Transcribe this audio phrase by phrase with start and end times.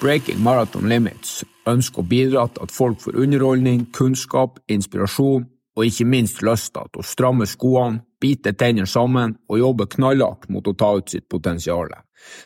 [0.00, 5.46] Breaking Marathon Limits ønsker å bidra til at folk får underholdning, kunnskap, inspirasjon
[5.76, 10.68] og ikke minst lysta til å stramme skoene, bite tennene sammen og jobbe knallhardt mot
[10.68, 11.88] å ta ut sitt potensial.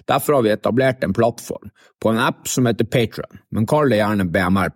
[0.07, 3.99] Derfor har vi etablert en plattform på en app som heter Patron, men kall det
[3.99, 4.71] gjerne BMR+.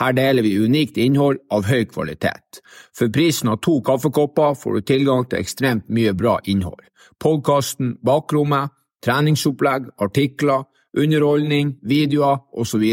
[0.00, 2.62] Her deler vi unikt innhold av høy kvalitet.
[2.96, 6.80] For prisen av to kaffekopper får du tilgang til ekstremt mye bra innhold.
[7.20, 8.72] Podkasten Bakrommet,
[9.04, 10.64] treningsopplegg, artikler,
[10.98, 12.84] underholdning, videoer osv.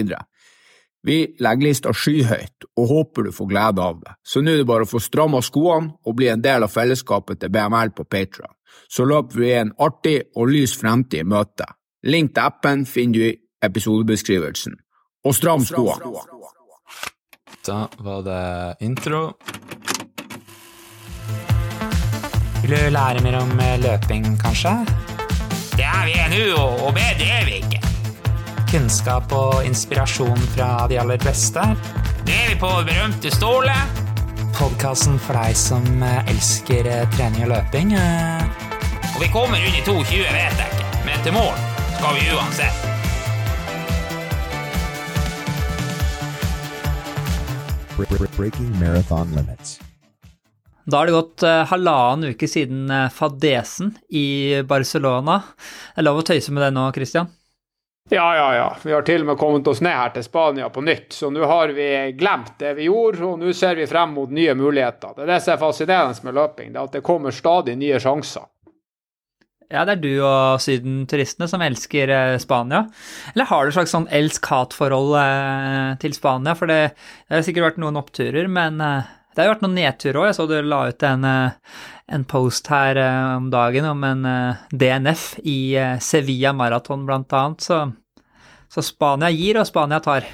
[1.04, 4.68] Vi legger lista skyhøyt og håper du får glede av det, så nå er det
[4.68, 8.52] bare å få stramma skoene og bli en del av fellesskapet til BML på Patron.
[8.90, 11.68] Så løper vi en artig og lys fremtid i møte.
[12.08, 14.76] Link til appen finner du i episodebeskrivelsen.
[15.26, 16.14] Og stram skoene!
[17.68, 19.34] Da var det intro.
[22.62, 23.52] Vil du lære mer om
[23.84, 24.74] løping, kanskje?
[25.76, 27.89] Det er vi nå, og bedre er vi ikke.
[28.70, 31.62] Kunnskap og inspirasjon fra de aller beste?
[32.28, 33.74] Det er vi på berømte Ståle.
[34.60, 37.96] Podkasten for deg som eh, elsker eh, trening og løping.
[37.98, 38.44] eh.
[39.16, 40.92] Og vi kommer under 2,20, vet jeg ikke.
[41.08, 41.58] Men til mål
[41.96, 42.86] skal vi uansett.
[48.38, 49.80] Breaking Marathon Limits.
[50.90, 55.42] Da har det gått halvannen uke siden fadesen i Barcelona.
[55.58, 57.28] Det er lov å tøyse med det nå, Christian?
[58.12, 58.78] Ja, ja, ja.
[58.84, 61.14] Vi har til og med kommet oss ned her til Spania på nytt.
[61.14, 64.56] Så nå har vi glemt det vi gjorde, og nå ser vi frem mot nye
[64.58, 65.14] muligheter.
[65.14, 68.00] Det er det som er fascinerende med løping, det er at det kommer stadig nye
[68.02, 68.48] sjanser.
[69.70, 72.88] Ja, det er du og sydenturistene som elsker eh, Spania.
[73.36, 76.56] Eller har du et slags sånn elsk-hat-forhold eh, til Spania?
[76.58, 76.96] For det,
[77.30, 80.28] det har sikkert vært noen oppturer, men eh, det har jo vært noen nedturer òg.
[80.30, 81.82] Jeg så du la ut en, eh,
[82.18, 85.60] en post her eh, om dagen om en eh, DNF i
[86.02, 87.62] Sevilla Marathon, blant annet.
[87.62, 87.84] Så,
[88.74, 90.26] så Spania gir, og Spania tar.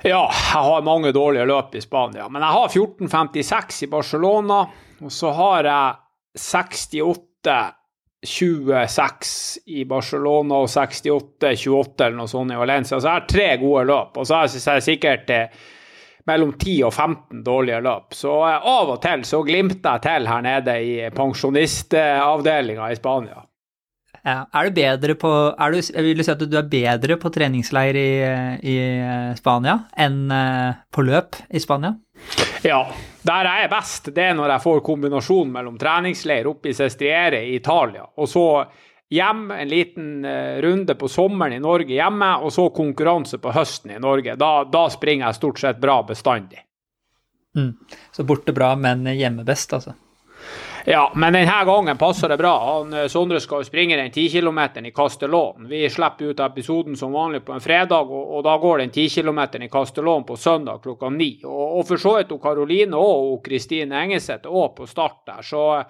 [0.00, 4.62] Ja, jeg har mange dårlige løp i Spania, men jeg har 14,56 i Barcelona,
[5.00, 5.98] og så har jeg
[6.40, 7.58] 68
[8.20, 12.98] 26 i Barcelona og 68-28 eller noe sånt i Valencia.
[13.00, 15.30] Så jeg har tre gode løp, og så har jeg er sikkert
[16.30, 18.16] mellom 10 og 15 dårlige løp.
[18.16, 23.44] Så eh, av og til så glimter jeg til her nede i pensjonistavdelinga i Spania.
[24.20, 27.30] Ja, er du bedre på er du, Jeg vil si at du er bedre på
[27.32, 28.10] treningsleir i,
[28.68, 28.76] i
[29.38, 31.94] Spania enn eh, på løp i Spania?
[32.60, 32.82] Ja,
[33.24, 37.40] der jeg er best, det er når jeg får kombinasjonen mellom treningsleir oppe i Sestriere
[37.46, 38.44] i Italia, og så
[39.10, 43.96] hjem, en liten eh, runde på sommeren i Norge hjemme, og så konkurranse på høsten
[43.96, 44.36] i Norge.
[44.38, 46.62] Da, da springer jeg stort sett bra bestandig.
[47.56, 47.74] Mm.
[48.12, 49.96] Så borte bra, men hjemme best, altså.
[50.84, 52.52] Ja, men denne gangen passer det bra.
[52.64, 55.66] Han, eh, Sondre skal jo springe den 10 km i Castellón.
[55.68, 59.08] Vi slipper ut episoden som vanlig på en fredag, og, og da går den 10
[59.08, 61.40] km i Castellón på søndag klokka ni.
[61.44, 65.82] Og, og for så vidt Karoline og Kristine Engeseth òg på start der, så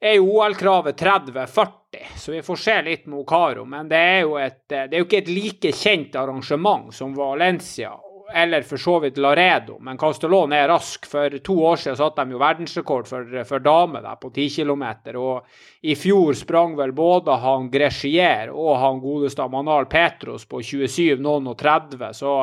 [0.00, 1.68] er jo OL-kravet 30-40,
[2.16, 3.64] så vi får se litt med Okaro.
[3.64, 7.94] Men det er, et, det er jo ikke et like kjent arrangement som Valencia
[8.34, 11.06] eller for så vidt Laredo, men Castellón er rask.
[11.06, 14.84] For to år siden satte de jo verdensrekord for, for damer der på 10 km.
[15.14, 15.46] Og
[15.86, 21.46] i fjor sprang vel både han Grechier og han godeste Manal Petros på 27, noen
[21.52, 22.10] og 30.
[22.16, 22.34] Så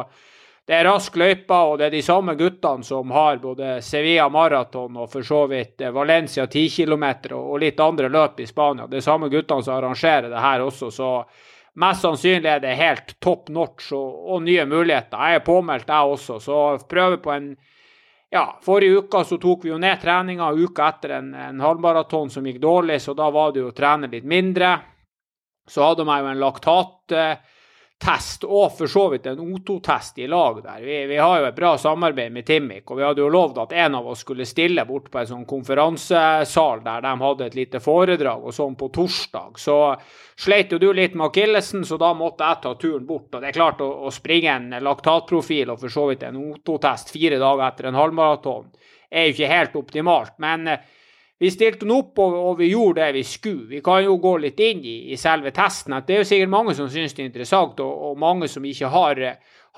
[0.68, 4.96] det er rask løype, og det er de samme guttene som har både Sevilla Marathon
[4.96, 8.88] og for så vidt Valencia 10 km og litt andre løp i Spania.
[8.88, 10.92] Det er samme guttene som arrangerer det her også.
[10.92, 11.10] så
[11.74, 15.18] Mest sannsynlig er det helt top notch og, og nye muligheter.
[15.18, 16.58] Jeg er påmeldt, jeg også, så
[16.90, 17.56] prøver på en
[18.34, 22.46] ja, Forrige uke så tok vi jo ned treninga, uka etter en, en halvmaraton som
[22.46, 24.72] gikk dårlig, så da var det jo å trene litt mindre.
[25.70, 26.42] Så hadde man jo en
[28.04, 30.82] laktattest og for så vidt en O2-test i lag der.
[30.82, 33.72] Vi, vi, har jo et bra samarbeid med Timik, og vi hadde jo lovd at
[33.74, 37.80] en av oss skulle stille bort på en sånn konferansesal der de hadde et lite
[37.80, 39.58] foredrag og sånn på torsdag.
[39.58, 39.96] Så
[40.36, 43.34] sleit jo du litt med akillesen, så da måtte jeg ta turen bort.
[43.34, 47.14] Og det er klart å, å springe en laktatprofil og for så vidt en O2-test
[47.14, 48.68] fire dager etter en halvmaraton
[49.14, 50.38] er jo ikke helt optimalt.
[50.42, 50.78] men
[51.40, 53.68] vi stilte den opp, og, og, vi gjorde det vi skulle.
[53.72, 55.96] Vi kan jo gå litt inn i, i selve testen.
[55.98, 58.66] at Det er jo sikkert mange som syns det er interessant, og, og mange som
[58.66, 59.24] ikke har,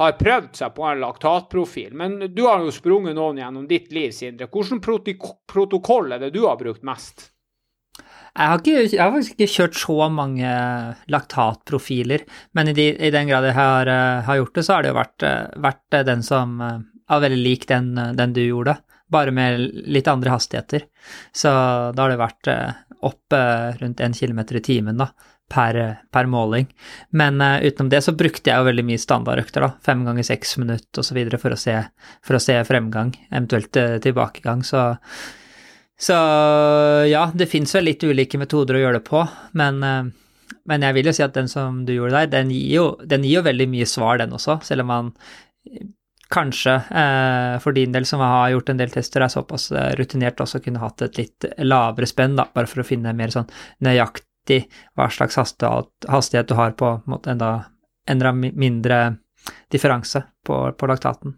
[0.01, 1.95] har, prøvd seg på en laktatprofil.
[1.97, 4.49] Men du har jo sprunget noen gjennom ditt liv, Sindre.
[4.51, 7.31] Hvilken protokoll er det du har brukt mest?
[8.35, 10.55] Jeg har, ikke, jeg har, faktisk ikke kjørt så mange
[11.09, 13.89] laktatprofiler, men i, de, i den grad jeg har,
[14.27, 15.25] har, gjort det, så har det jo vært,
[15.63, 18.75] vært den som er veldig lik den, den du gjorde
[19.11, 20.87] bare med litt andre hastigheter.
[21.35, 21.51] Så
[21.95, 23.35] da har det vært eh, opp
[23.79, 25.11] rundt én kilometer i timen, da.
[25.49, 25.77] per,
[26.11, 26.65] per måling.
[27.09, 29.71] Men uh, utenom det så brukte jeg jo veldig mye standardøkter, da.
[29.85, 31.19] Fem ganger seks minutter osv.
[31.37, 31.79] For, å
[32.25, 34.63] for å se fremgang, eventuelt uh, tilbakegang.
[34.65, 34.87] Så,
[36.01, 36.19] så
[37.11, 39.21] ja, det fins vel litt ulike metoder å gjøre det på,
[39.59, 42.71] men, uh, men jeg vil jo si at den som du gjorde der, den gir
[42.79, 45.13] jo, den gir jo veldig mye svar, den også, selv om man
[46.33, 46.79] kanskje
[47.61, 49.67] for din del som har gjort en del tester, er såpass
[49.99, 53.45] rutinert også kunne hatt et litt lavere spenn, da, bare for å finne mer sånn
[53.85, 54.63] nøyaktig
[54.97, 57.51] hva slags hastighet du har på måte enda,
[58.09, 58.99] enda mindre
[59.71, 61.37] differanse på, på laktaten.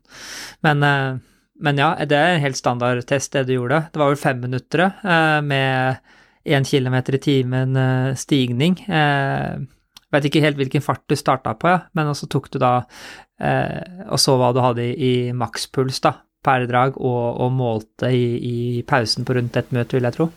[0.60, 1.16] Men, eh,
[1.60, 3.88] men, ja, det er en helt standard test, det du gjorde.
[3.94, 6.14] Det var vel fem minutter eh, med
[6.48, 8.78] én kilometer i timen eh, stigning.
[8.88, 12.80] Jeg vet ikke helt hvilken fart du starta på, ja, men så tok du da
[13.38, 18.28] og så hva du hadde i, i makspuls da, per drag, og, og målte i,
[18.42, 18.58] i
[18.88, 20.32] pausen på rundt ett møte, vil jeg tro.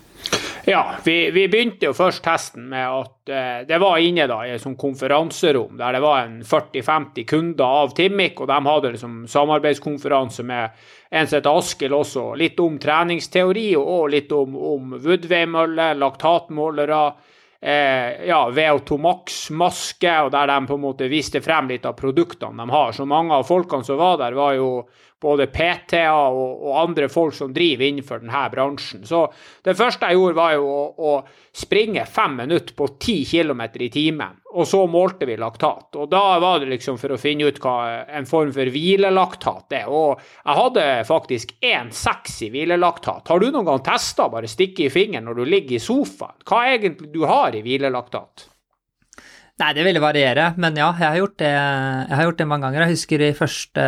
[0.64, 4.52] Ja, vi, vi, begynte jo først testen med at eh, det var inne da i
[4.52, 9.14] et sånt konferanserom der det var en 40-50 kunder av Timmic, og de hadde liksom
[9.30, 10.76] samarbeidskonferanse med
[11.10, 12.26] en som Askild også.
[12.38, 17.02] Litt om treningsteori og litt om, om Woodway-møller, laktatmålere.
[17.62, 22.56] Eh, ja, VO2 Max-maske, og der de på en måte viste frem litt av produktene
[22.62, 22.94] de har.
[22.96, 24.70] Så mange av folkene som var der, var jo
[25.20, 29.04] både PT-er og, og, andre folk som driver innenfor denne bransjen.
[29.04, 29.26] Så
[29.66, 31.12] det første jeg gjorde, var jo å, å
[31.52, 34.39] springe fem minutter på ti km i timen.
[34.50, 35.94] Og så målte vi laktat.
[35.94, 37.76] Og da var det liksom for å finne ut hva
[38.18, 39.86] en form for hvilelaktat er.
[39.86, 43.30] Og jeg hadde faktisk 1,6 i hvilelaktat.
[43.30, 46.40] Har du noen gang testa bare stikke i fingeren når du ligger i sofaen?
[46.42, 48.50] Hva egentlig du har i hvilelaktat?
[49.60, 51.50] Nei, det ville variere, men ja, jeg har gjort det,
[52.16, 52.86] har gjort det mange ganger.
[52.86, 53.84] Jeg husker i første,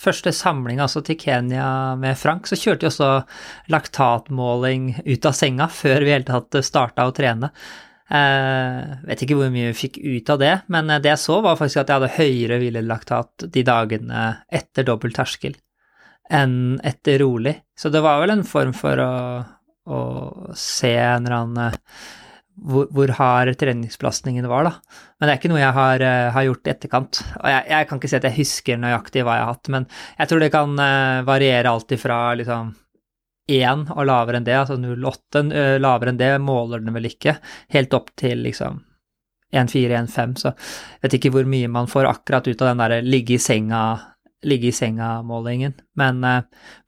[0.00, 1.66] første samling altså til Kenya
[2.00, 3.10] med Frank, så kjørte vi også
[3.74, 7.52] laktatmåling ut av senga før vi i hele tatt starta å trene.
[8.10, 11.58] Eh, vet ikke hvor mye vi fikk ut av det, men det jeg så, var
[11.60, 15.54] faktisk at jeg hadde høyere hvilelaktat de dagene etter dobbel terskel
[16.30, 17.56] enn etter rolig.
[17.78, 19.12] Så det var vel en form for å,
[19.90, 20.00] å
[20.58, 21.78] se en eller annen
[22.60, 25.00] hvor, hvor hard treningsbelastningen var, da.
[25.18, 27.22] Men det er ikke noe jeg har, uh, har gjort i etterkant.
[27.40, 29.88] Og jeg, jeg, kan ikke si at jeg husker nøyaktig hva jeg har hatt, men
[30.18, 32.74] jeg tror det kan uh, variere alt ifra liksom
[33.50, 37.10] 1 og lavere enn det, altså 0,8 uh, eh, lavere enn det måler den vel
[37.10, 37.36] ikke,
[37.74, 38.82] helt opp til liksom
[39.50, 43.34] 1,4-1,5, så jeg vet ikke hvor mye man får akkurat ut av den derre ligge
[43.36, 43.82] i senga
[44.46, 45.74] ligge i senga-målingen.
[46.00, 46.22] Men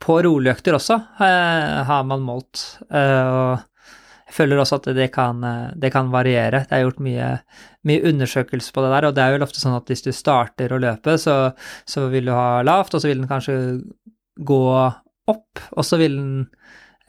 [0.00, 3.58] på roligøkter også har man målt, og
[4.32, 5.44] jeg føler også at det kan,
[5.76, 6.62] det kan variere.
[6.64, 7.26] Det er gjort mye,
[7.84, 10.72] mye undersøkelser på det der, og det er jo ofte sånn at hvis du starter
[10.72, 11.36] å løpe, så,
[11.84, 13.58] så vil du ha lavt, og så vil den kanskje
[14.40, 14.62] gå
[15.32, 16.38] opp, og så vil den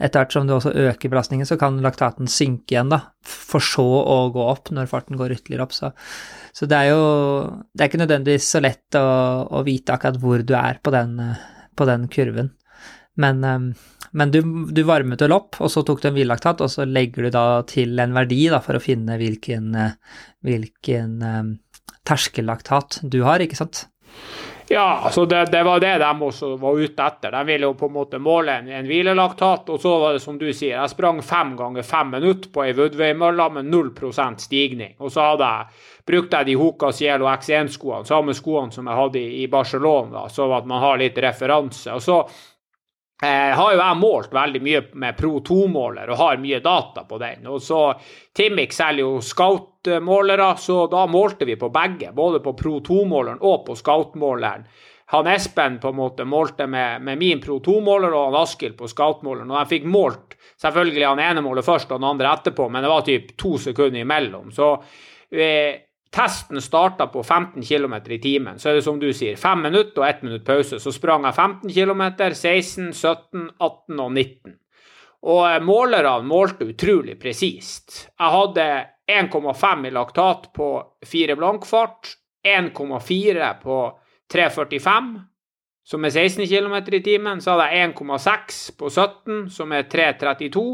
[0.04, 3.86] etter hvert som du også øker belastningen, så kan laktaten synke igjen, da, for så
[3.86, 5.76] å gå opp når farten går ytterligere opp.
[5.78, 5.92] Så,
[6.52, 7.04] så det er jo
[7.72, 9.06] Det er ikke nødvendigvis så lett å,
[9.48, 11.20] å vite akkurat hvor du er på den,
[11.78, 12.52] på den kurven.
[13.22, 13.74] Men um,
[14.14, 17.26] men du, du varmet vel opp, og så tok du en hvilelaktat, og så legger
[17.26, 19.72] du da til en verdi da, for å finne hvilken,
[20.46, 21.50] hvilken um,
[22.06, 23.88] terskellaktat du har, ikke sant?
[24.74, 27.32] Ja, så det, det, var det de også var ute etter.
[27.36, 29.70] De ville jo på en måte måle en, en hvilelaktat.
[29.70, 32.74] Og så var det som du sier, jeg sprang fem ganger fem minutter på ei
[32.78, 34.96] Woodway-mølle med 0% stigning.
[34.98, 39.22] Og så hadde jeg, brukte jeg de Hoka Cielo X1-skoene, samme skoene som jeg hadde
[39.22, 41.94] i, i Barcelona, så at man har litt referanse.
[41.94, 42.18] Og så
[43.22, 47.20] Eh, har jo jeg målt veldig mye med Pro 2-måler og har mye data på
[47.22, 47.46] den.
[47.48, 47.82] Og så
[48.36, 52.12] Timic selger jo Scout-målere, så da målte vi på begge.
[52.12, 54.66] Både på Pro 2-måleren og på Scout-måleren.
[55.14, 58.90] Han Espen på en måte målte med, med min Pro 2-måler og han Askild på
[58.90, 59.52] Scout-måleren.
[59.52, 62.92] Og jeg fikk målt selvfølgelig han ene målet først og den andre etterpå, men det
[62.92, 64.52] var typ to sekunder imellom.
[64.56, 64.74] Så
[65.30, 69.64] eh, testen starta på 15 km i timen, så er det som du sier, 5
[69.66, 70.80] minutter og 1 minutt pause.
[70.80, 72.04] Så sprang jeg 15 km,
[72.34, 74.58] 16, 17, 18 og 19.
[75.24, 78.10] Og eh, målerne målte utrolig presist.
[78.20, 78.70] Jeg hadde
[79.10, 80.70] 1,5 i laktat på
[81.06, 83.78] 4 blankfart, 1,4 på
[84.34, 85.14] 3,45,
[85.84, 87.42] som er 16 km i timen.
[87.42, 90.66] Så hadde jeg 1,6 på 17, som er 3,32.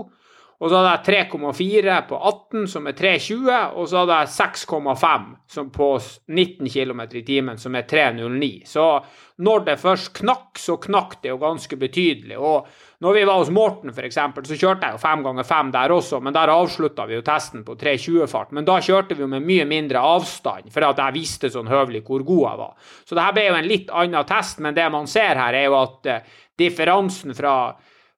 [0.59, 5.69] Og så hadde jeg 3,4 på 18, som er 3,20, og så hadde jeg 6,5
[5.71, 5.87] på
[6.27, 8.49] 19 km i timen, som er 3,09.
[8.67, 8.87] Så
[9.39, 12.35] når det først knakk, så knakk det jo ganske betydelig.
[12.35, 12.67] Og
[12.99, 16.19] når vi var hos Morten, f.eks., så kjørte jeg jo 5 ganger 5 der også,
[16.27, 18.51] men der avslutta vi jo testen på 3,20-fart.
[18.51, 22.03] Men da kjørte vi jo med mye mindre avstand, for at jeg visste sånn høvelig
[22.09, 22.91] hvor god jeg var.
[23.07, 25.69] Så det her ble jo en litt annen test, men det man ser her, er
[25.71, 27.53] jo at eh, differansen fra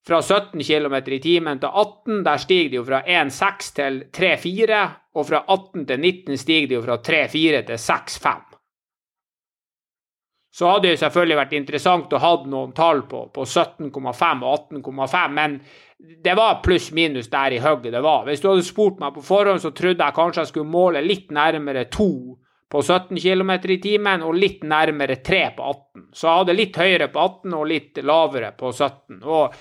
[0.07, 4.81] fra 17 km i timen til 18, der stiger de jo fra 1,6 til 3,4.
[5.13, 8.51] Og fra 18 til 19 stiger de jo fra 3,4 til 6,5.
[10.51, 15.35] Så hadde det selvfølgelig vært interessant å ha noen tall på, på 17,5 og 18,5,
[15.37, 15.53] men
[16.25, 18.25] det var pluss-minus der i hugget det var.
[18.27, 21.31] Hvis du hadde spurt meg på forhånd, så trodde jeg kanskje jeg skulle måle litt
[21.31, 22.09] nærmere 2
[22.71, 26.03] på 17 km i timen og litt nærmere 3 på 18.
[26.11, 29.21] Så jeg hadde litt høyere på 18 og litt lavere på 17.
[29.23, 29.55] Og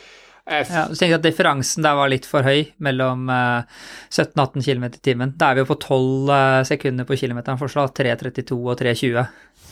[0.47, 5.35] ja, du tenker at differansen der var litt for høy mellom 17-18 km i timen.
[5.38, 9.28] Da er vi jo på 12 sekunder på kilometeren fortsatt, 3.32 og 3.20.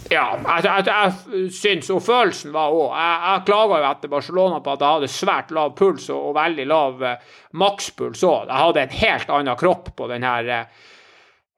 [0.08, 4.60] Ja, jeg, jeg, jeg syns og følelsen var òg Jeg, jeg klaga jo etter Barcelona
[4.64, 8.46] på at jeg hadde svært lav puls og, og veldig lav eh, makspuls òg.
[8.46, 10.86] Jeg hadde en helt annen kropp på den her eh,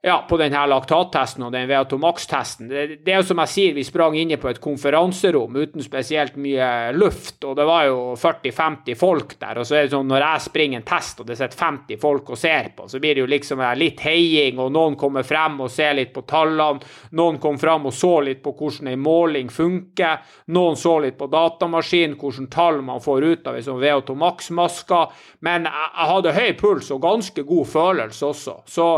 [0.03, 2.71] ja, på den her laktattesten og den VO2max-testen.
[2.71, 6.39] Det, det, er jo som jeg sier, vi sprang inne på et konferanserom uten spesielt
[6.41, 9.61] mye luft, og det var jo 40-50 folk der.
[9.61, 12.33] Og så er det sånn når jeg springer en test og det sitter 50 folk
[12.33, 15.71] og ser på, så blir det jo liksom litt heiing, og noen kommer frem og
[15.75, 16.81] ser litt på tallene.
[17.21, 20.25] Noen kom frem og så litt på hvordan en måling funker.
[20.57, 25.07] Noen så litt på datamaskinen, hvordan tall man får ut av ei sånn VO2max-maske.
[25.45, 28.61] Men jeg, jeg hadde høy puls og ganske god følelse også.
[28.65, 28.93] så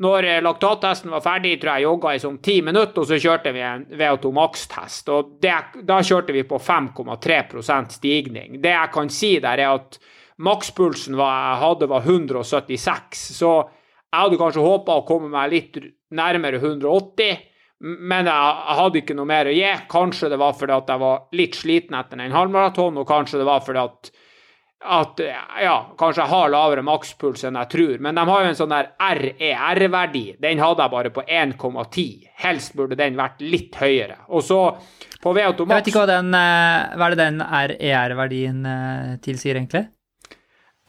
[0.00, 3.52] når eh, laktattesten var ferdig, tror jeg jogga i sånn ti minutter, og så kjørte
[3.52, 5.10] vi en VO2 Max-test.
[5.12, 8.60] og det, Da kjørte vi på 5,3% stigning.
[8.62, 10.00] Det jeg kan si der, er at
[10.40, 13.26] makspulsen jeg hadde, var 176.
[13.36, 15.78] Så jeg hadde kanskje håpa å komme meg litt
[16.16, 17.44] nærmere 180,
[17.80, 19.68] men jeg hadde ikke noe mer å gi.
[19.92, 23.48] Kanskje det var fordi at jeg var litt sliten etter en halvmaraton, og kanskje det
[23.48, 24.10] var fordi at
[24.80, 25.20] at
[25.60, 27.98] ja, kanskje jeg har lavere makspuls enn jeg tror.
[28.00, 30.24] Men de har jo en sånn der RER-verdi.
[30.40, 32.26] Den hadde jeg bare på 1,10.
[32.40, 34.22] Helst burde den vært litt høyere.
[34.32, 34.60] Og så
[35.20, 39.16] på VO2 Max Jeg vet ikke hva, den, eh, hva er det den RER-verdien eh,
[39.20, 39.84] tilsier, egentlig?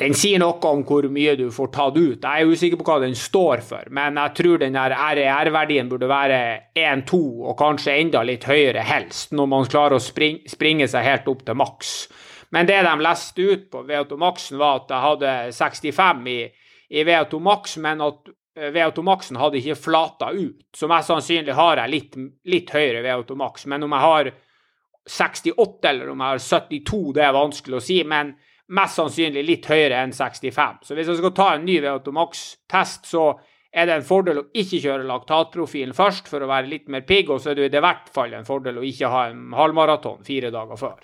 [0.01, 2.23] Den sier noe om hvor mye du får tatt ut.
[2.23, 6.39] Jeg er usikker på hva den står for, men jeg tror den RER-verdien burde være
[6.73, 11.29] 1-2, og kanskje enda litt høyere helst, når man klarer å springe, springe seg helt
[11.29, 11.91] opp til maks.
[12.51, 16.37] Men det de leste ut på V2 Maxen var at jeg hadde 65 i,
[16.91, 20.65] i VO2 Max, men at eh, VO2 Maxen hadde ikke flata ut.
[20.75, 22.17] Så mest sannsynlig har jeg litt,
[22.51, 23.67] litt høyere V2 Max.
[23.71, 24.31] Men om jeg har
[25.09, 28.01] 68 eller om jeg har 72, det er vanskelig å si.
[28.03, 28.33] Men
[28.75, 30.83] mest sannsynlig litt høyere enn 65.
[30.87, 33.29] Så hvis jeg skal ta en ny V2 Max-test, så
[33.71, 37.31] er det en fordel å ikke kjøre laktatprofilen først for å være litt mer pigg,
[37.31, 40.51] og så er det i hvert fall en fordel å ikke ha en halvmaraton fire
[40.51, 40.99] dager før.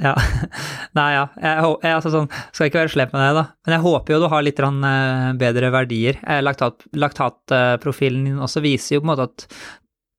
[0.00, 0.14] Ja.
[0.98, 1.26] Nei, ja.
[1.36, 3.44] Jeg, jeg, altså sånn, skal ikke være slem med deg, da.
[3.66, 6.22] Men jeg håper jo du har litt eh, bedre verdier.
[6.24, 9.46] Eh, laktat, laktatprofilen din også viser jo på en måte at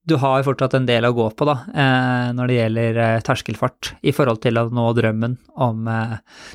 [0.09, 4.13] du har fortsatt en del å gå på da, eh, når det gjelder terskelfart, i
[4.15, 5.89] forhold til å nå drømmen om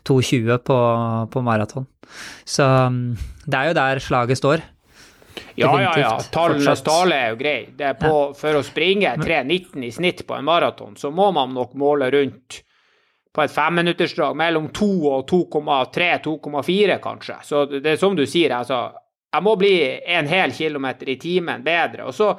[0.07, 0.79] 2,20 på,
[1.31, 1.87] på maraton.
[2.47, 3.05] Så mm,
[3.47, 4.65] det er jo der slaget står.
[5.57, 6.13] Ja, ja, ja.
[6.33, 7.59] Tallenes tale er jo grei.
[8.01, 8.37] På, ja.
[8.37, 12.61] For å springe 3,19 i snitt på en maraton, så må man nok måle rundt
[13.37, 17.35] på et femminuttersdrag mellom 2 og 2,3-2,4, kanskje.
[17.45, 18.87] Så det er som du sier, altså.
[19.37, 19.75] Jeg må bli
[20.17, 22.07] en hel kilometer i timen bedre.
[22.09, 22.31] Og så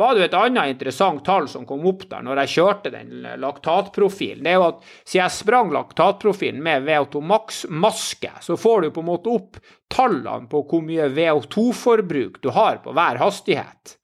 [0.00, 3.26] var det jo et annet interessant tall som kom opp der når jeg kjørte den
[3.42, 4.46] laktatprofilen.
[4.46, 9.04] Det er jo at siden jeg sprang laktatprofilen med VO2 Max-maske, så får du på
[9.04, 9.60] en måte opp
[9.92, 13.96] tallene på hvor mye VO2-forbruk du har på hver hastighet.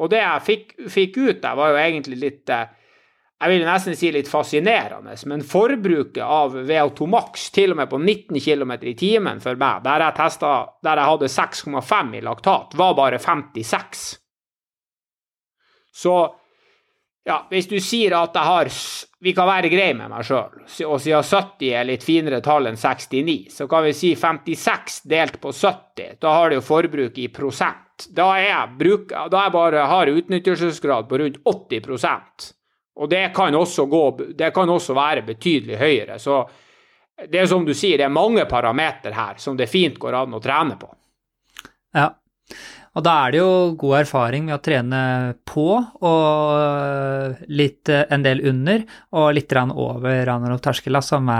[0.00, 2.68] Og det jeg fikk, fikk ut der, var jo egentlig litt eh,
[3.40, 7.96] jeg vil nesten si litt fascinerende, men forbruket av VO2 Max til og med på
[7.96, 12.76] 19 km i timen for meg, der jeg, testet, der jeg hadde 6,5 i laktat,
[12.76, 14.04] var bare 56.
[16.02, 16.18] Så
[17.24, 18.70] ja, hvis du sier at jeg har
[19.20, 22.78] Vi kan være greie med meg sjøl, og siden 70 er litt finere tall enn
[22.80, 26.16] 69, så kan vi si 56 delt på 70.
[26.20, 28.08] Da har du jo forbruk i prosent.
[28.16, 32.56] Da er jeg, bruk, da jeg bare har utnyttelsesgrad på rundt 80
[33.00, 34.04] og det kan gå,
[34.36, 36.18] det kan også være betydelig høyere.
[36.20, 36.42] Så
[37.28, 40.36] det er som du sier, det er mange parametere her som det fint går an
[40.36, 40.88] å trene på.
[41.96, 42.10] Ja,
[42.90, 45.00] og da er det jo god erfaring med å trene
[45.46, 48.82] på og litt en del under
[49.14, 51.30] og litt over Ranarov Terskela, som,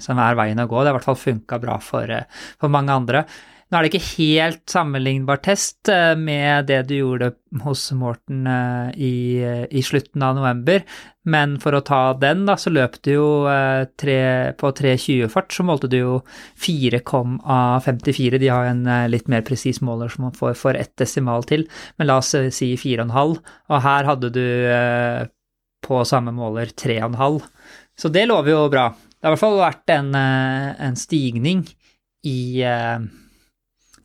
[0.00, 0.78] som, er veien å gå.
[0.78, 2.14] Det har i hvert fall funka bra for,
[2.60, 3.24] for mange andre.
[3.70, 7.28] Nå er det ikke helt sammenlignbar test eh, med det du gjorde
[7.62, 9.14] hos Morten eh, i,
[9.70, 10.82] i slutten av november,
[11.30, 14.18] men for å ta den, da, så løp du jo eh, tre,
[14.58, 16.18] på 3.20-fart, så målte du jo
[16.66, 18.42] 4,54.
[18.42, 22.10] De har en litt mer presis måler som man får for ett desimal til, men
[22.10, 23.38] la oss si 4,5,
[23.70, 24.46] og her hadde du
[25.86, 27.40] på samme måler 3,5.
[27.98, 28.88] Så det lover jo bra.
[28.90, 31.64] det har i hvert fall vært en, eh, en stigning
[32.24, 33.00] i eh,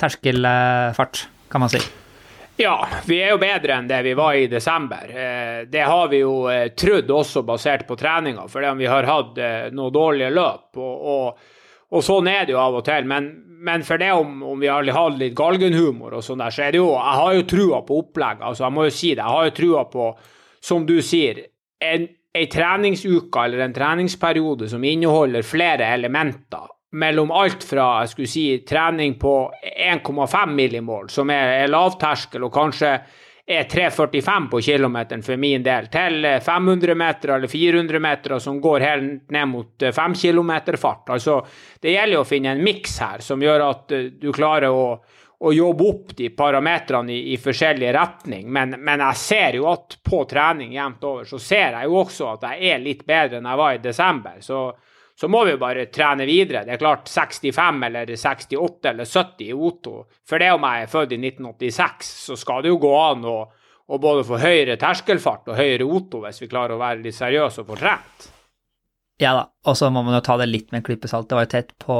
[0.02, 1.84] terskelfart, kan man si.
[2.58, 5.10] Ja, vi er jo bedre enn det vi var i desember.
[5.12, 9.42] Eh, det har vi jo eh, trodd også basert på treninga, fordi vi har hatt
[9.44, 10.70] eh, noen dårlige løp.
[10.80, 11.50] Og, og,
[11.92, 13.10] og, sånn er det jo av og til.
[13.12, 13.28] Men,
[13.60, 16.72] men for det om, om, vi har hatt litt galgenhumor og sånn der, så er
[16.72, 18.46] det jo Jeg har jo trua på opplegget.
[18.48, 19.26] Altså, jeg må jo si det.
[19.26, 20.08] Jeg har jo trua på,
[20.64, 21.44] som du sier,
[21.84, 22.08] en,
[22.40, 28.48] en treningsuke eller en treningsperiode som inneholder flere elementer mellom alt fra jeg skulle si,
[28.68, 32.96] trening på 1,5 millimål, som er, er lavterskel og kanskje
[33.46, 38.86] er 3,45 på kilometeren for min del, til 500 meter eller 400 meter som går
[38.86, 41.12] helt ned mot 5 km fart.
[41.14, 41.42] Altså,
[41.82, 44.88] det gjelder å finne en miks her som gjør at eh, du klarer å,
[45.38, 48.50] å jobbe opp de parametrene i, i forskjellig retning.
[48.50, 52.34] Men, men, jeg ser jo at på trening jevnt over, så ser jeg jo også
[52.34, 54.42] at jeg er litt bedre enn jeg var i desember.
[54.42, 54.66] Så
[55.16, 56.66] så må vi bare trene videre.
[56.68, 59.96] Det er klart 65 eller 68 eller 70 i Otto.
[60.28, 63.38] For det om jeg er født i 1986, så skal det jo gå an å,
[63.88, 67.64] å både få høyere terskelfart og høyere Otto hvis vi klarer å være litt seriøse
[67.64, 68.32] og få trent.
[69.24, 71.30] Ja da, og så må man jo ta det litt med en klype salt.
[71.30, 71.96] Det var jo tett på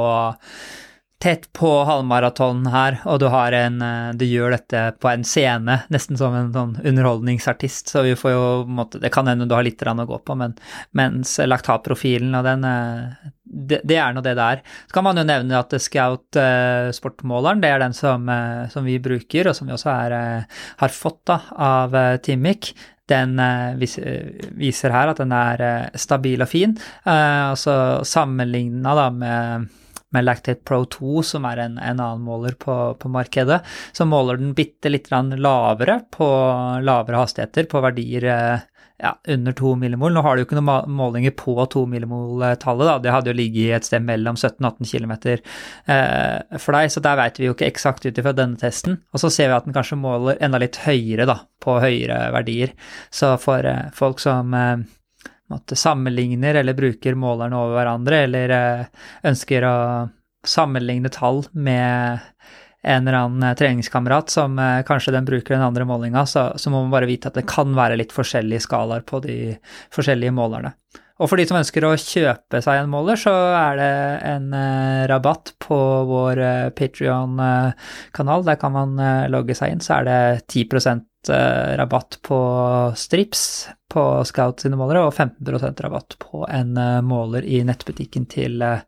[1.22, 6.18] tett på halvmaraton her, og du en eh, Du gjør dette på en scene, nesten
[6.20, 9.82] som en sånn underholdningsartist, så vi får jo måtte, Det kan hende du har litt
[9.86, 10.56] å gå på, men
[10.92, 14.62] mens laktatprofilen og den eh, det, det er nå det det er.
[14.88, 18.84] Så kan man jo nevne at Scout eh, sportmåleren, det er den som, eh, som,
[18.86, 22.74] vi bruker, og som vi også er, eh, har fått da, av eh, Timic
[23.06, 23.38] Den
[23.78, 25.60] viser, viser, her at den er
[25.94, 26.72] stabil og fin.
[27.06, 29.68] altså sammenligna da med
[30.16, 33.60] med Lactate Pro 2, som er en, en annen måler på, på, markedet,
[33.96, 36.30] så måler den bitte litt lavere på
[36.82, 38.64] lavere hastigheter, på verdier eh,
[38.98, 40.12] ja, under 2 millimol.
[40.12, 43.02] Nå har du jo ikke noen målinger på 2 millimol-tallet.
[43.04, 45.14] Det hadde jo ligget et sted mellom 17 og 18 km
[45.92, 49.00] eh, for deg, så der veit vi jo ikke eksakt ut ifra denne testen.
[49.12, 52.72] Og så ser vi at den kanskje måler enda litt høyere, da, på høyere verdier.
[53.12, 54.86] Så for eh, folk som eh,
[55.52, 58.84] måte, sammenligner eller bruker målerne over hverandre, eller eh,
[59.30, 59.76] ønsker å
[60.46, 62.22] sammenligne tall med
[62.86, 66.70] en eller annen eh, treningskamerat som eh, kanskje den bruker den andre målinga, så, så,
[66.70, 69.40] må man bare vite at det kan være litt forskjellige skalaer på de
[69.94, 70.74] forskjellige målerne.
[71.16, 73.92] Og for de som ønsker å kjøpe seg en måler, så er det
[74.28, 74.50] en
[75.08, 75.78] rabatt på
[76.10, 76.42] vår
[76.76, 78.44] Patrion-kanal.
[78.44, 79.00] Der kan man
[79.32, 80.18] logge seg inn, så er det
[80.52, 80.66] 10
[81.30, 82.38] rabatt på
[82.98, 88.58] strips på Scout sine målere, og 15% rabatt på en uh, måler i nettbutikken til,
[88.60, 88.82] uh,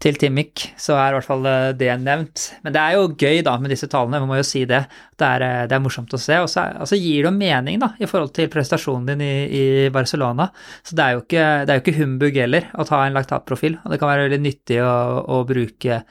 [0.00, 0.64] til Timic.
[0.80, 1.44] Så er i hvert fall
[1.78, 2.46] det nevnt.
[2.64, 4.80] Men det er jo gøy da med disse tallene, vi må jo si det.
[5.20, 6.40] Det er, det er morsomt å se.
[6.40, 9.64] Og så altså, gir det jo mening da, i forhold til prestasjonen din i, i
[9.92, 10.48] Barcelona.
[10.82, 13.80] Så det er, jo ikke, det er jo ikke humbug heller å ta en laktatprofil,
[13.84, 14.94] og det kan være veldig nyttig å,
[15.36, 16.02] å bruke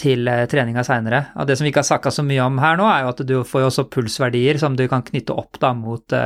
[0.00, 1.24] til treninga seinere.
[1.46, 3.36] Det som vi ikke har snakka så mye om her nå, er jo at du
[3.46, 6.16] får jo også pulsverdier som du kan knytte opp da mot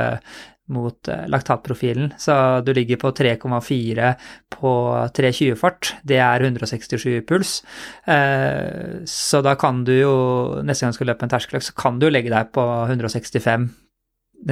[0.65, 2.13] mot eh, laktatprofilen.
[2.17, 4.13] Så du ligger på 3,4
[4.49, 4.73] på
[5.17, 5.95] 3,20-fart.
[6.03, 7.57] Det er 167 puls.
[8.05, 10.15] Eh, så da kan du jo,
[10.63, 13.69] neste gang du skal løpe en terskeløkt, så kan du legge deg på 165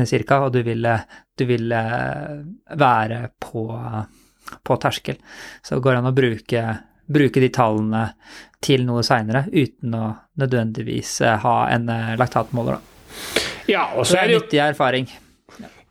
[0.07, 0.87] cirka, og du vil,
[1.35, 1.73] du vil
[2.79, 3.65] være på,
[4.63, 5.17] på terskel.
[5.59, 6.61] Så det går an å bruke,
[7.11, 8.05] bruke de tallene
[8.61, 10.05] til noe seinere uten å
[10.41, 13.45] nødvendigvis ha en eh, laktatmåler, da.
[13.69, 15.09] Ja, og så er det jo nyttig erfaring.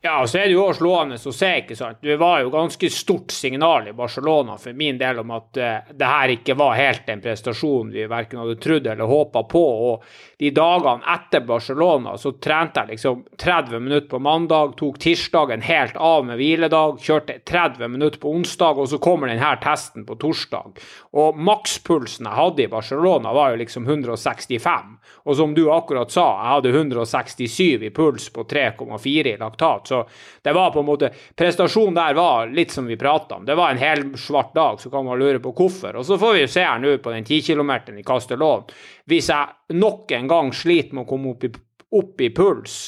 [0.03, 1.99] Ja, så er det jo også slående å se, ikke sant.
[2.01, 6.09] Det var jo ganske stort signal i Barcelona for min del om at uh, det
[6.09, 9.63] her ikke var helt den prestasjonen vi verken hadde trodd eller håpa på.
[9.91, 10.07] Og
[10.41, 16.01] de dagene etter Barcelona så trente jeg liksom 30 minutter på mandag, tok tirsdagen helt
[16.01, 20.81] av med hviledag, kjørte 30 minutter på onsdag, og så kommer denne testen på torsdag.
[21.21, 24.97] Og makspulsen jeg hadde i Barcelona var jo liksom 165.
[25.29, 29.90] Og som du akkurat sa, jeg hadde 167 i puls på 3,4 i laktat.
[29.91, 30.01] Så
[30.47, 33.45] det var på en måte Prestasjonen der var litt som vi prata om.
[33.49, 35.99] Det var en hel svart dag, så kan man lure på hvorfor.
[36.01, 38.71] Og så får vi jo se her nå på den 10 km i Castellón.
[39.11, 41.53] Hvis jeg nok en gang sliter med å komme opp i,
[42.01, 42.81] opp i puls,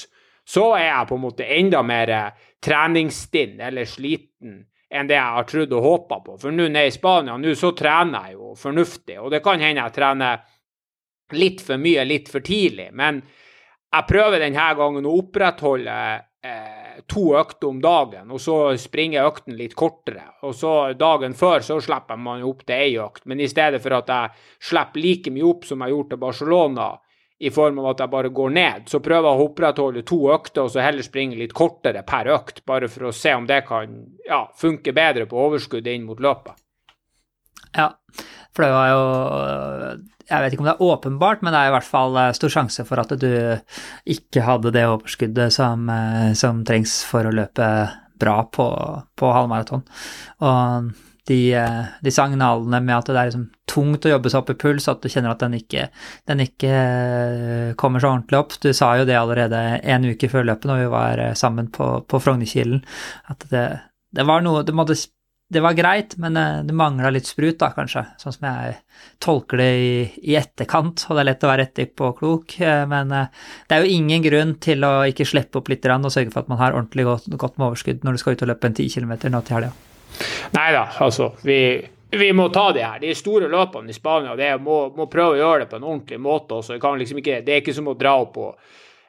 [0.48, 2.12] så er jeg på en måte enda mer
[2.62, 4.62] treningsstinn eller sliten
[4.92, 6.34] enn det jeg har trodd og håpa på.
[6.40, 9.16] For nå nede i Spania, nå så trener jeg jo fornuftig.
[9.22, 10.42] Og det kan hende jeg trener
[11.38, 12.90] litt for mye litt for tidlig.
[12.92, 13.22] Men
[13.92, 15.96] jeg prøver denne gangen å opprettholde
[16.44, 20.24] eh, to økter om dagen, og så springer økten litt kortere.
[20.46, 23.96] Og så dagen før så slipper man opp til ei økt, men i stedet for
[23.98, 26.90] at jeg slipper like mye opp som jeg gjort til Barcelona,
[27.42, 30.62] i form av at jeg bare går ned, så prøver jeg å opprettholde to økter,
[30.62, 33.96] og så heller springe litt kortere per økt, bare for å se om det kan
[34.28, 36.61] ja, funke bedre på overskudd inn mot løpet.
[37.76, 37.88] Ja,
[38.52, 39.04] for det var jo
[40.28, 42.52] Jeg vet ikke om det er åpenbart, men det er i hvert fall eh, stor
[42.52, 43.32] sjanse for at du
[44.08, 47.68] ikke hadde det overskuddet som, eh, som trengs for å løpe
[48.22, 48.66] bra på,
[49.18, 49.82] på halvmaraton.
[50.46, 50.92] Og
[51.28, 54.58] de, eh, de, signalene med at det er liksom tungt å jobbe seg opp i
[54.62, 55.88] puls, at du kjenner at den ikke,
[56.30, 56.72] den ikke
[57.82, 58.56] kommer så ordentlig opp.
[58.62, 62.22] Du sa jo det allerede en uke før løpet når vi var sammen på, på
[62.22, 62.86] Frognerkilen,
[63.34, 63.66] at det,
[64.16, 64.96] det var noe det måtte
[65.52, 68.04] det var greit, men eh, det mangla litt sprut, da, kanskje.
[68.20, 68.76] Sånn som jeg
[69.22, 69.94] tolker det i,
[70.32, 72.56] i etterkant, og det er lett å være etterpåklok.
[72.64, 76.12] Eh, men eh, det er jo ingen grunn til å ikke slippe opp litt og
[76.12, 78.52] sørge for at man har ordentlig godt, godt med overskudd når du skal ut og
[78.52, 79.72] løpe en 10 km nå til helga.
[80.56, 81.32] Nei da, altså.
[81.44, 81.58] Vi,
[82.16, 83.00] vi, må ta det her.
[83.02, 86.20] De store løpene i Spania, det må, må prøve å gjøre det på en ordentlig
[86.20, 86.80] måte også.
[86.80, 88.52] Liksom ikke, det er ikke som å dra opp på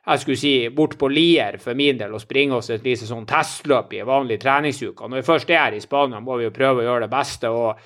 [0.04, 3.28] jeg skulle si, bort på Lier for min del og springe oss et lite sånn
[3.28, 5.08] testløp i en vanlig treningsuke.
[5.08, 7.50] Når vi først er her i Spania, må vi jo prøve å gjøre det beste.
[7.50, 7.80] og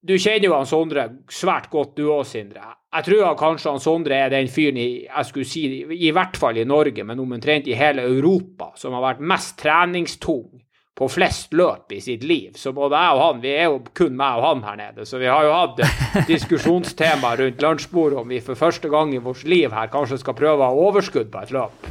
[0.00, 2.64] Du kjenner jo han Sondre svært godt, du òg, Sindre.
[2.96, 6.56] Jeg tror kanskje han Sondre er den fyren i jeg skulle si, i hvert fall
[6.56, 10.62] i Norge, men omtrent i hele Europa, som har vært mest treningstung
[10.96, 12.54] på flest løp i sitt liv.
[12.56, 15.04] Så både jeg og han, vi er jo kun meg og han her nede.
[15.08, 15.82] Så vi har jo hatt
[16.32, 20.64] diskusjonstema rundt lunsjbordet om vi for første gang i vårt liv her kanskje skal prøve
[20.64, 21.90] å ha overskudd på et løp.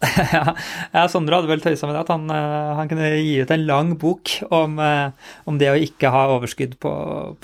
[0.96, 3.66] ja, Sondre hadde vel tøysa med det, at han, eh, han, kunne gi ut en
[3.68, 6.92] lang bok om, eh, om det å ikke ha overskudd på,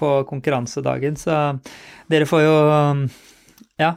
[0.00, 1.20] på konkurransedagen.
[1.20, 1.36] Så
[2.08, 2.56] dere får jo
[3.76, 3.92] ja,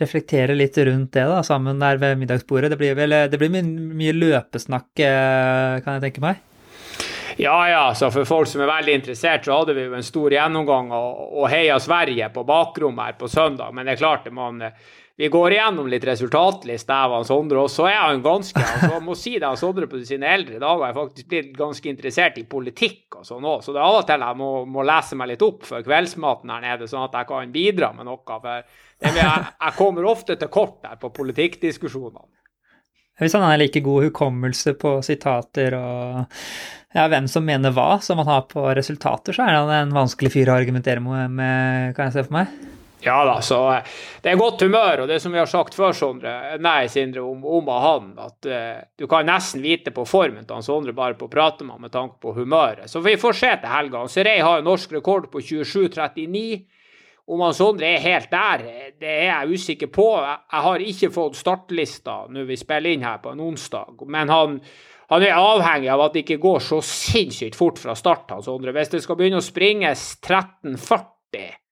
[0.00, 2.72] reflektere litt rundt det da, sammen der ved middagsbordet.
[2.72, 3.66] Det blir vel det blir mye,
[3.98, 6.40] mye løpesnakk, eh, kan jeg tenke meg?
[7.40, 10.34] Ja, ja, så for folk som er veldig interessert, så hadde vi jo en stor
[10.34, 13.72] gjennomgang og, og heia Sverige på bakrommet her på søndag.
[13.72, 14.60] Men det er klart, man,
[15.16, 19.04] vi går igjennom litt resultatliste av han Sondre, og så er han ganske altså, Jeg
[19.06, 22.46] må si det, han Sondre på sine eldre dager er faktisk blitt ganske interessert i
[22.48, 25.32] politikk og sånn òg, så det er av og til jeg må, må, lese meg
[25.34, 28.20] litt opp før kveldsmaten her nede, sånn at jeg kan bidra med noe.
[28.24, 32.28] for jeg, jeg kommer ofte til kort der på politikkdiskusjonene.
[33.20, 36.24] Hvis han har like god hukommelse på sitater og
[36.92, 40.32] ja, hvem som mener hva, som han har på resultater, så er han en vanskelig
[40.34, 42.52] fyr å argumentere med, kan jeg se for meg.
[43.02, 45.94] Ja da, så eh, det er godt humør, og det som vi har sagt før,
[45.96, 50.54] Sondre, nei, Sindre, om, om han, at uh, du kan nesten vite på formen til
[50.54, 52.86] han Sondre bare på å prate med ham med tanke på humøret.
[52.90, 54.04] Så vi får se til helga.
[54.12, 56.44] Serei har norsk rekord på 27,39.
[57.32, 58.64] Om han Sondre er helt der,
[59.00, 60.08] det er jeg usikker på.
[60.20, 64.04] Jeg har ikke fått startlista når vi spiller inn her på en onsdag.
[64.04, 64.58] Men han,
[65.08, 68.36] han er avhengig av at det ikke går så sinnssykt fort fra start.
[68.44, 68.74] Sondre.
[68.76, 71.62] Hvis det skal begynne å springes 13,40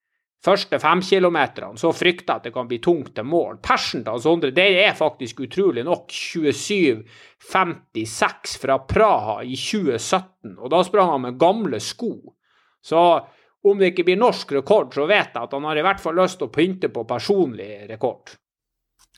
[0.40, 3.58] første femkilometerne, så frykter jeg at det kan bli tungt til mål.
[3.64, 10.82] Persen til Sondre det er faktisk utrolig nok 27,56 fra Praha i 2017, og da
[10.86, 12.12] sprang han med gamle sko.
[12.80, 13.20] Så
[13.64, 16.16] om det ikke blir norsk rekord, så vet jeg at han har i hvert fall
[16.16, 18.36] lyst til å pynte på personlig rekord.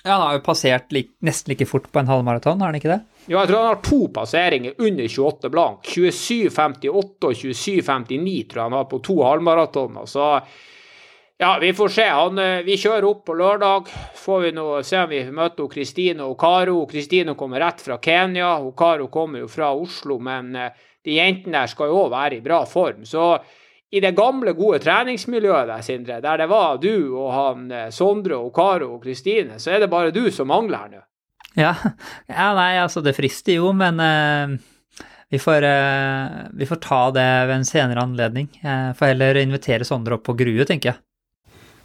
[0.02, 2.90] Ja, Han har jo passert like, nesten like fort på en halvmaraton, har han ikke
[2.90, 3.00] det?
[3.28, 5.86] Ja, jeg tror han har to passeringer under 28 blank.
[5.86, 10.08] 27,58 og 27,59 tror jeg han har på to halvmaratoner.
[10.10, 10.26] Så
[11.38, 12.08] ja, vi får se.
[12.08, 13.88] Han, eh, vi kjører opp på lørdag.
[14.18, 16.82] Får vi nå se om vi møter Kristine og Karo.
[16.90, 18.56] Kristine kommer rett fra Kenya.
[18.58, 20.70] og Karo kommer jo fra Oslo, men eh,
[21.04, 23.06] de jentene der skal jo òg være i bra form.
[23.06, 23.36] Så
[23.92, 28.38] i det gamle, gode treningsmiljøet der, Sindre, der det var du og han eh, Sondre
[28.40, 31.02] og Karo og Kristine, så er det bare du som mangler her nå.
[31.60, 31.74] Ja.
[32.32, 34.54] ja, nei, altså det frister jo, men uh,
[35.28, 38.48] vi, får, uh, vi får ta det ved en senere anledning.
[38.64, 41.02] Uh, får heller invitere Sondre opp på Grue, tenker jeg.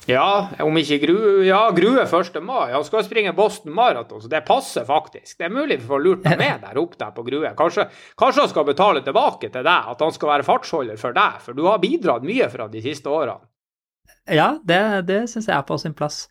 [0.08, 2.38] Ja, om ikke Grue Ja, Grue 1.
[2.43, 2.72] mai.
[2.72, 5.36] Han skal springe Boston Marathon, så det passer faktisk.
[5.38, 7.52] Det er mulig vi får lurt deg med der opp der på Grue.
[7.58, 11.41] Kanskje, kanskje, han skal betale tilbake til deg, at han skal være fartsholder for deg,
[11.43, 13.43] for du har bidratt mye for ham de siste årene.
[14.32, 16.26] Ja, det, det syns jeg er på sin plass.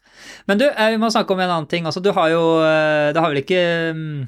[0.48, 1.86] Men du, eh, vi må snakke om en annen ting.
[1.88, 3.62] Altså, du har jo eh, Det har vel ikke
[3.96, 4.18] mm,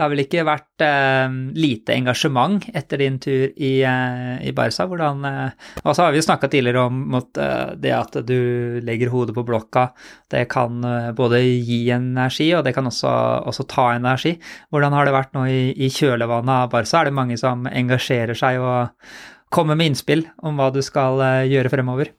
[0.00, 4.86] det har vel ikke vært eh, lite engasjement etter din tur i, eh, i Barca.
[4.88, 8.80] Hvordan eh, Og så har vi jo snakka tidligere om mot, eh, det at du
[8.80, 9.90] legger hodet på blokka.
[10.32, 13.12] Det kan eh, både gi energi, og det kan også,
[13.52, 14.38] også, ta energi.
[14.72, 17.02] Hvordan har det vært nå i, i kjølvannet av Barca?
[17.02, 19.12] Er det mange som engasjerer seg og
[19.52, 22.14] kommer med innspill om hva du skal eh, gjøre fremover?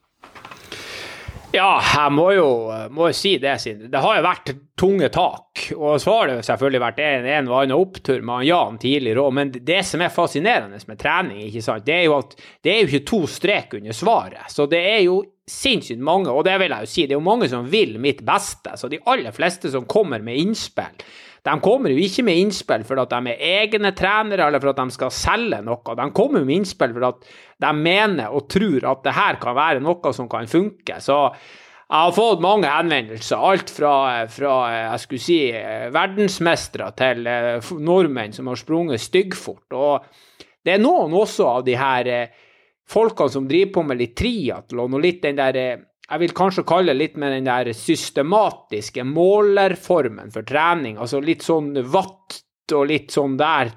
[1.52, 2.46] Ja, jeg må jo,
[2.96, 3.90] må jo si det, Sindre.
[3.92, 5.66] Det har jo vært tunge tak.
[5.76, 9.34] Og så har selvfølgelig vært en, en og annen opptur med Jan tidligere òg.
[9.36, 12.32] Men det som er fascinerende med trening, ikke sant, det er jo at
[12.64, 14.48] det er jo ikke to strek under svaret.
[14.54, 15.18] Så det er jo
[15.52, 18.24] sinnssykt mange, og det vil jeg jo si, det er jo mange som vil mitt
[18.24, 18.72] beste.
[18.80, 21.04] Så de aller fleste som kommer med innspill,
[21.42, 24.78] De kommer jo ikke med innspill for at de er egne trenere, eller for at
[24.78, 25.96] de skal selge noe.
[25.98, 27.26] De kommer jo med innspill for at
[27.62, 30.98] de mener og tror at det her kan være noe som kan funke.
[31.02, 31.18] Så
[31.92, 33.94] jeg har fått mange henvendelser, alt fra,
[34.32, 35.40] fra jeg skulle si,
[35.92, 39.76] verdensmestere til eh, nordmenn som har sprunget styggfort.
[39.76, 42.38] Og det er noen også av de her eh,
[42.88, 46.64] folkene som driver på med litt triatlon og litt den der eh, jeg vil kanskje
[46.68, 50.98] kalle det litt med den der systematiske målerformen for trening.
[51.00, 52.40] Altså litt sånn watt
[52.72, 53.70] og litt sånn der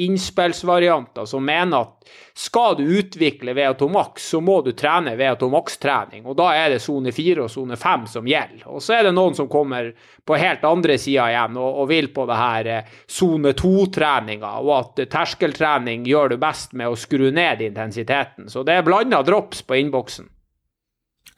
[0.00, 6.24] innspillsvarianter som mener at skal du utvikle VO2 Max, så må du trene VO2 Max-trening.
[6.24, 8.64] Og da er det sone 4 og sone 5 som gjelder.
[8.72, 9.92] Og så er det noen som kommer
[10.24, 12.72] på helt andre sida igjen og, og, vil på det her
[13.10, 18.48] sone eh, 2-treninga, og at terskeltrening gjør du best med å skru ned intensiteten.
[18.48, 20.30] Så det er blanda drops på innboksen.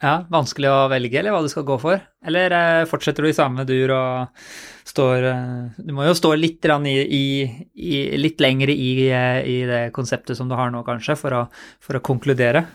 [0.03, 2.01] Ja, Vanskelig å velge, eller hva du skal gå for?
[2.27, 4.43] Eller eh, fortsetter du i samme dur og
[4.83, 7.25] står eh, Du må jo stå litt, i, i,
[7.71, 11.43] i, litt lenger i, eh, i, det konseptet som du har nå, kanskje, for å,
[11.79, 12.65] for å, konkludere?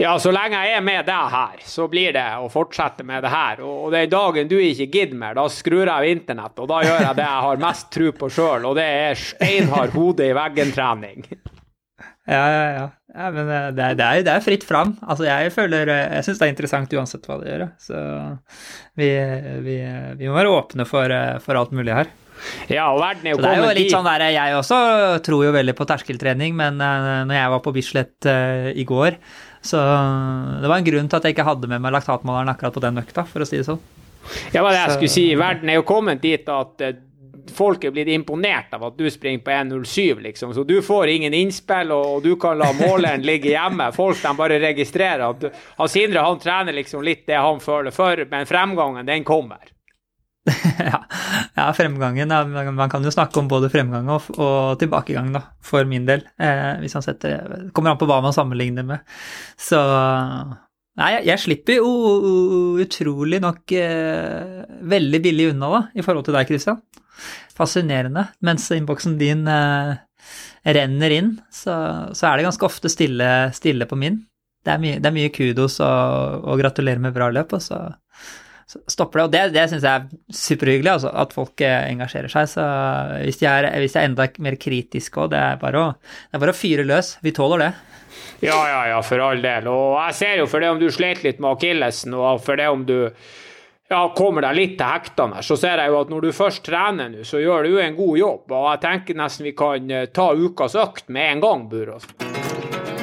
[0.00, 3.34] Ja, så lenge jeg er med deg her, så blir det å fortsette med det
[3.34, 3.60] her.
[3.66, 7.08] Og den dagen du ikke gidder mer, da skrur jeg av internett, og da gjør
[7.10, 11.26] jeg det jeg har mest tro på sjøl, og det er steinhard hode i veggen-trening.
[12.28, 12.86] Ja, ja, ja.
[13.14, 14.94] ja men eh, det er, det, er, det er, fritt fram.
[15.00, 17.66] Altså, jeg føler eh, Jeg syns det er interessant uansett hva det gjør.
[17.80, 18.04] Så
[18.98, 19.10] vi,
[19.64, 19.76] vi,
[20.20, 22.12] vi må være åpne for, eh, for, alt mulig her.
[22.70, 24.76] Ja, verden er jo så det er jo litt sånn der, Jeg også
[25.26, 28.28] tror jo veldig på terskeltrening, men når jeg var på Bislett
[28.78, 29.16] i går,
[29.58, 29.80] så
[30.62, 33.02] det var en grunn til at jeg ikke hadde med meg laktatmåleren akkurat på den
[33.02, 33.82] økta, for å si det sånn.
[34.54, 35.26] Ja, hva det jeg skulle si.
[35.40, 36.86] Verden er jo kommet dit at
[37.54, 40.54] folk er blitt imponert av at du springer på 1,07, liksom.
[40.54, 43.90] Så du får ingen innspill, og du kan la måleren ligge hjemme.
[43.96, 48.20] Folk de bare registrerer at han Sindre han trener liksom litt det han føler for,
[48.30, 49.62] men fremgangen, den kommer.
[51.54, 52.28] ja, fremgangen
[52.74, 56.24] Man kan jo snakke om både fremgang og, og tilbakegang, da, for min del.
[56.40, 59.04] Eh, hvis han setter Kommer an på hva man sammenligner med.
[59.60, 59.82] Så
[60.98, 61.90] Nei, jeg, jeg slipper jo
[62.82, 66.80] utrolig nok eh, veldig billig unna, da, i forhold til deg, Christian
[67.58, 68.28] fascinerende.
[68.44, 69.94] Mens innboksen din eh,
[70.68, 71.74] renner inn, så,
[72.12, 74.22] så, er det ganske ofte stille, stille på min.
[74.64, 77.78] Det er, mye, det er mye kudos og, og gratulerer med bra løp, og så,
[78.68, 79.26] så stopper det.
[79.26, 82.50] Og det, det syns jeg er superhyggelig, altså, at folk eh, engasjerer seg.
[82.52, 82.66] Så
[83.22, 85.84] hvis de er, hvis de er enda mer kritiske òg, det, det,
[86.34, 87.16] er bare å fyre løs.
[87.24, 87.72] Vi tåler det.
[88.44, 89.66] Ja, ja, ja, for all del.
[89.70, 92.68] Og jeg ser jo for det om du slet litt med akillesen, og for det
[92.70, 92.98] om du
[93.88, 97.08] ja, kommer deg litt til hektene, så ser jeg jo at når du først trener
[97.12, 98.44] nå, så gjør du en god jobb.
[98.52, 102.08] Og jeg tenker nesten vi kan eh, ta ukas økt med en gang, Burås.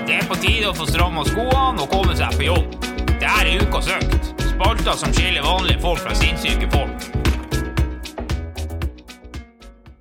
[0.06, 2.80] Det er på tide å få stramma skoene og komme seg på jobb.
[3.16, 4.34] Det er ukas økt.
[4.46, 7.25] Spalta som skiller vanlige folk fra sinnssyke folk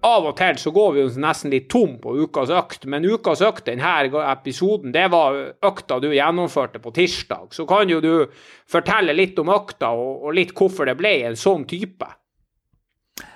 [0.05, 3.43] av og til så går vi jo nesten litt tom på ukas økt, men ukas
[3.45, 3.95] økt denne
[4.31, 7.55] episoden, det var økta du gjennomførte på tirsdag.
[7.57, 8.12] Så kan jo du
[8.71, 12.11] fortelle litt om økta, og, og litt hvorfor det ble en sånn type.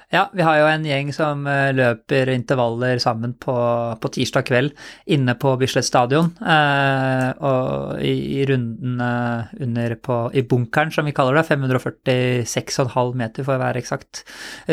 [0.09, 3.53] Ja, vi har jo en gjeng som eh, løper intervaller sammen på,
[4.01, 4.71] på tirsdag kveld
[5.13, 6.31] inne på Bislett stadion.
[6.41, 13.13] Eh, og i, i runden eh, under på, i bunkeren, som vi kaller det, 546,5
[13.21, 14.23] meter for å være eksakt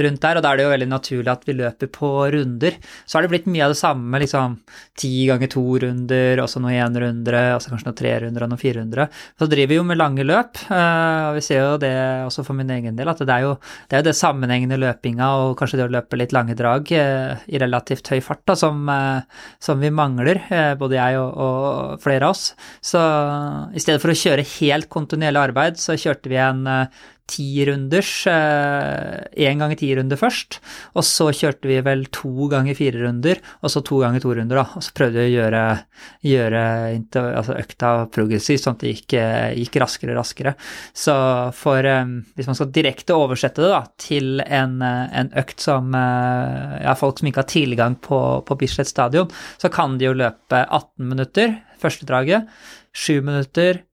[0.05, 0.39] rundt der.
[0.39, 2.79] Og da er det jo veldig naturlig at vi løper på runder.
[3.03, 4.55] Så har det blitt mye av det samme, liksom
[4.95, 9.09] ti ganger to runder, også noe énrundere, også kanskje noe trerunder og noe firehundre.
[9.35, 11.93] Så driver vi jo med lange løp, eh, og vi ser jo det
[12.23, 15.24] også for min egen del, at det er jo det, er jo det sammenhengende løpinga
[15.25, 18.55] treninga og kanskje det å løpe litt lange drag eh, i relativt høy fart, da,
[18.55, 19.23] som, eh,
[19.59, 22.55] som, vi mangler, eh, både jeg og, og, flere av oss.
[22.81, 22.99] Så
[23.73, 26.65] i stedet for å kjøre helt kontinuerlig arbeid, så kjørte vi en
[27.29, 30.59] tirunders, én ganger ti runder først,
[30.93, 34.59] og så kjørte vi vel to ganger fire runder, og så to ganger to runder,
[34.61, 34.65] da.
[34.77, 35.63] Og så prøvde vi å gjøre,
[36.29, 36.63] gjøre
[37.39, 39.17] altså økta progressivt, sånn at det gikk,
[39.63, 40.55] gikk raskere og raskere.
[40.93, 41.15] Så
[41.57, 41.89] for
[42.35, 47.31] hvis man skal direkte oversette det da, til en, en økt som ja, folk som
[47.31, 52.07] ikke har tilgang på, på Bislett stadion, så kan de jo løpe 18 minutter første
[52.07, 52.47] draget,
[52.95, 53.83] 7 minutter,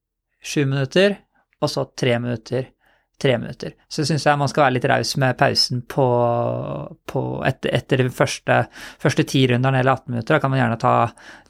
[0.43, 1.17] 7 minutter,
[1.63, 2.71] og så 3 minutter
[3.21, 3.75] tre minutter.
[3.87, 6.07] Så syns jeg man skal være litt raus med pausen på,
[7.09, 8.59] på etter, etter de første,
[9.01, 10.35] første ti rundene eller 18 minutter.
[10.35, 10.95] Da kan man gjerne ta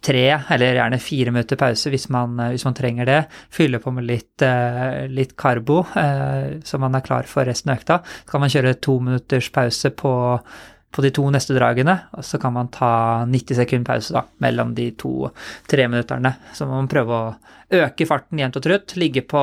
[0.03, 3.19] tre, eller gjerne fire minutter pause hvis man, hvis man trenger det.
[3.53, 7.81] Fylle på med litt, eh, litt karbo, eh, så man er klar for resten av
[7.81, 8.01] økta.
[8.03, 10.13] Så kan man kjøre to minutters pause på
[10.93, 14.75] på de to neste dragene, og så kan man ta 90 sekund pause da, mellom
[14.77, 15.31] de to
[15.69, 16.35] treminutterne.
[16.53, 17.31] Så må man prøve å
[17.73, 19.41] øke farten jevnt og trutt, ligge på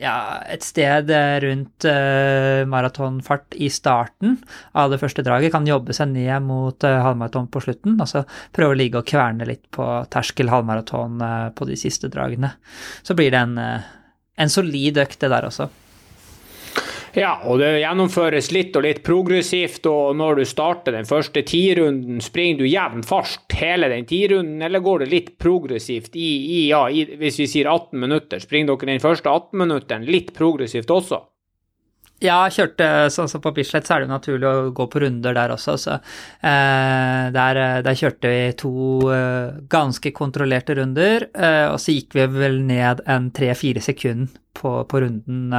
[0.00, 0.14] ja,
[0.48, 1.12] et sted
[1.44, 4.38] rundt uh, maratonfart i starten
[4.72, 8.24] av det første draget, kan jobbe seg ned mot uh, halvmaraton på slutten, og så
[8.56, 12.54] prøve å ligge og kverne litt på terskel halvmaraton uh, på de siste dragene.
[13.04, 15.68] Så blir det en, en solid økt, det der også.
[17.14, 22.18] Ja, og det gjennomføres litt og litt progressivt, og når du starter den første tirunden,
[22.24, 26.88] springer du jevn fart hele den tirunden, eller går det litt progressivt i, i ja,
[26.90, 28.42] i, hvis vi sier 18 minutter?
[28.42, 31.22] Springer dere den første 18 minutteren litt progressivt også?
[32.22, 35.34] Ja, kjørte sånn som på Bislett, så er det jo naturlig å gå på runder
[35.36, 35.74] der også.
[35.78, 38.74] Så eh, der, der, kjørte vi to
[39.12, 44.80] eh, ganske kontrollerte runder, eh, og så gikk vi vel ned en tre-fire sekunder på,
[44.88, 45.50] på runden.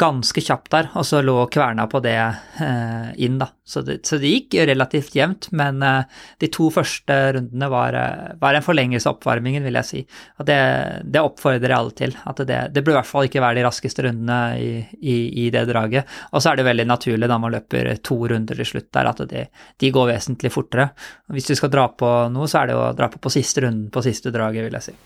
[0.00, 3.50] Ganske kjapt der, og så lå kverna på det eh, inn, da.
[3.68, 6.06] Så det, så det, gikk relativt jevnt, men eh,
[6.40, 10.02] de to første rundene var, eh, var, en forlengelse av oppvarmingen, vil jeg si.
[10.40, 10.58] Og det,
[11.04, 12.16] det oppfordrer jeg alle til.
[12.32, 14.72] At det, det bør i hvert fall ikke være de raskeste rundene i,
[15.04, 16.18] i, i det draget.
[16.32, 19.24] Og så er det veldig naturlig da man løper to runder til slutt der, at
[19.30, 19.46] de,
[19.84, 20.90] de går vesentlig fortere.
[21.28, 23.66] Og hvis du skal dra på noe, så er det å dra på på siste
[23.66, 25.00] runden på siste draget, vil jeg si.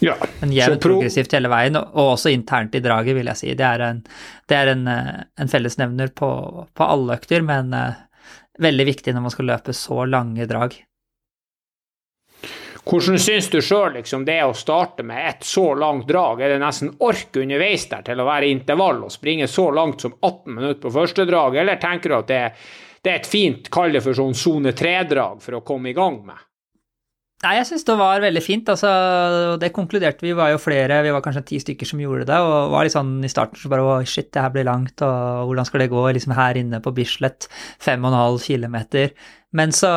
[0.00, 0.16] Ja.
[0.40, 3.54] Men jevnt progressivt hele veien, og også internt i draget, vil jeg si.
[3.56, 4.04] Det er en,
[4.48, 6.30] det er en, eh, en fellesnevner på,
[6.72, 8.06] på, alle økter, men uh,
[8.60, 10.78] veldig viktig når man skal løpe så lange drag.
[12.80, 16.40] Hvordan syns du sjøl liksom, det å starte med et så langt drag?
[16.40, 20.16] Er det nesten ork underveis der til å være intervall og springe så langt som
[20.16, 22.44] 18 minutter på første drag, eller tenker du at det,
[23.04, 26.22] det er et fint, kall det for sånn sone tre-drag for å komme i gang
[26.24, 26.40] med?
[27.40, 28.68] Nei, jeg syns det var veldig fint.
[28.68, 32.36] altså Det konkluderte vi, var jo flere, vi var kanskje ti stykker som gjorde det.
[32.36, 35.48] Og var litt sånn i starten så bare å shit, det her blir langt, og
[35.48, 37.48] hvordan skal det gå liksom her inne på Bislett,
[37.86, 39.14] halv kilometer.
[39.56, 39.88] Men så,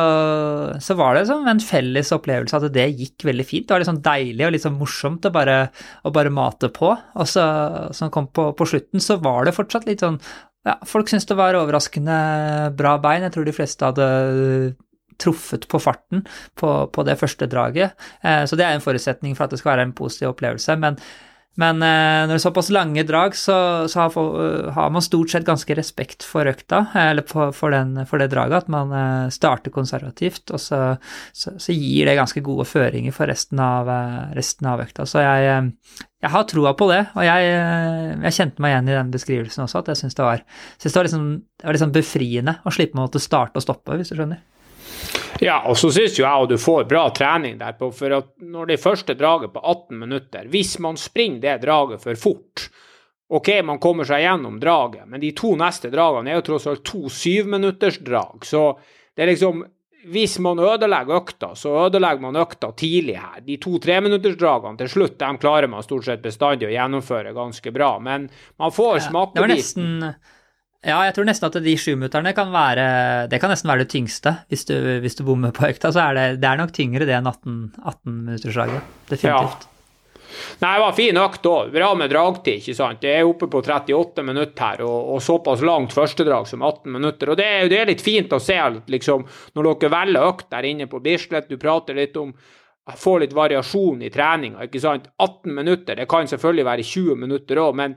[0.80, 3.68] så var det som en felles opplevelse at det gikk veldig fint.
[3.68, 5.58] Det var litt sånn deilig og litt sånn morsomt å bare,
[6.00, 6.94] å bare mate på.
[6.96, 7.44] Og så,
[7.92, 10.16] som kom på, på slutten, så var det fortsatt litt sånn
[10.64, 12.16] ja, folk syntes det var overraskende
[12.72, 13.28] bra bein.
[13.28, 14.08] Jeg tror de fleste hadde
[15.20, 16.24] truffet på farten
[16.60, 17.94] på, på det første draget.
[18.22, 20.76] Eh, så det er en forutsetning for at det skal være en positiv opplevelse.
[20.80, 20.98] Men,
[21.60, 23.56] men eh, når det er såpass lange drag, så,
[23.90, 24.16] så har,
[24.74, 28.64] har, man stort sett ganske respekt for økta, eller for, for, den, for det draget,
[28.64, 30.80] at man eh, starter konservativt, og så,
[31.32, 33.90] så, så, gir det ganske gode føringer for resten av,
[34.34, 35.06] resten av økta.
[35.06, 35.62] Så jeg,
[36.24, 37.54] jeg har troa på det, og jeg,
[38.24, 40.42] jeg, kjente meg igjen i den beskrivelsen også, at jeg syns det var,
[40.78, 44.00] synes det var, liksom, det var liksom befriende å slippe å måtte starte og stoppe,
[44.00, 44.42] hvis du skjønner.
[45.42, 48.30] Ja, og så syns jo jeg at du får bra trening der på, for at
[48.40, 52.68] når det første draget på 18 minutter Hvis man springer det draget for fort
[53.34, 56.84] OK, man kommer seg gjennom draget, men de to neste dragene er jo tross alt
[56.86, 58.66] to syvminuttersdrag, så
[59.16, 59.64] det er liksom
[60.12, 63.40] hvis man ødelegger økta, så ødelegger man økta tidlig her.
[63.40, 67.94] De to treminuttersdragene til slutt de klarer man stort sett bestandig å gjennomføre ganske bra,
[68.04, 68.28] men
[68.60, 70.10] man får ja, smakebiten.
[70.84, 72.86] Ja, jeg tror nesten at de sjuminutterne kan være
[73.32, 74.34] Det kan nesten være det tyngste.
[74.52, 77.14] Hvis du, hvis du bommer på økta, så er det, det er nok tyngre det
[77.16, 78.82] enn 18-minutterslaget.
[78.82, 79.64] 18 Definitivt.
[79.64, 79.70] Ja.
[80.60, 81.70] Nei, det var fin økt òg.
[81.74, 83.00] Bra med dragtid, ikke sant.
[83.02, 87.32] Det er oppe på 38 minutter her, og, og såpass langt førstedrag som 18 minutter.
[87.32, 88.58] Og det, det er litt fint å se
[88.90, 91.48] liksom, når dere velger økt der inne på Bislett.
[91.50, 92.34] Du prater litt om
[93.00, 95.08] få litt variasjon i treninga, ikke sant.
[95.16, 97.96] 18 minutter, det kan selvfølgelig være 20 minutter òg, men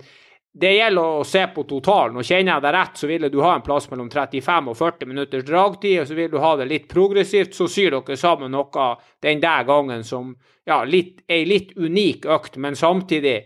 [0.54, 2.18] det gjelder å se på totalen.
[2.18, 5.10] og Kjenner jeg deg rett, så ville du ha en plass mellom 35 og 40
[5.10, 6.00] minutters dragtid.
[6.02, 7.54] og Så vil du ha det litt progressivt.
[7.54, 8.88] Så syr dere sammen noe
[9.22, 13.38] den der gangen som ja, litt, ei litt unik økt, men samtidig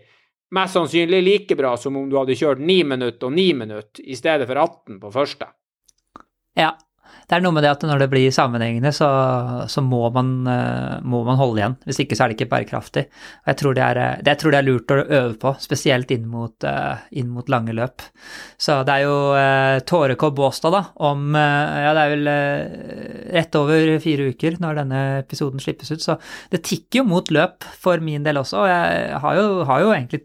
[0.52, 4.16] mest sannsynlig like bra som om du hadde kjørt 9 minutter og 9 minutter i
[4.18, 5.48] stedet for 18 på første.
[6.58, 6.74] Ja,
[7.28, 9.08] det er noe med det at når det blir sammenhengende, så,
[9.70, 11.76] så må, man, uh, må, man, holde igjen.
[11.86, 13.04] Hvis ikke så er det ikke bærekraftig.
[13.44, 16.12] Og jeg tror det er, eh, det, tror det er lurt å øve på, spesielt
[16.14, 18.04] inn mot, uh, inn mot lange løp.
[18.60, 20.32] Så det er jo uh, Tåre K.
[20.32, 22.28] Båstad, da, om Ja, det er vel
[23.32, 26.16] rett over fire uker når denne episoden slippes ut, så
[26.52, 28.62] det tikker jo mot løp for min del også.
[28.62, 30.22] Og jeg har jo, har jo egentlig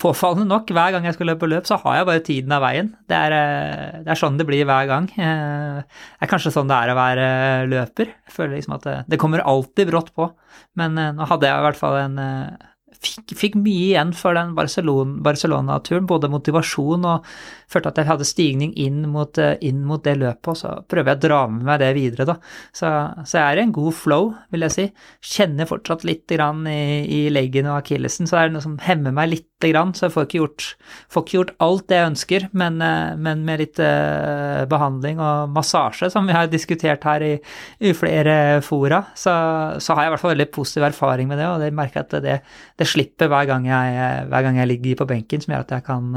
[0.00, 2.90] påfallende nok, hver gang jeg skal løpe løp, så har jeg bare tiden av veien.
[3.08, 5.08] Det er, eh, det er, sånn det blir hver gang.
[5.16, 7.26] Eh, det er kanskje sånn det er å være
[7.70, 8.12] løper.
[8.28, 10.28] Jeg føler liksom at det, det kommer alltid brått på.
[10.76, 12.20] Men eh, nå hadde jeg i hvert fall en
[13.00, 17.36] fikk, fikk, mye igjen for den Barcelona-turen, både motivasjon og
[17.70, 21.12] følte at jeg hadde stigning inn mot, eh, inn mot, det løpet, og så prøver
[21.12, 22.36] jeg å dra med meg det videre, da.
[22.70, 22.90] Så,
[23.26, 24.86] så jeg er i en god flow, vil jeg si.
[25.34, 29.14] Kjenner fortsatt litt grann i, i leggen og akillesen, så er det noe som hemmer
[29.16, 30.66] meg litt grann, så jeg får ikke gjort,
[31.12, 35.52] får ikke gjort alt det jeg ønsker, men, eh, men med litt uh, behandling og
[35.54, 37.32] massasje, som vi har diskutert her i,
[37.80, 39.32] i flere fora, så,
[39.80, 42.06] så, har jeg i hvert fall veldig positiv erfaring med det, og det merker jeg
[42.06, 42.36] at det,
[42.76, 45.86] det slipper hver gang, jeg, hver gang jeg ligger på benken, som gjør at jeg
[45.88, 46.12] kan,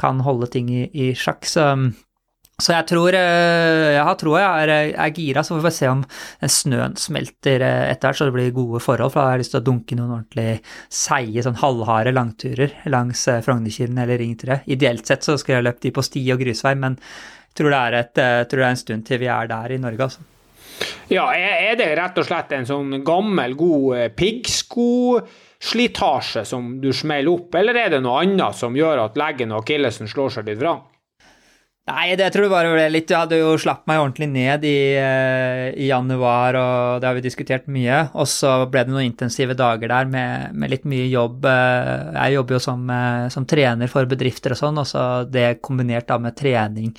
[0.00, 1.46] kan holde ting i, i sjakk.
[1.48, 1.66] Så
[2.60, 5.90] så jeg tror eh, jeg har troa jeg er, er, gira, så får vi se
[5.90, 6.02] om
[6.44, 9.12] snøen smelter eh, etter hvert, så det blir gode forhold.
[9.14, 10.48] For da har jeg lyst til å dunke noen ordentlig
[10.92, 14.62] seige, sånn halvharde langturer langs eh, Frognerkilen eller Ring 3.
[14.76, 17.80] Ideelt sett så skulle jeg løpt de på sti og grusvei, men jeg tror det
[17.80, 18.20] er, et,
[18.50, 20.26] tror det er en stund til vi er der i Norge, altså.
[21.10, 24.12] Ja, er det rett og slett en sånn gammel, god
[25.60, 29.62] piggskoslitasje som du smeller opp, eller er det noe annet som gjør at leggen og
[29.62, 30.86] akillesen slår seg litt vrang?
[31.90, 34.94] Nei, det tror jeg bare ble litt Jeg hadde jo slapp meg ordentlig ned i,
[34.94, 38.12] eh, i, januar, og det har vi diskutert mye.
[38.14, 41.48] Og så ble det noen intensive dager der med, med litt mye jobb.
[41.50, 45.64] Eh, jeg jobber jo som, eh, som trener for bedrifter og sånn, og så det
[45.66, 46.92] kombinert da med trening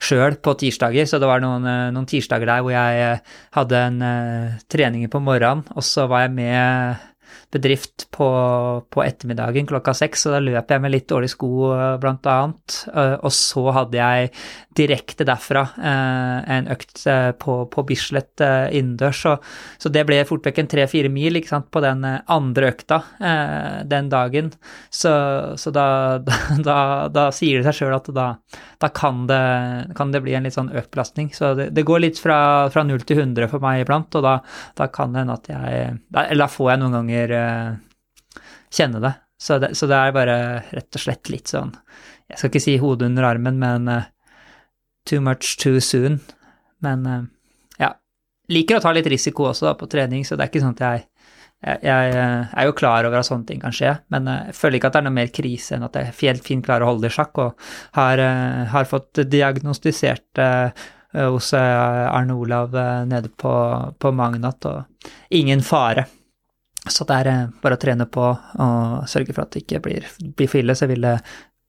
[0.00, 1.04] sjøl på tirsdager.
[1.10, 3.20] Så det var noen, noen, tirsdager der hvor jeg
[3.58, 4.00] hadde en
[4.70, 7.04] trening på morgenen, og så var jeg med
[7.52, 8.28] bedrift på,
[8.90, 12.76] på, ettermiddagen klokka seks, og da løp jeg med litt dårlige sko, eh, blant annet.
[12.92, 14.32] Eh, og så hadde jeg
[14.78, 17.02] direkte derfra eh, en økt
[17.40, 19.34] på, på Bislett innendørs, så,
[19.80, 23.00] så, det ble fort vekk en tre-fire mil sant, på den andre økta
[23.88, 24.52] den dagen.
[24.90, 25.10] Så,
[25.58, 25.86] så da,
[26.68, 26.78] da,
[27.12, 28.28] da, sier det seg sjøl at da,
[28.78, 29.38] da kan, det,
[29.96, 31.32] kan, det, bli en litt sånn økt belastning.
[31.34, 32.38] Så det, det går litt fra,
[32.70, 34.34] fra 0 til 100 for meg iblant, og da,
[34.78, 39.12] da kan det hende at jeg Eller da får jeg noen ganger uh, kjenne det.
[39.38, 39.72] Så, det.
[39.78, 39.98] så, det.
[39.98, 40.38] er bare
[40.74, 41.70] rett og slett litt sånn
[42.26, 44.06] Jeg skal ikke si hodet under armen, men uh,
[45.08, 46.20] too much too soon.
[46.84, 47.22] Men uh,
[47.82, 47.96] ja.
[48.52, 50.86] Liker å ta litt risiko også da, på trening, så det er ikke sånn at
[50.86, 51.08] jeg
[51.64, 52.10] jeg, jeg,
[52.52, 55.00] er jo klar over at sånne ting kan skje, men jeg føler ikke at det
[55.00, 57.40] er noe mer krise enn at jeg helt fint klarer å holde det i sjakk,
[57.42, 58.22] og har,
[58.74, 60.42] har fått diagnostisert
[61.18, 62.76] hos Arne Olav
[63.08, 63.54] nede på,
[63.98, 66.06] på Magnat, og ingen fare.
[66.86, 70.08] Så det er eh, bare å trene på og sørge for at det ikke blir,
[70.36, 71.16] blir for ille, så vil det,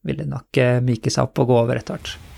[0.07, 2.28] vil det nok eh, myke seg opp og gå over etter hvert.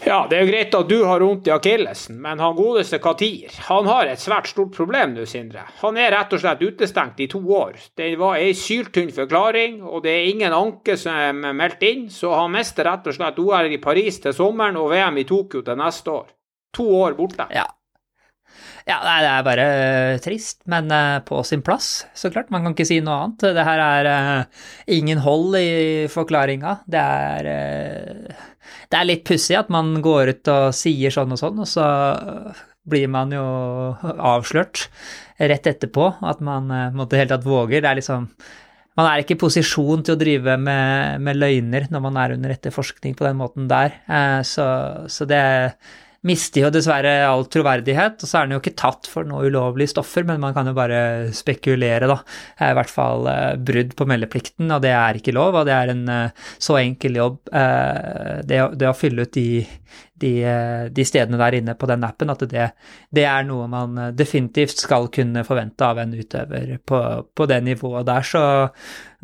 [0.00, 3.52] Ja, det er jo greit at du har vondt i akillesen, men han godeste Katir
[3.66, 5.66] han har et svært stort problem nå, Sindre.
[5.82, 7.76] Han er rett og slett utestengt i to år.
[7.98, 12.32] Det var ei syltynn forklaring, og det er ingen anke som er meldt inn, så
[12.38, 15.78] han mister rett og slett OL i Paris til sommeren og VM i Tokyo til
[15.80, 16.32] neste år.
[16.80, 17.50] To år borte.
[17.52, 17.66] Ja,
[18.88, 22.50] ja, det er bare eh, trist, men eh, på sin plass, så klart.
[22.50, 23.44] Man kan ikke si noe annet.
[23.54, 26.78] Det her er uh, ingen hold i forklaringa.
[26.90, 27.50] Det er
[28.90, 31.86] Det er litt pussig at man går ut og sier sånn og sånn, og så
[32.90, 33.44] blir man jo
[34.00, 34.88] avslørt
[35.38, 36.08] rett etterpå.
[36.26, 37.84] At man måtte i hele tatt våger.
[37.84, 38.26] Det er liksom
[38.98, 42.52] man er ikke i posisjon til å drive med, med løgner når man er under
[42.52, 43.94] etterforskning på den måten der.
[44.44, 44.66] Så,
[45.08, 45.40] så det
[46.26, 48.20] mister jo dessverre all troverdighet.
[48.20, 50.74] Og så er den jo ikke tatt for noe ulovlige stoffer, men man kan jo
[50.76, 51.00] bare
[51.36, 52.18] spekulere, da.
[52.66, 55.60] I hvert fall uh, brudd på meldeplikten, og det er ikke lov.
[55.60, 59.62] Og det er en uh, så enkel jobb, det, det, det, å fylle ut de,
[60.20, 60.32] de,
[60.94, 62.66] de, stedene der inne på den appen, at det,
[63.16, 67.00] det, er noe man definitivt skal kunne forvente av en utøver på,
[67.34, 68.26] på det nivået der.
[68.26, 68.42] Så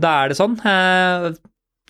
[0.01, 0.59] da er det sånn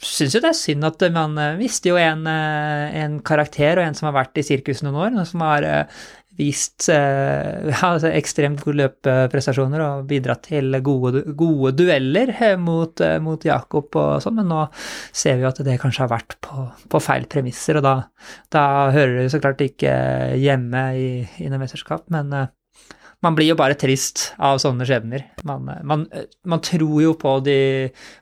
[0.02, 3.86] syns jo det er synd at man uh, mister jo en, uh, en, karakter, og
[3.86, 8.60] en som har vært i sirkus noen år, som har uh, vist ja, altså ekstremt
[8.60, 12.28] gode løpeprestasjoner og bidratt til gode, gode dueller
[12.60, 14.66] mot, mot, Jakob og sånn, men nå
[15.16, 17.94] ser vi jo at det kanskje har vært på, på feil premisser, og da,
[18.52, 19.96] da, hører det så klart ikke
[20.36, 21.08] hjemme i,
[21.40, 22.36] i noe mesterskap, men
[23.26, 25.24] man blir jo bare trist av sånne skjebner.
[25.48, 26.06] Man, man,
[26.46, 27.58] man, tror jo på de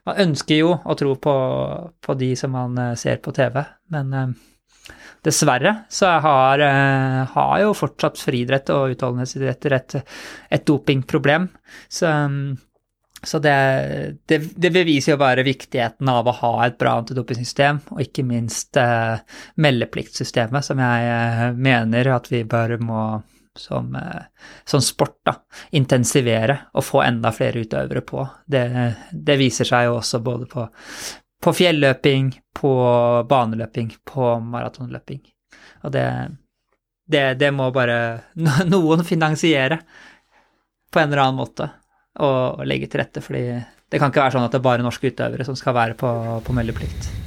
[0.07, 1.35] Man ønsker jo å tro på,
[2.01, 3.61] på de som man eh, ser på TV,
[3.93, 4.35] men eh,
[5.25, 9.97] dessverre så har, eh, har jo fortsatt friidrett og utholdenhetsidretter et,
[10.57, 11.47] et dopingproblem.
[11.89, 12.09] Så,
[13.25, 13.55] så det,
[14.29, 18.77] det, det, beviser jo bare viktigheten av å ha et bra antidopingsystem, og ikke minst
[18.81, 19.21] eh,
[19.61, 23.05] meldepliktsystemet, som jeg mener at vi bare må
[23.55, 24.23] som, eh,
[24.65, 25.35] som, sport, da.
[25.71, 28.25] Intensivere og få enda flere utøvere på.
[28.45, 28.65] Det,
[29.11, 30.65] det viser seg jo også både på,
[31.43, 32.73] på fjelløping, på
[33.29, 35.21] baneløping, på maratonløping.
[35.83, 36.07] Og det,
[37.07, 37.99] det, det, må bare
[38.73, 39.79] noen finansiere
[40.91, 41.69] på en eller annen måte
[42.23, 43.45] og legge til rette, fordi
[43.91, 46.11] det kan ikke være sånn at det er bare norske utøvere som skal være på,
[46.45, 47.24] på meldeplikt.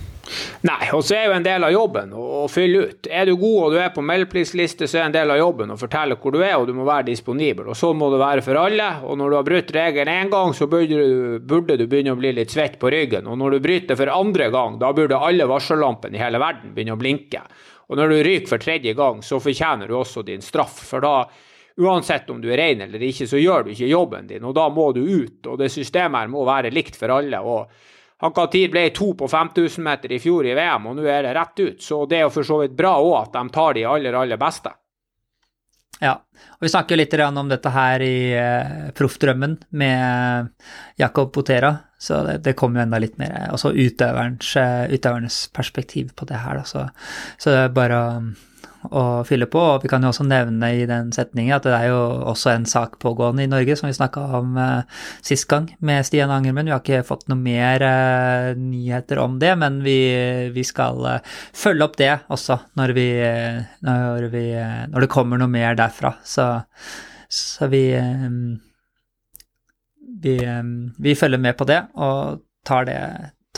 [0.69, 3.09] Nei, og så er jo en del av jobben å, fylle ut.
[3.11, 5.79] Er du god og du er på meldepliktliste, så er en del av jobben å
[5.81, 7.71] fortelle hvor du er, og du må være disponibel.
[7.71, 8.89] Og Sånn må det være for alle.
[9.09, 12.21] Og når du har brutt regelen én gang, så burde du, burde du begynne å
[12.21, 13.29] bli litt svett på ryggen.
[13.31, 16.97] Og når du bryter for andre gang, da burde alle varsellampene i hele verden begynne
[16.97, 17.45] å blinke.
[17.89, 20.83] Og når du ryker for tredje gang, så fortjener du også din straff.
[20.91, 21.23] For da,
[21.81, 24.67] uansett om du er ren eller ikke, så gjør du ikke jobben din, og da
[24.69, 25.39] må du ut.
[25.47, 27.41] Og det systemet her må være likt for alle.
[27.41, 27.87] og
[28.19, 31.37] han Katir ble to på 5000 meter i fjor i VM, og nå er det
[31.37, 31.83] rett ut.
[31.83, 34.41] Så det er jo for så vidt bra òg at de tar de aller, aller
[34.41, 34.73] beste.
[35.99, 40.51] Ja, og vi snakker litt om dette her i uh, Proffdrømmen med
[40.99, 44.53] Jakob Potera, så det, det kommer jo enda litt mer også utøverens,
[44.95, 46.61] utøvernes perspektiv på det her.
[46.61, 46.67] Da.
[46.67, 46.85] Så,
[47.39, 48.13] så det er bare å
[48.91, 49.61] å fylle på.
[49.61, 52.01] Og vi kan jo også nevne i den setningen at det er jo
[52.33, 56.33] også en sak pågående i Norge, som vi snakka om eh, sist gang med Stian
[56.35, 56.69] Angermen.
[56.69, 59.99] Vi har ikke fått noe mer eh, nyheter om det, men vi,
[60.55, 63.09] vi skal eh, følge opp det også når, vi,
[63.87, 64.45] når, vi,
[64.93, 66.15] når det kommer noe mer derfra.
[66.27, 66.51] Så,
[67.29, 67.85] så vi,
[70.23, 70.37] vi,
[70.99, 73.01] vi følger med på det og tar det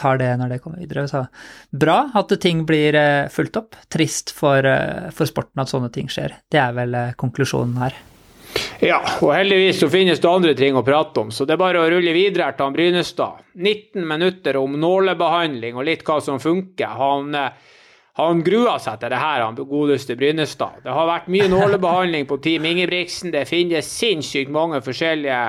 [0.01, 1.07] tar det når det kommer videre.
[1.11, 1.25] Så
[1.71, 3.79] bra at ting blir eh, fulgt opp.
[3.93, 6.41] Trist for, eh, for sporten at sånne ting skjer.
[6.51, 7.99] Det er vel eh, konklusjonen her.
[8.83, 11.85] Ja, og heldigvis så finnes det andre ting å prate om, så det er bare
[11.85, 13.45] å rulle videre til han Brynestad.
[13.55, 16.97] 19 minutter om nålebehandling og litt hva som funker.
[16.99, 17.37] Han,
[18.21, 20.81] han gruer seg til det her, han godeste Brynestad.
[20.85, 23.33] Det har vært mye nålebehandling på Team Ingebrigtsen.
[23.35, 25.41] Det finnes sinnssykt mange forskjellige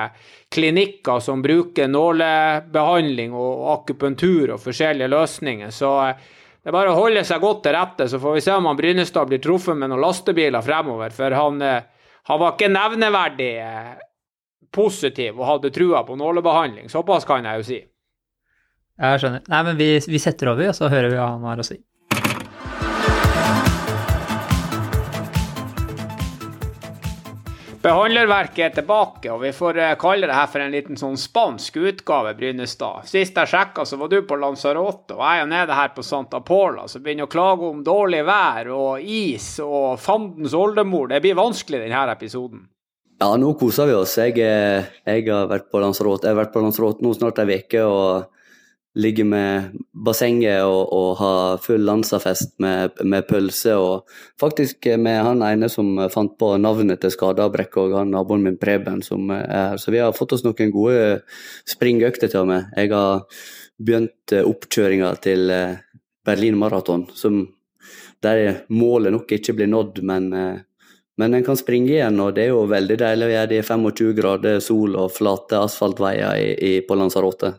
[0.52, 5.72] klinikker som bruker nålebehandling og akupunktur og forskjellige løsninger.
[5.74, 6.30] Så eh,
[6.62, 8.78] det er bare å holde seg godt til rette, så får vi se om han
[8.78, 11.14] Brynestad blir truffet med noen lastebiler fremover.
[11.16, 13.94] For han, eh, han var ikke nevneverdig eh,
[14.72, 16.92] positiv og hadde trua på nålebehandling.
[16.92, 17.80] Såpass kan jeg jo si.
[19.02, 19.42] Jeg skjønner.
[19.50, 21.80] Nei, men vi, vi setter over, og så hører vi hva han har å si.
[27.82, 31.80] Behandlerverket er tilbake, og vi får eh, kalle det her for en liten sånn spansk
[31.82, 33.08] utgave, Brynestad.
[33.10, 36.38] Sist jeg sjekka, så var du på Lanzarote, og jeg er nede her på Santa
[36.46, 41.10] Pola, så begynner å klage om dårlig vær og is og fandens oldemor.
[41.10, 42.68] Det blir vanskelig denne episoden.
[43.18, 44.14] Ja, nå koser vi oss.
[44.18, 46.30] Jeg, eh, jeg har vært på Lanzarote.
[46.30, 48.41] Jeg har vært på Lanzarote nå snart ei uke, og
[48.98, 49.72] ligge med
[50.04, 51.32] bassenget og, og ha
[51.62, 53.76] full Lanza-fest med, med, pølse.
[53.80, 58.58] Og faktisk med han ene som fant på navnet til Skadabrekk, og han naboen min
[58.60, 59.80] Preben som er her.
[59.80, 61.22] Så vi har fått oss noen gode
[61.68, 62.68] springøkter til og med.
[62.76, 63.24] Jeg har
[63.82, 65.80] begynt oppkjøringa til eh,
[66.26, 67.40] Berlin Maraton, som
[68.22, 70.60] der målet nok ikke blir nådd, men eh,
[71.20, 73.64] men en kan springe igjen, og det er jo veldig deilig å gjøre det i
[73.66, 77.52] 25 grader sol og flate asfaltveier i, i, på Lanzarote.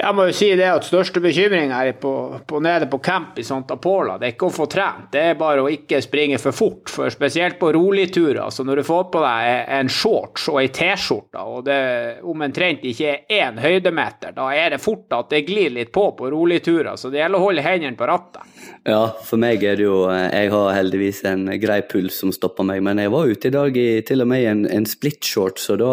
[0.00, 2.12] Jeg må jo si det at største bekymring her på,
[2.48, 5.38] på, nede på camp i Santa Pola, det er ikke å få trent, det er
[5.40, 6.88] bare å ikke springe for fort.
[6.88, 11.44] For spesielt på roligturer, så når du får på deg en shorts og ei T-skjorte,
[11.44, 11.80] og det
[12.24, 16.30] omtrent ikke er én høydemeter, da er det fort at det glir litt på på
[16.32, 16.96] roligturer.
[16.96, 18.60] Så det gjelder å holde hendene på rattet.
[18.88, 22.82] Ja, for meg er det jo Jeg har heldigvis en grei puls som stopper meg,
[22.84, 25.76] men jeg var ute i dag i til og med i en, en shorts, så
[25.80, 25.92] da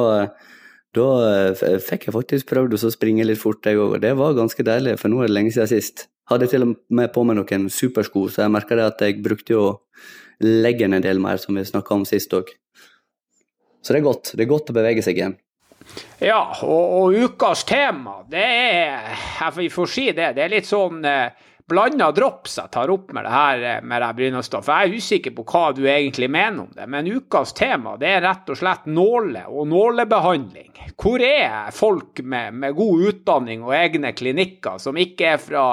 [0.98, 4.66] da eh, fikk jeg faktisk prøvd å springe litt fort, jeg òg, det var ganske
[4.66, 6.08] deilig, for nå er det lenge siden sist.
[6.28, 9.66] Hadde til og med på meg noen supersko, så jeg merka at jeg brukte jo
[10.44, 12.52] leggen en del mer, som vi snakka om sist òg.
[13.82, 14.34] Så det er godt.
[14.36, 15.38] Det er godt å bevege seg igjen.
[16.20, 20.34] Ja, og, og ukas tema, det er Vi får si det.
[20.36, 21.32] Det er litt sånn eh,
[21.70, 24.68] blanda drops jeg tar opp med det her eh, med det Brynestad.
[24.68, 26.88] Jeg er usikker på hva du egentlig mener om det.
[26.90, 30.72] Men ukas tema det er rett og slett nåle og nålebehandling.
[30.98, 35.68] Hvor er folk med, med god utdanning og egne klinikker som ikke er fra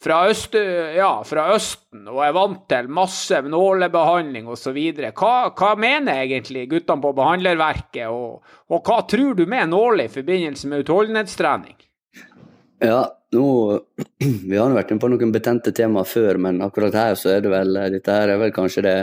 [0.00, 0.54] fra, øst,
[0.96, 4.78] ja, fra Østen og er vant til masse nålebehandling osv.
[4.96, 8.40] Hva, hva mener egentlig guttene på behandlerverket, og,
[8.72, 11.76] og hva tror du med nåle i forbindelse med utholdenhetstrening?
[12.80, 13.02] Ja,
[13.34, 13.46] nå,
[14.50, 17.52] Vi har vært inne på noen betente temaer før, men akkurat her så er det
[17.52, 18.96] vel dette her er vel kanskje det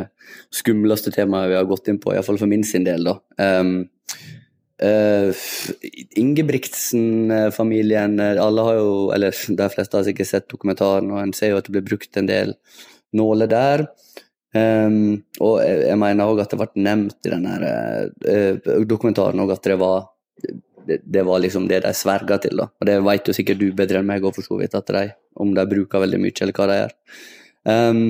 [0.54, 3.08] skumleste temaet vi har gått inn på, iallfall for min sin del.
[3.08, 3.16] da.
[3.38, 3.78] Um,
[4.84, 5.46] uh,
[6.20, 11.62] Ingebrigtsen-familien, alle har jo, eller de fleste har sikkert sett dokumentaren, og en ser jo
[11.62, 12.56] at det blir brukt en del
[13.16, 13.88] nåler der.
[14.56, 19.76] Um, og jeg, mener òg at det ble nevnt i denne uh, dokumentaren at det
[19.78, 20.08] var
[20.88, 22.60] det, var liksom det de sverga til.
[22.62, 22.70] da.
[22.80, 25.04] Og Det vet jo sikkert du bedre enn meg òg, for så vidt, at de,
[25.40, 26.96] om de bruker veldig mye, eller hva de gjør.
[27.68, 28.06] Um,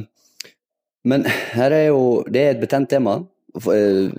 [1.08, 1.26] men
[1.56, 3.20] her er jo, det er et betent tema.
[3.58, 4.10] Eh,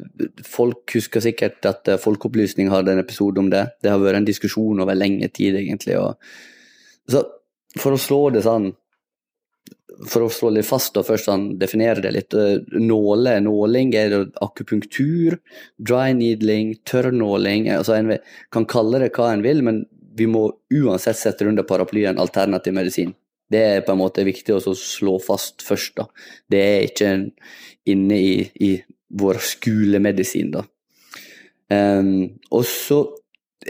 [0.47, 3.65] folk husker sikkert at eh, Folkeopplysning hadde en episode om det.
[3.85, 5.99] Det har vært en diskusjon over lenge tid, egentlig.
[6.01, 6.17] Og,
[7.11, 7.23] så
[7.79, 8.73] for å slå det sånn
[10.07, 12.35] for å slå litt fast da, først sånn, definere det litt.
[12.35, 15.39] eh, Nåle, nåling er det akupunktur,
[15.79, 17.71] dry needling, tørrnåling.
[17.75, 18.19] Altså en
[18.55, 19.87] kan kalle det hva en vil, men
[20.19, 23.15] vi må uansett sette under paraplyen alternativ medisin.
[23.51, 25.97] Det er på en måte viktig å slå fast først.
[25.97, 26.07] da.
[26.51, 27.13] Det er ikke
[27.89, 30.51] inne i, i vår skolemedisin.
[30.53, 30.65] da.
[31.69, 33.03] Um, og så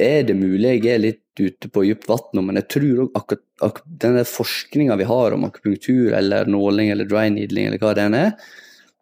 [0.03, 3.45] er det mulig jeg er litt ute på dypt vann men jeg tror òg akkurat
[3.67, 8.07] ak den forskninga vi har om akupunktur eller nåling eller dry needling eller hva det
[8.07, 8.33] enn er,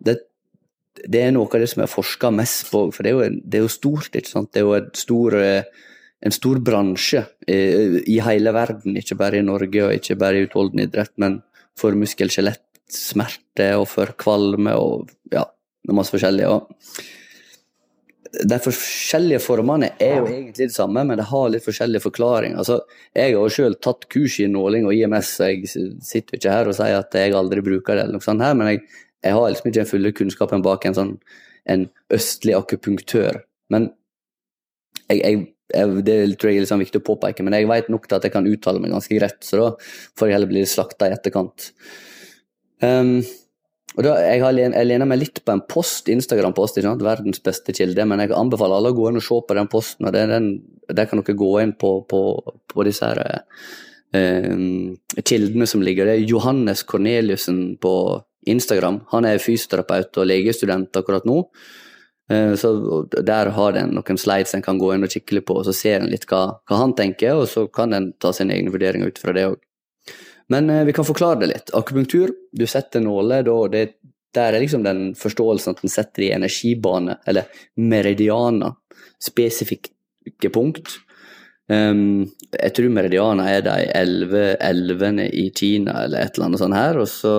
[0.05, 0.17] det,
[1.05, 2.87] det er noe av det som jeg forsker mest på.
[2.95, 4.53] For det er jo, det er jo stort, ikke sant.
[4.55, 5.91] Det er jo stor, eh,
[6.27, 10.49] en stor bransje eh, i hele verden, ikke bare i Norge og ikke bare i
[10.49, 11.41] utholden idrett, men
[11.77, 15.45] for muskel-skjelettsmerter og for kvalme og ja,
[15.93, 16.49] masse forskjellig.
[16.49, 16.71] Og
[18.33, 22.59] de forskjellige formene er jo egentlig det samme, men det har litt forskjellige forklaringer.
[22.63, 22.81] Altså,
[23.17, 26.55] jeg har jo selv tatt kurs i nåling og IMS, så jeg sitter jo ikke
[26.55, 28.83] her og sier at jeg aldri bruker det, eller noe sånt her, men jeg,
[29.27, 31.13] jeg har liksom ikke den fulle kunnskapen bak en sånn
[31.67, 33.41] en østlig akupunktør.
[33.75, 33.89] Men
[35.11, 35.41] jeg, jeg,
[35.75, 38.27] jeg, det tror jeg er sånn viktig å påpeke, men jeg vet nok til at
[38.27, 39.73] jeg kan uttale meg ganske greit, så da
[40.19, 41.73] får jeg heller bli slakta i etterkant.
[42.85, 43.19] Um,
[43.97, 47.05] og da, jeg, har, jeg lener meg litt på en post, Instagram-post, ikke sant?
[47.05, 50.09] verdens beste kilde, men jeg anbefaler alle å gå inn og se på den posten.
[50.09, 50.51] og det den,
[50.93, 52.21] Der kan dere gå inn på, på,
[52.69, 53.41] på disse her,
[54.13, 54.53] eh,
[55.23, 56.07] kildene som ligger.
[56.11, 57.95] Det er Johannes Corneliussen på
[58.47, 59.01] Instagram.
[59.15, 61.41] Han er fysioterapeut og legestudent akkurat nå.
[62.31, 65.57] Eh, så Der har den noen slides en kan gå inn og kikke litt på,
[65.57, 68.55] og så ser en litt hva, hva han tenker, og så kan en ta sine
[68.55, 69.63] egne vurderinger ut fra det òg.
[70.49, 71.73] Men eh, vi kan forklare det litt.
[71.75, 73.87] Akupunktur, du setter nåler, da det,
[74.35, 78.77] der er liksom den forståelsen at den setter i energibane, eller meridianer,
[79.23, 81.01] spesifikke punkt.
[81.67, 86.79] Um, jeg tror meridianer er de elleve elvene i Kina, eller et eller annet sånt
[86.79, 87.33] her, og så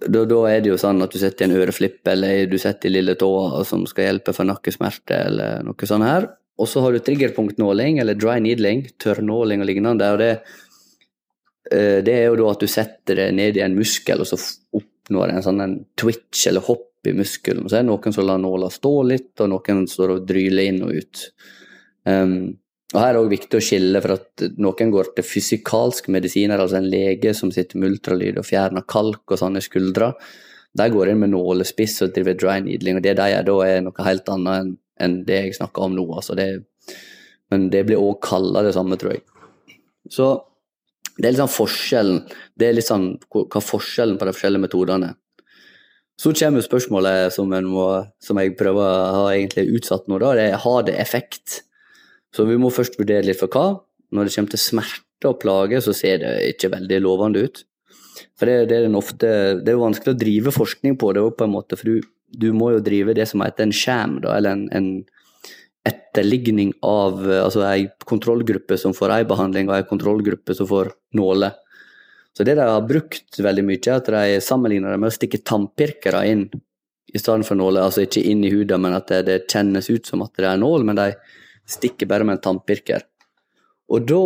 [0.00, 2.94] da, da er det jo sånn at du setter en øreflipp, eller du setter i
[2.96, 6.26] lille tåa som skal hjelpe for nakkesmerte, eller noe sånt her.
[6.60, 10.08] Og så har du triggerpunktnåling, eller dry needling, tørrnåling og lignende.
[10.08, 10.69] og det Eh,
[11.70, 14.38] det er jo da at du setter det ned i en muskel, og så
[14.74, 17.68] oppnår en sånn en twitch eller hopp i muskelen.
[17.68, 20.82] Så er det noen som lar nåla stå litt, og noen står og dryler inn
[20.84, 21.22] og ut.
[22.08, 22.34] Um,
[22.90, 26.58] og Her er det også viktig å skille, for at noen går til fysikalsk medisiner,
[26.58, 30.12] altså en lege som sitter med ultralyd og fjerner kalk og sånne skuldre.
[30.76, 33.84] De går inn med nålespiss og driver dry needling, og det de gjør da, er
[33.86, 36.04] noe helt annet enn det jeg snakker om nå.
[36.18, 36.48] Altså det,
[37.50, 39.24] men det blir òg kalla det samme, tror jeg.
[40.10, 40.32] Så
[41.20, 42.20] det er litt sånn forskjellen
[42.56, 45.10] Det er litt sånn hva forskjellen på de forskjellige metodene.
[46.20, 47.86] Så kommer spørsmålet som, må,
[48.20, 50.34] som jeg prøver å ha utsatt nå, da.
[50.36, 51.62] Det er har det effekt?
[52.36, 53.80] Så vi må først vurdere litt for hva.
[54.12, 57.62] Når det kommer til smerte og plage, så ser det ikke veldig lovende ut.
[58.36, 59.30] For det, det er ofte
[59.64, 62.50] Det er vanskelig å drive forskning på det òg, på en måte, for du, du
[62.56, 64.90] må jo drive det som heter en sham, da, eller en, en
[65.86, 70.92] etterligning av eh, altså ei kontrollgruppe som får ei behandling, og ei kontrollgruppe som får
[71.16, 71.56] nåler.
[72.36, 75.42] Så det de har brukt veldig mye, er at de sammenligner det med å stikke
[75.46, 76.44] tannpirkere inn
[77.10, 77.82] i stedet for nåler.
[77.88, 80.60] Altså ikke inn i huden, men at det, det kjennes ut som at det er
[80.60, 81.08] nål, men de
[81.70, 83.06] stikker bare med en tannpirker.
[83.90, 84.22] Og da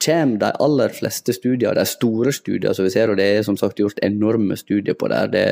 [0.00, 3.58] kommer de aller fleste studier, de store studier som vi ser, og det er som
[3.60, 5.20] sagt gjort enorme studier på det.
[5.34, 5.44] Det,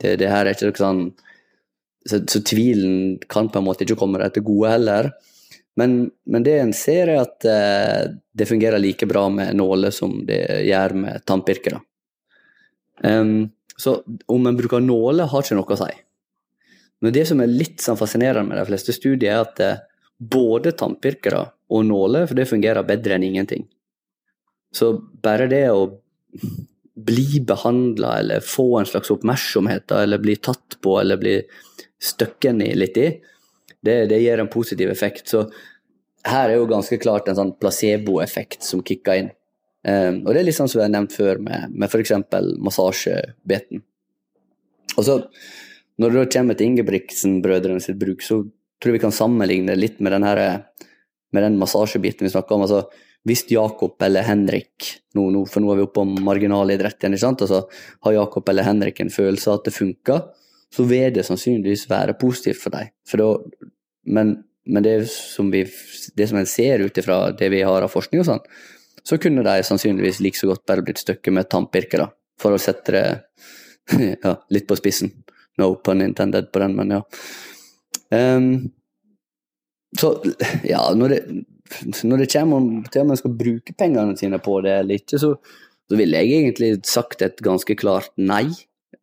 [0.00, 1.02] det, det her er ikke noe sånn
[2.08, 5.10] så, så tvilen kan på en måte ikke komme deg til gode heller.
[5.78, 10.16] Men, men det en ser, er at eh, det fungerer like bra med nåler som
[10.26, 11.78] det gjør med tannpirkere.
[13.04, 15.92] Um, så om en bruker nåler, har ikke noe å si.
[17.04, 19.84] Men det som er litt sånn fascinerende med de fleste studier, er at eh,
[20.18, 23.68] både tannpirkere og nåler for det fungerer bedre enn ingenting.
[24.74, 25.86] Så bare det å
[26.98, 31.36] bli behandla eller få en slags oppmerksomhet, eller bli tatt på eller bli
[31.98, 33.08] støkken i litt i,
[33.84, 35.28] det, det gir en positiv effekt.
[35.30, 35.44] Så
[36.28, 39.32] her er jo ganske klart en sånn placeboeffekt som kicker inn.
[39.86, 42.12] Um, og det er litt sånn som jeg har nevnt før med, med f.eks.
[42.66, 43.84] massasjebeten.
[44.98, 45.18] Og så,
[46.02, 50.02] når det da kommer til Ingebrigtsen-brødrene sitt bruk, så tror jeg vi kan sammenligne litt
[50.02, 50.40] med den, her,
[51.34, 52.66] med den massasjebiten vi snakka om.
[52.66, 52.86] altså
[53.26, 57.16] hvis Jakob eller Henrik nå, nå, For nå er vi oppe på marginalidrett igjen.
[57.16, 57.42] ikke sant?
[57.44, 57.64] Altså,
[58.06, 60.20] har Jakob eller Henrik en følelse av at det funker,
[60.74, 62.90] så vil det sannsynligvis være positivt for dem.
[63.08, 63.28] For da,
[64.14, 64.34] men,
[64.68, 65.64] men det som vi
[66.16, 68.44] det som en ser ut ifra det vi har av forskning, og sånn,
[69.08, 72.10] så kunne de sannsynligvis like så godt bare blitt stykket med tannpirkere,
[72.40, 73.06] for å sette det
[74.24, 75.12] ja, litt på spissen.
[75.58, 77.04] No pun intended på den, men ja.
[78.14, 78.68] Um,
[79.98, 80.12] så
[80.68, 81.20] ja, når det,
[82.04, 85.20] når det kommer om til om en skal bruke pengene sine på det eller ikke,
[85.20, 85.34] så,
[85.88, 88.46] så ville jeg egentlig sagt et ganske klart nei.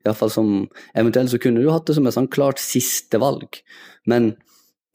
[0.05, 0.49] I hvert fall som,
[0.93, 3.57] Eventuelt så kunne du hatt det som et sånn klart siste valg.
[4.05, 4.35] Men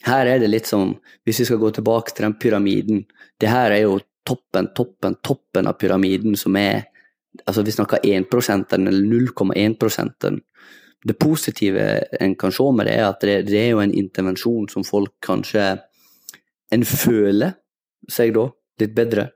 [0.07, 0.95] her er det litt som,
[1.27, 3.03] hvis vi skal gå tilbake til den pyramiden
[3.41, 6.87] Det her er jo toppen, toppen, toppen av pyramiden som er
[7.45, 10.31] altså Vi snakker 1% eller 0,1%
[11.05, 11.89] Det positive
[12.21, 15.19] en kan se med det, er at det, det er jo en intervensjon som folk
[15.27, 15.67] kanskje
[16.73, 17.59] En føler
[18.09, 18.47] seg da
[18.81, 19.27] litt bedre.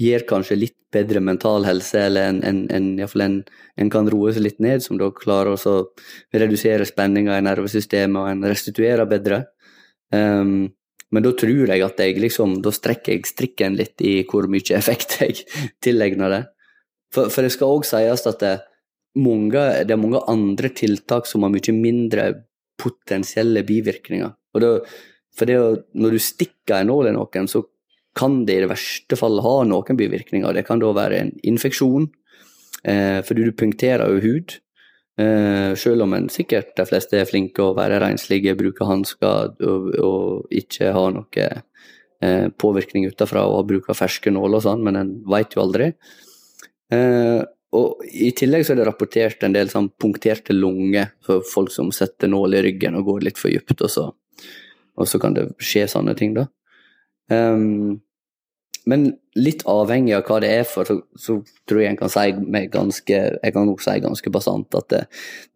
[0.00, 3.36] Gir kanskje litt bedre mental helse, eller en, en, en, en,
[3.78, 5.74] en kan roe seg litt ned, som da klarer å
[6.34, 9.44] redusere spenninga i nervesystemet, og en restituerer bedre.
[10.14, 10.72] Um,
[11.14, 14.78] men da tror jeg at jeg liksom, da strekker jeg strikken litt i hvor mye
[14.78, 15.44] effekt jeg
[15.84, 16.42] tillegner det.
[17.14, 18.54] For, for det skal òg sies at det,
[19.22, 22.30] mange, det, er mange andre tiltak som har mye mindre
[22.80, 24.32] potensielle bivirkninger.
[24.54, 24.72] Og det,
[25.38, 25.58] for det,
[25.94, 27.62] når du stikker en nål i noen, så
[28.14, 30.54] kan det i det verste fall ha noen bivirkninger.
[30.54, 32.08] Det kan da være en infeksjon,
[32.84, 34.58] eh, fordi du punkterer jo hud.
[35.18, 39.90] Eh, selv om en sikkert de fleste er flinke å være renslige, bruke hansker og,
[40.02, 45.12] og, ikke ha noe eh, påvirkning utenfra og bruke ferske nåler og sånn, men en
[45.30, 45.92] veit jo aldri.
[46.92, 47.42] Uh,
[47.74, 51.88] og I tillegg så er det rapportert en del sånn punkterte lunger for folk som
[51.94, 54.04] setter nål i ryggen og går litt for dypt, og så,
[54.94, 56.46] og så kan det skje sånne ting, da.
[57.32, 58.00] Um,
[58.84, 59.06] men
[59.40, 62.72] litt avhengig av hva det er for, så, så tror jeg en kan si med
[62.72, 65.04] ganske jeg kan nok si ganske basant at det,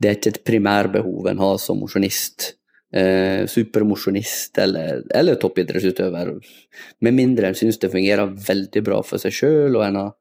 [0.00, 2.54] det er ikke et primærbehov en har som mosjonist.
[2.88, 6.30] Eh, supermosjonist eller, eller toppidrettsutøver.
[7.04, 10.14] Med mindre en syns det fungerer veldig bra for seg sjøl, og en har,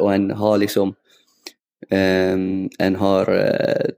[0.00, 0.94] Og en har liksom
[1.92, 2.36] eh,
[2.88, 3.90] En har eh,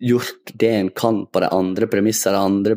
[0.00, 2.76] gjort det en kan på de andre premisser, de andre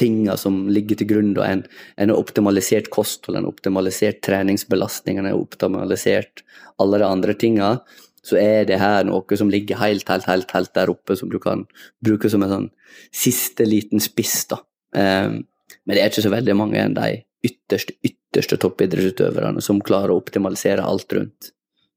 [0.00, 1.32] tinga som ligger til grunn.
[1.36, 1.46] Da.
[1.46, 1.64] En,
[2.00, 6.44] en optimalisert kosthold, en optimalisert treningsbelastning, en optimalisert
[6.82, 7.76] alle de andre tinga.
[8.24, 11.38] Så er det her noe som ligger helt, helt, helt, helt der oppe, som du
[11.42, 11.66] kan
[12.04, 12.70] bruke som en sånn
[13.14, 14.46] siste liten spiss.
[14.50, 14.62] da.
[14.96, 15.42] Um,
[15.84, 17.10] men det er ikke så veldig mange enn de
[17.44, 21.52] ytterste, ytterste toppidrettsutøverne som klarer å optimalisere alt rundt.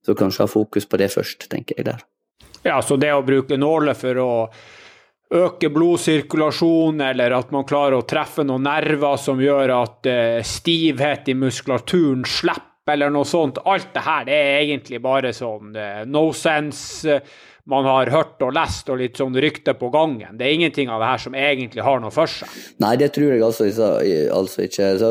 [0.05, 2.03] Så kanskje ha fokus på det først, tenker jeg der.
[2.67, 4.29] Ja, så det å bruke nåler for å
[5.33, 11.27] øke blodsirkulasjonen, eller at man klarer å treffe noen nerver som gjør at uh, stivhet
[11.27, 13.59] i muskulaturen slipper, eller noe sånt.
[13.67, 17.03] Alt det her det er egentlig bare sånn uh, no sense.
[17.03, 20.37] Uh, man har hørt og lest og litt sånn rykte på gangen.
[20.39, 22.53] Det er ingenting av det her som egentlig har noe for seg.
[22.79, 23.67] Nei, det tror jeg altså,
[24.31, 24.87] altså ikke.
[25.01, 25.09] Så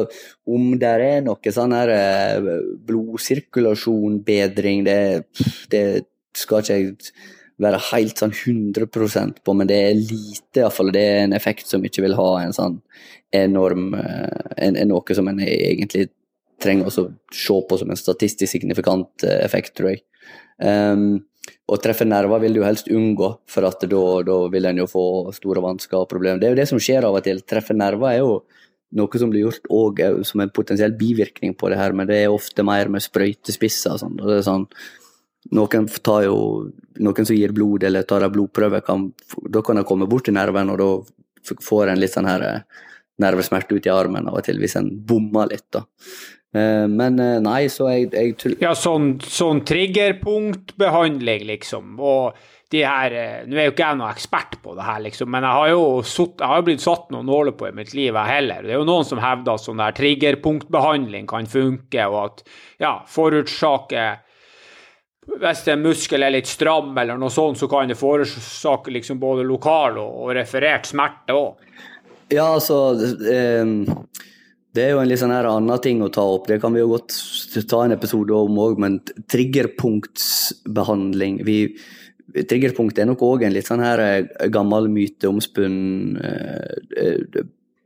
[0.49, 1.93] om det er noe sånn her
[2.89, 4.97] blodsirkulasjon, bedring, det,
[5.69, 5.85] det
[6.33, 6.97] skal ikke jeg
[7.63, 10.93] være helt sånn 100 på, men det er lite, iallfall.
[10.93, 12.81] Det er en effekt som ikke vil ha en sånn
[13.35, 16.11] enorm eh, en, en Noe som en egentlig
[16.63, 20.05] trenger å se på som en statistisk signifikant eh, effekt, tror jeg.
[20.61, 21.25] Um,
[21.71, 25.07] å treffe nerver vil du helst unngå, for at da, da vil en jo få
[25.37, 26.41] store vansker og problemer.
[26.41, 27.43] Det er jo det som skjer av og til.
[27.49, 28.39] Treffe nerver er jo
[28.97, 32.35] noe som blir gjort og, som en potensiell bivirkning på det her, men det er
[32.35, 34.21] ofte mer med sprøytespisser og sånn.
[34.23, 34.69] Og det er sånn
[35.55, 35.89] noen,
[36.25, 36.39] jo,
[37.03, 39.11] noen som gir blod eller tar en blodprøve, kan,
[39.51, 42.83] da kan de komme bort til nerven, og da får en litt sånn her eh,
[43.23, 45.69] nervesmerte ut i armen av og til hvis en bommer litt.
[45.75, 45.85] da.
[46.57, 51.97] Eh, men eh, nei, så jeg, jeg tror Ja, sånn, sånn triggerpunktbehandling, liksom.
[52.01, 52.37] Og
[52.75, 53.13] de her
[53.47, 55.83] Nå er jo ikke jeg noen ekspert på det her, liksom, men jeg har jo,
[56.03, 58.67] sutt, jeg har blitt satt noen nåler på i mitt liv, jeg heller.
[58.67, 62.43] Det er jo noen som hevder at sånn der triggerpunktbehandling kan funke, og at
[62.83, 64.25] ja, forårsaker
[65.27, 69.43] hvis en muskel er litt stram, eller noe sånt, så kan det forårsake liksom både
[69.47, 71.53] lokal og, referert smerte òg.
[72.33, 72.77] Ja, altså
[73.31, 73.67] eh,
[74.75, 76.45] Det er jo en litt sånn her annen ting å ta opp.
[76.51, 77.11] Det kan vi jo godt
[77.71, 78.93] ta en episode om òg, men
[79.33, 81.59] triggerpunktsbehandling vi,
[82.37, 87.17] Triggerpunkt er nok òg en litt sånn her eh, gammel myte omspunnen eh, eh,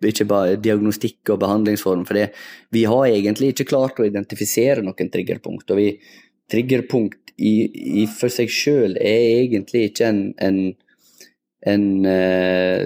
[0.09, 2.07] ikke bare diagnostikk og behandlingsform.
[2.09, 2.27] For det,
[2.73, 5.71] vi har egentlig ikke klart å identifisere noen triggerpunkt.
[5.71, 5.89] og vi
[6.51, 7.53] Triggerpunkt i,
[8.03, 10.59] i for seg sjøl er egentlig ikke en, en,
[11.73, 12.85] en uh,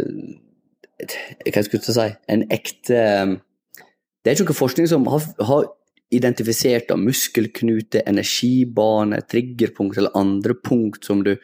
[1.50, 5.66] Hva skulle jeg si En ekte Det er ikke noe forskning som har, har
[6.14, 11.34] identifisert av muskelknute, energibane, triggerpunkt eller andre punkt som du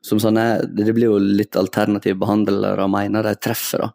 [0.00, 3.82] som sånne, Det blir jo litt alternative behandlere mener de treffer.
[3.84, 3.90] da.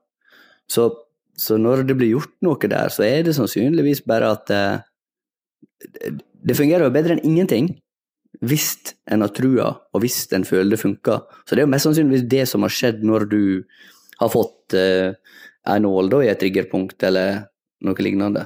[0.69, 0.91] Så,
[1.34, 4.84] så, når det blir gjort noe der, så er det sannsynligvis bare at uh,
[6.45, 7.71] det fungerer jo bedre enn ingenting
[8.42, 11.24] hvis en har trua, og hvis en føler det funker.
[11.46, 13.44] Så det er jo mest sannsynligvis det som har skjedd når du
[14.20, 15.14] har fått uh,
[15.66, 17.46] en nål da, i et triggerpunkt, eller
[17.86, 18.46] noe lignende.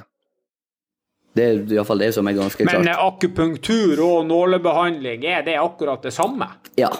[1.36, 2.82] Det er iallfall det som er ganske klart.
[2.82, 6.48] Men akupunktur og nålebehandling, er det akkurat det samme?
[6.80, 6.90] Ja,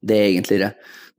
[0.00, 0.70] det er egentlig det.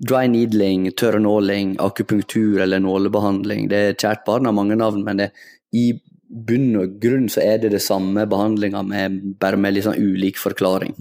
[0.01, 3.67] Dry needling, tørrnåling, akupunktur eller nålebehandling.
[3.69, 5.29] Det er kjært barn har mange navn, men det,
[5.75, 5.91] i
[6.31, 10.39] bunn og grunn så er det det samme behandlinga, med, bare med litt sånn ulik
[10.39, 10.95] forklaring.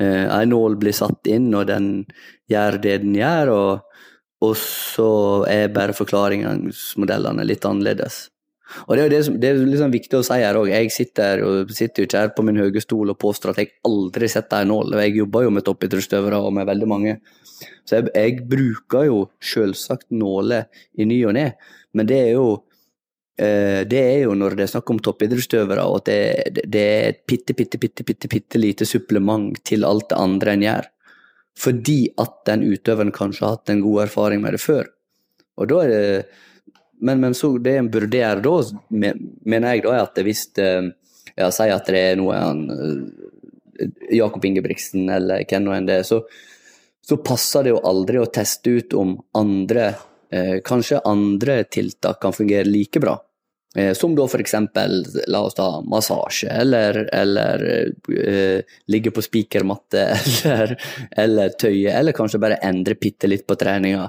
[0.00, 1.90] Eh, en nål blir satt inn, og den
[2.50, 4.00] gjør det den gjør, og,
[4.44, 5.10] og så
[5.48, 8.26] er bare forklaringsmodellene litt annerledes.
[8.86, 10.68] Og Det er det det er liksom viktig å si her òg.
[10.72, 11.62] Jeg sitter, jo
[12.04, 14.96] ikke her på min høye stol og påstår at jeg aldri setter en nål.
[15.06, 17.16] Jeg jobber jo med toppidrettsutøvere og med veldig mange.
[17.86, 20.66] Så jeg, jeg bruker jo selvsagt nåler
[20.98, 21.52] i ny og ne,
[21.94, 22.65] men det er jo
[23.36, 27.22] det er jo når det er snakk om toppidrettsutøvere, og at det, det- er et
[27.28, 30.88] bitte, bitte, bitte, bitte, bitte lite supplement til alt det andre en gjør.
[31.56, 34.88] Fordi at den utøveren kanskje har hatt en god erfaring med det før.
[35.56, 36.26] Og da er det
[37.00, 38.54] men, men så det en burde gjøre da,
[38.88, 40.92] mener jeg da, er at hvis jeg
[41.36, 45.98] ja, Si at det er noe han eh, Jakob Ingebrigtsen eller hvem nå enn det
[46.00, 46.22] er, så,
[47.04, 50.05] så passer det jo aldri å teste ut om andre eh,
[50.66, 53.14] Kanskje andre tiltak kan fungere like bra.
[53.76, 57.64] Eh, som da eksempel, la oss ta massasje, eller, eller
[58.26, 60.06] eh, ligge på spikermatte,
[60.44, 60.76] eller,
[61.10, 64.06] eller tøye, eller kanskje bare endre bitte litt på treninga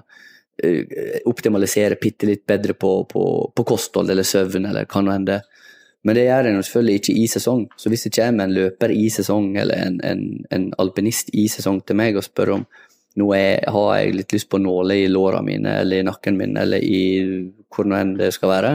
[0.64, 5.28] eh, optimalisere bitte litt bedre på, på, på kosthold eller søvn eller hva nå enn
[5.28, 5.42] det.
[6.08, 7.68] Men det gjør en selvfølgelig ikke i sesong.
[7.76, 10.22] Så hvis det kommer en løper i sesong eller en, en,
[10.56, 12.68] en alpinist i sesong til meg og spør om
[13.18, 16.58] nå er, har jeg litt lyst på nåler i låra mine eller i nakken min
[16.58, 17.02] eller i
[17.74, 18.74] hvor enn det skal være,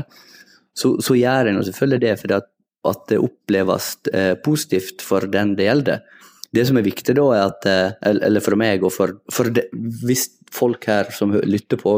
[0.77, 2.49] så, så gjør jeg nå selvfølgelig det fordi at,
[2.93, 6.05] at det oppleves eh, positivt for den det gjelder.
[6.53, 9.69] Det som er viktig da, er at eh, eller for meg og for, for det,
[9.73, 11.95] Hvis folk her som lytter på,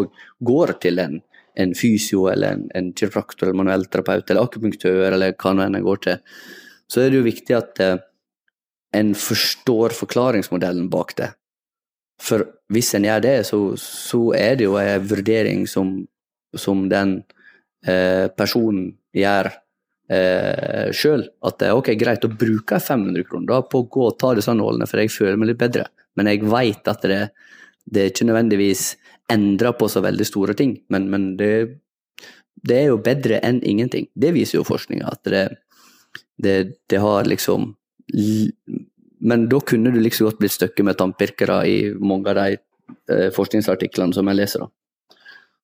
[0.46, 1.20] går til en,
[1.58, 5.86] en fysio eller en, en kiropraktor eller manuellterapeut eller akupunktør eller hva nå enn en
[5.86, 6.20] går til,
[6.90, 7.96] så er det jo viktig at eh,
[8.94, 11.32] en forstår forklaringsmodellen bak det.
[12.22, 15.96] For hvis en gjør det, så, så er det jo en vurdering som,
[16.56, 17.18] som den
[17.86, 19.50] eh, personen gjør
[20.10, 21.26] eh, sjøl.
[21.44, 24.54] At det er ok, greit, å bruke 500 kroner på å gå og ta disse
[24.54, 25.88] nålene, for jeg føler meg litt bedre.
[26.18, 27.20] Men jeg veit at det,
[27.84, 28.92] det ikke nødvendigvis
[29.32, 30.76] endrer på så veldig store ting.
[30.92, 31.52] Men, men det,
[32.64, 34.08] det er jo bedre enn ingenting.
[34.14, 35.46] Det viser jo forskninga, at det,
[36.40, 36.56] det,
[36.90, 37.72] det har liksom
[39.24, 42.58] Men da kunne du like godt blitt støkket med tannpirkere i mange av de
[43.10, 44.66] eh, forskningsartiklene som jeg leser.
[44.66, 45.18] da.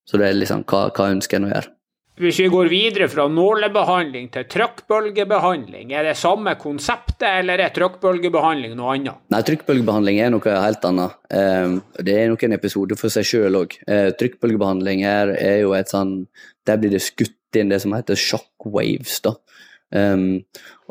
[0.09, 1.75] Så det er liksom, hva, hva ønsker en å gjøre?
[2.21, 8.75] Hvis vi går videre fra nålebehandling til trykkbølgebehandling, er det samme konseptet, eller er trykkbølgebehandling
[8.77, 9.23] noe annet?
[9.33, 11.17] Nei, trykkbølgebehandling er noe helt annet.
[11.33, 13.79] Eh, det er nok en episode for seg sjøl òg.
[13.89, 16.27] Eh, trykkbølgebehandling er, er jo et sånn
[16.69, 19.33] Der blir det skutt inn det som heter shockwaves, da.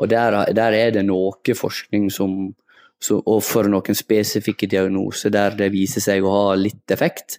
[0.00, 2.54] Og der, der er det noe forskning som
[3.00, 7.38] så, Og for noen spesifikke diagnoser der det viser seg å ha litt effekt.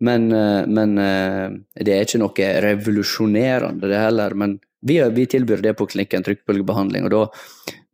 [0.00, 4.34] Men, eh, men eh, det er ikke noe revolusjonerende, det heller.
[4.34, 7.04] Men vi, vi tilbyr det på klinikken, trykkbølgebehandling.
[7.04, 7.24] og da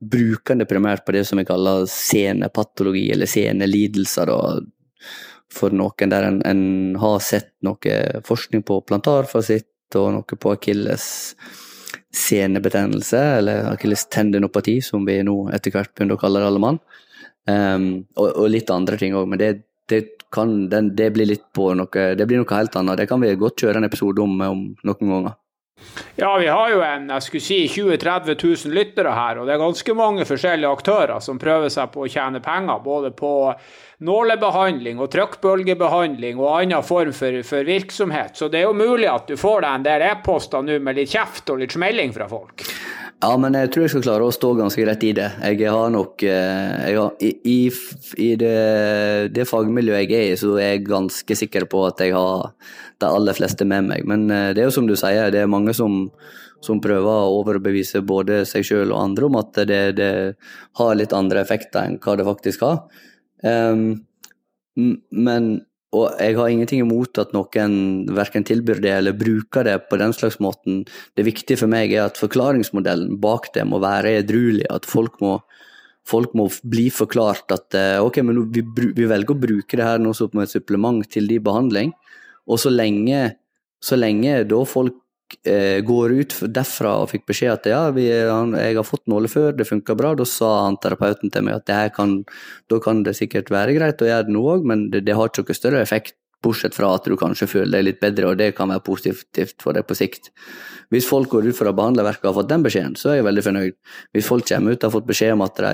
[0.01, 4.31] bruker en det primært på det som vi kaller senepatologi, eller senelidelser.
[4.31, 5.11] Da,
[5.51, 6.63] for noen der en, en
[7.03, 7.97] har sett noe
[8.27, 11.05] forskning på plantarfasitt og noe på akilles
[12.15, 16.81] senebetennelse, eller akilles tendinopati, som vi nå etter hvert begynner å kalle det alle mann.
[17.49, 19.51] Um, og, og litt andre ting òg, men det,
[19.91, 20.01] det,
[20.35, 23.01] kan, den, det blir litt på noe Det blir noe helt annet.
[23.01, 25.39] Det kan vi godt kjøre en episode om, om noen ganger.
[26.17, 29.55] Ja, vi har jo en jeg skulle si 20 000-30 000 lyttere her, og det
[29.55, 33.33] er ganske mange forskjellige aktører som prøver seg på å tjene penger, både på
[34.07, 38.37] nålebehandling og trykkbølgebehandling og annen form for, for virksomhet.
[38.37, 41.13] Så det er jo mulig at du får deg en del e-poster nå med litt
[41.13, 42.65] kjeft og litt smelling fra folk.
[43.21, 45.27] Ja, men jeg tror jeg skal klare å stå ganske rett i det.
[45.45, 47.59] Jeg har nok eh, jeg har, I, i,
[48.17, 52.15] i det, det fagmiljøet jeg er i, så er jeg ganske sikker på at jeg
[52.17, 52.49] har
[53.03, 54.09] de aller fleste med meg.
[54.09, 56.07] Men eh, det er jo som du sier, det er mange som,
[56.65, 60.13] som prøver å overbevise både seg sjøl og andre om at det, det
[60.81, 62.81] har litt andre effekter enn hva det faktisk har.
[63.45, 64.01] Um,
[64.77, 65.53] men
[65.91, 67.73] og jeg har ingenting imot at noen
[68.15, 70.85] verken tilbyr det eller bruker det på den slags måten.
[71.19, 74.69] Det viktige for meg er at forklaringsmodellen bak det må være edruelig.
[74.71, 75.41] At folk må,
[76.07, 79.99] folk må bli forklart at eh, ok, men vi, vi velger å bruke det her
[79.99, 81.91] nå som et supplement til de behandling.
[82.47, 83.35] Og så lenge,
[83.83, 84.95] så lenge da folk
[85.87, 89.69] går ut derfra og fikk beskjed at ja, vi, jeg har fått nåler før, det
[89.69, 92.17] funka bra, da sa han terapeuten til meg at det her kan,
[92.71, 95.31] da kan det sikkert være greit å gjøre det nå òg, men det, det har
[95.31, 98.55] ikke noe større effekt Bortsett fra at du kanskje føler deg litt bedre, og det
[98.57, 100.31] kan være positivt for deg på sikt.
[100.91, 103.45] Hvis folk går ut fra behandlerverket og har fått den beskjeden, så er jeg veldig
[103.45, 103.77] fornøyd.
[104.17, 105.73] Hvis folk kommer ut og har fått beskjed om at de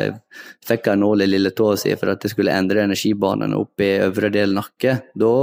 [0.67, 3.93] fikk en nål i lille tåa si for at det skulle endre energibanene opp i
[4.09, 5.35] øvre del nakke, da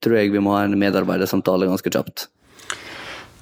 [0.00, 2.30] tror jeg vi må ha en medarbeidersamtale ganske kjapt.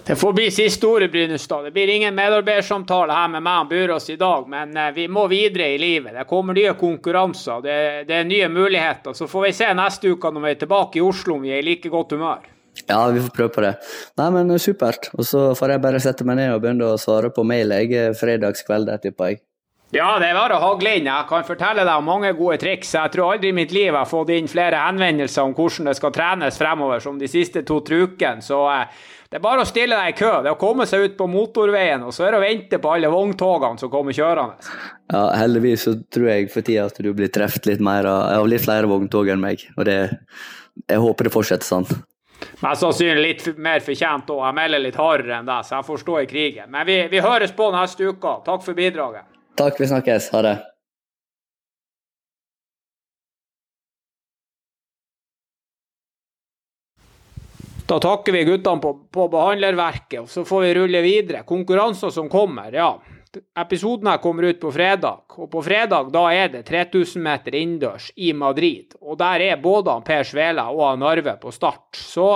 [0.09, 1.64] Det får bli siste ordet, Brynestad.
[1.64, 5.26] Det blir ingen medarbeidersamtale her med meg og Burås i dag, men eh, vi må
[5.28, 6.14] videre i livet.
[6.16, 7.74] Det kommer nye konkurranser, det,
[8.09, 9.12] det, er nye muligheter.
[9.12, 11.61] Så får vi se neste uke når vi er tilbake i Oslo om vi er
[11.61, 12.48] i like godt humør.
[12.86, 13.74] Ja, vi får prøve på det.
[14.16, 15.11] Nei, men supert.
[15.12, 18.16] Og så får jeg bare sette meg ned og begynne å svare på mail jeg
[18.16, 19.42] fredagskveld, tipper jeg.
[19.92, 21.06] Ja, det er bare å hagle inn.
[21.09, 22.90] Jeg kan fortelle deg om mange gode triks.
[22.92, 25.94] Jeg tror aldri i mitt liv jeg har fått inn flere henvendelser om hvordan det
[25.96, 28.44] skal trenes fremover som de siste to-tre ukene.
[28.44, 30.31] Så eh, det er bare å stille deg i kø.
[30.41, 32.93] Det er å komme seg ut på motorveien, og så er det å vente på
[32.95, 34.57] alle vogntogene som kommer kjørende.
[35.12, 38.64] Ja, heldigvis så tror jeg for tida at du blir truffet litt mer av litt
[38.64, 39.66] flere vogntog enn meg.
[39.76, 39.99] Og det,
[40.89, 41.89] jeg håper det fortsetter sånn.
[42.62, 44.43] Mest sannsynlig litt mer fortjent òg.
[44.47, 46.72] Jeg melder litt hardere enn deg, så jeg får stå i krigen.
[46.72, 48.39] Men vi, vi høres på neste uke.
[48.49, 49.29] Takk for bidraget.
[49.59, 50.33] Takk, vi snakkes.
[50.33, 50.57] Ha det.
[57.89, 61.47] Da takker vi guttene på, på behandlerverket, og så får vi rulle videre.
[61.49, 62.91] Konkurranser som kommer, ja.
[63.61, 68.11] Episoden her kommer ut på fredag, og på fredag da er det 3000 meter innendørs
[68.16, 68.93] i Madrid.
[69.01, 71.97] Og der er både Per Svela og Narve på start.
[71.97, 72.28] Så,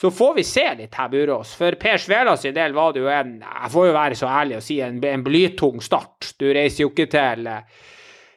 [0.00, 1.52] så, får vi se litt her, Burås.
[1.60, 4.56] For Per Svela sin del var det jo en Jeg får jo være så ærlig
[4.56, 6.32] å si en, en blytung start.
[6.40, 7.52] Du reiser jo ikke til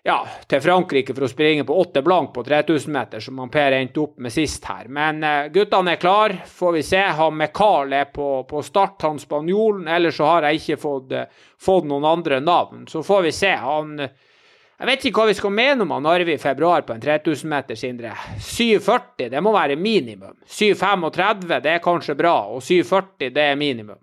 [0.04, 3.76] ja, til Frankrike for å springe på åtte blank på 3000 meter, som han Per
[3.78, 4.88] endte opp med sist her.
[4.90, 7.04] Men uh, guttene er klar, får vi se.
[7.20, 9.86] Han med Carl er på, på start, han spanjolen.
[9.86, 12.88] Ellers så har jeg ikke fått, uh, fått, noen andre navn.
[12.90, 13.54] Så får vi se.
[13.62, 17.06] Han Jeg vet ikke hva vi skal mene om han Arve i februar på en
[17.06, 18.18] 3000 meter, Sindre.
[18.42, 20.34] 7,40 det må være minimum.
[20.50, 24.02] 7,35 det er kanskje bra, og 7,40 det er minimum.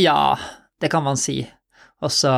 [0.00, 0.38] Ja,
[0.80, 1.42] det kan man si.
[2.00, 2.32] Og så,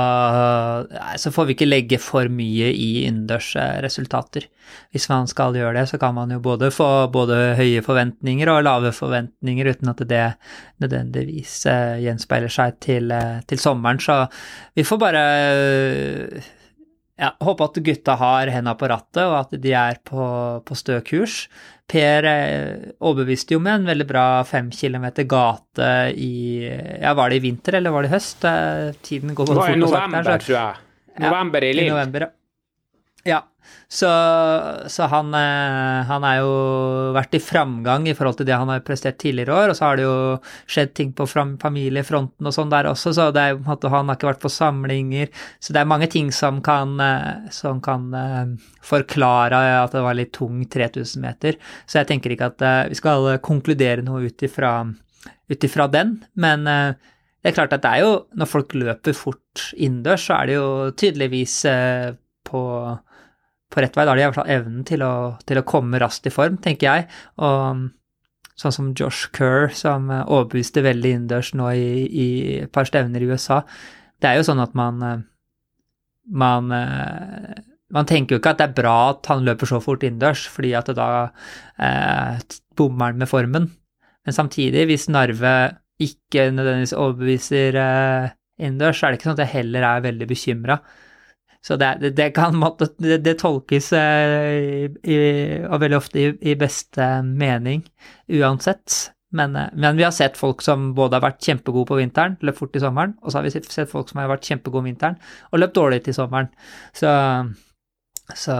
[1.22, 3.52] så, får vi ikke legge for mye i innendørs
[3.84, 4.48] resultater.
[4.90, 8.64] Hvis man skal gjøre det, så kan man jo både få både høye forventninger og
[8.66, 10.24] lave forventninger uten at det
[10.82, 14.02] nødvendigvis eh, gjenspeiler seg til, eh, til sommeren.
[14.02, 14.24] Så
[14.74, 15.22] vi får bare
[17.22, 20.24] ja, håpe at gutta har henda på rattet, og at de er på,
[20.66, 21.44] på stø kurs.
[21.92, 27.42] Per eh, overbeviste jo med en veldig bra fem kilometer gate i Ja, var det
[27.42, 28.46] i vinter eller var det i høst?
[28.48, 29.66] Eh, tiden går både fort.
[29.66, 30.86] Det var i november, tror jeg.
[31.20, 31.84] November i Lill.
[31.84, 32.32] Ja, i november, ja.
[33.28, 33.44] Ja,
[33.88, 34.08] så,
[34.88, 36.52] så han, eh, han er jo
[37.12, 39.98] vært i framgang i forhold til det han har prestert tidligere år, og så har
[39.98, 40.16] det jo
[40.70, 44.42] skjedd ting på familiefronten og sånn der også, så det er han har ikke vært
[44.44, 45.28] på samlinger,
[45.60, 48.56] så det er mange ting som kan, eh, som kan eh,
[48.86, 53.34] forklare at det var litt tung 3000 meter, så jeg tenker ikke at vi skal
[53.44, 58.74] konkludere noe ut ifra den, men det er klart at det er jo, når folk
[58.78, 61.56] løper fort innendørs, så er det jo tydeligvis
[62.48, 62.62] på
[63.72, 64.04] på rett vei.
[64.04, 65.14] Da har de i hvert fall evnen til å,
[65.48, 67.08] til å komme raskt i form, tenker jeg.
[67.42, 67.88] Og
[68.62, 72.28] sånn som Josh Kerr, som overbeviste veldig innendørs nå i, i,
[72.62, 73.62] et par stevner i USA.
[74.20, 75.00] Det er jo sånn at man
[76.22, 76.68] man,
[77.92, 80.72] man tenker jo ikke at det er bra at han løper så fort innendørs, fordi
[80.78, 81.08] at da
[81.82, 83.68] eh, bommer han med formen.
[84.22, 85.54] Men samtidig, hvis Narve
[86.02, 90.28] ikke nødvendigvis overbeviser eh, innendørs, så er det ikke sånn at jeg heller er veldig
[90.30, 90.78] bekymra.
[91.62, 95.18] Så det, det, kan måtte, det, det tolkes eh, i,
[95.62, 97.84] og veldig ofte i, i, beste mening
[98.34, 99.12] uansett.
[99.30, 102.58] Men, eh, men, vi har sett folk som både har vært kjempegode på vinteren, løpt
[102.64, 105.20] fort i sommeren, og så har vi sett folk som har vært kjempegode om vinteren
[105.52, 106.50] og løpt dårlig til sommeren.
[106.98, 107.12] Så,
[108.34, 108.58] så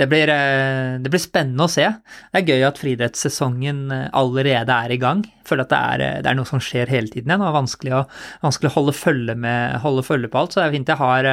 [0.00, 1.84] det, blir, eh, det blir, spennende å se.
[2.32, 5.20] Det er gøy at friidrettssesongen allerede er i gang.
[5.44, 8.02] For det er, det er noe som skjer hele tiden igjen, og vanskelig å,
[8.48, 10.56] vanskelig å holde, følge med, holde følge på alt.
[10.56, 11.32] Så det er fint jeg har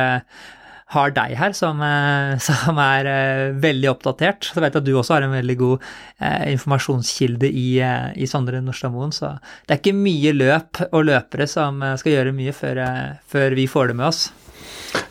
[0.95, 4.47] har deg her, som, eh, som er uh, veldig oppdatert.
[4.47, 7.69] Så vet jeg at du også har en veldig god uh, informasjonskilde i,
[8.15, 9.15] i Sondre Nordstadmoen.
[9.15, 9.35] Så
[9.67, 12.83] det er ikke mye løp og løpere som skal gjøre mye før,
[13.27, 14.27] før, vi får det med oss.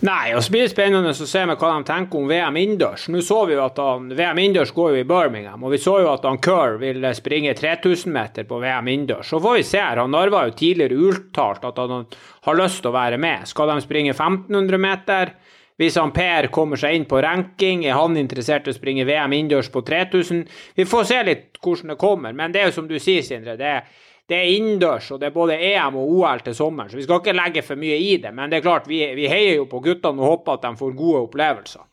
[0.04, 3.06] Nei, og så blir det spennende å se hva de tenker om VM innendørs.
[3.12, 5.98] Nå så vi jo at han, VM innendørs går jo i Birmingham, og vi så
[6.02, 9.30] jo at han Kerr vil springe 3000 meter på VM innendørs.
[9.32, 9.82] Så får vi se.
[10.00, 12.06] Han Narva jo tidligere uttalt at han
[12.48, 13.48] har lyst til å være med.
[13.48, 15.36] Skal de springe 1500 meter?
[15.76, 19.34] Hvis han Per kommer seg inn på ranking, er han interessert i å springe VM
[19.36, 20.46] innendørs på 3000?
[20.76, 23.58] Vi får se litt hvordan det kommer, men det er jo som du sier, Sindre.
[23.60, 26.98] det er det er innendørs, og det er både EM og OL til sommeren, så
[26.98, 28.32] vi skal ikke legge for mye i det.
[28.34, 30.96] Men det er klart, vi, vi heier jo på guttene og håper at de får
[30.98, 31.84] gode opplevelser.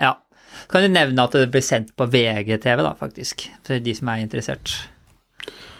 [0.00, 0.14] Ja,
[0.70, 4.24] Kan du nevne at det blir sendt på VGTV, da, faktisk, for de som er
[4.24, 4.72] interessert.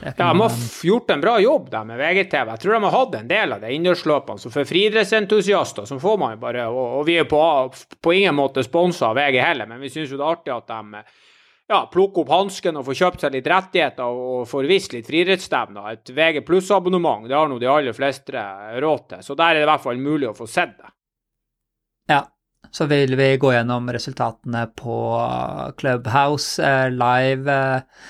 [0.01, 2.51] Ja, de har gjort en bra jobb der med VGTV.
[2.55, 4.41] Jeg tror de har hatt en del av det innendørsløpene.
[4.41, 7.41] Så for friidrettsentusiaster så får man jo bare Og, og vi er på,
[8.01, 10.71] på ingen måte sponsa av VG heller, men vi syns jo det er artig at
[10.71, 11.03] de
[11.71, 15.93] ja, plukker opp hansken og får kjøpt seg litt rettigheter og får vist litt friidrettsstevner.
[15.93, 18.43] Et VG pluss-abonnement det har nå de aller fleste
[18.83, 20.91] råd til, så der er det i hvert fall mulig å få sett det.
[22.11, 22.25] Ja,
[22.75, 24.97] så vil vi gå gjennom resultatene på
[25.79, 28.09] Clubhouse eh, live eh,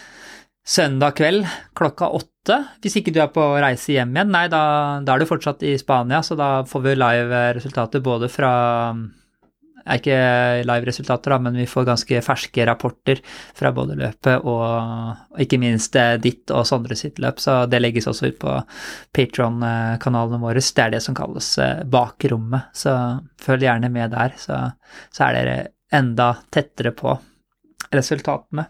[0.66, 1.46] søndag kveld
[1.76, 2.58] klokka åtte.
[2.82, 4.62] Hvis ikke du er på reise hjem igjen, nei, da,
[5.04, 8.52] da er du fortsatt i Spania, så da får vi live-resultater både fra
[9.80, 10.16] er ikke
[10.68, 13.20] live-resultater, da, men vi får ganske ferske rapporter
[13.56, 18.08] fra både løpet og, ikke minst eh, ditt og Sondre sitt løp, så det legges
[18.10, 18.56] også ut på
[19.16, 20.60] Patron-kanalene våre.
[20.60, 22.94] Det er det som kalles eh, bakrommet, så
[23.40, 24.62] følg gjerne med der, så,
[25.10, 25.58] så er dere
[25.96, 27.16] enda tettere på
[27.90, 28.68] resultatene.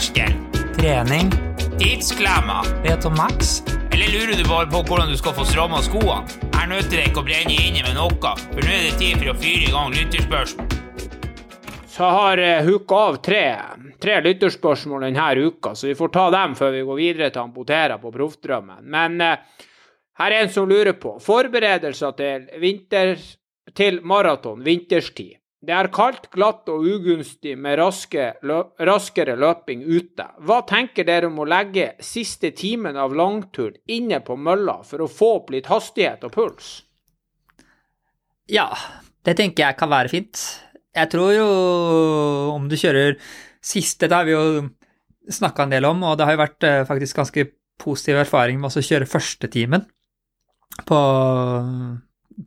[0.00, 0.32] Terskel.
[0.76, 1.30] Trening.
[1.78, 2.64] Tidsklemma.
[2.82, 3.62] Vet om Max.
[3.92, 6.22] Eller lurer du bare på hvordan du skal få stramma skoene?
[6.54, 9.28] Her nytter det ikke å brenne inne med noe, for nå er det tid for
[9.28, 10.70] å fyre i gang lytterspørsmål.
[11.92, 13.42] Så har jeg hooka av tre,
[14.00, 18.00] tre lytterspørsmål denne uka, så vi får ta dem før vi går videre til Ampotera
[18.00, 18.80] på Proffdrømmen.
[18.96, 19.66] Men uh,
[20.22, 23.18] her er en som lurer på forberedelser til, vinter,
[23.76, 25.39] til maraton vinterstid.
[25.60, 30.24] Det er kaldt, glatt og ugunstig med raske, lø, raskere løping ute.
[30.40, 35.10] Hva tenker dere om å legge siste timen av langturen inne på mølla for å
[35.10, 36.72] få opp litt hastighet og puls?
[38.48, 38.70] Ja,
[39.28, 40.40] det tenker jeg kan være fint.
[40.96, 41.48] Jeg tror jo
[42.56, 43.20] om du kjører
[43.60, 44.44] siste, det har vi jo
[45.30, 47.50] snakka en del om, og det har jo vært eh, faktisk ganske
[47.80, 49.84] positiv erfaring med å kjøre første timen
[50.88, 50.98] på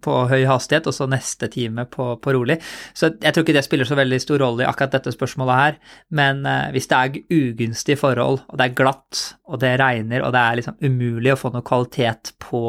[0.01, 2.59] på høy hastighet, og så neste time på, på, rolig.
[2.97, 5.79] Så jeg tror ikke det spiller så veldig stor rolle i akkurat dette spørsmålet her.
[6.15, 10.33] Men eh, hvis det er ugunstige forhold, og det er glatt, og det regner, og
[10.35, 12.63] det er liksom umulig å få noe kvalitet på,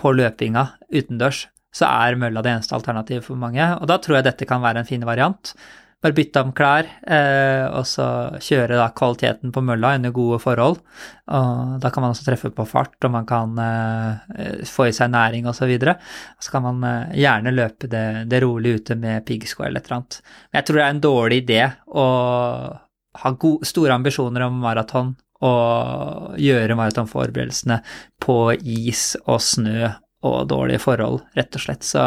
[0.00, 1.46] på løpinga utendørs,
[1.76, 3.64] så er mølla det eneste alternativet for mange.
[3.80, 5.52] Og da tror jeg dette kan være en fin variant.
[6.04, 8.06] Bare bytte om klær, eh, og så
[8.44, 10.82] kjøre da kvaliteten på mølla under gode forhold.
[11.32, 15.10] Og da kan man også treffe på fart, og man kan eh, få i seg
[15.14, 15.62] næring osv.
[15.64, 15.96] Så, videre.
[16.38, 20.02] så kan man eh, gjerne løpe det, det rolig ute med piggsko eller et eller
[20.02, 20.20] annet.
[20.50, 22.06] Men jeg tror det er en dårlig idé å
[23.16, 25.14] ha gode, store ambisjoner om maraton
[25.46, 27.80] og gjøre maratonforberedelsene
[28.22, 29.90] på is og snø
[30.26, 31.84] og dårlige forhold, rett og slett.
[31.86, 32.04] Så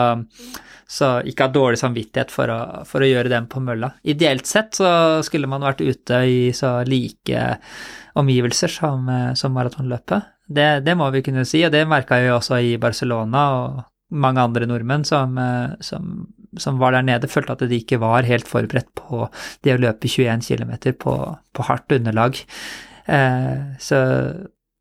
[0.89, 2.59] så ikke ha dårlig samvittighet for å,
[2.89, 3.91] for å, gjøre den på mølla.
[4.09, 7.43] Ideelt sett så skulle man vært ute i så like
[8.17, 9.05] omgivelser som,
[9.37, 10.33] som maratonløpet.
[10.49, 13.79] Det, det, må vi kunne si, og det merka vi også i Barcelona og
[14.09, 15.37] mange andre nordmenn som,
[15.85, 16.23] som,
[16.57, 19.27] som, var der nede, følte at de ikke var helt forberedt på
[19.65, 21.13] det å løpe 21 km på,
[21.53, 22.41] på hardt underlag.
[23.05, 23.99] Eh, så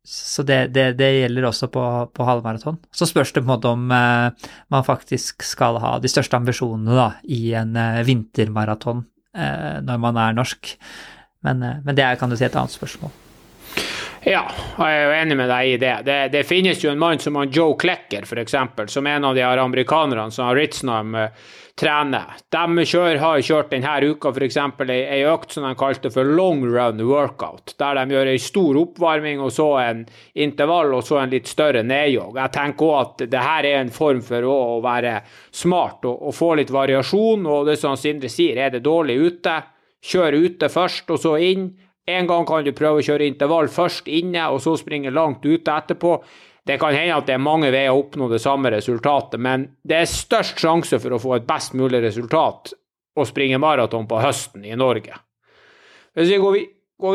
[0.09, 1.83] så det, det, det, gjelder også på,
[2.17, 2.79] på halvmaraton.
[2.89, 6.95] Så spørs det på en måte om eh, man faktisk skal ha de største ambisjonene
[6.97, 9.03] da, i en eh, vintermaraton
[9.37, 10.71] eh, når man er norsk.
[11.45, 13.13] Men, eh, men, det er kan du si et annet spørsmål.
[14.25, 14.41] Ja,
[14.81, 15.93] jeg er jo enig med deg i det.
[16.09, 18.57] Det, det finnes jo en mann som Joe Klecker, f.eks.,
[18.89, 21.29] som er en av de her amerikanerne som har Ritznam uh,
[21.79, 22.35] trener.
[22.51, 24.57] De kjører, har kjørt denne uka f.eks.
[24.89, 29.41] ei, økt som de kalte for long run workout, der de gjør ei stor oppvarming
[29.43, 30.05] og så en
[30.35, 32.37] intervall og så en litt større nedjogg.
[32.41, 35.19] Jeg tenker òg at det her er en form for å være
[35.55, 37.47] smart og, og få litt variasjon.
[37.47, 39.59] Og det som Sindre sier, er det dårlig ute,
[40.03, 41.71] kjør ute først og så inn
[42.09, 45.73] en gang kan du prøve å kjøre intervall først inne, og så springe langt ute
[45.75, 46.15] etterpå.
[46.67, 50.01] Det kan hende at det er mange veier å oppnå det samme resultatet, men det
[50.01, 52.73] er størst sjanse for å få et best mulig resultat
[53.19, 55.15] å springe maraton på høsten i Norge.
[56.17, 56.57] Hvis vi går,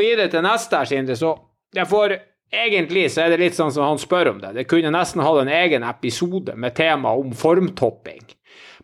[0.01, 1.35] videre til neste her, Sindre, så
[1.75, 2.21] det får
[2.55, 4.53] Egentlig så er det litt sånn som han spør om det.
[4.55, 8.21] Det kunne nesten hatt en egen episode med tema om formtopping.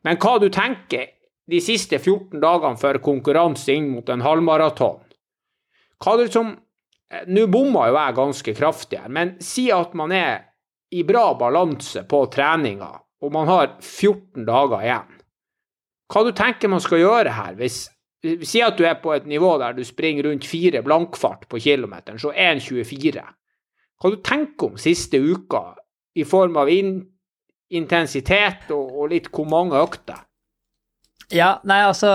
[0.03, 1.13] Men hva du tenker
[1.47, 4.99] de siste 14 dagene før konkurranse inn mot en halvmaraton?
[6.03, 6.55] Hva du som
[7.13, 10.50] eh, Nå bomma jo jeg ganske kraftig her, men si at man er
[10.91, 12.91] i bra balanse på treninga,
[13.23, 15.17] og man har 14 dager igjen.
[16.11, 17.55] Hva du tenker man skal gjøre her?
[17.59, 17.85] Hvis,
[18.43, 22.19] si at du er på et nivå der du springer rundt fire blankfart på kilometeren,
[22.19, 23.23] så 1,24.
[24.01, 25.77] Hva du tenker om siste uka
[26.19, 26.99] i form av in
[27.71, 30.25] intensitet og, og litt hvor mange økter?
[31.31, 32.09] Ja, nei, altså,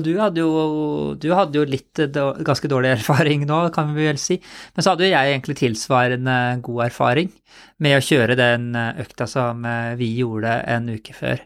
[0.00, 4.38] du hadde jo, du hadde jo litt ganske dårlig erfaring nå, kan vi vel si.
[4.74, 7.28] Men så hadde jo jeg egentlig tilsvarende god erfaring
[7.84, 11.44] med å kjøre den økta som eh, vi gjorde en uke før.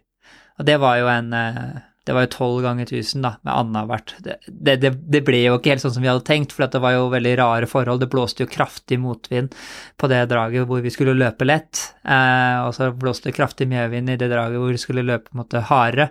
[0.58, 4.14] Og det var jo en, eh, det var jo tolv ganger 1000 da, med annethvert.
[4.24, 6.94] Det, det, det ble jo ikke helt sånn som vi hadde tenkt, for det var
[6.96, 8.02] jo veldig rare forhold.
[8.02, 9.54] Det blåste jo kraftig motvind
[9.98, 14.14] på det draget hvor vi skulle løpe lett, eh, og så blåste det kraftig medvind
[14.14, 16.08] i det draget hvor vi skulle løpe på en måte hardere.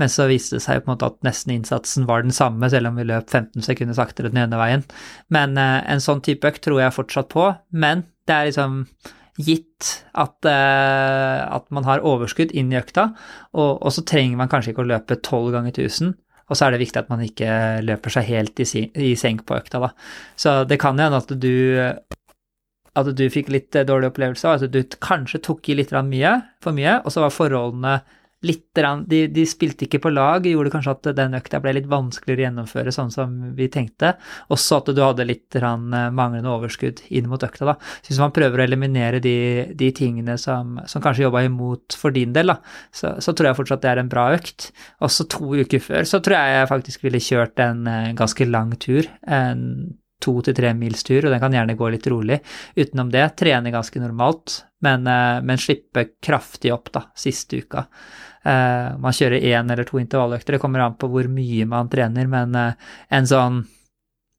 [0.00, 2.90] Men så viste det seg på en måte at nesten innsatsen var den samme, selv
[2.90, 4.84] om vi løp 15 sekunder saktere den ene veien.
[5.32, 8.82] Men eh, en sånn type økt tror jeg fortsatt på, men det er liksom
[9.36, 13.10] gitt at, eh, at man har overskudd inn i økta,
[13.54, 16.14] og, og, så trenger man kanskje ikke å løpe 12 ganger 1000.
[16.46, 17.48] Og så er det viktig at man ikke
[17.82, 18.66] løper seg helt i,
[19.02, 19.88] i senk på økta, da.
[20.38, 21.56] Så det kan hende at du
[22.96, 26.32] at du fikk litt dårlig opplevelse, og at du kanskje tok i litt mye,
[26.64, 27.98] for mye, og så var forholdene
[28.46, 28.64] litt
[29.08, 32.46] de, de, spilte ikke på lag, gjorde kanskje at den økta ble litt vanskeligere å
[32.46, 34.14] gjennomføre sånn som vi tenkte.
[34.52, 35.66] Også at du hadde litt eh,
[36.12, 37.76] manglende overskudd inn mot økta, da.
[38.00, 39.36] Så hvis man prøver å eliminere de,
[39.74, 42.58] de tingene som, som, kanskje jobba imot for din del, da,
[42.92, 44.70] så, så, tror jeg fortsatt det er en bra økt.
[45.06, 48.76] Også to uker før så tror jeg jeg faktisk ville kjørt en eh, ganske lang
[48.82, 49.08] tur.
[49.26, 52.40] en to til tre mils tur, og den kan gjerne gå litt rolig.
[52.78, 57.86] Utenom det, trene ganske normalt, men, eh, men slippe kraftig opp da, siste uka.
[58.46, 62.28] Uh, man kjører én eller to intervalløkter, det kommer an på hvor mye man trener,
[62.30, 63.64] men uh, en sånn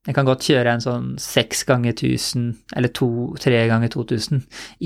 [0.08, 2.44] Jeg kan godt kjøre en sånn seks ganger 1000,
[2.78, 4.38] eller to-tre ganger 2000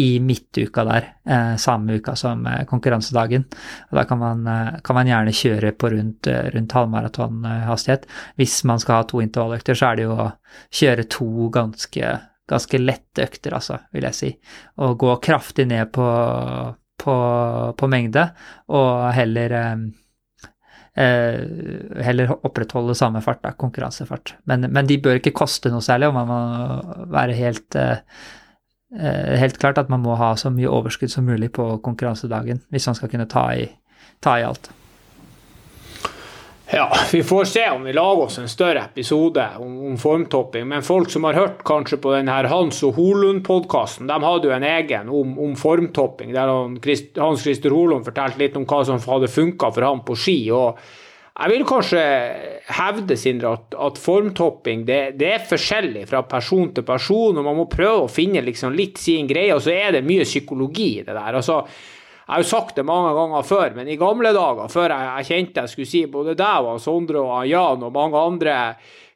[0.03, 3.45] i midtuka der, uh, samme uka som konkurransedagen.
[3.93, 4.43] Og da kan man,
[4.83, 6.27] kan man, gjerne kjøre på rundt,
[6.57, 8.09] rundt halvmaratonhastighet.
[8.41, 10.29] Hvis man skal ha to intervalløkter, så er det jo å
[10.81, 12.17] kjøre to ganske
[12.53, 14.31] ganske lette økter, altså, vil jeg si.
[14.83, 16.07] Og gå kraftig ned på,
[17.01, 17.17] på,
[17.79, 18.29] på mengde,
[18.73, 19.85] og heller eh,
[20.99, 21.41] eh,
[22.05, 24.37] heller opprettholde samme fart, da, konkurransefart.
[24.51, 28.03] Men, men, de bør ikke koste noe særlig, og man må være helt, eh,
[29.41, 32.99] helt klart at man må ha så mye overskudd som mulig på konkurransedagen hvis man
[32.99, 33.67] skal kunne ta i,
[34.21, 34.71] ta i alt.
[36.75, 40.65] Ja, vi får se om vi lager oss en større episode om, om formtopping.
[40.69, 44.65] Men folk som har hørt kanskje på denne Hans og Holund-podkasten, de hadde jo en
[44.65, 46.79] egen om, om formtopping, der han,
[47.21, 50.39] Hans Christer Holund fortalte litt om hva som hadde funka for ham på ski.
[50.49, 50.81] og
[51.33, 52.01] jeg vil kanskje
[52.79, 57.57] hevde Sindre, at, at formtopping det, det, er forskjellig fra person til person, og man
[57.61, 59.53] må prøve å finne liksom litt sin greie.
[59.53, 61.37] Og så er det mye psykologi i det der.
[61.37, 61.67] altså
[62.33, 65.27] jeg har jo sagt det mange ganger før, men i gamle dager, før jeg, jeg
[65.29, 68.55] kjente jeg skulle si både deg og Sondre og Jan og mange andre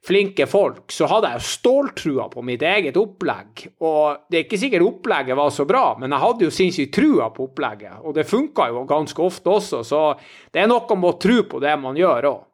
[0.05, 3.65] flinke folk, så hadde jeg jo ståltrua på mitt eget opplegg.
[3.81, 7.31] Og det er ikke sikkert opplegget var så bra, men jeg hadde jo sinnssykt trua
[7.33, 8.05] på opplegget.
[8.05, 10.03] Og det funka jo ganske ofte også, så
[10.53, 12.45] det er noe med å tro på det man gjør òg.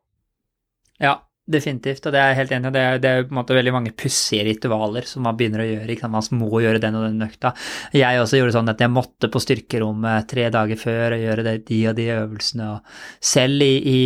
[1.02, 1.18] Ja,
[1.52, 2.74] Definitivt, og det er jeg helt enig i.
[2.76, 5.88] Det, det, er på en måte veldig mange pussige ritualer som man begynner å gjøre.
[5.94, 6.32] Ikke sant?
[6.32, 7.52] Man må gjøre den og den økta.
[7.96, 11.56] Jeg også gjorde sånn at jeg måtte på styrkerommet tre dager før og gjøre det,
[11.68, 12.70] de og de øvelsene.
[12.76, 14.00] Og selv i, i,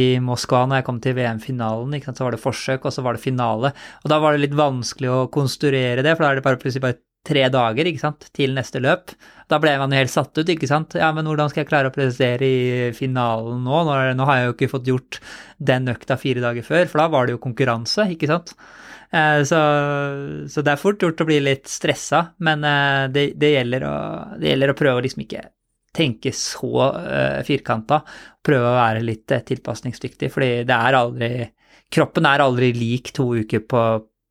[0.00, 3.24] i Moskva, når jeg kom til VM-finalen, så var det forsøk, og så var det
[3.24, 3.72] finale.
[4.02, 6.86] Og da var det litt vanskelig å konstruere det, for da er det bare plutselig
[6.88, 9.14] bare tre dager ikke sant, til neste løp.
[9.50, 10.96] Da ble man jo helt satt ut, ikke sant.
[10.98, 13.82] Ja, men hvordan skal jeg klare å prestere i finalen nå?
[14.18, 15.20] Nå, har jeg jo ikke fått gjort
[15.62, 18.54] den økta fire dager før, for da var det jo konkurranse, ikke sant.
[19.12, 19.62] Eh, så,
[20.48, 23.96] så, det er fort gjort å bli litt stressa, men eh, det, det, gjelder å,
[24.40, 25.46] det, gjelder å, prøve å liksom ikke
[25.92, 27.98] tenke så uh, firkanta.
[28.40, 31.34] Prøve å være litt tilpasningsdyktig, fordi det er aldri
[31.92, 33.80] Kroppen er aldri lik to uker på,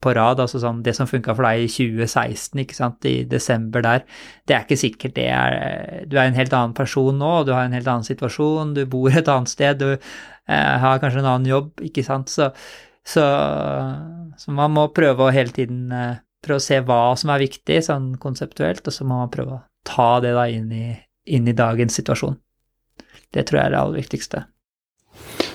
[0.01, 0.39] på rad.
[0.39, 4.05] altså sånn, Det som funka for deg i 2016, ikke sant, i desember der,
[4.47, 7.65] det er ikke sikkert det er Du er en helt annen person nå, du har
[7.65, 11.49] en helt annen situasjon, du bor et annet sted, du eh, har kanskje en annen
[11.49, 12.29] jobb, ikke sant.
[12.29, 12.51] Så,
[13.05, 13.25] så,
[14.37, 17.81] så, man må prøve å hele tiden eh, prøve å se hva som er viktig,
[17.85, 20.87] sånn konseptuelt, og så må man prøve å ta det da inn i,
[21.29, 22.37] inn i dagens situasjon.
[23.31, 24.45] Det tror jeg er det aller viktigste.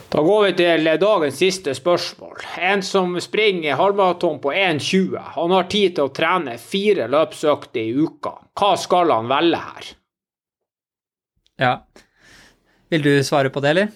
[0.08, 2.38] Da går vi til dagens siste spørsmål.
[2.62, 5.18] En som springer halvmaraton på 1,20.
[5.34, 8.36] Han har tid til å trene fire løpsøkter i uka.
[8.56, 9.92] Hva skal han velge her?
[11.60, 11.72] Ja.
[12.88, 13.94] Vil du svare på det, eller?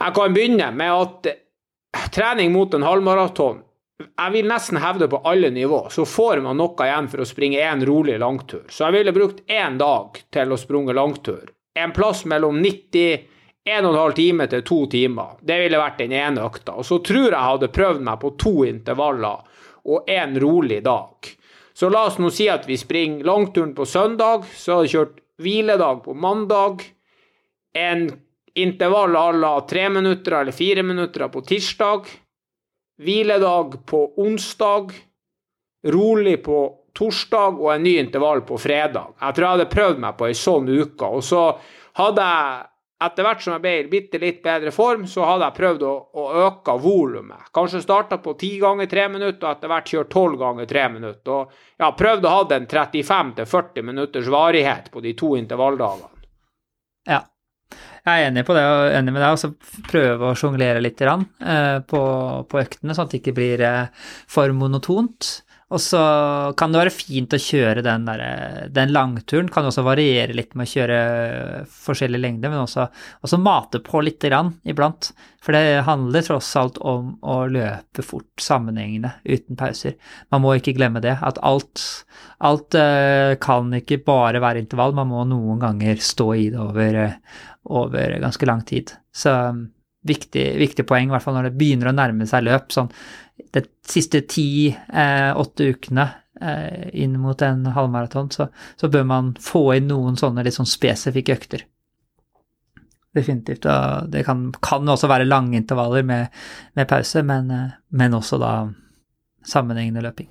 [0.00, 3.60] Jeg kan begynne med at trening mot en halvmaraton
[4.00, 7.60] jeg vil nesten hevde på alle nivå, så får man noe igjen for å springe
[7.60, 8.62] én rolig langtur.
[8.72, 11.50] Så jeg ville brukt én dag til å sprunge langtur.
[11.76, 13.26] En plass mellom 90
[13.70, 15.36] en og en halv time til to timer.
[15.40, 16.76] Det ville vært den ene økta.
[16.78, 19.44] Og så tror jeg jeg hadde prøvd meg på to intervaller
[19.90, 21.30] og en rolig dag.
[21.74, 25.20] Så la oss nå si at vi springer langturen på søndag, så har jeg kjørt
[25.40, 26.82] hviledag på mandag.
[27.72, 28.10] En
[28.54, 32.10] intervall à la tre minutter eller fire minutter på tirsdag.
[33.00, 34.92] Hviledag på onsdag.
[35.86, 36.58] Rolig på
[36.92, 39.14] torsdag og en ny intervall på fredag.
[39.20, 41.08] Jeg tror jeg hadde prøvd meg på ei sånn uke.
[41.08, 41.44] Og så
[41.96, 42.66] hadde jeg
[43.00, 45.92] etter hvert som jeg ble i bitte litt bedre form, så hadde jeg prøvd å,
[46.20, 47.48] å øke volumet.
[47.56, 51.34] Kanskje starta på 10 ganger 3 minutter, og etter hvert kjørt 12 ganger 3 minutter.
[51.36, 56.24] Og ja, prøvd å ha en 35-40 minutters varighet på de to intervalldagene.
[57.08, 57.22] Ja.
[58.00, 59.34] Jeg er enig, på det, og enig med deg.
[59.36, 59.52] Altså
[59.88, 62.02] prøve å sjonglere litt eh, på,
[62.48, 65.30] på, øktene, sånn at det ikke blir eh, for monotont.
[65.70, 66.00] Og så
[66.58, 68.22] kan det være fint å kjøre den, der,
[68.74, 69.50] den langturen.
[69.54, 70.98] Kan også variere litt med å kjøre
[71.70, 72.88] forskjellige lengder, men også,
[73.22, 75.12] også mate på litt grann iblant.
[75.40, 79.94] For det handler tross alt om å løpe fort sammenhengende uten pauser.
[80.34, 81.86] Man må ikke glemme det, at alt,
[82.42, 84.96] alt uh, kan ikke bare være intervall.
[84.98, 87.04] Man må noen ganger stå i det over,
[87.70, 88.96] over ganske lang tid.
[89.14, 89.38] Så
[90.06, 92.72] viktig, viktig poeng, i hvert fall når det begynner å nærme seg løp.
[92.74, 92.90] sånn
[93.54, 96.06] de siste ti-åtte eh, ukene
[96.40, 98.48] eh, inn mot en halvmaraton, så,
[98.80, 101.66] så, bør man få inn noen sånne litt sånn spesifikke økter.
[103.14, 103.66] Definitivt.
[103.66, 106.30] Og det kan, kan også være lange intervaller med,
[106.78, 108.54] med pause, men, eh, men også da
[109.46, 110.28] sammenhengende løping.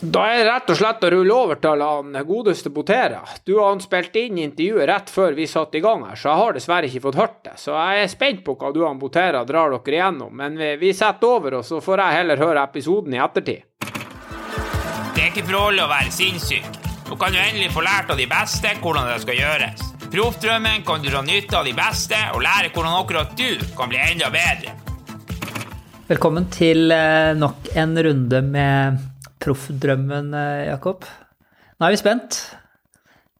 [0.00, 3.18] Da er det rett og slett å rulle over til han godeste Botera.
[3.42, 6.54] Du har spilt inn intervjuet rett før vi satte i gang her, så jeg har
[6.54, 7.54] dessverre ikke fått hørt det.
[7.58, 10.92] Så jeg er spent på hva du og Botera drar dere igjennom, men vi, vi
[10.94, 13.66] setter over, og så får jeg heller høre episoden i ettertid.
[15.16, 16.70] Det er ikke farlig å være sinnssyk.
[17.10, 19.84] Nå kan du endelig få lært av de beste hvordan det skal gjøres.
[20.14, 23.98] Proffdrømmen kan du dra nytte av de beste, og lære hvordan akkurat du kan bli
[23.98, 24.78] enda bedre.
[26.06, 29.08] Velkommen til eh, nok en runde med
[29.42, 31.06] proffdrømmen, eh, Jakob.
[31.78, 32.38] Nå er vi spent.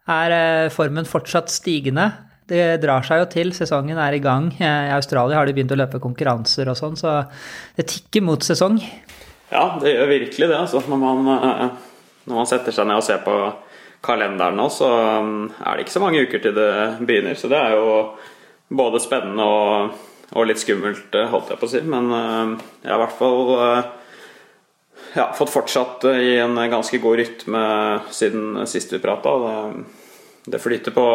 [0.09, 2.11] Er eh, formen fortsatt stigende?
[2.49, 4.49] Det drar seg jo til, sesongen er i gang.
[4.57, 7.21] I Australia har de begynt å løpe konkurranser og sånn, så
[7.77, 8.79] det tikker mot sesong.
[9.53, 10.57] Ja, det gjør virkelig det.
[10.57, 10.81] Altså.
[10.89, 11.69] Når, man, eh,
[12.31, 13.37] når man setter seg ned og ser på
[14.05, 16.73] kalenderen nå, så er det ikke så mange uker til det
[17.03, 17.37] begynner.
[17.37, 17.93] Så det er jo
[18.79, 20.03] både spennende og,
[20.33, 21.83] og litt skummelt, holdt jeg på å si.
[21.83, 23.98] Men jeg har i hvert fall
[25.15, 27.63] ja, fått fortsatt eh, i en ganske god rytme
[28.11, 29.35] siden sist vi prata.
[29.39, 29.85] Det,
[30.45, 31.07] det, flyter på,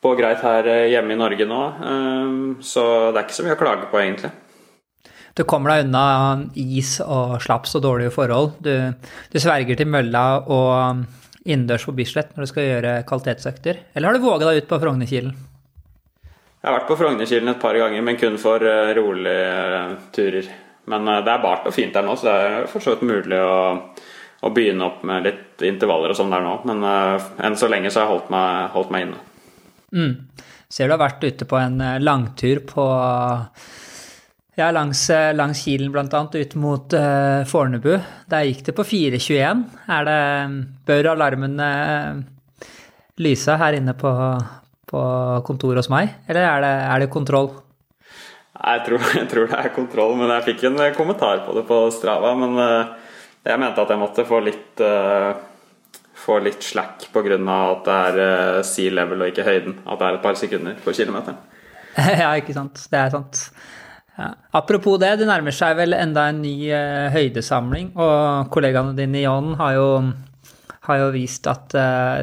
[0.00, 2.30] på, greit her eh, hjemme i Norge nå, eh,
[2.64, 4.32] så det er ikke så mye å klage på, egentlig.
[5.38, 6.04] Du kommer deg unna
[6.58, 8.56] is og slaps og dårlige forhold.
[8.64, 8.74] Du,
[9.30, 11.04] du sverger til mølla og
[11.46, 13.84] innendørs på Bislett når du skal gjøre kvalitetsøkter.
[13.94, 15.36] Eller har du våga deg ut på Frognerkilen?
[16.60, 18.66] Jeg har vært på Frognerkilen et par ganger, men kun for
[18.98, 20.50] rolige turer.
[20.90, 23.06] Men eh, det er bart og fint der nå, så det er for så vidt
[23.08, 23.58] mulig å,
[24.40, 26.56] å, begynne opp med litt intervaller og sånn der nå.
[26.68, 29.20] Men uh, enn så lenge så har jeg holdt meg, holdt meg inne.
[29.94, 30.16] Mm.
[30.70, 32.86] Ser du har vært ute på en eh, langtur på
[34.58, 36.04] ja, langs, langs Kilen bl.a.
[36.10, 37.94] ut mot uh, Fornebu.
[38.28, 39.62] Der gikk det på 4.21.
[39.94, 40.20] Er det
[40.90, 42.20] Bør alarmen uh,
[43.22, 44.12] lyse her inne på,
[44.90, 45.02] på
[45.46, 47.52] kontoret hos meg, eller er det, er det kontroll?
[48.60, 51.82] Jeg tror, jeg tror, det er kontroll, men jeg fikk en kommentar på det på
[51.94, 52.34] Strava.
[52.38, 53.10] Men eh,
[53.48, 55.32] jeg mente at jeg måtte få litt, uh,
[56.20, 57.38] få litt slack pga.
[57.40, 59.78] at det er sea level og ikke høyden.
[59.86, 61.40] At det er et par sekunder på kilometeren.
[62.22, 62.84] Ja, ikke sant.
[62.86, 63.40] Det er sant.
[64.14, 64.28] Ja.
[64.54, 66.54] Apropos det, det nærmer seg vel enda en ny
[67.16, 67.94] høydesamling.
[67.96, 69.80] Og kollegaene dine i Ånden har,
[70.86, 71.74] har, jo vist at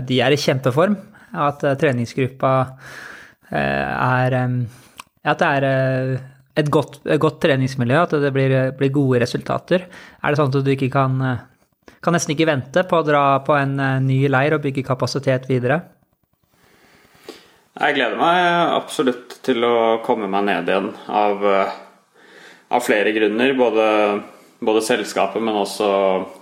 [0.08, 0.96] de er i kjempeform.
[1.36, 2.54] At treningsgruppa
[3.52, 4.38] er
[5.32, 6.26] at det er eh,
[6.58, 9.86] et godt, et godt treningsmiljø, at det blir, blir, gode resultater.
[9.88, 11.44] Er det sånn at du ikke kan, eh,
[12.04, 15.49] kan nesten ikke vente på å dra på en eh, ny leir og bygge kapasitet
[15.52, 15.82] videre?
[17.78, 18.40] Jeg gleder meg
[18.74, 21.44] absolutt til å komme meg ned igjen av,
[22.74, 23.54] av flere grunner.
[23.54, 23.86] Både,
[24.66, 25.90] både, selskapet, men også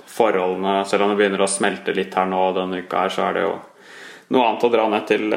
[0.08, 0.78] forholdene.
[0.88, 3.44] Selv om det begynner å smelte litt her nå denne uka, her, så er det
[3.50, 3.58] jo
[4.32, 5.28] noe annet å dra ned til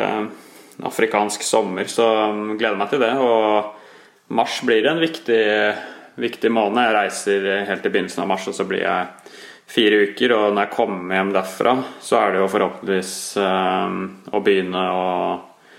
[0.87, 3.13] afrikansk sommer, så um, gleder meg til det.
[3.19, 5.43] Og mars blir en viktig,
[6.21, 6.83] viktig måned.
[6.85, 9.35] Jeg reiser helt i begynnelsen av mars, og så blir jeg
[9.69, 10.37] fire uker.
[10.37, 14.01] Og når jeg kommer hjem derfra, så er det jo forhåpentligvis um,
[14.33, 15.05] å begynne å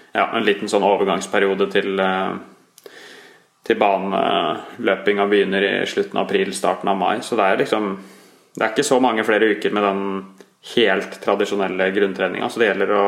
[0.10, 2.34] Ja, en liten sånn overgangsperiode til uh,
[3.70, 7.20] til baneløpinga begynner i slutten av april, starten av mai.
[7.22, 7.98] Så det er liksom
[8.56, 10.00] Det er ikke så mange flere uker med den
[10.74, 13.04] helt tradisjonelle grunntreninga, så det gjelder å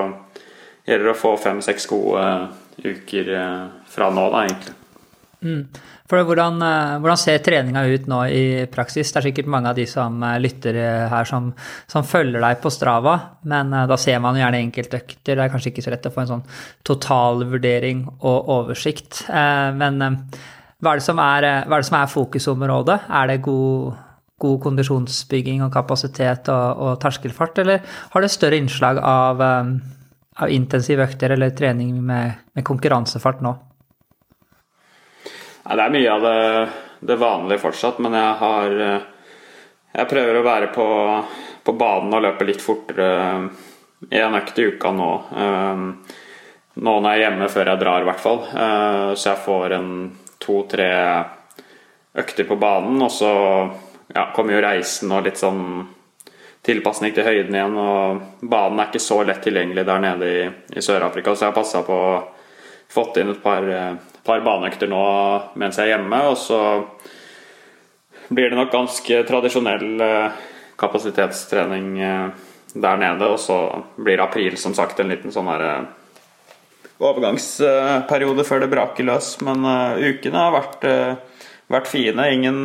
[0.87, 4.77] gjelder å få fem-seks gode eh, uker eh, fra nå, da, egentlig.
[5.41, 5.61] Mm.
[6.09, 9.09] For hvordan, eh, hvordan, ser treninga ut nå i praksis?
[9.09, 10.79] Det er sikkert mange av de som lytter
[11.11, 11.51] her, som,
[11.91, 13.17] som følger deg på Strava,
[13.49, 15.37] men da ser man gjerne enkeltøkter.
[15.37, 16.47] Det er kanskje ikke så lett å få en sånn
[16.87, 19.23] totalvurdering og oversikt.
[19.31, 20.01] Men
[20.81, 22.99] hva er det som er, det som er fokusområdet?
[23.21, 23.97] Er det god,
[24.41, 29.45] god kondisjonsbygging og kapasitet og, og terskelfart, eller har det større innslag av
[30.41, 33.53] av intensive økter eller trening med, med konkurransefart nå?
[35.63, 36.69] Ja, det er mye av det,
[37.11, 38.77] det, vanlige fortsatt, men jeg har
[39.91, 40.87] Jeg prøver å være på,
[41.63, 43.07] på banen og løpe litt fortere
[44.09, 45.09] én økt i uka nå.
[46.73, 48.39] Nå når jeg er hjemme før jeg drar, i hvert fall.
[49.19, 49.91] Så jeg får en
[50.39, 50.91] to-tre
[52.23, 53.31] økter på banen, og så
[54.15, 55.83] ja, kommer jo reisen og litt sånn
[56.65, 57.77] tilpasning til høyden igjen.
[57.81, 60.45] Og banen er ikke så lett tilgjengelig der nede i,
[60.77, 62.13] i Sør-Afrika, så jeg har passa på å
[62.91, 63.65] fått inn et par
[64.23, 65.01] par baneøkter nå
[65.59, 66.21] mens jeg er hjemme.
[66.29, 66.59] Og så
[68.31, 70.43] blir det nok ganske tradisjonell eh,
[70.81, 72.27] kapasitetstrening eh,
[72.73, 73.31] der nede.
[73.31, 73.57] Og så
[73.97, 75.89] blir april som sagt en liten sånn her eh,
[77.01, 79.33] overgangsperiode før det braker løs.
[79.45, 79.65] Men
[79.97, 80.83] ukene har vært,
[81.73, 82.27] vært fine.
[82.29, 82.59] Ingen,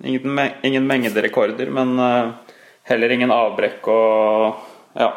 [0.00, 1.92] ingen, ingen mengderekorder, men
[2.90, 5.08] heller ingen avbrekk og ja.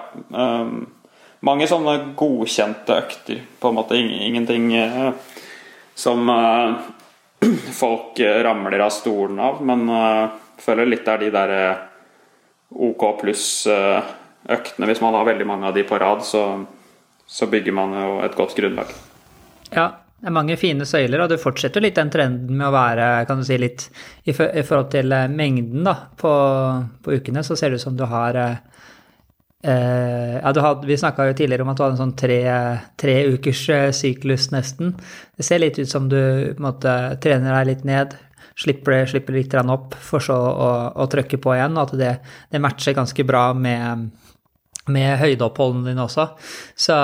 [1.42, 3.98] mange sånne godkjente økter, på en måte.
[3.98, 4.70] Ingenting
[5.96, 6.76] som uh,
[7.72, 9.62] folk uh, ramler av stolen av.
[9.66, 10.30] Men uh,
[10.62, 11.56] føler litt det er de der
[12.74, 14.90] OK pluss-øktene.
[14.90, 16.64] Hvis man har veldig mange av de på rad, så,
[17.26, 18.94] så bygger man jo et godt grunnlag.
[19.74, 19.90] Ja,
[20.24, 23.42] det er mange fine søyler, og du fortsetter litt den trenden med å være kan
[23.42, 23.90] du si, litt
[24.24, 26.32] i, forhold til mengden da, på,
[27.04, 28.40] på ukene, så ser det ut som du har
[29.66, 32.40] Eh, ja, had, vi snakka jo tidligere om at du hadde en sånn tre,
[33.00, 34.92] tre ukers eh, syklus, nesten.
[35.38, 36.20] Det ser litt ut som du
[36.60, 36.92] måte,
[37.24, 38.18] trener deg litt ned,
[38.60, 40.68] slipper, slipper litt opp, for så å,
[41.00, 41.80] å trykke på igjen.
[41.80, 42.12] Og at det,
[42.52, 44.10] det matcher ganske bra med,
[44.92, 46.28] med høydeoppholdene dine også.
[46.76, 47.00] Så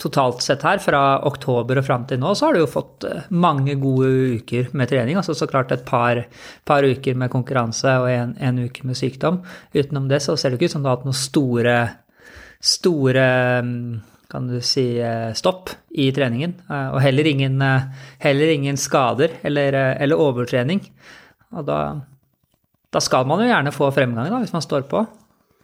[0.00, 3.26] totalt sett her, fra oktober og fram til nå, så har du jo fått eh,
[3.30, 5.18] mange gode uker med trening.
[5.20, 6.22] Altså så klart et par,
[6.68, 9.40] par uker med konkurranse og en, en, uke med sykdom.
[9.76, 11.76] Utenom det så ser det ikke ut som du har hatt noen store,
[12.72, 13.26] store
[13.66, 13.80] mm,
[14.30, 16.56] kan du si, eh, stopp i treningen.
[16.68, 17.64] Eh, og heller ingen,
[18.24, 20.84] heller ingen skader eller, eller, overtrening.
[21.56, 21.80] Og da,
[22.92, 25.06] da skal man jo gjerne få fremgang, da, hvis man står på.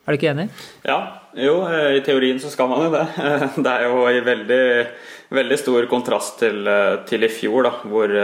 [0.06, 0.46] Er du ikke enig?
[0.86, 0.98] Ja,
[1.34, 3.06] jo, i teorien så skal man jo det.
[3.64, 4.66] Det er jo i veldig,
[5.34, 6.60] veldig stor kontrast til,
[7.10, 8.14] til i fjor, da, hvor,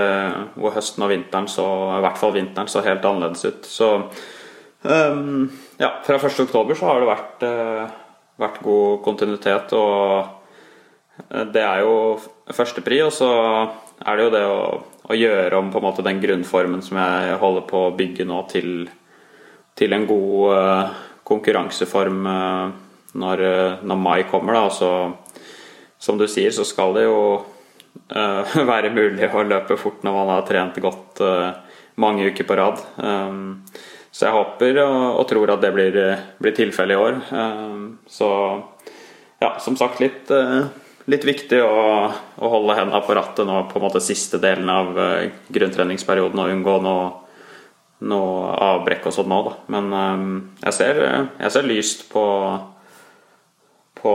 [0.54, 3.66] hvor, høsten og vinteren så, i hvert fall vinteren, så helt annerledes ut.
[3.66, 3.90] Så
[4.86, 5.50] um,
[5.82, 7.44] ja, fra 1.10 så har det vært,
[8.46, 10.38] vært god kontinuitet, og
[11.50, 11.94] det er jo
[12.46, 13.02] førstepri.
[13.02, 13.30] Og så
[14.06, 14.58] er det jo det å,
[15.10, 18.44] å, gjøre om på en måte den grunnformen som jeg holder på å bygge nå,
[18.54, 18.84] til,
[19.78, 22.72] til en god konkurranseform eh,
[23.12, 24.56] når, eh, når, mai kommer.
[24.56, 24.70] Da.
[24.70, 24.90] Så,
[25.98, 27.18] som du sier, så skal det jo
[28.16, 31.52] uh, være mulig å løpe fort når man har trent godt uh,
[32.02, 32.82] mange uker på rad.
[32.96, 33.62] Um,
[34.12, 35.98] så jeg håper og, og, tror at det blir,
[36.42, 37.20] blir tilfellet i år.
[37.30, 38.28] Um, så
[39.40, 40.66] ja, som sagt litt, uh,
[41.12, 44.98] litt viktig å, å holde hendene på rattet nå på en måte siste delen av
[45.54, 47.10] grunntreningsperioden og unngå noe
[48.02, 49.54] noe avbrekk og sånn nå, da.
[49.74, 51.00] Men um, jeg, ser,
[51.38, 52.24] jeg, ser, lyst på,
[54.00, 54.14] på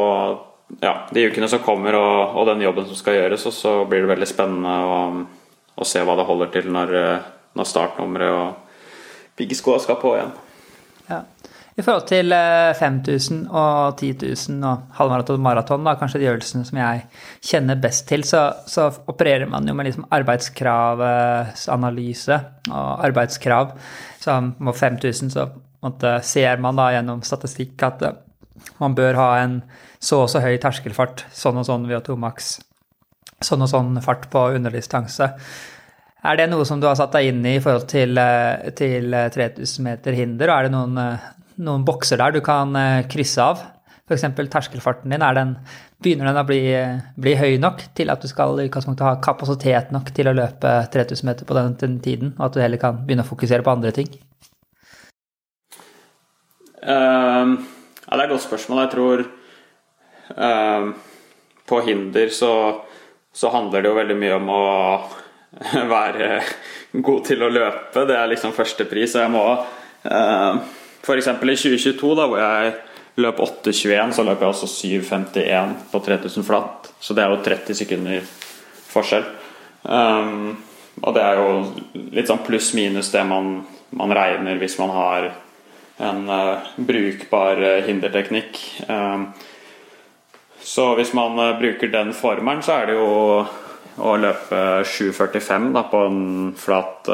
[0.83, 3.47] ja, de ukene som kommer og, og, den jobben som skal gjøres.
[3.49, 4.99] Og så blir det veldig spennende å,
[5.77, 6.95] å se hva det holder til når,
[7.57, 10.35] når startnummeret og piggskoa skal på igjen.
[11.07, 11.23] Ja.
[11.77, 14.07] I forhold til 5000 eh, og 10
[14.49, 17.03] 000 og halvmaraton og maraton, da, kanskje de øvelsene som jeg
[17.45, 22.37] kjenner best til, så, så opererer man jo med liksom arbeidskravsanalyse
[22.71, 23.71] og arbeidskrav.
[24.23, 25.43] Så på 5000 så
[25.85, 28.17] måtte, ser man da gjennom statistikk at eh,
[28.81, 29.61] man bør ha en
[30.01, 32.45] så og så høy terskelfart, sånn og sånn VO2 tomaks,
[33.45, 35.25] sånn og sånn fart på underdistanse.
[36.25, 39.13] Er det noe som du har satt deg inn i i forhold til, eh, til
[39.13, 40.97] 3000 meter hinder, og er det noen
[41.57, 43.65] noen bokser der du kan eh, krysse av.
[44.07, 44.23] F.eks.
[44.47, 45.25] terskelfarten din.
[45.35, 45.57] Den,
[46.03, 46.61] begynner den å bli,
[47.17, 51.27] bli, høy nok til at du skal i ha kapasitet nok til å løpe 3000
[51.27, 53.93] meter på den, den, tiden, og at du heller kan begynne å fokusere på andre
[53.95, 54.11] ting?
[56.77, 58.83] Uh, ja, det er et godt spørsmål.
[58.85, 59.25] Jeg tror
[60.37, 60.91] uh,
[61.67, 62.53] på hinder så,
[63.33, 64.65] så handler det jo veldig mye om å
[65.97, 66.43] være
[66.93, 68.05] god til å løpe.
[68.05, 70.76] Det er liksom førstepris, og jeg må uh,
[71.07, 71.27] F.eks.
[71.31, 72.73] i 2022, da, hvor jeg
[73.23, 76.91] løp 8,21, så løp jeg også 7,51 på 3000 flatt.
[76.99, 78.25] Så det er jo 30 sekunder
[78.91, 79.25] forskjell.
[79.87, 80.57] Um,
[81.01, 81.49] og det er jo
[82.17, 83.61] litt sånn pluss-minus det man,
[83.95, 85.29] man, regner hvis man har
[86.03, 88.59] en uh, brukbar uh, hinderteknikk.
[88.89, 89.29] Um,
[90.59, 93.11] så hvis man uh, bruker den formelen, så er det jo
[93.97, 96.19] å løpe 7,45 på en
[96.59, 97.07] flat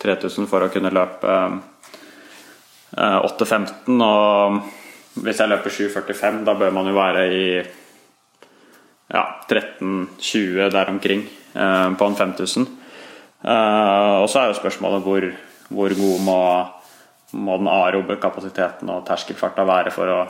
[0.00, 1.32] 3000 for å kunne løpe
[2.96, 4.60] 8.15 og
[5.16, 7.44] Hvis jeg løper 7,45, da bør man jo være i
[9.08, 11.22] ja, 13-20 der omkring
[11.54, 12.66] eh, på en 5000.
[13.44, 15.26] Eh, og så er jo spørsmålet hvor,
[15.68, 16.40] hvor god må,
[17.32, 20.20] må den aerobe kapasiteten og terskelfarta være for å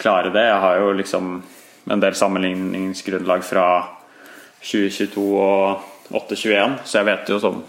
[0.00, 0.46] klare det.
[0.48, 1.42] Jeg har jo liksom
[1.90, 3.66] en del sammenligningsgrunnlag fra
[4.62, 7.60] 2022 og 821, så jeg vet jo sånn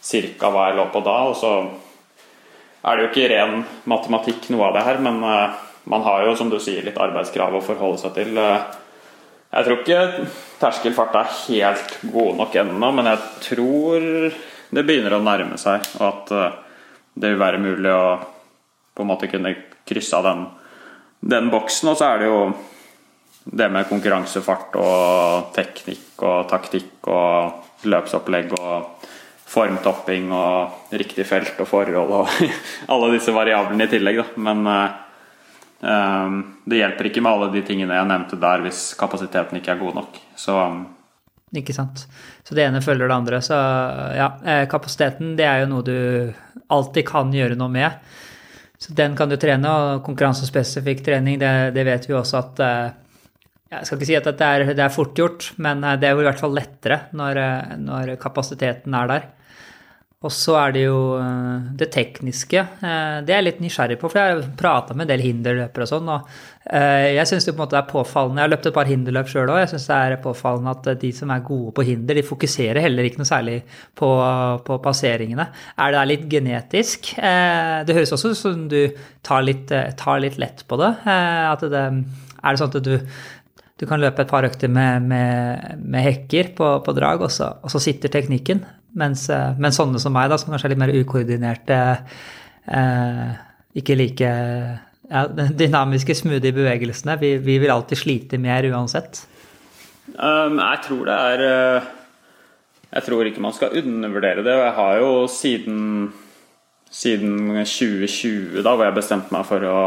[0.00, 1.18] cirka hva jeg lå på da.
[1.28, 1.52] Og så
[2.82, 5.56] er det jo ikke ren matematikk noe av det her, men uh,
[5.88, 8.38] man har jo, som du sier, litt arbeidskrav å forholde seg til.
[8.38, 8.62] Uh,
[9.48, 10.28] jeg tror ikke
[10.60, 14.08] terskelfart er helt god nok ennå, men jeg tror
[14.68, 16.48] det begynner å nærme seg, og at uh,
[17.18, 18.04] det vil være mulig å
[18.98, 19.54] på en måte kunne
[19.86, 20.40] krysse av den,
[21.34, 21.92] den boksen.
[21.92, 22.40] Og så er det jo
[23.48, 29.06] det med konkurransefart og teknikk og taktikk og løpsopplegg og
[29.48, 32.32] formtopping og riktig felt og forhold og
[32.92, 34.20] alle disse variablene i tillegg.
[34.20, 34.44] Da.
[34.44, 36.36] Men uh,
[36.68, 40.00] det hjelper ikke med alle de tingene jeg nevnte der hvis kapasiteten ikke er god
[40.02, 40.22] nok.
[40.38, 40.58] Så
[41.56, 42.04] ikke sant.
[42.44, 43.40] Så det ene følger det andre.
[43.40, 46.32] Så ja, eh, kapasiteten det er jo noe du
[46.68, 48.10] alltid kan gjøre noe med.
[48.78, 52.60] Så den kan du trene, og konkurransespesifikk trening, det, det vet vi også at
[53.72, 56.22] jeg skal ikke si at det er, det er fort gjort, men det er jo
[56.22, 57.40] i hvert fall lettere når,
[57.80, 59.26] når kapasiteten er der.
[60.26, 62.58] Og så er det jo eh, det tekniske.
[62.58, 65.86] Eh, det er jeg litt nysgjerrig på, for jeg har prata med en del hinderløpere
[65.86, 66.10] og sånn.
[66.10, 66.32] Og
[66.74, 69.30] eh, jeg syns det på en måte er påfallende Jeg har løpt et par hinderløp
[69.30, 69.60] sjøl òg.
[69.62, 73.06] Jeg syns det er påfallende at de som er gode på hinder, de fokuserer heller
[73.06, 73.60] ikke noe særlig
[74.00, 74.10] på,
[74.66, 75.46] på passeringene.
[75.78, 77.12] Er det der litt genetisk?
[77.14, 78.80] Det høres også ut som du
[79.22, 80.96] tar litt, tar litt, lett på det.
[81.06, 81.84] At det
[82.42, 82.94] er det sånn at du
[83.78, 87.52] du kan løpe et par økter med, med, med hekker på, på drag, og så,
[87.62, 88.64] og så sitter teknikken.
[88.98, 91.78] Mens, eh, men sånne som meg, da, som kanskje er litt mer ukoordinerte,
[92.74, 93.26] eh,
[93.78, 94.30] ikke like
[95.08, 95.24] ja,
[95.62, 99.22] dynamiske, smoothie bevegelsene, vi, vi, vil alltid slite mer uansett.
[100.16, 101.88] Um, jeg tror det er eh,
[102.94, 104.54] Jeg tror ikke man skal undervurdere det.
[104.54, 105.80] og Jeg har jo siden,
[106.90, 109.80] siden 2020, da hvor jeg bestemte meg for å,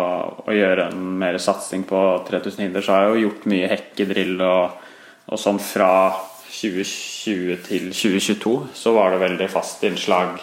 [0.45, 4.35] å gjøre en mer satsing på 3000 hinder, så har jeg jo gjort mye hekkedrill
[4.45, 4.91] og,
[5.31, 5.93] og sånn fra
[6.51, 10.35] 2020 til 2022 så var det veldig fast innslag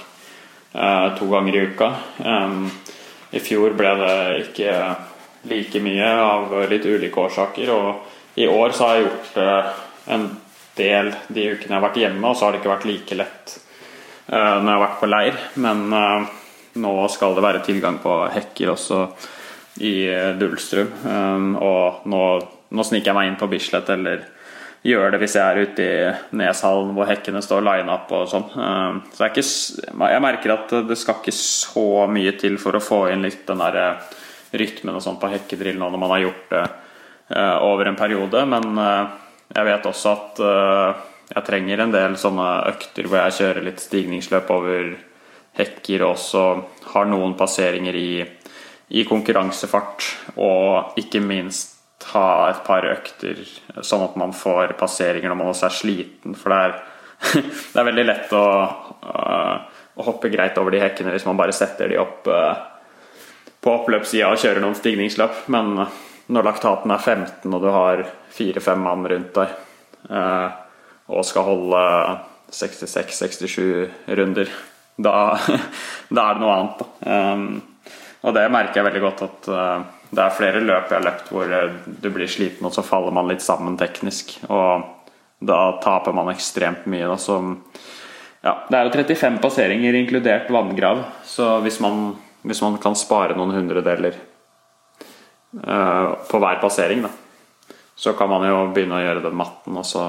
[0.72, 1.90] eh, to ganger i uka.
[2.24, 2.64] Um,
[3.30, 4.16] I fjor ble det
[4.46, 4.72] ikke
[5.48, 7.70] like mye av litt ulike årsaker.
[7.74, 9.70] Og i år så har jeg gjort eh,
[10.16, 10.28] en
[10.78, 13.54] del de ukene jeg har vært hjemme, og så har det ikke vært like lett
[13.54, 15.40] eh, når jeg har vært på leir.
[15.66, 16.36] Men eh,
[16.76, 19.04] nå skal det være tilgang på hekker også
[19.84, 22.22] i eh, Um, og nå,
[22.74, 24.26] nå sniker jeg meg inn på Bislett eller
[24.86, 28.46] gjør det hvis jeg er ute i Neshallen hvor hekkene står line up og sånn.
[28.52, 32.84] Eh, så jeg, ikke, jeg, merker at det skal ikke så mye til for å
[32.84, 34.14] få inn litt den der eh,
[34.58, 38.44] rytmen og sånn på hekkedrill nå når man har gjort det eh, over en periode.
[38.48, 38.80] Men
[39.48, 40.40] jeg vet også at
[41.28, 44.90] jeg trenger en del sånne økter hvor jeg kjører litt stigningsløp over
[45.58, 46.44] hekker og også
[46.94, 48.12] har noen passeringer i,
[48.94, 50.06] i konkurransefart
[50.36, 53.40] og ikke minst ta et par økter,
[53.82, 56.36] sånn at man får passeringer når man også er sliten.
[56.38, 56.76] For det er,
[57.72, 58.44] det er veldig lett å,
[59.02, 62.54] å, hoppe greit over de hekkene hvis man bare setter de opp uh,
[63.58, 65.48] på oppløpssida og kjører noen stigningsløp.
[65.50, 65.74] Men
[66.30, 69.58] når laktaten er 15 og du har fire-fem mann rundt deg
[70.14, 70.48] uh,
[71.08, 71.82] og skal holde
[72.54, 74.50] 66-67 runder,
[74.98, 75.14] da,
[76.14, 76.84] da, er det noe annet.
[77.06, 79.48] Um, og det merker jeg veldig godt at
[80.08, 83.14] det er flere løp jeg har løpt hvor eh, du blir sliten, og så faller
[83.14, 84.38] man litt sammen teknisk.
[84.48, 84.86] Og
[85.44, 87.06] da taper man ekstremt mye.
[87.10, 87.36] Da, så,
[88.44, 91.04] ja, det er jo 35 passeringer, inkludert vanngrav.
[91.28, 94.16] Så hvis man, hvis man kan spare noen hundredeler
[95.60, 97.12] uh, på hver passering, da,
[97.98, 100.08] så kan man jo begynne å gjøre den matten, og så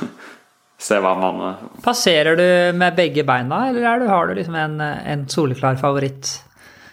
[0.80, 1.42] se hva man
[1.84, 6.38] Passerer du med begge beina, eller du, har du liksom en, en soleklar favoritt?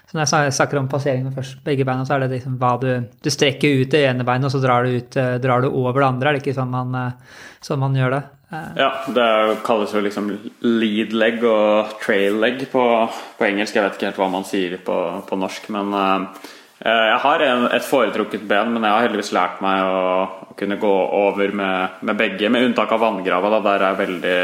[0.07, 2.77] Så når jeg snakker om passering med først begge beina, så er det liksom hva
[2.79, 2.89] du
[3.23, 5.99] Du strekker ut det ene beinet, og så drar du, ut, eh, drar du over
[5.99, 6.29] det andre.
[6.29, 8.21] Er det ikke sånn man, eh, sånn man gjør det?
[8.47, 8.69] Eh.
[8.79, 9.27] Ja, det
[9.67, 10.29] kalles jo liksom
[10.63, 13.75] lead leg og trail leg på, på, engelsk.
[13.75, 14.97] Jeg vet ikke helt hva man sier på,
[15.27, 16.47] på norsk, men uh,
[16.87, 20.03] jeg har et foretrukket ben, men jeg har heldigvis lært meg å,
[20.57, 23.59] kunne gå over med, med, begge, med unntak av vanngrava.
[23.61, 24.37] Der er jeg veldig,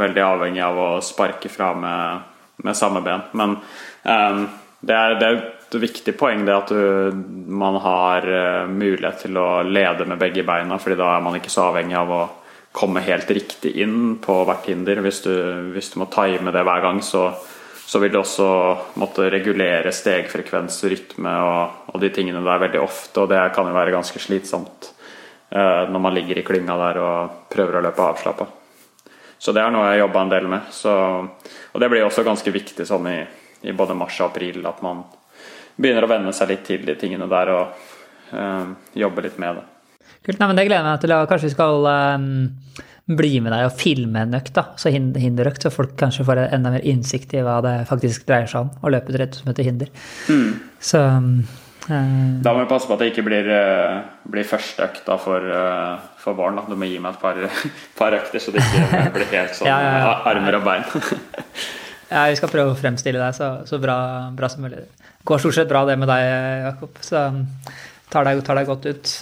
[0.00, 2.24] veldig avhengig av å sparke fra med,
[2.64, 3.22] med samme ben.
[3.38, 3.58] Men
[4.04, 4.48] Um,
[4.80, 9.38] det, er, det er, et viktig poeng det at du, man har uh, mulighet til
[9.40, 12.22] å lede med begge beina, fordi da er man ikke så avhengig av å
[12.74, 15.00] komme helt riktig inn på hvert hinder.
[15.02, 15.32] Hvis du,
[15.72, 17.30] hvis du må time det hver gang, så,
[17.86, 18.46] så vil det også
[19.00, 23.24] måtte regulere stegfrekvens, rytme og, og, de tingene der veldig ofte.
[23.24, 24.88] Og det kan jo være ganske slitsomt
[25.50, 28.46] eh, når man ligger i klynga der og prøver å løpe avslappa.
[29.38, 30.72] Så det er noe jeg jobba en del med.
[30.72, 33.18] Så, og det blir også ganske viktig sånn i,
[33.68, 35.04] i, både mars og april at man
[35.76, 37.86] begynner å venne seg litt til de tingene der og
[38.32, 38.72] eh,
[39.04, 39.68] jobbe litt med det.
[40.24, 41.18] Kult, nei, men Det gleder jeg meg til.
[41.28, 42.28] Kanskje vi skal um
[43.04, 46.72] bli med deg og filme en økt, da, så hinderøkt, så folk kanskje får enda
[46.72, 49.68] mer innsikt i hva det faktisk dreier seg om å løpe et rett som heter
[49.68, 49.90] hinder.
[50.32, 50.54] Mm.
[50.80, 54.00] Så uh, Da må vi passe på at det ikke blir, uh,
[54.32, 56.56] blir første økta for, uh, for barn.
[56.56, 56.64] Da.
[56.70, 57.40] Du må gi meg et par,
[58.00, 60.18] par økter, så det ikke blir helt sånn ja, ja, ja.
[60.32, 60.88] armer og bein.
[62.14, 63.98] ja, vi skal prøve å fremstille deg så, så bra,
[64.32, 64.80] bra, som mulig.
[64.80, 66.30] Det går stort sett bra det med deg,
[66.70, 66.96] Jakob.
[67.04, 67.26] Så
[68.08, 69.14] tar deg, tar deg godt ut.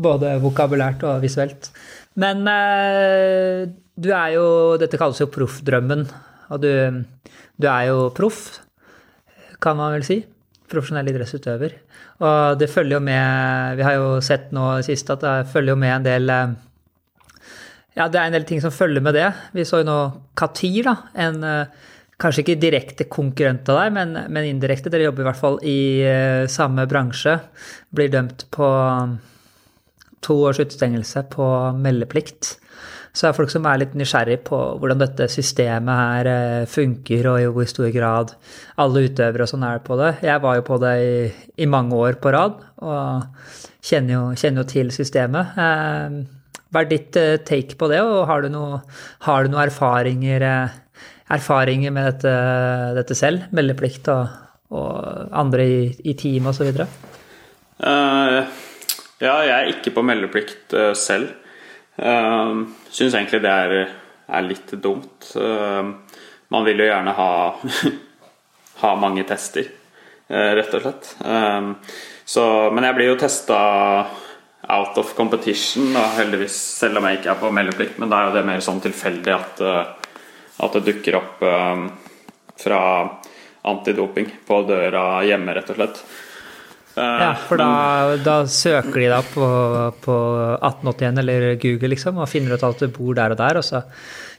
[0.00, 1.72] Både vokabulært og visuelt.
[2.20, 3.68] Men eh,
[4.00, 4.46] du er jo
[4.80, 6.06] Dette kalles jo proffdrømmen.
[6.50, 6.72] Og du,
[7.60, 8.58] du er jo proff,
[9.62, 10.18] kan man vel si.
[10.70, 11.76] Profesjonell idrettsutøver.
[12.20, 15.80] Og det følger jo med Vi har jo sett nå sist at det følger jo
[15.80, 16.58] med en del eh,
[17.96, 19.30] Ja, det er en del ting som følger med det.
[19.56, 20.00] Vi så jo nå
[20.38, 20.96] Katir, da.
[21.28, 21.88] En eh,
[22.20, 24.92] kanskje ikke direkte konkurrent av deg, men, men indirekte.
[24.92, 25.80] Dere jobber i hvert fall i
[26.52, 27.38] samme bransje.
[27.96, 28.68] Blir dømt på
[30.24, 31.46] to års utestengelse på
[31.80, 32.56] meldeplikt.
[33.12, 37.40] Så er folk som er litt nysgjerrig på hvordan dette systemet her eh, funker, og
[37.42, 38.34] i hvor stor grad
[38.80, 40.12] alle utøvere og sånn er på det.
[40.26, 41.16] Jeg var jo på det i,
[41.64, 45.58] i mange år på rad, og kjenner jo, kjenner jo til systemet.
[45.58, 46.20] Eh,
[46.70, 48.78] hva er ditt eh, take på det, og har du noen
[49.50, 50.46] noe erfaringer,
[51.34, 52.36] erfaringer, med dette,
[53.00, 53.50] dette, selv?
[53.50, 54.38] Meldeplikt og,
[54.70, 56.86] og andre i, i team osv.?
[57.80, 58.46] Uh,
[59.20, 61.34] ja, jeg er ikke på meldeplikt uh, selv.
[62.00, 63.74] Uh, Syns egentlig det er,
[64.30, 65.28] er litt dumt.
[65.36, 65.92] Uh,
[66.50, 67.32] man vil jo gjerne ha,
[68.82, 69.68] ha mange tester,
[70.30, 71.06] rett og slett.
[72.26, 72.42] Så,
[72.74, 73.58] men jeg blir jo testa
[74.70, 78.00] out of competition, da, heldigvis, selv om jeg ikke er på meldeplikt.
[78.02, 79.62] Men da er jo det mer sånn tilfeldig at,
[80.66, 81.44] at det dukker opp
[82.58, 82.82] fra
[83.70, 86.02] antidoping på døra hjemme, rett og slett.
[86.96, 89.46] Ja, for da, da, søker de da på,
[90.02, 90.16] på
[90.58, 93.84] 1881 eller Google liksom, og finner ut at du bor der og der, og så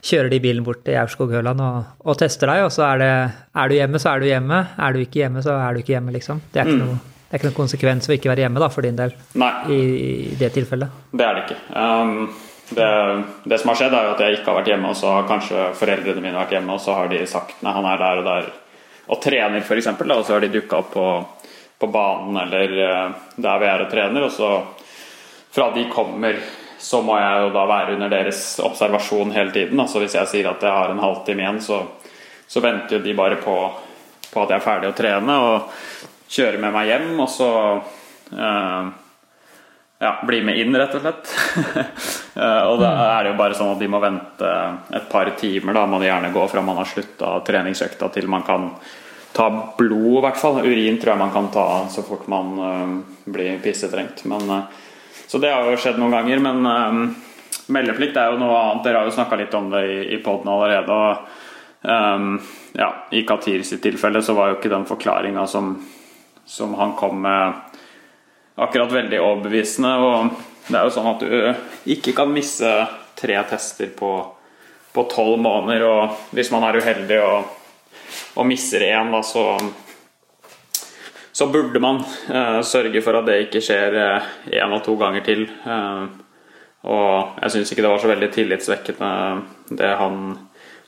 [0.04, 3.14] kjører de bilen bort til Aurskog-Høland og, og, tester deg, og så er det
[3.56, 4.60] Er du hjemme, så er du hjemme.
[4.78, 6.42] Er du ikke hjemme, så er du ikke hjemme, liksom.
[6.52, 6.88] Det er ikke, mm.
[6.92, 9.16] noe, det er ikke noen konsekvens å ikke være hjemme, da, for din del,
[9.72, 11.04] i, i, det tilfellet.
[11.12, 11.60] Det er det ikke.
[11.72, 12.32] Um,
[12.72, 12.90] det,
[13.46, 15.30] det, som har skjedd, er jo at jeg ikke har vært hjemme, og så har
[15.30, 18.28] kanskje foreldrene mine vært hjemme, og så har de sagt nei, han er der og
[18.28, 18.52] der
[19.12, 21.06] og trener, f.eks., og så har de dukka opp på
[21.82, 24.28] på banen eller eh, der vi er og trener.
[24.28, 24.52] Og så
[25.52, 26.38] fra de kommer,
[26.78, 29.82] så må jeg jo da være under deres observasjon hele tiden.
[29.82, 31.82] Altså hvis jeg sier at jeg har en halvtime igjen, så,
[32.48, 33.58] så venter jo de bare på,
[34.30, 35.76] på, at jeg er ferdig å trene og
[36.32, 37.12] kjører med meg hjem.
[37.20, 37.52] Og så
[38.38, 38.92] eh,
[40.02, 41.36] ja, bli med inn, rett og slett.
[42.32, 44.52] Eh, og da er det jo bare sånn at de må vente
[44.96, 45.76] et par timer.
[45.76, 48.70] Da må de gjerne gå fra man har slutta treningsøkta til man kan
[49.34, 50.60] ta blod, i hvert fall.
[50.66, 52.96] Urin tror jeg man kan ta så fort man uh,
[53.32, 54.26] blir pissetrengt.
[54.30, 54.64] Men, uh,
[55.28, 56.42] så det har jo skjedd noen ganger.
[56.44, 58.84] Men uh, meldeplikt er jo noe annet.
[58.86, 60.98] Dere har jo snakka litt om det i, i poden allerede.
[60.98, 62.36] Og um,
[62.76, 65.74] ja, i Katir sitt tilfelle så var jo ikke den forklaringa som,
[66.46, 67.80] som, han kom med,
[68.60, 69.96] akkurat veldig overbevisende.
[69.96, 70.36] Og
[70.68, 72.76] det er jo sånn at du ikke kan misse
[73.16, 75.88] tre tester på tolv måneder.
[75.88, 77.58] Og hvis man er uheldig og
[78.36, 79.46] og misser én, da, så
[81.32, 83.96] så burde man uh, sørge for at det ikke skjer
[84.52, 85.46] én uh, og to ganger til.
[85.64, 86.12] Uh,
[86.92, 89.12] og jeg syns ikke det var så veldig tillitsvekkende
[89.80, 90.18] det han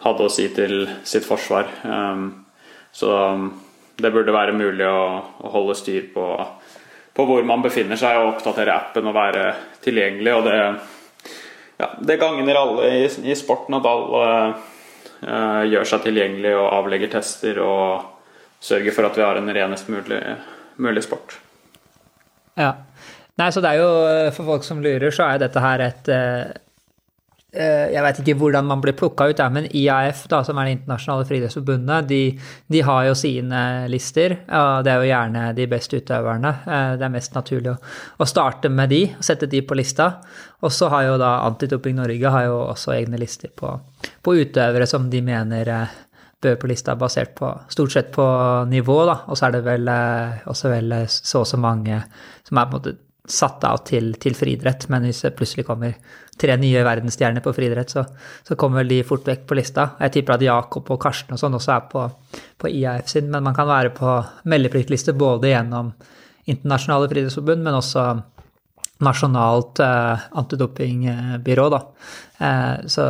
[0.04, 1.70] hadde å si til sitt forsvar.
[1.88, 2.26] Um,
[2.92, 3.14] så
[3.98, 5.06] det burde være mulig å,
[5.42, 6.28] å holde styr på,
[7.16, 9.48] på, hvor man befinner seg, og oppdatere appen og være
[9.86, 10.36] tilgjengelig.
[10.36, 10.60] Og det,
[11.80, 14.73] ja, det gagner alle i, i sporten at alle Eh,
[15.24, 18.10] gjør seg tilgjengelig og avlegger tester og
[18.64, 20.20] sørger for at vi har en renest mulig,
[20.82, 21.38] mulig sport.
[22.60, 22.74] Ja.
[23.40, 26.10] Nei, så det er jo, eh, For folk som lurer, så er dette her et
[26.14, 26.54] eh,
[27.54, 31.28] Jeg vet ikke hvordan man blir plukka ut, men IAF, da, som er Det internasjonale
[31.30, 32.22] friidrettsforbundet, de,
[32.74, 33.60] de, har jo sine
[33.94, 34.40] lister.
[34.50, 36.54] og Det er jo gjerne de beste utøverne.
[36.98, 37.78] Det er mest naturlig å,
[38.18, 40.10] å starte med de, og sette de på lista.
[40.64, 43.76] Og så har jo da Antidoping Norge har jo også egne lister på,
[44.24, 45.96] på utøvere som de mener eh,
[46.44, 48.26] bør på lista, basert på stort sett på
[48.72, 49.18] nivå, da.
[49.28, 52.00] Og så er det vel eh, også vel så og så mange
[52.48, 52.96] som er på en måte
[53.30, 55.96] satt av til, til friidrett, men hvis det plutselig kommer
[56.40, 58.04] tre nye verdensstjerner på friidrett, så,
[58.44, 59.94] så kommer vel de fort vekk på lista.
[60.02, 62.04] Jeg tipper at Jakob og Karsten og sånn også er på,
[62.60, 64.18] på IAF sin, men man kan være på
[64.52, 65.94] meldepliktliste både gjennom
[66.52, 68.08] internasjonale friidrettsforbund, men også
[69.04, 71.80] nasjonalt eh, antidopingbyrå, da.
[72.44, 73.06] Eh, så,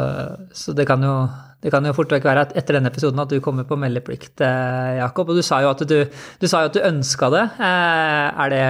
[0.54, 1.16] så det kan jo
[1.64, 4.42] det kan jo fort vekk være at etter denne episoden at du kommer på meldeplikt,
[4.44, 5.32] eh, Jakob.
[5.32, 7.44] Og du sa jo at du, du, du ønska det.
[7.56, 8.66] Eh, er det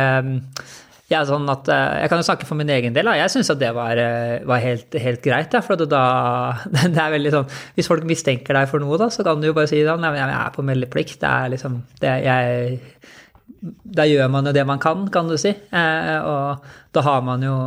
[1.11, 3.09] ja, sånn at, eh, Jeg kan jo snakke for min egen del.
[3.17, 3.99] Jeg syns at det var,
[4.47, 5.55] var helt, helt, greit.
[5.65, 6.03] For da,
[6.71, 9.57] det er veldig sånn, Hvis folk mistenker deg for noe, da, så kan du jo
[9.57, 11.19] bare si at jeg er på meldeplikt.
[11.21, 12.80] Det er liksom, det, jeg,
[13.84, 15.51] da gjør man jo det man kan, kan du si.
[15.51, 17.57] og da har man jo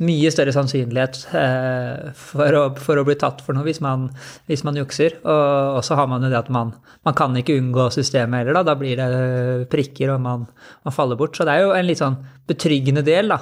[0.00, 4.06] mye større sannsynlighet eh, for, å, for, å, bli tatt for noe hvis man,
[4.48, 5.18] hvis man jukser.
[5.20, 6.72] Og, så har man jo det at man,
[7.04, 8.64] man kan ikke unngå systemet heller, da.
[8.70, 10.46] Da blir det prikker, og man,
[10.86, 11.36] man, faller bort.
[11.36, 12.16] Så det er jo en litt sånn
[12.48, 13.38] betryggende del, da.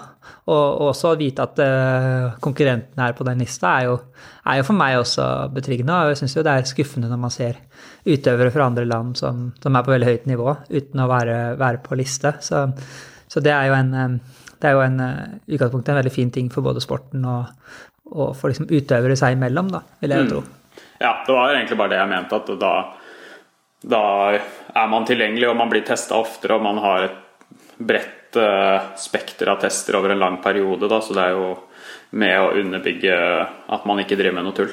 [0.50, 3.94] Og, også å vite at uh, konkurrentene er på den lista er jo,
[4.48, 5.94] er jo, for meg også betryggende.
[5.94, 7.62] Og jeg syns jo det er skuffende når man ser
[8.08, 11.84] utøvere fra andre land som, som er på veldig høyt nivå uten å være, være
[11.86, 12.34] på liste.
[12.42, 12.66] Så,
[13.30, 14.20] så det er jo en um,
[14.58, 17.50] det er jo en utgangspunkt, utgangspunktet en veldig fin ting for både sporten og,
[18.10, 20.30] og for liksom utøvere seg imellom, da, vil jeg mm.
[20.32, 20.42] tro.
[20.98, 22.72] Ja, det var egentlig bare det jeg mente, at da,
[23.94, 24.02] da
[24.34, 27.18] er man tilgjengelig, og man blir testa oftere, og man har et
[27.78, 31.50] bredt uh, spekter av tester over en lang periode, da, så det er jo
[32.18, 33.16] med å underbygge
[33.76, 34.72] at man ikke driver med noe tull.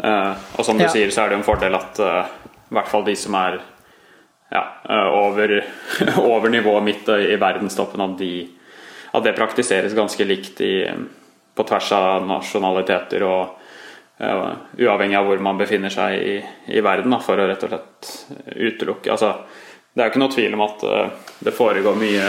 [0.00, 0.92] Uh, og som du ja.
[0.92, 2.22] sier, så er det jo en fordel at uh,
[2.70, 3.60] i hvert fall de som er
[4.50, 4.64] ja,
[5.14, 5.52] over,
[6.34, 8.32] over nivået mitt i verdenstoppen, at de
[9.10, 10.74] at det praktiseres ganske likt i,
[11.54, 13.56] på tvers av nasjonaliteter og
[14.22, 16.36] uh, uavhengig av hvor man befinner seg i,
[16.70, 18.12] i verden, da, for å rett og slett
[18.54, 19.34] utelukke altså,
[19.90, 22.28] Det er jo ikke noe tvil om at uh, det foregår mye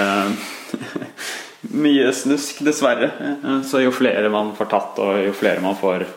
[1.86, 3.12] mye snusk, dessverre.
[3.68, 6.08] Så jo flere man får tatt, og jo flere man får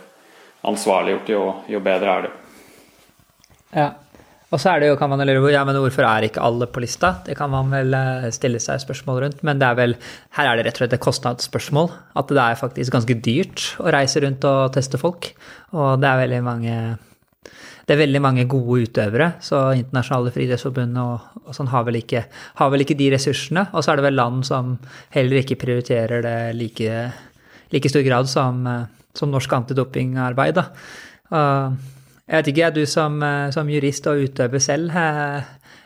[0.65, 2.33] ansvarliggjort, jo, jo bedre er det.
[3.75, 3.91] Ja.
[4.55, 6.83] Og så er det jo, kan man lure ja, men hvorfor er ikke alle på
[6.85, 7.17] lista?
[7.27, 9.41] Det kan man vel eh, stille seg spørsmål rundt.
[9.47, 9.97] Men det er vel,
[10.39, 11.91] her er det rett og slett et kostnadsspørsmål.
[12.21, 15.33] At det er faktisk ganske dyrt å reise rundt og teste folk.
[15.75, 16.77] Og det er veldig mange
[17.85, 22.23] er veldig mange gode utøvere, så internasjonale friidrettsforbund og, og, sånn har vel, ikke,
[22.61, 23.67] har vel, ikke, de ressursene.
[23.75, 24.77] Og så er det vel land som
[25.13, 27.03] heller ikke prioriterer det like,
[27.75, 28.87] like stor grad som, eh,
[29.19, 30.63] som norsk antidopingarbeid.
[31.35, 31.77] Uh,
[32.25, 35.45] jeg vet ikke, du som, eh, som jurist og utøver selv, eh,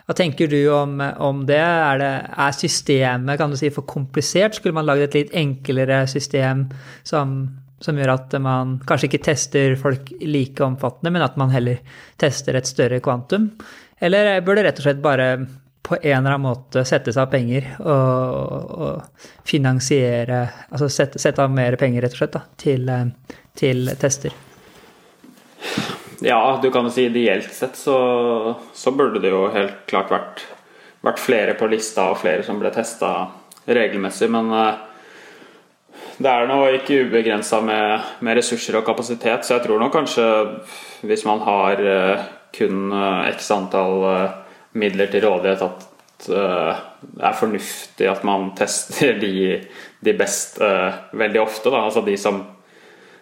[0.08, 1.58] hva tenker du om, om det?
[1.60, 2.12] Er, det?
[2.32, 4.54] er, systemet kan du si, for komplisert?
[4.56, 6.68] Skulle man lagd et litt enklere system
[7.04, 7.42] som,
[7.84, 11.82] som, gjør at man kanskje ikke tester folk like omfattende, men at man heller
[12.16, 13.50] tester et større kvantum?
[14.00, 15.28] Eller bør det rett og slett bare
[15.88, 21.44] på en eller annen måte sette seg av penger og, og finansiere Altså sette, sette,
[21.44, 24.36] av mer penger, rett og slett, da, til, eh, til tester?
[26.20, 27.98] Ja, du kan jo si ideelt sett så,
[28.74, 30.42] så burde det jo helt klart vært,
[31.06, 33.12] vært, flere på lista og flere som ble testa
[33.68, 34.80] regelmessig, men uh,
[36.18, 40.26] det er nå ikke ubegrensa med, med, ressurser og kapasitet, så jeg tror nok kanskje
[41.06, 42.26] hvis man har uh,
[42.56, 44.02] kun uh, x antall
[44.78, 45.86] midler til rådighet, at
[46.26, 49.60] det er fornuftig at man tester de,
[50.02, 51.70] de best veldig ofte.
[51.70, 51.84] Da.
[51.86, 52.40] Altså de som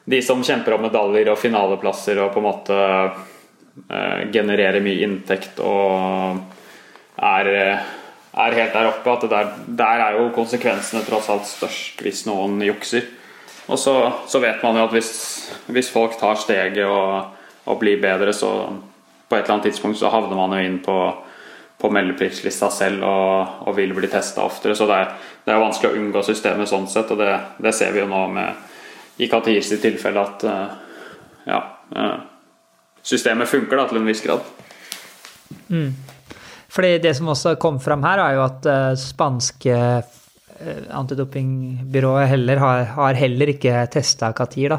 [0.06, 2.76] de som kjemper om medaljer og finaleplasser og på en måte
[3.90, 6.38] eh, genererer mye inntekt og
[7.16, 7.50] er,
[8.36, 12.60] er helt der oppe, at der, der, er jo konsekvensene tross alt størst hvis noen
[12.62, 13.08] jukser.
[13.66, 13.96] Og så,
[14.30, 15.10] så vet man jo at hvis,
[15.74, 17.32] hvis folk tar steget og,
[17.64, 18.52] og, blir bedre, så
[19.26, 21.00] på et eller annet tidspunkt så havner man jo inn på,
[21.82, 24.78] på meldepliktslista selv og, og, vil bli testa oftere.
[24.78, 25.12] Så det er,
[25.42, 28.22] det er vanskelig å unngå systemet sånn sett, og det, det ser vi jo nå
[28.38, 28.75] med
[29.18, 30.74] i Katirs tilfelle at uh,
[31.46, 31.60] ja,
[31.96, 32.18] uh,
[33.02, 34.44] systemet funker da, til en viss grad.
[35.68, 35.94] Mm.
[36.76, 39.80] Fordi Det som også kom fram her, er jo at uh, spanske
[40.56, 44.78] antidopingbyrået heller har, har, heller ikke testa Katir da,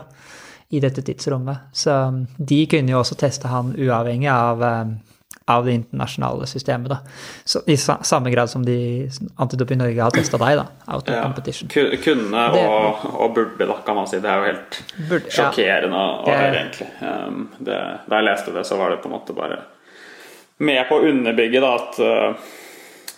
[0.73, 1.69] i dette tidsrommet.
[1.69, 1.93] Så
[2.37, 4.63] de kunne jo også teste han uavhengig av
[5.47, 6.89] av det internasjonale systemet.
[6.89, 6.97] Da.
[7.43, 10.65] Så, I samme grad som de Antidoping Norge har testa deg, da.
[10.91, 11.71] Out of ja, competition.
[12.03, 14.19] Kunne det, og, og, burde, da, kan man si.
[14.19, 16.89] Det er jo helt burde, sjokkerende ja, å høre, egentlig.
[16.99, 17.79] Um, det,
[18.11, 19.63] da jeg leste det, så var det på en måte bare
[20.57, 22.53] med på å underbygge da, at uh,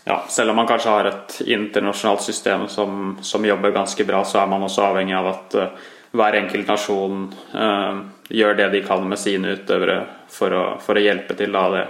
[0.05, 4.43] ja, selv om man kanskje har et internasjonalt system som, som, jobber ganske bra, så
[4.43, 5.87] er man også avhengig av at uh,
[6.19, 11.03] hver enkelt nasjon uh, gjør det de kan med sine utøvere for å, for å
[11.03, 11.87] hjelpe til da, det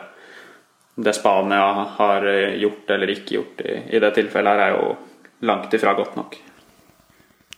[1.00, 2.26] det Spania har
[2.60, 4.90] gjort eller ikke gjort i, i det tilfellet, her er jo
[5.48, 6.36] langt ifra godt nok.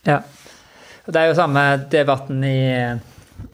[0.06, 0.20] Ja.
[1.06, 2.60] Det er jo samme debatten i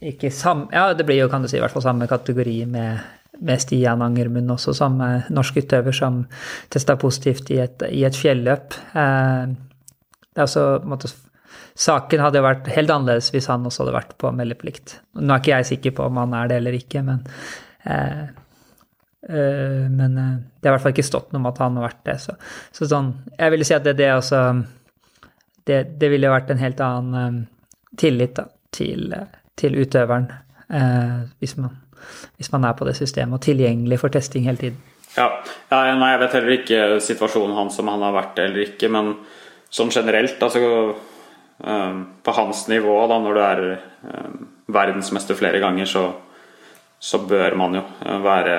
[0.04, 2.98] ikke sam, Ja, det blir jo, kan du si, i hvert fall samme kategori med,
[3.40, 6.20] med Stian Angermund også, samme eh, norsk utøver som
[6.72, 8.76] testa positivt i et, i et fjelløp.
[8.92, 9.54] Eh,
[10.28, 11.10] det er også måtte,
[11.78, 14.96] Saken hadde jo vært helt annerledes hvis han også hadde vært på meldeplikt.
[15.14, 17.22] Nå er ikke jeg sikker på om han er det eller ikke, men
[17.86, 18.24] eh, eh,
[19.26, 22.04] Men eh, det har i hvert fall ikke stått noe om at han har vært
[22.06, 22.18] det.
[22.22, 22.36] Så,
[22.74, 24.42] så sånn Jeg ville si at det, det også
[25.68, 27.42] det, det ville vært en helt annen
[27.98, 29.10] tillit da, til,
[29.58, 30.30] til utøveren
[31.40, 31.74] hvis man,
[32.36, 34.78] hvis man er på det systemet og tilgjengelig for testing hele tiden.
[35.16, 35.26] Ja,
[35.72, 38.90] ja nei, Jeg vet heller ikke situasjonen hans, om han har vært det eller ikke.
[38.92, 39.14] Men
[39.72, 40.62] sånn generelt, altså
[42.24, 43.62] På hans nivå, da, når du er
[44.68, 46.04] verdensmester flere ganger, så,
[46.98, 47.82] så bør man jo
[48.24, 48.56] være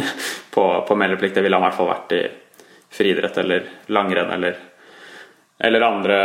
[0.54, 1.34] på, på meldeplikt.
[1.38, 2.22] Det ville han i hvert fall vært i
[2.90, 4.58] friidrett eller langrenn eller,
[5.58, 6.18] eller andre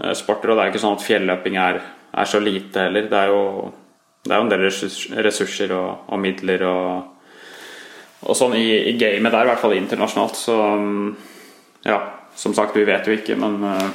[0.00, 0.50] uh, sporter.
[0.50, 1.80] Og det er ikke sånn at fjelløping er,
[2.12, 3.08] er så lite heller.
[3.10, 3.42] Det er jo,
[4.24, 4.68] det er jo en del
[5.28, 6.86] ressurser og, og midler og
[8.22, 11.08] og sånn i, i gamet der, i hvert fall internasjonalt, så um,
[11.82, 11.98] ja,
[12.38, 13.88] som sagt, vi vet jo ikke, men uh,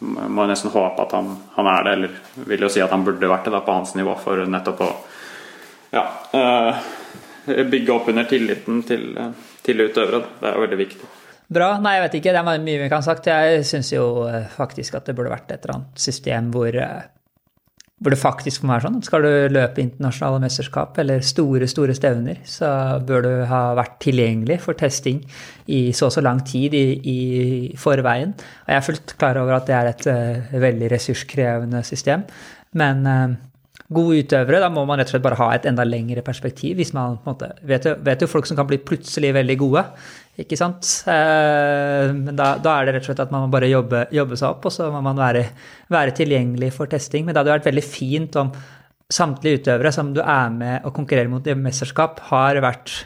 [0.00, 1.94] må nesten håpe at han, han, er det.
[1.96, 4.84] Eller vil jo si at han burde vært det da, på hans nivå, for nettopp
[4.86, 4.90] å
[5.92, 6.86] ja, uh,
[7.46, 9.12] bygge opp under tilliten til,
[9.62, 10.24] til utøvere.
[10.40, 11.12] Det er veldig viktig.
[11.46, 11.76] Bra.
[11.78, 12.32] Nei, jeg vet ikke.
[12.34, 13.28] Det er mye vi kan ha sagt.
[13.30, 17.04] Jeg syns jo uh, faktisk at det burde vært et eller annet system hvor, uh,
[18.02, 21.94] hvor det faktisk må være sånn at skal du løpe internasjonale mesterskap eller store, store
[21.94, 22.68] stevner, så
[23.06, 25.22] bør du ha vært tilgjengelig for testing
[25.70, 27.20] i så og så lang tid i, i
[27.78, 28.34] forveien.
[28.34, 30.08] Og jeg er fullt klar over at det er et
[30.66, 32.26] veldig ressurskrevende system,
[32.76, 33.06] men
[33.92, 36.76] gode utøvere, da må man rett og slett bare ha et enda lengre perspektiv.
[36.76, 39.56] hvis man på en måte, vet, jo, vet jo folk som kan bli plutselig veldig
[39.60, 39.84] gode,
[40.42, 40.88] ikke sant.
[41.08, 44.38] Eh, men da, da, er det rett og slett at man må bare jobbe, jobbe
[44.38, 45.44] seg opp, og så må man være,
[45.92, 47.24] være, tilgjengelig for testing.
[47.24, 48.52] Men det hadde vært veldig fint om
[49.12, 53.04] samtlige utøvere som du er med og konkurrerer mot i mesterskap, har vært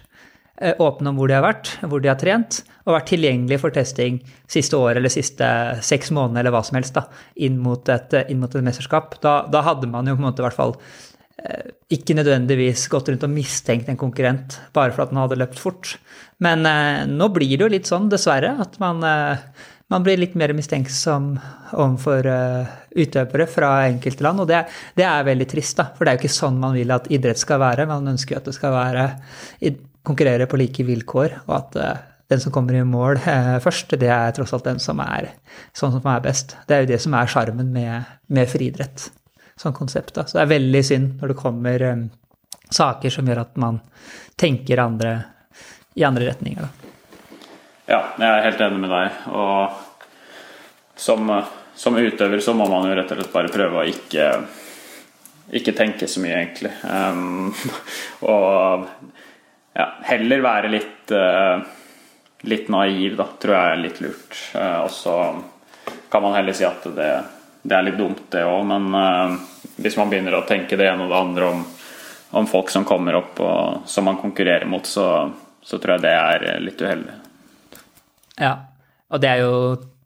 [0.61, 4.19] åpne om hvor de har vært, hvor de har trent, og vært tilgjengelig for testing
[4.51, 5.47] siste år eller siste
[5.85, 7.07] seks måneder eller hva som helst da,
[7.41, 9.19] inn mot et, inn mot et mesterskap.
[9.25, 10.77] Da, da, hadde man jo på en måte i hvert fall
[11.43, 15.61] eh, ikke nødvendigvis gått rundt og mistenkt en konkurrent bare for at den hadde løpt
[15.63, 15.99] fort.
[16.45, 20.39] Men eh, nå blir det jo litt sånn, dessverre, at man, eh, man blir litt
[20.41, 21.35] mer mistenksom
[21.77, 24.43] overfor eh, utøvere fra enkelte land.
[24.47, 24.65] Og det,
[24.97, 27.43] det, er veldig trist, da, for det er jo ikke sånn man vil at idrett
[27.43, 27.89] skal være.
[27.93, 29.07] Man ønsker jo at det skal være
[30.07, 34.11] konkurrere på like vilkår, og at uh, den som kommer i mål uh, først, det
[34.11, 35.33] er tross alt den som er
[35.77, 36.57] sånn som er best.
[36.69, 39.11] Det er jo det som er sjarmen med, med friidrett
[39.61, 40.15] som konsept.
[40.15, 40.27] Da.
[40.27, 42.07] Så det er veldig synd når det kommer um,
[42.71, 43.81] saker som gjør at man
[44.41, 45.17] tenker andre,
[45.99, 46.65] i andre retninger.
[46.65, 46.91] Da.
[47.91, 49.23] Ja, jeg er helt enig med deg.
[49.35, 51.33] Og som,
[51.75, 54.29] som, utøver så må man jo rett og slett bare prøve å ikke,
[55.61, 56.73] ikke tenke så mye, egentlig.
[56.87, 57.51] Um,
[58.31, 58.87] og
[59.81, 61.61] ja, heller være litt, uh,
[62.49, 64.39] litt naiv, da, tror jeg er litt lurt.
[64.55, 65.17] Uh, og så
[66.13, 67.11] kan man heller si at det,
[67.63, 68.63] det er litt dumt, det òg.
[68.69, 69.37] Men uh,
[69.81, 71.63] hvis man begynner å tenke det ene og det andre om,
[72.41, 75.07] om folk som kommer opp og som man konkurrerer mot, så,
[75.63, 77.17] så tror jeg det er litt uheldig.
[78.41, 78.55] Ja,
[79.11, 79.55] og det er jo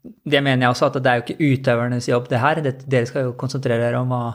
[0.05, 2.59] Det mener jeg også, at det er jo ikke utøvernes jobb, det her.
[2.61, 4.25] Dere skal jo konsentrere dere om å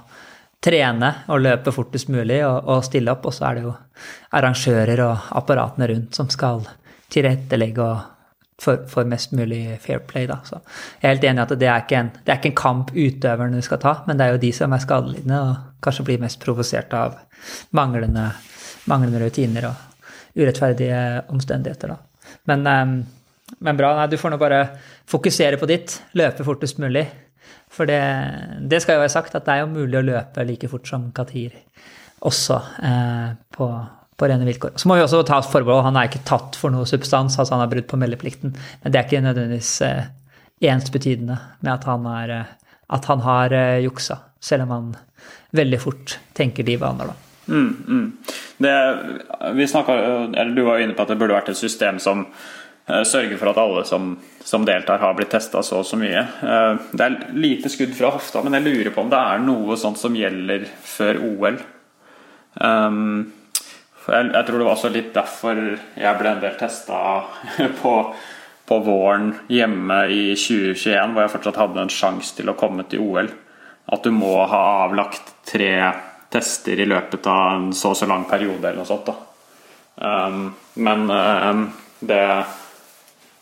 [0.61, 3.27] trene og løpe fortest mulig og, og, stille opp.
[3.29, 3.75] Og så er det jo
[4.37, 6.65] arrangører og apparatene rundt som skal
[7.11, 7.91] tilrettelegge
[8.61, 10.27] for, for, mest mulig fair play.
[10.29, 10.41] Da.
[10.45, 10.61] Så
[11.01, 12.93] jeg er helt enig i at det er, ikke en, det er ikke en kamp
[12.95, 15.55] utøverne skal ta, men det er jo de som er skadelidende og
[15.85, 17.17] kanskje blir mest provosert av
[17.77, 18.29] manglende,
[18.91, 19.87] manglende, rutiner og
[20.37, 21.01] urettferdige
[21.33, 21.95] omstendigheter.
[21.95, 22.37] Da.
[22.51, 22.95] Men, ehm,
[23.59, 23.95] men bra.
[23.97, 24.61] Nei, du får nå bare
[25.11, 25.97] fokusere på ditt.
[26.21, 27.09] Løpe fortest mulig.
[27.71, 28.03] For det,
[28.71, 31.09] det, skal jo være sagt at det er jo mulig å løpe like fort som
[31.15, 31.55] Katir
[32.27, 33.69] også eh, på,
[34.19, 34.75] på, rene vilkår.
[34.77, 35.85] Så må vi også ta forbehold.
[35.87, 38.57] Han er ikke tatt for noe substans, altså han har brudd på meldeplikten.
[38.83, 40.11] Men det er ikke nødvendigvis eh,
[40.69, 44.93] ensbetydende med at han, er, eh, at han har eh, juksa, selv om han
[45.57, 47.27] veldig fort tenker de vaner, da.
[47.51, 48.35] Mm, mm.
[48.63, 48.73] Det,
[49.57, 52.27] vi snakket, eller Du var inne på at det burde vært et system som
[53.07, 54.15] sørge for at alle som,
[54.45, 56.23] som deltar, har blitt testa så og så mye.
[56.23, 59.77] Eh, det er lite skudd fra hofta, men jeg lurer på om det er noe
[59.81, 61.61] sånt som gjelder før OL.
[62.55, 63.31] Um,
[64.11, 67.01] jeg, tror det var også litt derfor jeg ble en del testa
[67.83, 67.93] på,
[68.67, 73.05] på, våren hjemme i 2021, hvor jeg fortsatt hadde en sjanse til å komme til
[73.05, 73.31] OL.
[73.91, 75.75] At du må ha avlagt tre
[76.31, 79.11] tester i løpet av en så og så lang periode eller noe sånt.
[80.01, 80.51] Um,
[80.81, 81.65] men um,
[82.01, 82.23] det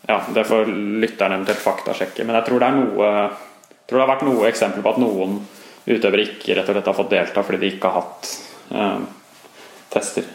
[0.09, 2.25] ja, Det får lytteren eventuelt faktasjekke.
[2.25, 3.13] Men jeg tror det noe
[3.89, 5.39] tror det har vært noe eksempler på at noen
[5.89, 8.33] utøvere ikke rett og slett har fått delta fordi de ikke har hatt
[8.77, 9.07] eh,
[9.95, 10.29] tester.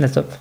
[0.00, 0.32] Nettopp.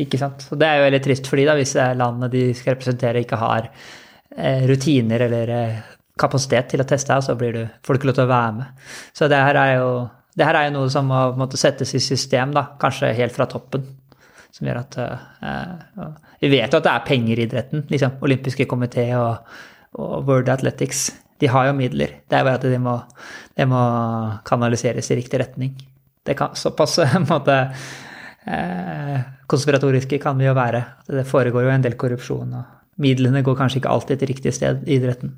[0.00, 0.46] Ikke sant.
[0.50, 3.38] Og det er jo veldig trist for de da, hvis landene de skal representere, ikke
[3.38, 5.76] har eh, rutiner eller eh,
[6.18, 8.56] kapasitet til å teste, og så blir du, får du ikke lov til å være
[8.56, 8.88] med.
[9.14, 9.92] Så det her er jo,
[10.34, 13.46] det her er jo noe som må måtte settes i system, da, kanskje helt fra
[13.50, 13.84] toppen.
[14.58, 16.06] Som gjør at uh,
[16.42, 17.84] Vi vet jo at det er penger i idretten.
[17.86, 19.46] liksom, Olympiske komité og,
[19.94, 21.12] og World Athletics.
[21.38, 22.18] De har jo midler.
[22.26, 22.96] Det er bare at de må,
[23.54, 23.82] det må
[24.48, 25.76] kanaliseres i riktig retning.
[26.26, 26.98] Det kan såpass
[27.30, 30.82] måte uh, konspiratoriske kan vi jo være.
[31.06, 34.82] Det foregår jo en del korrupsjon, og midlene går kanskje ikke alltid til riktig sted
[34.88, 35.36] i idretten.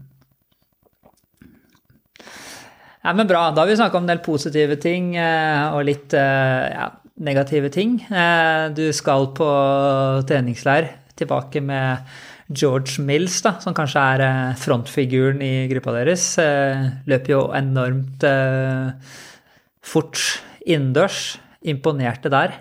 [3.05, 3.51] Ja, men bra.
[3.53, 6.91] Da har vi snakka om en del positive ting eh, og litt ja,
[7.21, 7.99] negative ting.
[8.09, 9.49] Eh, du skal på
[10.29, 10.91] treningsleir
[11.21, 12.07] tilbake med
[12.51, 16.33] George Mills, da, som kanskje er eh, frontfiguren i gruppa deres.
[16.43, 18.27] Eh, løper jo enormt
[19.81, 20.25] fort
[20.67, 21.39] innendørs.
[21.61, 22.55] Imponerte der.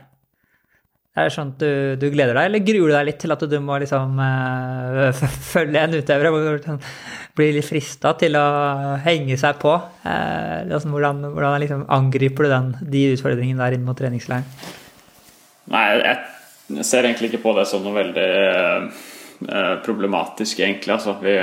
[1.19, 3.41] Er det sånn at du, du, gleder deg, eller gruer du deg litt til at
[3.51, 6.69] du må liksom uh, følge en utøver og
[7.35, 8.45] bli litt frista til å
[9.03, 9.73] henge seg på?
[10.05, 14.47] Uh, liksom, hvordan, hvordan liksom angriper du den, de utfordringene der inn mot treningsleiren?
[15.73, 18.29] Nei, jeg ser egentlig ikke på det som noe veldig
[19.43, 20.95] uh, problematisk, egentlig.
[20.95, 21.35] Altså, vi,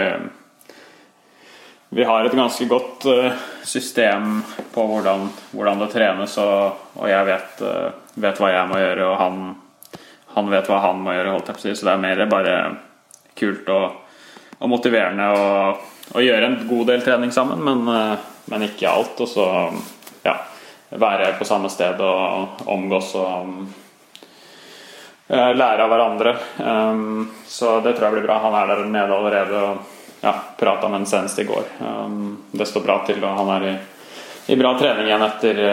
[2.00, 3.10] vi har et ganske godt
[3.68, 4.40] system
[4.72, 7.62] på hvordan, hvordan det trenes, og, og jeg vet,
[8.16, 9.46] vet, hva jeg må gjøre, og han,
[10.36, 11.74] han vet hva han må gjøre, holdt jeg på å si.
[11.78, 12.56] Så det er mer bare
[13.36, 14.18] kult og,
[14.60, 15.46] og motiverende å,
[16.20, 17.88] gjøre en god del trening sammen, men,
[18.52, 19.24] men ikke alt.
[19.24, 19.46] Og så
[20.26, 20.36] ja,
[20.92, 23.56] være på samme sted og omgås og
[25.28, 26.36] lære av hverandre.
[26.60, 28.38] Um, så det tror jeg blir bra.
[28.44, 31.64] Han er der nede allerede og ja, prata med ham senest i går.
[31.80, 33.74] Um, det står bra til, og han er i,
[34.52, 35.64] i bra trening igjen etter,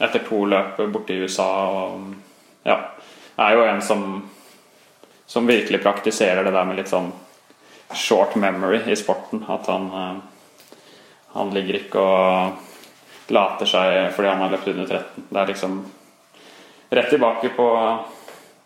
[0.00, 1.48] etter to løp borte i USA.
[1.68, 2.80] Og ja,
[3.42, 4.04] er jo en som,
[5.26, 7.10] som virkelig praktiserer det der med litt sånn
[7.94, 9.44] short memory i sporten.
[9.52, 9.88] At han,
[11.36, 15.28] han ligger ikke og later seg fordi han har løpt under 13.
[15.28, 15.76] Det er liksom
[16.92, 17.68] rett tilbake på,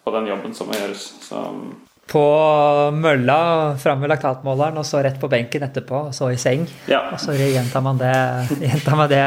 [0.05, 1.11] på den jobben som må gjøres.
[1.29, 1.43] Så
[2.07, 2.23] på
[2.95, 3.39] mølla
[3.83, 6.63] fram med laktatmåleren, og så rett på benken etterpå, og så i seng.
[6.87, 7.01] Ja.
[7.11, 8.13] Og så gjentar man, det,
[8.63, 9.25] gjentar man det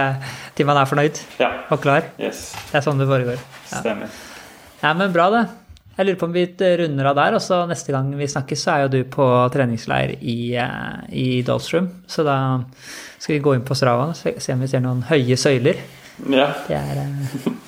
[0.55, 1.51] til man er fornøyd ja.
[1.67, 2.07] og klar.
[2.21, 2.53] Yes.
[2.71, 3.41] Det er sånn det foregår.
[3.67, 3.81] Ja.
[3.81, 4.15] Stemmer.
[4.79, 5.43] Ja, men bra, det.
[5.99, 6.45] Jeg lurer på om vi
[6.79, 10.13] runder av der, og så neste gang vi snakkes, så er jo du på treningsleir
[10.23, 10.55] i,
[11.11, 11.89] i Dalsrum.
[12.07, 12.35] Så da
[13.19, 15.81] skal vi gå inn på Strava og se om vi ser noen høye søyler.
[16.31, 16.47] Ja.
[16.69, 17.03] Det, er,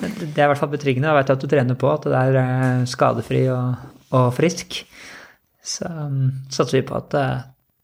[0.00, 1.12] det er i hvert fall betryggende.
[1.12, 3.84] Jeg vet at du trener på at det er skadefri og,
[4.16, 4.80] og frisk.
[5.60, 7.20] Så um, satser vi på at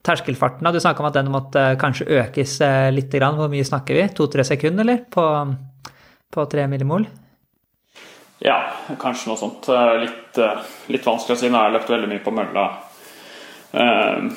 [0.08, 2.56] terskelfarten Du snakka om at den måtte kanskje økes
[2.96, 3.12] litt.
[3.12, 4.10] Hvor mye snakker vi?
[4.16, 5.04] To-tre sekunder, eller?
[5.12, 5.28] På,
[6.32, 7.04] på tre millimol?
[8.44, 8.58] Ja,
[9.00, 9.66] kanskje noe sånt.
[10.02, 10.38] Litt,
[10.92, 11.50] litt vanskelig å si.
[11.50, 12.66] Nå har jeg løpt veldig mye på mølla
[13.74, 14.28] uh,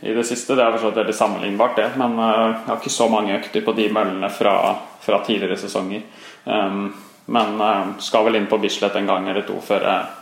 [0.00, 0.56] i det siste.
[0.56, 1.90] Det er forstått veldig sammenlignbart, det.
[2.00, 4.56] Men jeg har ikke så mange økter på de møllene fra,
[5.04, 6.06] fra tidligere sesonger.
[6.48, 6.88] Um,
[7.24, 7.56] men
[8.04, 10.12] skal vel inn på Bislett en gang eller to før jeg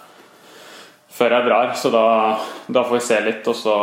[1.13, 1.73] før jeg drar.
[1.79, 2.05] Så da,
[2.67, 3.77] da, får vi se litt, og så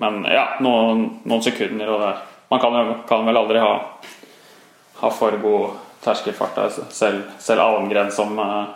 [0.00, 2.12] Men ja, noen, noen sekunder, og det
[2.50, 3.74] Man kan, kan vel aldri ha,
[5.00, 6.60] ha for god terskelfart.
[6.94, 8.70] Selv, selv Almgren som uh,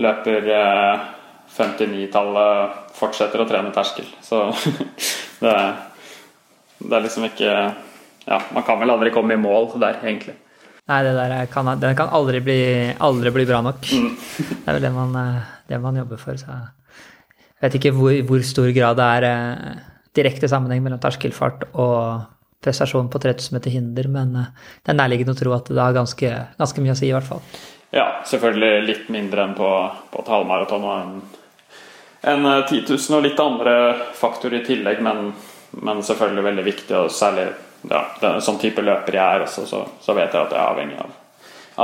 [0.00, 1.08] løper uh,
[1.52, 4.06] 59-tallet, fortsetter å trene terskel.
[4.24, 4.44] Så
[5.44, 5.56] det,
[6.82, 7.56] det er liksom ikke
[8.22, 10.36] Ja, man kan vel aldri komme i mål der, egentlig.
[10.86, 12.60] Nei, det der kan, den kan aldri bli,
[13.02, 13.82] aldri bli bra nok.
[13.90, 14.12] Mm.
[14.62, 15.16] Det er vel det man,
[15.66, 16.38] det man jobber for.
[16.38, 16.54] Så
[17.62, 19.82] jeg vet ikke hvor, hvor stor grad det er eh,
[20.18, 22.24] direkte sammenheng mellom terskelfart og
[22.62, 24.50] prestasjon på 3000 meter hinder, men eh,
[24.82, 27.28] det er nærliggende å tro at det har ganske, ganske, mye å si, i hvert
[27.28, 27.42] fall.
[27.92, 29.70] Ja, selvfølgelig litt mindre enn på,
[30.12, 31.18] på et halvmaraton og en,
[32.32, 33.74] en 10 000 og litt andre
[34.16, 35.32] faktorer i tillegg, men,
[35.82, 37.50] men selvfølgelig veldig viktig, og særlig
[37.90, 40.70] ja, den, sånn type løper jeg er også, så, så, vet jeg at jeg er
[40.70, 41.14] avhengig av,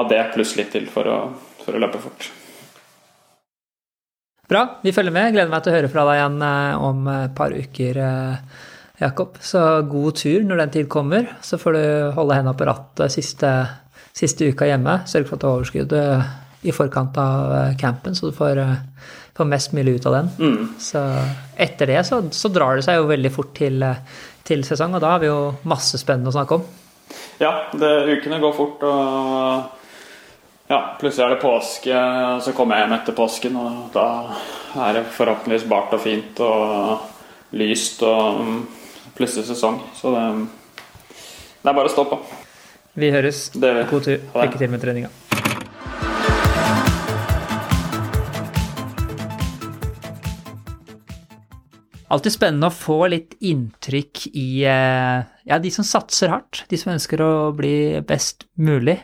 [0.00, 1.18] av det, pluss litt til for å,
[1.64, 2.30] for å løpe fort.
[4.48, 5.34] Bra, vi følger med.
[5.34, 6.38] Gleder meg til å høre fra deg igjen
[6.80, 7.98] om et par uker,
[8.98, 9.38] Jakob.
[9.40, 9.60] Så
[9.90, 11.28] god tur når den tid kommer.
[11.42, 11.84] Så får du
[12.16, 13.52] holde henda på rattet siste,
[14.16, 15.00] siste uka hjemme.
[15.06, 15.96] Sørg for at du har overskudd
[16.66, 18.58] i forkant av campen, så du får,
[19.36, 20.30] får mest mulig ut av den.
[20.38, 20.68] Mm.
[20.82, 21.02] Så
[21.54, 23.84] etter det så, så, drar det seg jo veldig fort til,
[24.46, 25.38] til sesong, og da har vi jo
[25.70, 26.66] masse spennende å snakke om.
[27.38, 28.82] Ja, det, ukene går fort.
[28.82, 29.76] og
[30.68, 34.08] ja, plutselig er det påske, og så kommer jeg hjem etter påsken, og da
[34.88, 38.02] er det forhåpentligvis bart og fint og lyst.
[38.04, 38.42] og
[39.18, 39.80] plutselig sesong.
[39.98, 40.26] Så det,
[41.62, 42.22] det er bare å stå på.
[42.98, 43.48] Vi høres.
[43.54, 44.20] God tur.
[44.34, 45.10] Lykke til med treninga.
[52.08, 56.94] Alltid spennende å få litt inntrykk i eh, ja, de som satser hardt, de som
[56.94, 58.96] ønsker å bli best mulig.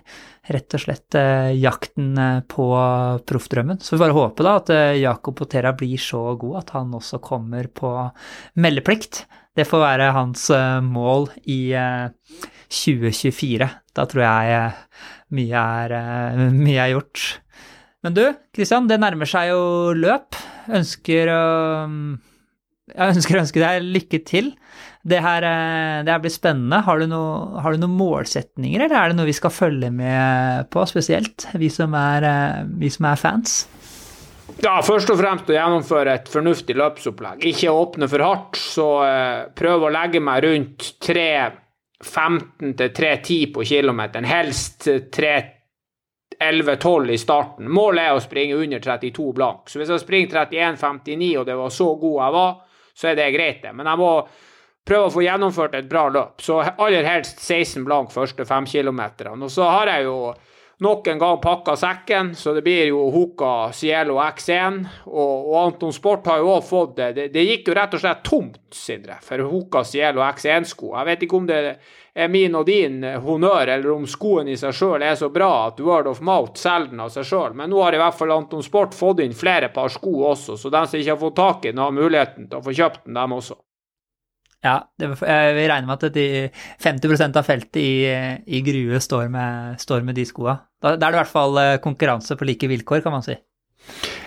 [0.48, 2.64] Rett og slett eh, jakten eh, på
[3.28, 3.82] proffdrømmen.
[3.84, 7.68] Så vi bare håper da at Jakob Potera blir så god at han også kommer
[7.68, 7.92] på
[8.64, 9.26] meldeplikt.
[9.54, 12.10] Det får være hans eh, mål i eh,
[12.74, 13.70] 2024.
[13.94, 14.84] Da tror jeg eh,
[15.38, 17.24] mye er, eh, mye er gjort.
[18.04, 18.24] Men du,
[18.54, 19.64] Kristian, det nærmer seg jo
[19.96, 20.36] løp.
[20.74, 21.42] Ønsker å
[22.92, 24.50] jeg ønsker å ønske deg lykke til.
[25.08, 26.82] Det her, eh, det her blir spennende.
[26.84, 30.68] Har du, noe, har du noen målsetninger, eller er det noe vi skal følge med
[30.72, 33.64] på spesielt, vi som er, eh, vi som er fans?
[34.62, 37.42] Ja, først og fremst å gjennomføre et fornuftig løpsopplegg.
[37.50, 43.64] Ikke åpne for hardt, så eh, prøv å legge meg rundt 3.15 til 3.10 på
[43.66, 44.24] kilometeren.
[44.28, 47.70] Helst 3.11-12 i starten.
[47.70, 49.68] Målet er å springe under 32 blank.
[49.68, 52.52] Så hvis jeg springer 31,59 og det var så god jeg var,
[52.94, 53.72] så er det greit, det.
[53.74, 54.12] Men jeg må
[54.86, 56.42] prøve å få gjennomført et bra løp.
[56.44, 59.42] Så aller helst 16 blank første fem kilometerne.
[59.42, 60.18] Og så har jeg jo
[60.78, 64.80] nok en gang pakka sekken, så det blir jo Hoka Cielo X1.
[65.06, 67.10] Og, og Anton Sport har jo òg fått det.
[67.18, 67.26] det.
[67.34, 70.94] Det gikk jo rett og slett tomt, Sindre, for Hoka Cielo X1-sko.
[70.98, 71.60] Jeg vet ikke om det
[72.14, 75.82] er min og din honnør, eller om skoen i seg sjøl er så bra at
[75.82, 77.54] word of mouth selger den av seg sjøl.
[77.58, 80.72] Men nå har i hvert fall Anton Sport fått inn flere par sko også, så
[80.74, 83.18] de som ikke har fått tak i den, har muligheten til å få kjøpt den,
[83.18, 83.58] dem også.
[84.64, 86.26] Ja, det, vi regner med at de
[86.80, 88.04] 50% av feltet i,
[88.46, 90.56] i Grue står med, står med de skoa.
[90.80, 93.36] Da, da er det i hvert fall eh, konkurranse på like vilkår, kan man si.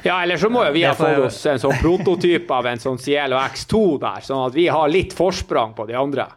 [0.06, 3.00] Ja, eller så må jo vi ha fått oss en sånn prototyp av en sånn
[3.02, 6.28] Cielo X2 der, sånn at vi har litt forsprang på de andre.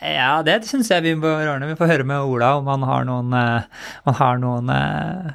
[0.00, 1.68] Ja, det syns jeg vi bør ordne.
[1.68, 5.32] Vi får høre med Ola om han har noen, eh, han har noen, eh,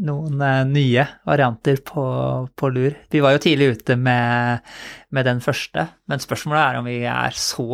[0.00, 2.04] noen eh, nye varianter på,
[2.56, 2.96] på lur.
[3.12, 4.64] Vi var jo tidlig ute med,
[5.14, 7.66] med den første, men spørsmålet er om vi er så,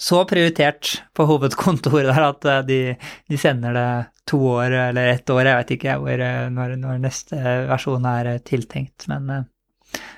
[0.00, 2.80] så prioritert på hovedkontoret der at eh, de,
[3.28, 3.88] de sender det
[4.26, 7.40] to år eller ett år, jeg vet ikke hvor, eh, når, når neste
[7.70, 9.08] versjon er tiltenkt.
[9.12, 9.46] Men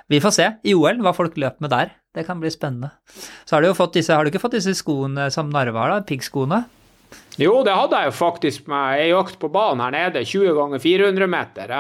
[0.09, 1.95] vi får se i OL hva folk løper med der.
[2.17, 2.95] Det kan bli spennende.
[3.45, 5.93] Så har du jo fått disse, har du ikke fått disse skoene som Narve har,
[5.93, 6.07] da?
[6.09, 6.65] Piggskoene?
[7.39, 10.81] Jo, det hadde jeg jo faktisk med ei økt på banen her nede, 20 ganger
[10.83, 11.73] 400 meter.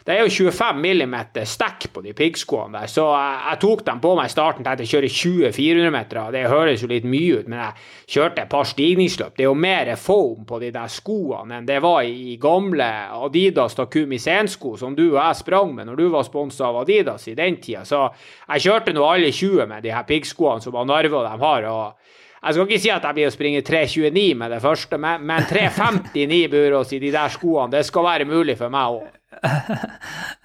[0.00, 3.98] Det er jo 25 millimeter stekk på de piggskoene der, så jeg, jeg tok dem
[4.00, 6.20] på meg i starten Tenkte å kjøre 20 400 meter.
[6.32, 9.34] Det høres jo litt mye ut, men jeg kjørte et par stigningsløp.
[9.36, 12.88] Det er jo mer foam på de der skoene enn det var i gamle
[13.20, 17.28] Adidas Takumi Sen-sko som du og jeg sprang med når du var sponsa av Adidas
[17.28, 17.84] i den tida.
[17.84, 18.06] Så
[18.48, 21.68] jeg kjørte nå alle 20 med de her piggskoene som Narve og dem har.
[21.68, 25.24] og jeg skal ikke si at jeg blir å springe 3.29 med det første, men,
[25.28, 29.08] men 3.59 Burås i de der skoene, det skal være mulig for meg òg.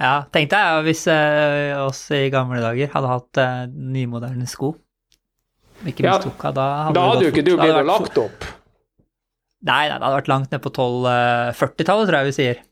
[0.05, 4.73] Ja, tenk deg ja, hvis eh, oss i gamle dager hadde hatt eh, nymoderne sko.
[5.87, 8.45] Ikke Ja, minst Hoka, da hadde, Da hadde jo ikke du blitt vært lagt opp.
[9.65, 12.63] Nei, nei, det hadde vært langt ned på 1240-tallet, tror jeg vi sier.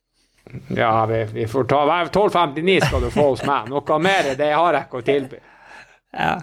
[0.76, 1.82] Ja, vi, vi får ta
[2.12, 3.72] 12.59 skal du få hos meg.
[3.72, 5.42] Noe mer det har jeg ikke å tilby.
[6.14, 6.36] Ja.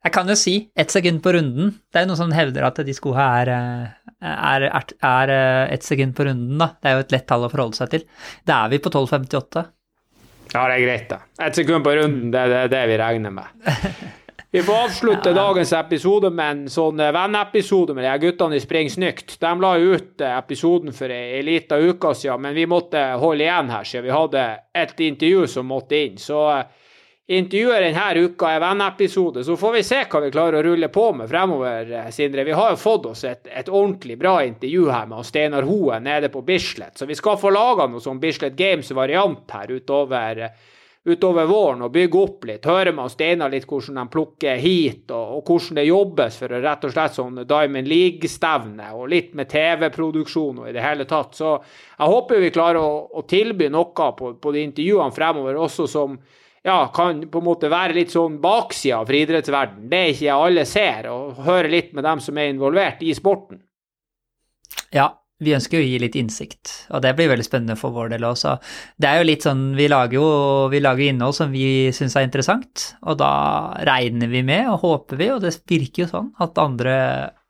[0.00, 1.74] Jeg kan jo si ett sekund på runden.
[1.92, 5.74] Det er jo noen som hevder at de skoene er, eh, er, er, er eh,
[5.74, 6.70] ett sekund på runden, da.
[6.80, 8.06] Det er jo et lett tall å forholde seg til.
[8.48, 9.66] Da er vi på 12,58.
[10.54, 11.20] Ja, det er greit, da.
[11.44, 13.52] Ett sekund på runden, det er det, det vi regner med.
[14.52, 18.88] Vi får avslutte dagens episode med en sånn eh, venneepisode med de guttene i Spring
[18.90, 19.36] Snykt.
[19.38, 23.86] De la ut episoden for ei lita uke siden, men vi måtte holde igjen her
[23.86, 24.42] siden vi hadde
[24.74, 26.18] et intervju som måtte inn.
[26.18, 26.40] Så
[27.30, 31.04] intervjuet denne uka er venneepisode, så får vi se hva vi klarer å rulle på
[31.14, 32.44] med fremover, eh, Sindre.
[32.44, 36.32] Vi har jo fått oss et, et ordentlig bra intervju her med Steinar Hoen nede
[36.32, 40.68] på Bislett, så vi skal få laga noe sånn Bislett Games-variant her utover eh,
[41.04, 42.66] utover våren og bygge opp litt.
[42.68, 46.84] Høre med Steinar litt hvordan de plukker hit, og, og hvordan det jobbes for rett
[46.84, 51.38] og slett sånn Diamond League-stevne, og litt med TV-produksjon og i det hele tatt.
[51.38, 55.88] Så jeg håper vi klarer å, å tilby noe på, på de intervjuene fremover, også
[55.88, 56.20] som
[56.66, 59.88] ja, kan på en måte være litt sånn baksida for idrettsverden.
[59.90, 63.62] Det er ikke alle ser, og høre litt med dem som er involvert i sporten.
[64.94, 65.08] Ja,
[65.40, 68.26] vi ønsker jo å gi litt innsikt, og det blir veldig spennende for vår del
[68.28, 68.58] også.
[69.00, 70.28] Det er jo litt sånn, vi lager jo
[70.72, 73.32] vi lager innhold som vi syns er interessant, og da
[73.88, 76.96] regner vi med og håper vi, og det virker jo sånn, at andre,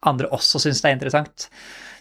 [0.06, 1.50] andre også syns det er interessant.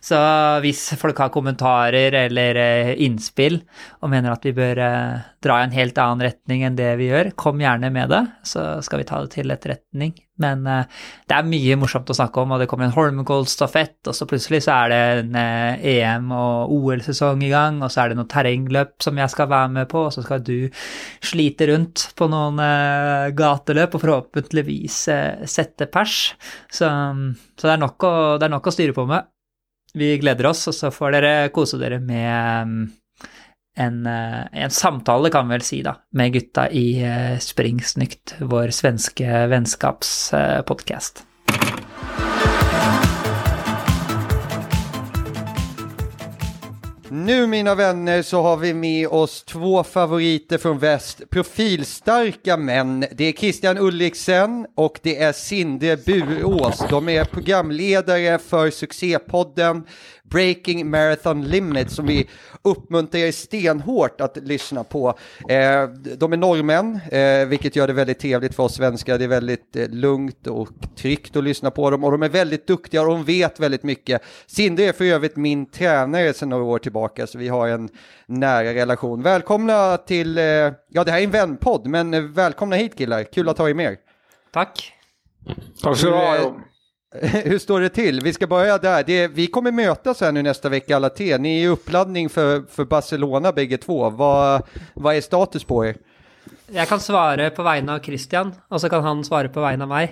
[0.04, 0.18] Så
[0.64, 3.60] hvis folk har kommentarer eller eh, innspill
[4.00, 7.10] og mener at vi bør eh, dra i en helt annen retning enn det vi
[7.12, 10.14] gjør, kom gjerne med det, så skal vi ta det til etterretning.
[10.40, 14.16] Men eh, det er mye morsomt å snakke om, og det kommer en Holmenkollen-stafett, og
[14.16, 18.20] så plutselig så er det en EM- og OL-sesong i gang, og så er det
[18.20, 20.70] noen terrengløp som jeg skal være med på, og så skal du
[21.28, 22.62] slite rundt på noen
[23.36, 25.02] gateløp og forhåpentligvis
[25.44, 26.22] sette pers.
[26.72, 29.28] Så, så det, er å, det er nok å styre på med.
[29.94, 32.84] Vi gleder oss, og så får dere kose dere med mm,
[33.80, 38.76] en, eh, en, samtale, kan vi vel si, da, med gutta i eh, Springsnykt, vår
[38.76, 41.26] svenske vennskapspodkast.
[47.12, 53.06] Nu mina vänner så har vi med oss två favoriter från väst, profilstarka män.
[53.12, 56.84] Det är Christian Ulriksen och det är Sindre Burås.
[56.90, 59.84] De är programledare för succépodden
[60.30, 62.30] Breaking Marathon Limit som vi
[62.62, 65.08] uppmuntrar er stenhårt att lyssna på.
[65.50, 69.18] Eh, de är norrmän, eh, vilket gör det väldigt trevligt för oss svenskar.
[69.18, 72.68] Det är väldigt eh, lugnt och tryggt att lyssna på dem och de är väldigt
[72.68, 74.22] duktiga och de vet väldigt mycket.
[74.48, 77.90] Sindre är för övrigt min tränare sedan några år tillbaka så vi har en
[78.26, 79.22] nära relation.
[79.22, 80.44] Välkomna till, eh,
[80.90, 83.24] ja det här är en vänpodd, men eh, välkomna hit killar.
[83.24, 83.98] Kul att ha er med.
[84.54, 84.94] Tack.
[85.84, 86.56] Tack så du ha.
[87.22, 88.22] Hur står det till?
[88.24, 89.04] Vi ska börja där.
[89.04, 91.38] Det, vi kommer mötas här nu nästa vecka alla tre.
[91.38, 94.10] Ni är i uppladdning för, för Barcelona bägge två.
[94.10, 94.64] Vad,
[94.94, 95.96] vad är status på er?
[96.70, 99.90] Jeg kan svare på vegne av Christian, og så kan han svare på vegne av
[99.90, 100.12] meg.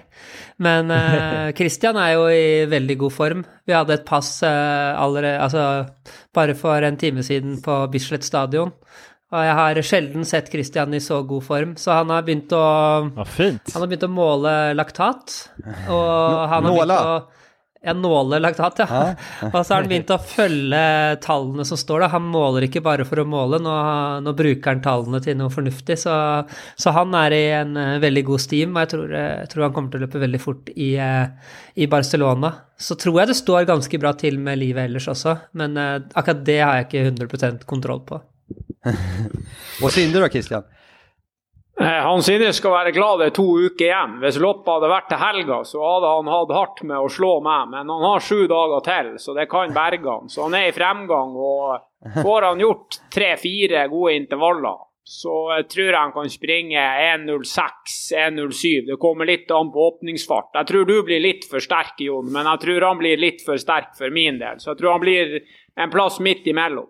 [0.57, 3.43] Men eh, Christian er jo i veldig god form.
[3.65, 5.85] Vi hadde et pass eh, allerede, altså,
[6.33, 8.73] bare for en time siden på Bislett stadion.
[9.27, 12.63] Og jeg har sjelden sett Christian i så god form, så han har begynt å
[13.09, 13.73] ja, fint.
[13.73, 15.33] Han har begynt å måle laktat.
[15.91, 17.17] Og han har begynt å
[17.83, 19.01] ja, nåle laktat, ja.
[19.51, 22.13] og så har han begynt å følge tallene som står der.
[22.15, 23.73] Han måler ikke bare for å måle, nå,
[24.23, 25.99] nå bruker han tallene til noe fornuftig.
[26.01, 26.15] Så,
[26.79, 29.67] så, han er i en uh, veldig god steam, og jeg tror, eh, jeg tror,
[29.67, 32.53] han kommer til å løpe veldig fort i, uh, i, Barcelona.
[32.79, 36.59] Så tror jeg det står ganske bra til med livet ellers også, men akkurat det
[36.61, 38.19] har jeg ikke 100 kontroll på.
[39.83, 40.65] Og Sindre da, Kristian?
[41.79, 44.15] Eh, han Sindre skal være glad det er to uker igjen.
[44.23, 47.69] Hvis loppet hadde vært til helga, så hadde han hatt hardt med å slå meg.
[47.75, 50.31] Men han har sju dager til, så det kan berge han.
[50.33, 51.37] Så han er i fremgang.
[51.37, 57.95] Og får han gjort tre-fire gode intervaller, så jeg tror han kan springe 1.06,
[58.25, 58.89] 1.07.
[58.89, 60.51] Det kommer litt an på åpningsfart.
[60.57, 63.61] Jeg tror du blir litt for sterk, Jon, men jeg tror han blir litt for
[63.61, 64.59] sterk for min del.
[64.59, 65.39] Så jeg tror han blir
[65.77, 66.89] en plass midt imellom.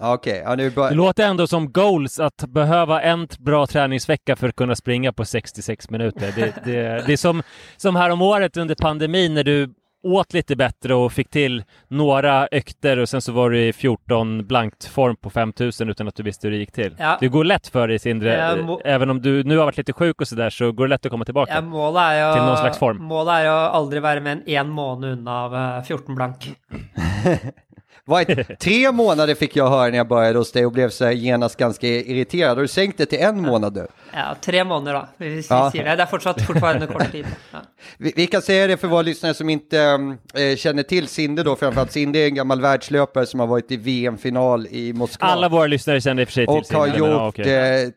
[0.00, 0.88] Okay, ja, nu bara...
[0.88, 5.24] Det låter ändå som goals att behöva en bra träningsvecka för att kunna springa på
[5.24, 6.32] 66 minuter.
[6.36, 7.42] Det, det, det är som,
[7.76, 12.48] som här om året under pandemin när du åt lite bättre och fick till några
[12.52, 16.22] ökter och sen så var du i 14 blankt form på 5000 utan att du
[16.22, 16.96] visste hur det gick till.
[16.98, 17.16] Ja.
[17.20, 18.80] Det går lätt för dig Sindre, må...
[18.84, 21.10] även om du nu har varit lite sjuk och sådär så går det lätt att
[21.10, 23.02] komma tillbaka ja, målet är ju, till någon slags form.
[23.02, 26.50] Målet är ju att aldrig vara med en, en månad undan av 14 blank.
[28.08, 31.12] Vad, tre månader fick jag höra när jag började hos dig och blev så här
[31.12, 32.56] genast ganska irriterad.
[32.56, 33.86] Har du sänkt det till en månad nu?
[34.12, 35.08] Ja, tre månader då.
[35.16, 35.70] Vi, vi ja.
[35.74, 35.82] det.
[35.82, 37.26] det är fortsatt fortfarande kort tid.
[37.52, 37.58] Ja.
[37.98, 39.78] Vi, vi, kan säga det för våra lyssnare som inte
[40.34, 43.76] äh, känner till Sinde då, framförallt Sinde är en gammal världslöpare som har varit i
[43.76, 45.26] VM-final i Moskva.
[45.26, 47.52] Alla våra lyssnare känner i och för sig till Och Sinde, har gjort ja, okay.
[47.52, 47.88] eh,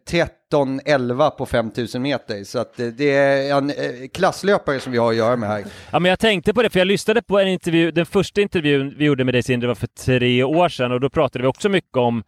[0.52, 2.44] 13-11 på 5000 meter.
[2.44, 3.76] Så att det är en eh,
[4.14, 5.66] klasslöpare som vi har att göra med här.
[5.92, 8.96] Ja, men jag tänkte på det, för jag lyssnade på en intervju, den första intervjun
[8.98, 11.70] vi gjorde med dig Sindre var för tre år sedan och då pratade vi också
[11.70, 12.24] mycket om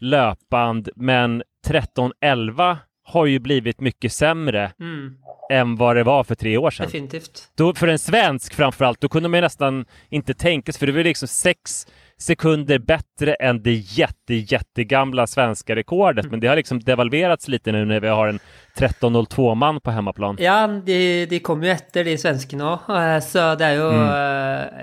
[0.00, 5.16] löpband, men 13-11 har ju blivit mycket sämre mm.
[5.50, 6.86] än vad det var för tre år sedan.
[6.86, 7.50] Definitivt.
[7.54, 11.04] Då, för en svensk framförallt, då kunde man nästan inte tänka sig, för det var
[11.04, 11.86] liksom sex
[12.18, 16.24] sekunder bättre än det jätte, jättegamla svenska rekordet.
[16.24, 16.30] Mm.
[16.30, 18.38] Men det har liksom devalverats lite nu när vi har en
[18.76, 20.36] 13.02 man på hemmaplan.
[20.40, 24.08] Ja, de, de kommer ju efter de svenskene òg, eh, så det är ju mm.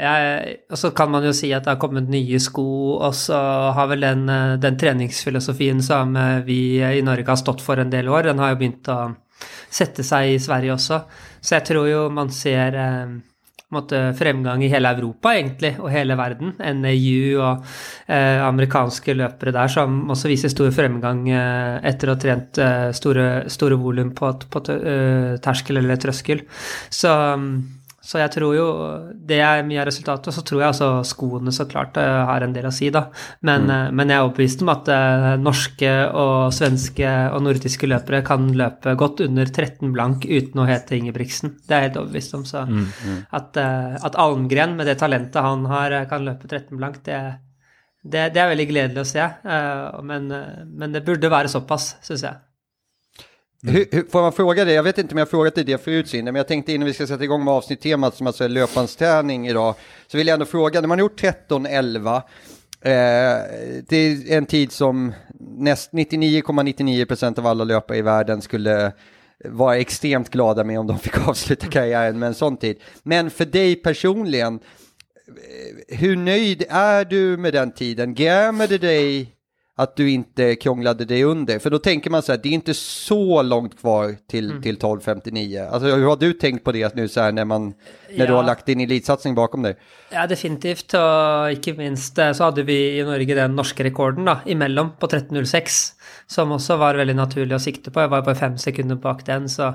[0.02, 3.16] ja, jeg, Og så kan man ju säga att det har kommit nya sko, och
[3.16, 3.38] så
[3.72, 8.10] har väl den, eh, den treningsfilosofien som vi i Norge har stått för en del
[8.10, 9.16] år, den har ju begynt å
[9.70, 11.02] sette seg i Sverige också.
[11.41, 12.72] Så jag tror ju man ser
[13.73, 16.53] måte, fremgang i hele Europa, egentlig, og hele verden.
[16.59, 17.65] NAU og
[18.07, 22.89] eh, amerikanske løpere der som også viser stor fremgang eh, etter å ha trent eh,
[22.95, 26.45] store, store volum på, på uh, terskel eller trøskel.
[26.93, 27.11] Så,
[28.06, 28.65] Så jeg tror jo
[29.27, 30.30] det er mye av resultatet.
[30.30, 33.07] Og så tror jeg altså skoene så klart eh, har en del å si, da.
[33.41, 33.95] Men, mm.
[33.98, 38.94] men jeg er overbevist om at eh, norske og svenske og nordiske løpere kan løpe
[38.99, 41.56] godt under 13 blank uten å hete Ingebrigtsen.
[41.65, 42.45] Det er jeg helt overbevist om.
[42.45, 46.77] Så Mm, At, eh, at Almgren, med det talentet han har, eh, kan løpe 13
[46.77, 47.19] blank, det,
[48.03, 49.22] det, det er veldig gledelig å se.
[49.22, 52.36] Eh, Men, eh, men det burde være såpass, syns jeg.
[53.67, 54.73] Hur, hur, får man fråga det?
[54.73, 56.93] Jag vet inte om jag frågat dig det förut Cindy, men jag tänkte innan vi
[56.93, 59.75] ska sätta igång med avsnitttemat som alltså är löpansträning idag,
[60.07, 62.21] så vill jag ändå fråga, när man har gjort 13-11, eh,
[63.87, 65.13] det är en tid som
[65.91, 68.91] 99,99% av alla löpare i världen skulle
[69.45, 72.77] vara extremt glada med om de fick avsluta karriären med en sån tid.
[73.03, 74.59] Men för dig personligen,
[75.27, 78.13] eh, hur nöjd är du med den tiden?
[78.13, 79.35] Grämer det dig
[79.77, 81.60] att du inte krånglade dig under?
[81.60, 84.61] För då tänker man så här, det är inte så långt kvar till, Mm.
[84.61, 85.69] till 12.59.
[85.69, 87.73] Alltså hur har du tänkt på det nu så här när, man,
[88.18, 89.76] när du har lagt din elitsatsning bakom deg?
[90.11, 90.93] Ja, definitivt.
[90.93, 95.07] Og ikke minst eh, så hadde vi i Norge den norske rekorden da, imellom på
[95.07, 95.93] 13.06,
[96.27, 97.99] som også var veldig naturlig å sikte på.
[98.06, 99.73] Jeg var bare fem sekunder bak den, så,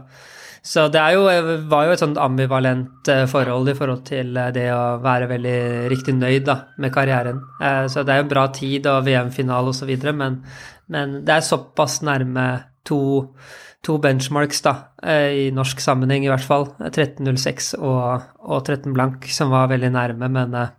[0.63, 1.23] så det jo,
[1.71, 5.57] var jo et sånt ambivalent eh, forhold i forhold til eh, det å være veldig
[5.93, 7.41] riktig nøyd da, med karrieren.
[7.63, 10.43] Eh, Så det er jo bra tid og VM-finale osv., men,
[10.93, 12.47] men det er såpass nærme
[12.85, 13.01] to
[13.83, 16.67] to benchmarks da, eh, i norsk sammenheng i hvert fall.
[16.91, 20.75] 13.06 og, og 13 blank, som var veldig nærme, men eh,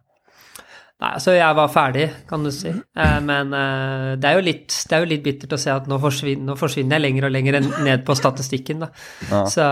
[1.01, 2.69] Nei, altså jeg var ferdig, kan du si.
[2.69, 5.87] Eh, Men eh, det er, jo litt, det er jo litt bittert å se at
[5.89, 7.57] nå forsvinner, nå forsvinner jeg lenger og lenger
[7.87, 8.91] ned på statistikken, da.
[9.31, 9.39] Ja.
[9.49, 9.69] Så,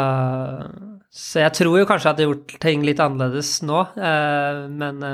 [1.14, 5.06] så jeg tror jo kanskje jeg hadde gjort ting litt annerledes nå, eh, men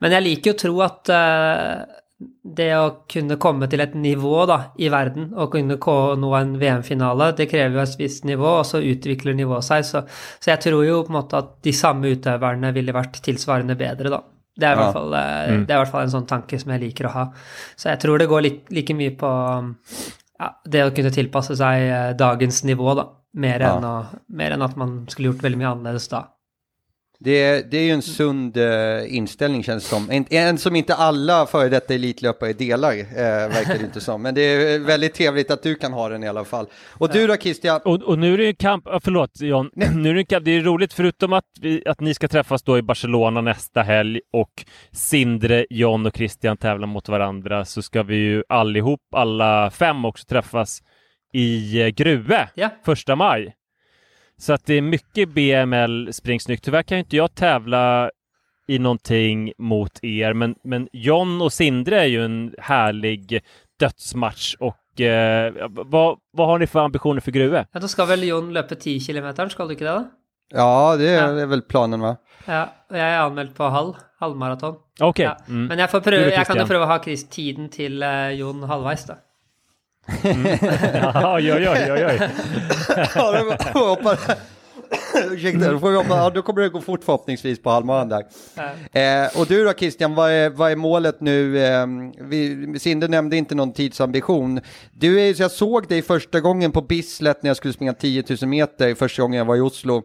[0.00, 1.10] Men jeg liker jo å tro at
[2.56, 7.30] det å kunne komme til et nivå da, i verden, og kunne nå en VM-finale,
[7.36, 9.84] det krever jo et visst nivå, og så utvikler nivået seg.
[9.84, 10.02] Så,
[10.40, 14.12] så jeg tror jo på en måte at de samme utøverne ville vært tilsvarende bedre,
[14.16, 14.22] da.
[14.58, 14.82] Det er, i Ja.
[14.82, 15.66] hvert fall, eh, Mm.
[15.66, 17.32] det er i hvert fall en sånn tanke som jeg liker å ha.
[17.76, 19.74] Så jeg tror det går litt, like mye på
[20.40, 23.06] ja, det å kunne tilpasse seg eh, dagens nivå, da.
[23.34, 24.02] Mer enn, Ja.
[24.02, 26.24] å, mer enn at man skulle gjort veldig mye annerledes da.
[27.24, 30.10] Det, det är ju en sund eh, inställning känns det som.
[30.10, 33.04] En, en som inte alla före detta elitlöpare delar, eh,
[33.48, 34.22] verkar det inte som.
[34.22, 36.66] Men det är väldigt trevligt att du kan ha den i alla fall.
[36.98, 37.80] Och du då Christian?
[37.84, 40.50] Och, och nu är det ju kamp, ja, förlåt John, nu är det kamp, det
[40.50, 44.64] är roligt förutom att, vi, att ni ska träffas då i Barcelona nästa helg och
[44.92, 50.24] Sindre, John och Christian tävlar mot varandra så ska vi ju allihop, alla fem också
[50.24, 50.82] träffas
[51.32, 52.68] i eh, Grue Ja.
[52.84, 53.54] första maj.
[54.40, 56.64] Så att det är mycket BML springsnyggt.
[56.64, 58.10] Tyvärr kan ju inte jag tävla
[58.68, 63.42] i någonting mot er, men, men John och Sindre är ju en härlig
[63.80, 67.66] dödsmatch och eh, vad, vad har ni för ambitioner för Grue?
[67.72, 70.10] Ja, Da skal vel Jon løpe 10 km, skal du ikke det, da?
[70.54, 71.40] Ja, det är, ja.
[71.40, 72.16] är väl planen va?
[72.46, 74.76] Ja, jeg er anmeldt på halv, halvmaraton.
[75.00, 75.24] Okej.
[75.24, 75.36] Ja.
[75.48, 75.66] Mm.
[75.66, 79.04] Men jeg, får prøve, jeg kan jo prøve å ha tiden til eh, Jon halvveis,
[79.06, 79.20] da.
[80.94, 82.04] Ja, oi, oi, oi.
[82.04, 82.30] oj.
[83.14, 84.50] Ja, det var-
[85.32, 88.24] Ursäkta, då, får vi hoppa, ja, då kommer det gå fort förhoppningsvis på halvmaran där.
[89.24, 91.64] Eh, och du då Christian, vad är, vad är målet nu?
[91.64, 91.86] Eh,
[92.20, 94.60] vi, Sinde nämnde inte någon tidsambition.
[94.92, 98.24] Du är, så jag såg dig första gången på Bislett när jag skulle springa 10
[98.42, 100.02] 000 meter första gången jag var i Oslo.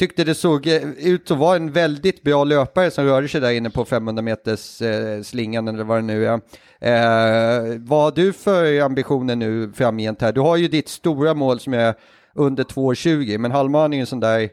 [0.00, 3.50] Tyckte det såg eh, ut som var en väldigt bra löpare som rörde sig där
[3.50, 6.32] inne på 500 meters eh, slingan eller vad det nu är.
[6.80, 10.32] Eh, vad har du för ambitioner nu framgent här?
[10.32, 11.94] Du har ju ditt stora mål som är
[12.34, 14.48] under 2,20 men halvmaran är ju en sån där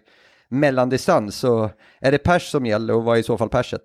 [0.49, 1.69] mellandistans så
[1.99, 3.81] är det pers som gäller och vad är i så fall perset?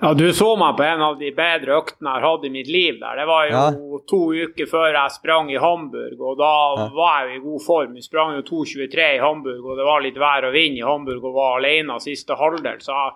[0.00, 2.68] Ja, du så meg på en av de bedre øktene jeg har hatt i mitt
[2.68, 3.16] liv der.
[3.16, 3.98] Det var jo Ja.
[4.10, 6.88] to uker før jeg sprang i Hamburg, og da Ja.
[6.94, 7.94] var jeg jo i god form.
[7.94, 11.24] Vi sprang jo 2.23 i Hamburg, og det var litt vær og vind i Hamburg
[11.24, 12.78] og var alene siste halvdel.
[12.80, 13.12] Så jeg,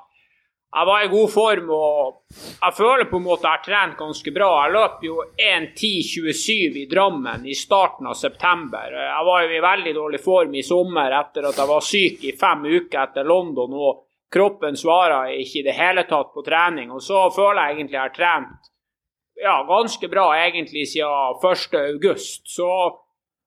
[0.73, 2.15] jeg var i god form, og
[2.63, 4.51] jeg føler på en måte jeg har trent ganske bra.
[4.65, 8.89] Jeg løp jo 1.10,27 i Drammen i starten av september.
[8.91, 12.33] Jeg var jo i veldig dårlig form i sommer etter at jeg var syk i
[12.39, 13.75] fem uker etter London.
[13.75, 16.93] og Kroppen svarer ikke i det hele tatt på trening.
[16.95, 18.71] Og så føler jeg egentlig jeg har trent
[19.41, 21.79] ja, ganske bra egentlig siden 1.
[21.81, 22.43] august.
[22.45, 22.69] Så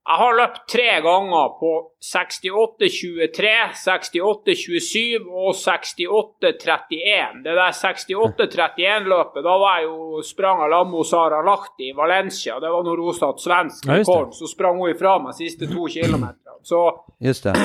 [0.03, 1.69] jeg har løpt tre ganger på
[2.03, 7.37] 68-23, 68-27 og 68-31.
[7.45, 12.59] Det der 68-31-løpet, da var jeg jo sprang sammen med Sara Lahti i Valencia.
[12.59, 14.35] Det var når hun satt svensk rekord.
[14.35, 16.59] Så sprang hun ifra meg siste to kilometerne.
[16.67, 16.83] Så
[17.23, 17.55] Just det.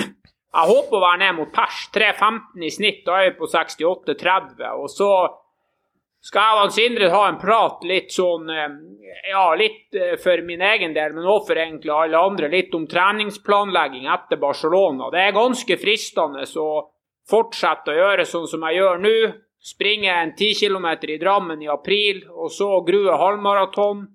[0.58, 1.84] Jeg håper å være ned mot pers.
[1.94, 4.64] 3.15 i snitt, da er vi på 68,30.
[4.74, 5.10] Og så,
[6.28, 8.72] skal jeg og Sindre ha en prat litt sånn eh,
[9.30, 12.88] Ja, litt eh, for min egen del, men også for egentlig alle andre, litt om
[12.90, 15.12] treningsplanlegging etter Barcelona.
[15.14, 16.68] Det er ganske fristende å
[17.28, 19.16] fortsette å gjøre sånn som jeg gjør nå.
[19.68, 24.06] Springe en 10 km i Drammen i april, og så Grue halvmaraton.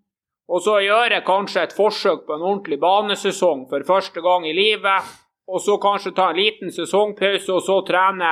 [0.54, 5.08] Og så gjøre kanskje et forsøk på en ordentlig banesesong for første gang i livet.
[5.48, 8.30] Og så kanskje ta en liten sesongpause, og så trene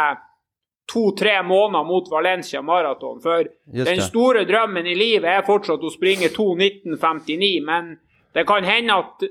[0.92, 3.20] to-tre måneder mot Valencia Maraton.
[3.24, 3.48] For
[3.86, 7.94] den store drømmen i livet er fortsatt å springe 2.19,59, men
[8.36, 9.28] det kan hende at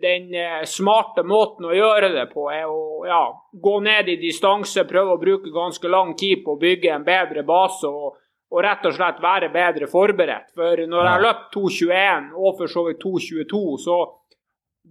[0.00, 4.84] den eh, smarte måten å gjøre det på, er å ja, gå ned i distanse,
[4.88, 8.18] prøve å bruke ganske lang tid på å bygge en bedre base og,
[8.50, 10.52] og rett og slett være bedre forberedt.
[10.58, 13.98] For når jeg har løpt 2.21 og for så vidt 2.22, så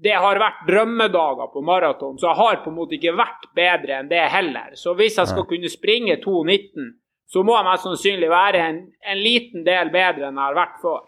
[0.03, 3.99] det har vært drømmedager på maraton, så jeg har på en måte ikke vært bedre
[3.99, 4.75] enn det heller.
[4.79, 6.93] Så hvis jeg skal kunne springe 2,19,
[7.29, 10.79] så må jeg mest sannsynlig være en, en liten del bedre enn jeg har vært
[10.81, 11.03] før.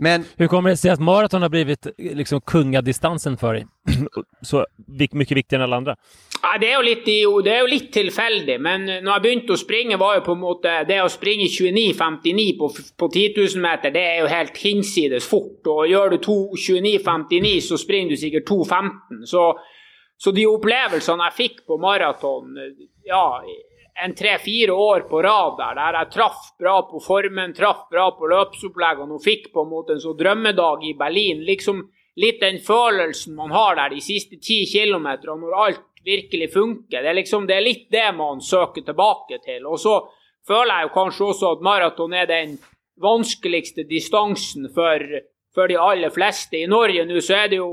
[0.00, 3.66] Men hur kommer det sig att maraton har blivit liksom kungadistansen för dig?
[4.42, 5.96] Så mycket viktigere enn alle andre?
[6.42, 9.98] Ja, det, er litt, det er jo litt tilfeldig, men når jeg begynte å springe,
[9.98, 12.68] var jo på en måte Det å springe 29,59 på,
[13.02, 15.66] på 10 000 meter, det er jo helt hinsides fort.
[15.66, 19.24] Og gjør du 29,59, så springer du sikkert 2,15.
[19.26, 19.48] Så,
[20.14, 22.54] så de opplevelsene jeg fikk på maraton,
[23.08, 23.24] ja
[24.04, 28.30] en tre-fire år på rad der, der jeg traff bra på formen, traff bra på
[28.30, 31.42] løpsoppleggene og fikk på en måte en sånn drømmedag i Berlin.
[31.46, 31.82] Liksom
[32.22, 37.02] litt den følelsen man har der de siste ti kilometerne når alt virkelig funker.
[37.02, 39.66] Det er liksom det er litt det man søker tilbake til.
[39.66, 39.98] Og så
[40.46, 42.56] føler jeg jo kanskje også at maraton er den
[43.02, 45.02] vanskeligste distansen for
[45.58, 46.60] for de aller fleste.
[46.62, 47.72] I Norge nå så er det jo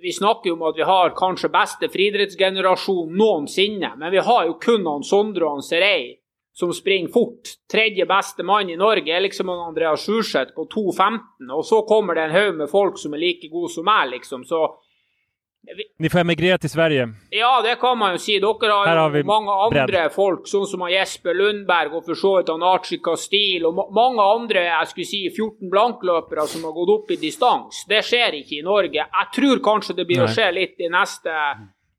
[0.00, 4.56] Vi snakker jo om at vi har kanskje beste friidrettsgenerasjon noensinne, men vi har jo
[4.62, 6.16] kun han Sondre og han Serei
[6.56, 7.52] som springer fort.
[7.70, 12.24] Tredje beste mann i Norge er liksom Andreas Sjurseth på 2,15, og så kommer det
[12.26, 14.44] en haug med folk som er like gode som meg, liksom.
[14.48, 14.64] Så
[15.98, 17.06] ni får emigrere til Sverige.
[17.30, 18.38] Ja, det kan man jo si.
[18.40, 20.14] Dere har, har jo mange andre bredd.
[20.14, 24.90] folk, sånn som Jesper Lundberg og for så vidt Archie Castile og mange andre jeg
[24.92, 27.84] skulle si 14 blankløpere som har gått opp i distans.
[27.90, 29.04] Det skjer ikke i Norge.
[29.04, 30.30] Jeg tror kanskje det blir Nei.
[30.30, 31.36] å skje litt det neste,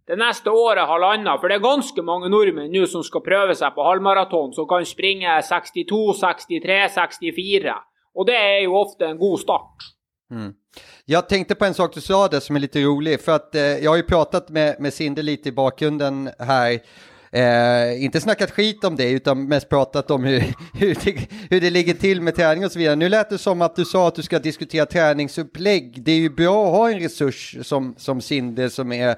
[0.09, 1.37] det neste året, halvannet.
[1.37, 4.87] For det er ganske mange nordmenn nå som skal prøve seg på halvmaraton, som kan
[4.89, 7.77] springe 62, 63, 64.
[8.17, 9.91] Og det er jo ofte en god start.
[10.33, 10.51] Mm.
[11.05, 13.61] Jag tänkte på en sak du sa där som är lite rolig, för att eh,
[13.61, 16.79] jag har ju pratat med, med Sinde lite i bakgrunden här.
[17.31, 20.39] Eh, inte snackat skit om det, utan mest pratat om hur,
[20.73, 22.95] hur, det, hur det ligger till med träning och så vidare.
[22.95, 26.03] Nu lät det som att du sa att du ska diskutera träningsupplägg.
[26.03, 29.15] Det är ju bra att ha en resurs som, som Sinde som är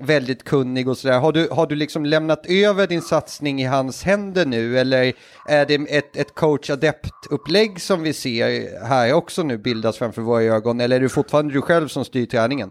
[0.00, 1.18] väldigt kunnig och sådär.
[1.18, 5.12] Har du, har du liksom lämnat över din satsning i hans händer nu eller
[5.48, 10.80] är det ett, ett coach-adept-upplägg som vi ser här också nu bildas framför våra ögon
[10.80, 12.70] eller är det fortfarande du själv som styr träningen?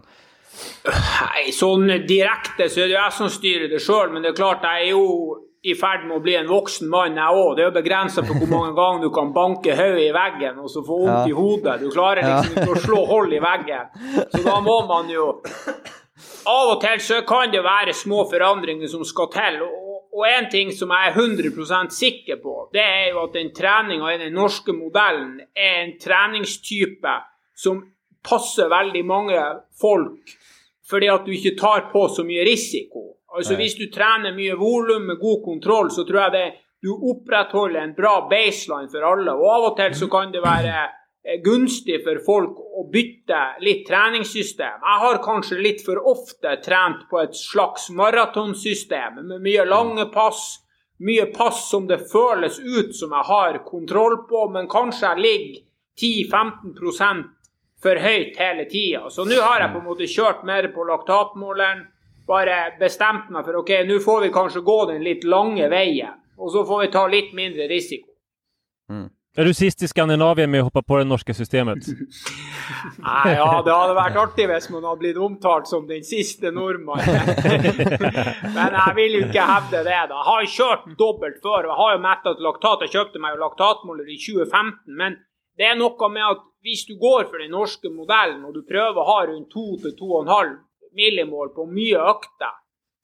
[0.86, 4.64] Nei, sånn direkte så er det jeg som styrer det sjøl, men det er klart
[4.64, 5.02] jeg er jo
[5.66, 7.56] i ferd med å bli en voksen mann, jeg òg.
[7.56, 10.70] Det er jo begrensa på hvor mange ganger du kan banke hodet i veggen og
[10.70, 11.32] så få vondt ja.
[11.32, 11.76] i hodet.
[11.82, 13.90] Du klarer liksom ikke å slå hold i veggen.
[14.30, 15.26] Så da må man jo
[16.46, 19.60] av og til så kan det være små forandringer som skal til.
[20.16, 24.14] Og en ting som jeg er 100% sikker på, det er jo at den treninga
[24.14, 27.16] i den norske modellen er en treningstype
[27.56, 27.82] som
[28.26, 29.42] passer veldig mange
[29.80, 30.32] folk,
[30.88, 33.12] fordi at du ikke tar på så mye risiko.
[33.36, 36.46] Altså Hvis du trener mye volum med god kontroll, så tror jeg det
[36.82, 39.34] du opprettholder en bra baseline for alle.
[39.34, 40.86] Og av og til så kan det være
[41.44, 44.78] gunstig for folk å bytte litt treningssystem.
[44.82, 50.60] Jeg har kanskje litt for ofte trent på et slags maratonsystem med mye lange pass,
[51.02, 55.64] mye pass som det føles ut som jeg har kontroll på, men kanskje jeg ligger
[56.00, 57.26] 10-15%
[57.82, 59.10] for høyt hele tida.
[59.10, 61.84] Så nå har jeg på en måte kjørt mer på laktatmåleren.
[62.26, 66.16] Bare bestemt meg for ok, nå får vi kanskje gå den litt lange veien.
[66.36, 68.10] Og så får vi ta litt mindre risiko.
[68.92, 69.06] Mm.
[69.36, 71.84] Er du sist i Skandinavia med å hoppe på det norske systemet?
[73.04, 77.34] Nei, ja, det hadde vært artig hvis man hadde blitt omtalt som den siste nordmannen.
[78.56, 80.00] Men jeg vil jo ikke hevde det.
[80.08, 80.16] da.
[80.16, 81.68] Jeg har kjørt dobbelt før.
[81.68, 82.86] Jeg har jo mettet laktat.
[82.86, 84.96] Jeg kjøpte meg jo laktatmåler i 2015.
[85.02, 85.20] Men
[85.60, 89.02] det er noe med at hvis du går for den norske modellen, og du prøver
[89.02, 90.56] å ha rundt 2-2,5
[90.96, 92.56] millimål på mye økter,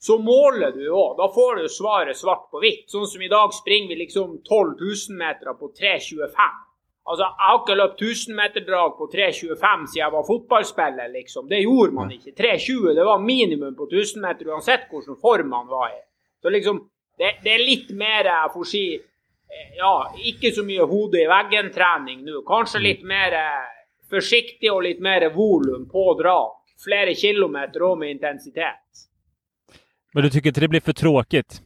[0.03, 1.15] så måler du òg.
[1.21, 2.89] Da får du svaret svart på hvitt.
[2.91, 6.57] Sånn som i dag springer vi liksom 12 000 meter på 3.25.
[7.05, 11.47] Altså, Jeg har ikke løpt 1000-meterdrag på 3.25 siden jeg var fotballspiller, liksom.
[11.51, 12.35] Det gjorde man ikke.
[12.39, 16.03] 3.20 det var minimum på 1000 meter, uansett hvilken form man var i.
[16.43, 16.83] Så liksom,
[17.19, 18.85] det, det, er litt mer jeg får si,
[19.79, 19.95] ja,
[20.33, 22.43] ikke så mye hode i veggen-trening nå.
[22.47, 23.71] Kanskje litt mer eh,
[24.11, 26.59] forsiktig og litt mer volum på drag.
[26.83, 29.07] Flere kilometer og med intensitet.
[30.15, 31.63] Men du tycker inte det blir för tråkigt?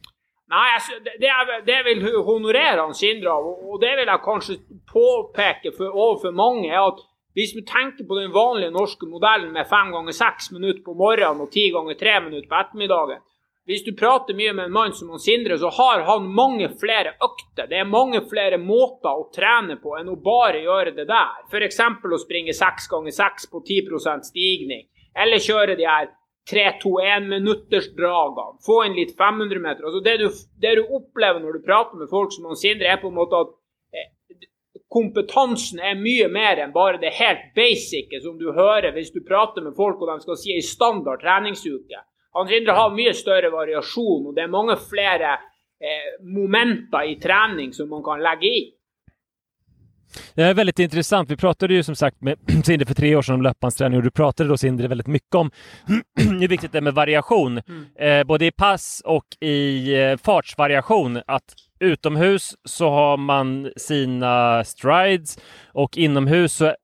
[0.47, 1.31] Nei, altså, det,
[1.65, 4.55] det, vil honorere han Sindre av, og det vil jeg kanskje
[4.87, 7.01] påpeke for, overfor mange, er at
[7.37, 11.43] hvis du tenker på den vanlige norske modellen med fem ganger seks minutter på morgenen
[11.43, 13.19] og ti ganger tre minutter på ettermiddagen
[13.67, 17.11] Hvis du prater mye med en mann som han Sindre, så har han mange flere
[17.19, 17.67] økter.
[17.67, 21.43] Det er mange flere måter å trene på enn å bare gjøre det der.
[21.51, 21.81] F.eks.
[21.83, 26.07] å springe seks ganger seks på 10% stigning, eller kjøre de her
[26.51, 28.57] 3-2-1-minuttersdragene.
[28.65, 29.83] Få inn litt 500 meter.
[29.83, 30.17] Altså det,
[30.61, 33.35] det du opplever når du prater med folk som han Sindre, er på en måte
[33.43, 33.49] at
[33.95, 34.09] eh,
[34.93, 39.61] kompetansen er mye mer enn bare det helt basice som du hører hvis du prater
[39.65, 41.99] med folk og de skal si ei standard treningsuke.
[42.37, 45.31] Han Sindre har mye større variasjon, og det er mange flere
[45.81, 48.76] eh, momenter i trening som man kan legge i.
[50.35, 51.31] Det är väldigt intressant.
[51.31, 54.11] Vi pratade ju som sagt med Sindre för tre år sedan om löpbandsträning och du
[54.11, 55.51] pratade då Sindre väldigt mycket om
[56.15, 57.61] hur viktigt det är med variation,
[57.99, 61.21] eh, både i pass och i eh, fartsvariation.
[61.27, 65.37] Att utomhus så har man sina strides
[65.73, 66.75] och inomhus så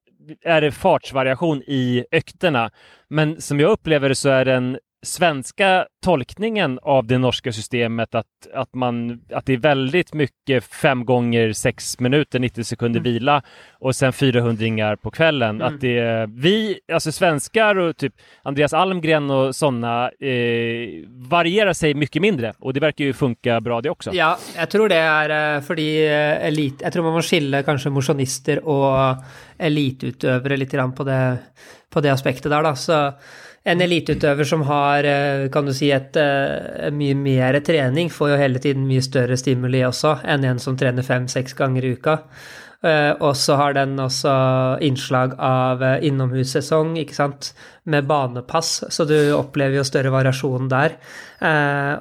[0.44, 2.72] är det fartsvariation i ökterna.
[3.10, 8.26] Men som jag upplever det så är den svenska tolkningen av det norska systemet att,
[8.54, 13.14] att, man, att det är väldigt mycket fem gånger sex minuter, 90 sekunder Mm.
[13.14, 13.42] vila
[13.80, 15.62] och sen 400 på kvällen.
[15.62, 15.68] Mm.
[15.68, 18.14] Att det är vi, alltså svenskar och typ
[18.44, 23.82] Andreas Almgren och sådana eh, varierar sig mycket mindre och det verkar ju funka bra
[23.82, 24.14] det också.
[24.14, 27.92] Ja, jeg tror det er eh, fordi eh, elit, Jeg tror man må skille kanskje
[27.92, 29.24] motionister og
[29.60, 31.38] elitutövare litt grann på det,
[31.90, 32.76] på det aspektet der, Då.
[32.76, 33.14] Så
[33.64, 38.38] en eliteutøver som har, eh, kan du si, et, eh, mye mer trening, får jo
[38.38, 42.20] hele tiden mye større stimuli også enn en som trener fem-seks ganger i uka.
[42.84, 47.54] Eh, og så har den også innslag av innomhussesong, ikke sant,
[47.86, 50.98] med banepass, så du opplever jo større variasjon der.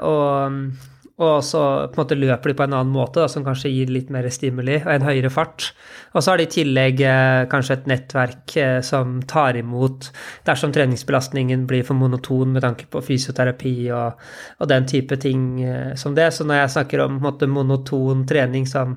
[0.03, 0.73] Og,
[1.21, 1.61] og så
[1.93, 4.25] på en måte løper de på en annen måte, da, som kanskje gir litt mer
[4.33, 5.69] stimuli og en høyere fart.
[6.17, 10.09] Og så har de i tillegg eh, kanskje et nettverk eh, som tar imot
[10.49, 14.25] dersom treningsbelastningen blir for monoton med tanke på fysioterapi og,
[14.59, 16.31] og den type ting eh, som det.
[16.33, 18.97] Så når jeg snakker om måte, monoton trening som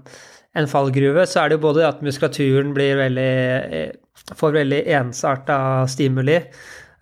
[0.56, 3.32] en fallgruve, så er det jo både at muskulaturen veldig,
[4.40, 5.58] får veldig ensarta
[5.92, 6.40] stimuli,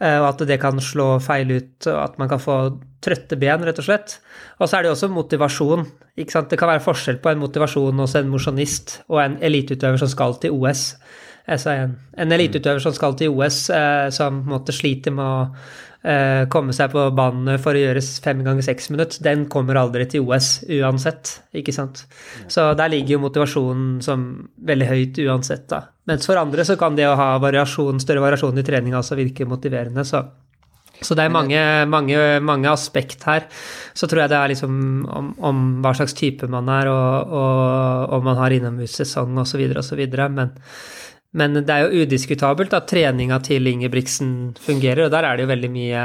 [0.03, 2.57] og at det kan slå feil ut, og at man kan få
[3.03, 4.17] trøtte ben, rett og slett.
[4.59, 5.85] Og så er det jo også motivasjon.
[6.19, 6.49] ikke sant?
[6.51, 10.37] Det kan være forskjell på en motivasjon hos en mosjonist og en eliteutøver som skal
[10.43, 10.93] til OS.
[11.47, 15.81] Altså en, en eliteutøver som skal til OS, eh, som måte sliter med å eh,
[16.51, 20.25] komme seg på banen for å gjøres fem ganger seks minutter, den kommer aldri til
[20.27, 22.01] OS uansett, ikke sant.
[22.51, 24.25] Så der ligger jo motivasjonen som
[24.67, 25.85] veldig høyt uansett, da.
[26.11, 29.47] Mens for andre så kan det å ha variasjon, større variasjon i treninga også virke
[29.47, 30.25] motiverende, så
[31.03, 31.59] så det er mange,
[31.89, 33.47] mange, mange aspekt her.
[33.97, 34.75] Så tror jeg det er liksom
[35.09, 39.65] om, om hva slags type man er, og, og om man har innomhussesong osv.
[39.81, 40.03] osv.
[40.37, 40.53] Men,
[41.33, 45.51] men det er jo udiskutabelt at treninga til Ingebrigtsen fungerer, og der er det jo
[45.53, 46.03] veldig mye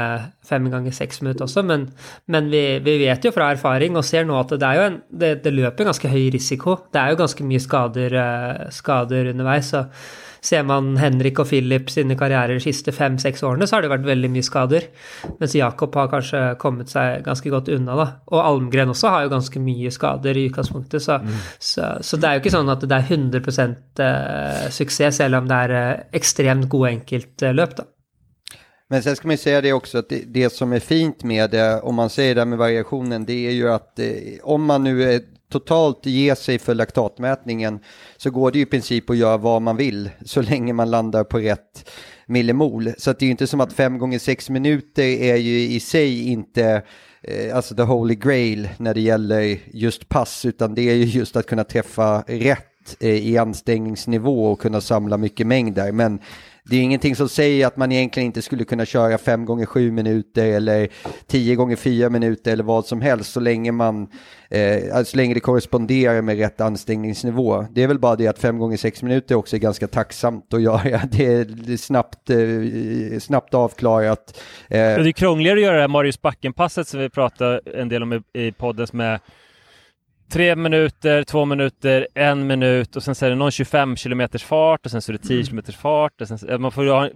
[0.49, 1.85] fem ganger seks minutter også, men,
[2.27, 4.97] men vi, vi, vet jo fra erfaring og ser nå at det er jo en
[5.09, 6.75] Det, det løper ganske høy risiko.
[6.93, 8.15] Det er jo ganske mye skader,
[8.71, 9.71] skader underveis.
[9.73, 9.85] så
[10.41, 14.07] Ser man Henrik og Philip sine karrierer de siste fem-seks årene, så har det vært
[14.07, 14.87] veldig mye skader.
[15.41, 18.07] Mens Jakob har kanskje kommet seg ganske godt unna, da.
[18.31, 21.37] Og Almgren også har jo ganske mye skader i utgangspunktet, så, mm.
[21.59, 25.63] så, så det er jo ikke sånn at det er 100 suksess, selv om det
[25.67, 27.89] er eh, ekstremt gode enkeltløp, da.
[28.89, 31.81] Men sen ska man säga det också att det, det, som är fint med det,
[31.81, 34.07] om man säger det med variationen, det är ju att eh,
[34.43, 37.79] om man nu totalt ger sig för laktatmätningen
[38.17, 41.23] så går det ju i princip att göra vad man vill så länge man landar
[41.23, 41.89] på rätt
[42.25, 42.93] millimol.
[42.97, 46.27] Så det är ju inte som att fem gånger sex minuter är ju i sig
[46.27, 46.83] inte
[47.21, 51.35] eh, alltså the holy grail när det gäller just pass utan det är ju just
[51.35, 55.79] att kunna träffa rätt eh, i anstengningsnivå och kunna samla mycket mängd.
[55.93, 56.19] Men
[56.69, 59.91] det är ingenting som säger att man egentligen inte skulle kunna köra 5 gånger 7
[59.91, 60.87] minuter eller
[61.27, 64.07] 10 gånger 4 minuter eller vad som helst så länge man
[64.49, 67.65] eh, så länge det korresponderar med rätt ansträngningsnivå.
[67.71, 70.61] Det är väl bara det att 5 gånger 6 minuter också är ganska tacksamt att
[70.61, 71.01] göra.
[71.11, 74.41] Det är snabbt, eh, snabbt avklarat.
[74.67, 74.77] Eh.
[74.77, 78.13] Det är krångligare att göra det här Marius Backen-passet som vi pratade en del om
[78.13, 79.19] i, i podden med
[80.29, 84.85] tre minuter, två minuter, en minut och sen så är det någon 25 kilometers fart
[84.85, 86.21] och sen så är det 10 kilometers fart.
[86.21, 87.09] Och sen, man får ha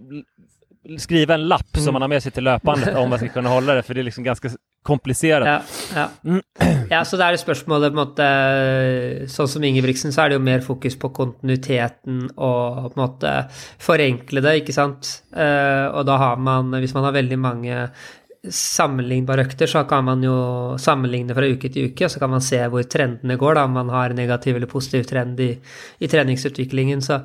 [0.98, 3.74] skriva en lapp som man har med sig till löpandet om man ska kunna hålla
[3.74, 4.50] det, för det är liksom ganska
[4.84, 5.48] komplicerat.
[5.96, 6.40] Ja, ja.
[6.90, 8.26] ja, så det er spørsmålet på en måte
[9.32, 13.32] Sånn som Ingebrigtsen, så er det jo mer fokus på kontinuiteten og på en måte
[13.82, 15.14] forenkle det, ikke sant.
[15.32, 17.80] Eh, og da har man, hvis man har veldig mange
[18.52, 20.36] sammenlignbare økter, så kan man jo
[20.82, 23.92] sammenligne fra uke til uke, så kan man se hvor trendene går, da, om man
[23.94, 25.54] har negativ eller positiv trend i,
[26.04, 27.02] i treningsutviklingen.
[27.02, 27.22] Så,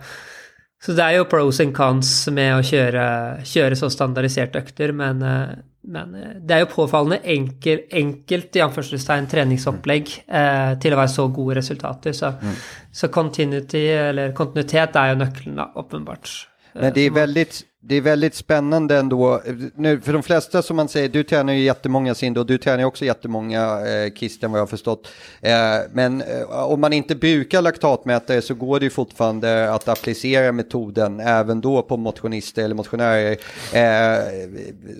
[0.78, 3.06] så, det er jo pros and cons med å kjøre,
[3.42, 5.56] kjøre så standardiserte økter, men, eh,
[5.90, 11.14] men, eh, det er jo påfallende enkel, enkelt i anførselstegn treningsopplegg eh, til å være
[11.16, 12.14] så gode resultater.
[12.14, 12.60] Så, mm.
[12.94, 16.36] så continuity, eller kontinuitet er jo nøkkelen, da, åpenbart.
[16.78, 19.42] Men det är väldigt, det är väldigt spännande ändå.
[19.74, 23.04] Nu, de flesta som man säger, du tränar ju jättemånga Sindo, du tränar ju också
[23.04, 25.08] eh, Christian vad jag har förstått.
[25.40, 25.52] Eh,
[25.92, 31.20] men eh, om man inte brukar laktatmätare så går det ju fortfarande att applicera metoden
[31.20, 33.36] även då på motionister eller motionärer.
[33.72, 34.24] Eh,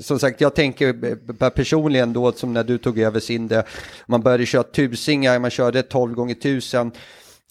[0.01, 3.65] som sagt, jag tänker personligen då som när du tog över Sinde,
[4.07, 6.93] man började köra tusingar, man körde 12 gånger tusen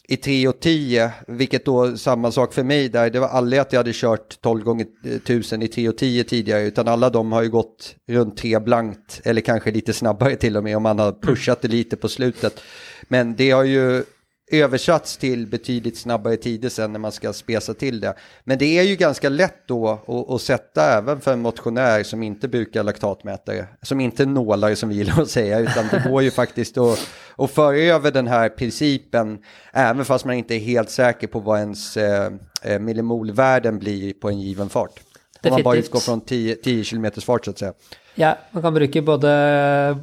[0.07, 3.09] i 3 och 10, vilket då samma sak för mig där.
[3.09, 6.63] Det var aldrig att jag hade kört 12 gånger 1000 i 3 och 10 tidigare,
[6.63, 10.63] utan alla de har ju gått runt 3 blankt, eller kanske lite snabbare till och
[10.63, 12.61] med om man har pushat det lite på slutet.
[13.07, 14.03] Men det har ju
[14.51, 18.13] översatts till betydligt snabbare tider sen när man ska spesa till det.
[18.43, 22.23] Men det är ju ganska lätt då att, att sätta även för en motionär som
[22.23, 26.31] inte brukar laktatmätare, som inte nålar som vi gillar att säga, utan det går ju
[26.31, 26.99] faktiskt att,
[27.37, 29.39] att föra över den här principen,
[29.73, 34.29] även fast man inte är helt säker på vad ens eh, eh millimolvärden blir på
[34.29, 34.99] en given fart.
[35.43, 37.73] Om man bara utgår från 10, 10 km fart så att säga.
[38.18, 39.31] Ja, man kan bruke både,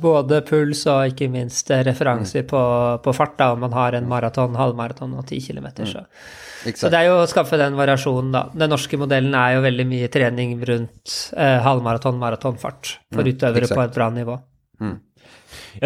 [0.00, 2.48] både puls og ikke minst referanser mm.
[2.52, 2.62] på,
[3.02, 5.66] på, fart da, om man har en maraton, halvmaraton og 10 km.
[5.82, 6.04] Så.
[6.04, 6.76] Mm.
[6.78, 8.44] så det er jo å skaffe den variasjonen, da.
[8.54, 13.32] Den norske modellen er jo veldig mye trening rundt eh, halvmaraton, maratonfart for mm.
[13.34, 14.38] utøvere på et bra nivå.
[14.80, 14.96] Mm.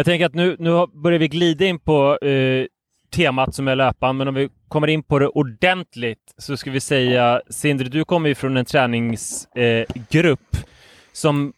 [0.05, 2.69] tenker at nå nu, nu börjar vi glide inn på eh,
[3.09, 6.79] temat som är löpan, men om vi kommer in på det ordentligt så ska vi
[6.79, 10.59] säga, Sindre, du kommer ju från en träningsgrupp eh,
[11.11, 11.53] som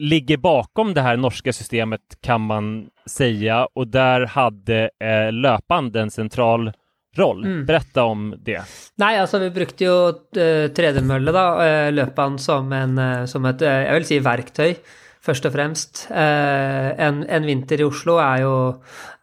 [0.00, 6.10] ligger bakom det här norska systemet kan man säga och där hade eh, löpande en
[6.10, 6.72] central
[7.16, 7.44] roll.
[7.44, 7.66] Mm.
[7.66, 8.62] Berätta om det.
[8.96, 13.64] Nei, altså vi brukte jo uh, tredemølle, da, uh, løpene som, en, uh, som et,
[13.66, 14.74] jeg vil si verktøy
[15.20, 16.02] først og fremst.
[16.08, 18.54] Eh, en, en, vinter i Oslo er jo,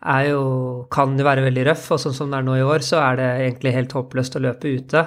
[0.06, 0.41] er jo,
[0.94, 3.19] kan jo være veldig røff, og sånn som det er nå i år, så er
[3.19, 5.03] det egentlig helt håpløst å løpe ute.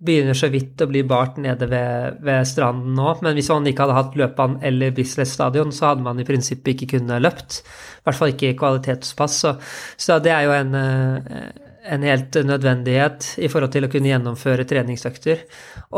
[0.00, 3.86] Begynner så vidt å bli bart nede ved, ved stranden nå, men hvis man ikke
[3.86, 7.60] hadde hatt løpene eller Bislett stadion, så hadde man i prinsippet ikke kunnet løpt.
[8.00, 9.42] I hvert fall ikke i kvalitetspass.
[9.44, 9.56] Så,
[10.00, 14.66] så det er jo en eh, en helt nødvendighet i forhold til å kunne gjennomføre
[14.68, 15.42] treningsøkter.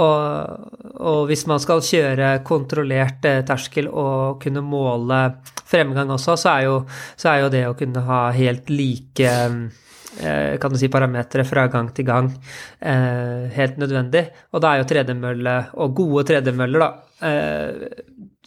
[0.01, 5.21] Og, og hvis man skal kjøre kontrollert eh, terskel og kunne måle
[5.69, 6.81] fremgang også, så er jo,
[7.21, 11.69] så er jo det å kunne ha helt like eh, kan du si parametere fra
[11.73, 12.33] gang til gang
[12.81, 14.27] eh, helt nødvendig.
[14.53, 16.93] Og da er jo tredemølle, og gode tredemøller, da,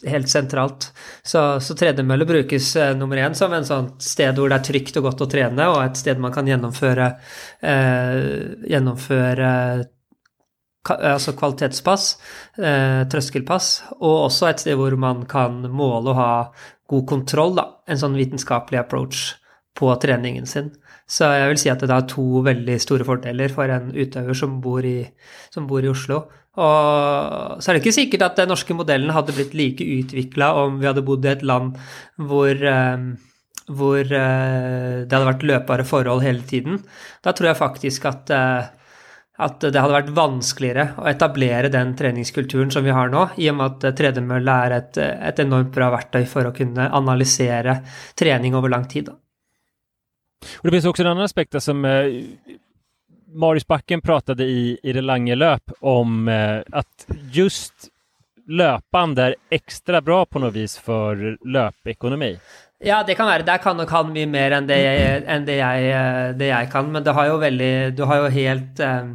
[0.04, 0.90] helt sentralt.
[1.22, 4.98] Så, så tredemølle brukes eh, nummer én som en sånn sted hvor det er trygt
[5.00, 7.10] og godt å trene, og et sted man kan gjennomføre,
[7.64, 8.16] eh,
[8.68, 9.52] gjennomføre
[10.86, 12.04] altså kvalitetspass,
[12.62, 16.30] eh, trøskelpass, og også et sted hvor man kan måle og ha
[16.86, 17.66] god kontroll, da.
[17.88, 19.32] En sånn vitenskapelig approach
[19.76, 20.70] på treningen sin.
[21.06, 24.58] Så jeg vil si at det er to veldig store fordeler for en utøver som
[24.62, 25.04] bor i,
[25.54, 26.24] som bor i Oslo.
[26.56, 30.78] Og så er det ikke sikkert at den norske modellen hadde blitt like utvikla om
[30.80, 31.76] vi hadde bodd i et land
[32.16, 33.04] hvor, eh,
[33.68, 36.80] hvor eh, det hadde vært løpbare forhold hele tiden.
[37.24, 38.70] Da tror jeg faktisk at, eh,
[39.36, 43.58] at det hadde vært vanskeligere å etablere den treningskulturen som vi har nå, i og
[43.58, 47.82] med at tredemølle er et, et enormt bra verktøy for å kunne analysere
[48.16, 49.12] trening over lang tid.
[49.12, 51.84] Og det finnes også en annen aspekt som
[53.36, 57.74] Marius Backen pratade i, i det lange löp om eh, att just
[58.46, 62.36] löpande er ekstra bra på noe vis for løpeøkonomi.
[62.84, 63.44] Ja, det kan være.
[63.44, 64.78] Der kan nok han mye mer enn det,
[65.26, 66.88] enn det, jeg, eh, det jeg, kan.
[66.92, 69.12] Men har veldig Du har jo helt eh,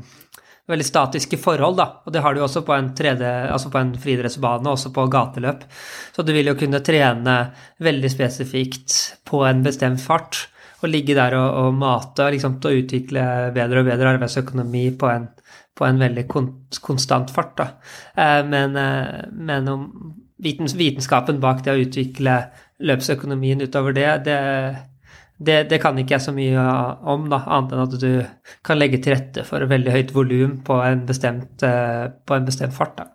[0.70, 1.88] veldig statiske forhold, da.
[2.06, 5.66] Og det har du også på en, 3D, altså på en friidrettsbane, også på gateløp.
[6.16, 7.38] Så du vil jo kunne trene
[7.82, 10.46] veldig spesifikt på en bestemt fart
[10.82, 15.10] å ligge der og, og mate liksom, til å utvikle bedre og bedre arbeidsøkonomi på
[15.12, 15.28] en,
[15.78, 16.50] på en veldig kon,
[16.84, 17.54] konstant fart.
[17.60, 17.68] Da.
[18.16, 19.88] Eh, men, eh, men om
[20.42, 22.38] vitens, vitenskapen bak det å utvikle
[22.82, 24.40] løpsøkonomien utover det, det,
[25.38, 26.66] det, det kan ikke jeg så mye
[27.14, 28.12] om, da, annet enn at du
[28.66, 32.78] kan legge til rette for veldig høyt volum på, en bestemt, eh, på en bestemt
[32.78, 32.98] fart.
[32.98, 33.12] Da.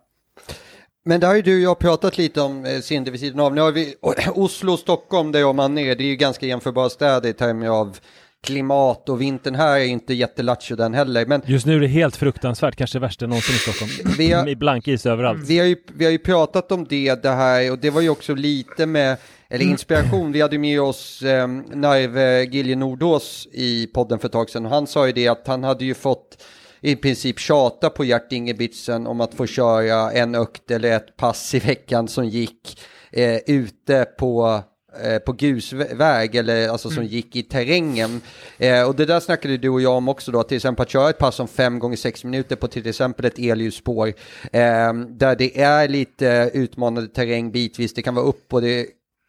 [1.09, 3.55] Men det har ju du och jag pratat lite om, eh, Sindre, vid sidan av.
[3.55, 3.95] Nu har vi
[4.35, 7.69] Oslo och Stockholm, där jag man är, det är ju ganska jämförbara städer i termer
[7.69, 7.99] av
[8.47, 11.27] klimat och vintern här är inte jättelattjo den heller.
[11.27, 13.91] Men Just nu är det helt fruktansvärt, kanske det värsta någonsin i Stockholm.
[14.19, 15.49] Vi har- Med blankis överallt.
[15.49, 18.09] Vi har, ju, vi har ju pratat om det, det här, och det var ju
[18.11, 19.17] också lite med,
[19.51, 24.51] eller inspiration, vi hade med oss eh, Narve Gilje Nordås i podden för ett tag
[24.51, 26.43] sedan, och han sa ju det att han hade ju fått
[26.81, 31.55] i princip tjata på Gert Ingebrigtsen om att få köra en ökt eller ett pass
[31.55, 32.81] i veckan som gick
[33.11, 34.63] eh, ute på
[35.03, 38.21] eh, på grusväg eller alltså som gick i terrängen.
[38.59, 41.11] Eh, och det där snackade du och jag om också då, till exempel att köra
[41.11, 44.09] ett pass om fem gånger sex minuter på till exempel ett elljusspår.
[44.53, 48.87] Eh, där det är lite utmanande terräng bitvis, det kan vara upp och det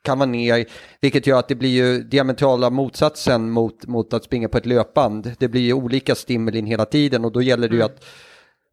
[0.07, 0.65] kan vara ner,
[1.01, 5.31] vilket gör att det blir ju diametrala motsatsen mot, mot att springa på ett löpband.
[5.39, 8.03] Det blir ju olika stimulin hela tiden och då gäller det ju att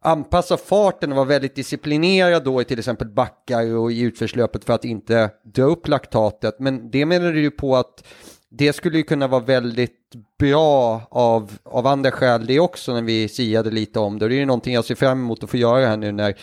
[0.03, 4.73] anpassa farten och vara väldigt disciplinerad då i till exempel backar och i utförslöpet för
[4.73, 6.59] att inte dra upp laktatet.
[6.59, 8.03] Men det menar du ju på att
[8.49, 13.27] det skulle ju kunna vara väldigt bra av, av andra skäl det också när vi
[13.27, 14.25] siade lite om det.
[14.25, 16.35] Och det är ju någonting jag ser fram emot att få göra här nu när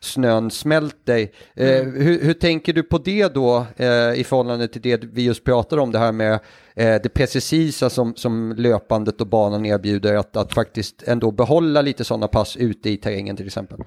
[0.00, 1.28] snön smälter.
[1.56, 5.44] Eh, hur, hur tänker du på det då eh, i förhållande till det vi just
[5.44, 6.32] pratade om det här med
[6.74, 12.04] eh, det precisa som, som löpandet och banan erbjuder att, att faktiskt ändå behålla lite
[12.04, 13.78] sådana pass ute i terrängen till exempel?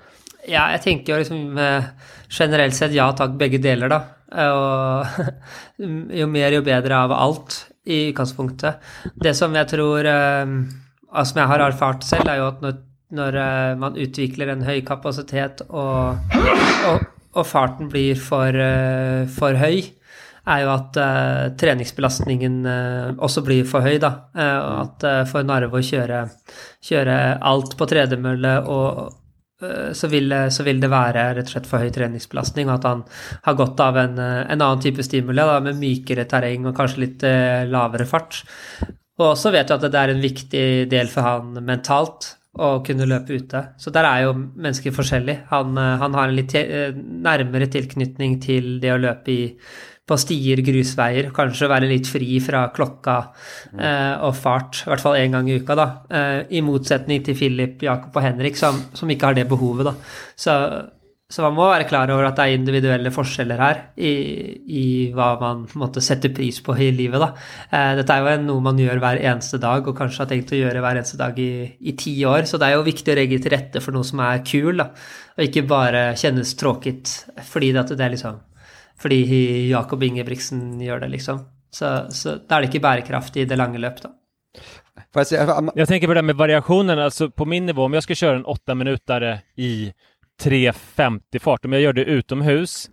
[0.47, 1.83] Ja, tenker jo liksom eh,
[2.29, 4.01] generelt sett ja takk, begge deler, da.
[4.35, 5.05] Eh, Og
[6.19, 8.81] jo mer, jo bedre av alt i utgangspunktet.
[9.15, 10.55] Det som jeg tror eh,
[11.25, 12.79] Som jeg har erfart selv, er jo at når,
[13.15, 16.35] når eh, man utvikler en høy kapasitet og,
[16.89, 19.83] og, og farten blir for, eh, for høy,
[20.41, 24.09] er jo at uh, treningsbelastningen uh, også blir for høy, da.
[24.33, 26.23] Uh, at for Narve å kjøre,
[26.81, 29.17] kjøre alt på tredemølle og
[29.93, 33.03] så vil, så vil det være rett og slett for høy treningsbelastning, og at han
[33.45, 37.25] har godt av en, en annen type stimuli, da, med mykere terreng og kanskje litt
[37.69, 38.39] lavere fart.
[39.21, 43.07] Og så vet du at det er en viktig del for han mentalt å kunne
[43.07, 43.61] løpe ute.
[43.79, 45.37] Så der er jo mennesker forskjellig.
[45.53, 49.41] Han, eh, han har en litt eh, nærmere tilknytning til det å løpe i,
[50.11, 53.17] på stier, grusveier, kanskje være litt fri fra klokka
[53.77, 55.87] eh, og fart, i hvert fall én gang i uka, da.
[56.11, 59.95] Eh, I motsetning til Philip, Jakob og Henrik, som, som ikke har det behovet, da.
[60.35, 60.57] Så,
[61.31, 64.11] så man må være klar over at det er individuelle forskjeller her i,
[64.67, 64.83] i
[65.15, 67.31] hva man måte, setter pris på i livet, da.
[67.71, 70.59] Eh, dette er jo noe man gjør hver eneste dag, og kanskje har tenkt å
[70.59, 73.39] gjøre hver eneste dag i, i ti år, så det er jo viktig å legge
[73.41, 74.91] til rette for noe som er kul, da.
[75.37, 77.15] Og ikke bare kjennes tråkigt
[77.47, 78.39] fordi det, at det er liksom
[79.01, 79.23] fordi
[79.71, 81.39] Jakob Ingebrigtsen gjør det, liksom.
[81.73, 84.11] Så, så da er det ikke bærekraftig i det lange løp, da.
[85.11, 86.99] Jeg tänker på det med variasjonen.
[86.99, 89.25] alltså på min nivå, om jeg skal kjøre en åtte minutter
[89.57, 89.91] i
[90.41, 92.89] 3.50 fart, om jag gör det utomhus,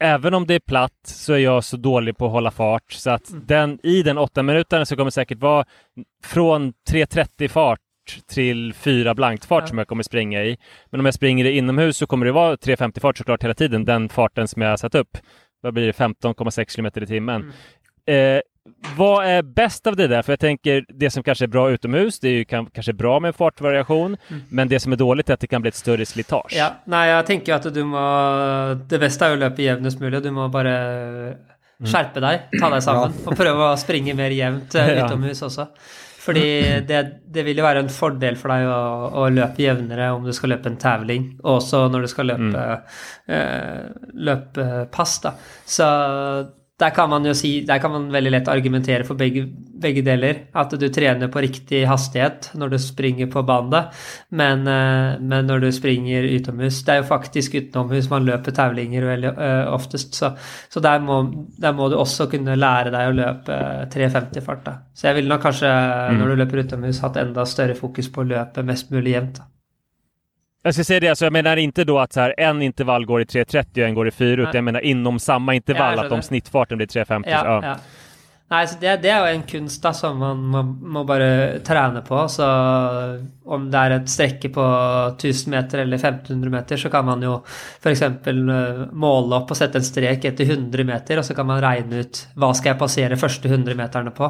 [0.00, 3.10] även om det är platt så är jag så dålig på att hålla fart så
[3.10, 5.64] att den, i den åtta minutaren så kommer säkert vara
[6.24, 7.80] från 3.30 fart
[8.26, 9.66] till 4 blankt fart Ja.
[9.66, 10.58] som jag kommer springa i.
[10.90, 14.08] Men om jag springer inomhus så kommer det vara 3.50 fart såklart hela tiden, den
[14.08, 15.18] farten som jag har satt upp.
[15.62, 15.92] Då blir det?
[15.92, 17.52] 15,6 km i timmen.
[18.06, 18.40] Eh,
[18.96, 20.22] vad är bäst av det där?
[20.22, 23.20] För jag tänker, det som kanske är bra utomhus, det är ju kan, kanske bra
[23.20, 24.42] med fartvariasjon, mm.
[24.48, 26.52] men det som är dåligt är att det kan bli ett större slitage.
[26.56, 28.04] Ja, nei, jeg tenker at du må
[28.88, 30.22] Det beste er å løpe jevnest mulig.
[30.24, 30.74] Du må bare
[31.84, 35.68] skjerpe deg, ta deg sammen, og prøve å springe mer jevnt eh, utomhus også.
[36.24, 36.48] Fordi
[36.88, 38.80] det, det vil jo være en fordel for deg å,
[39.20, 42.62] å løpe jevnere om du skal løpe en tävling, og også når du skal løpe,
[43.28, 43.82] eh,
[44.24, 45.34] løpe pass, da.
[45.68, 45.88] Så
[46.80, 49.44] der kan man jo si Der kan man veldig lett argumentere for begge,
[49.80, 50.40] begge deler.
[50.54, 53.94] At du trener på riktig hastighet når du springer på bandet,
[54.30, 59.06] men, eh, men når du springer utomhus Det er jo faktisk utenomhus man løper taulinger
[59.06, 60.34] veldig eh, oftest, så,
[60.68, 61.22] så der, må,
[61.58, 63.58] der må du også kunne lære deg å løpe
[63.94, 64.64] 3.50-fart.
[64.66, 64.78] da.
[64.94, 65.70] Så jeg ville nok kanskje,
[66.18, 69.38] når du løper utomhus, hatt enda større fokus på å løpe mest mulig jevnt.
[69.38, 69.53] da.
[70.66, 73.20] Jag ska säga det, alltså jag menar inte då att så här, en intervall går
[73.20, 76.22] i 3.30 och en går i 4, utan jag menar inom samma intervall, att om
[76.22, 77.22] snittfarten blir 3.50.
[77.26, 77.60] Ja, ja.
[77.62, 77.76] ja.
[78.52, 80.62] Nei, så det, det er jo en kunst da, som man må,
[80.94, 82.18] må bare trene på.
[82.30, 82.48] Så
[83.44, 84.66] om det er et strekke på
[85.14, 87.38] 1000 meter eller 1500 meter, så kan man jo
[87.80, 88.04] f.eks.
[88.92, 92.20] måle opp og sette en strek etter 100 meter, og så kan man regne ut
[92.36, 94.28] hva skal jeg passere første 100 meterne på.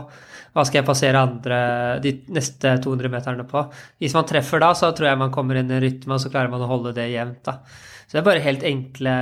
[0.54, 1.56] Hva skal jeg passere andre,
[2.02, 3.64] de neste 200 meterne på?
[3.98, 6.30] Hvis man treffer da, så tror jeg man kommer inn i en rytme, og så
[6.30, 7.42] klarer man å holde det jevnt.
[7.48, 7.58] da.
[8.06, 9.16] Så det er bare helt enkle,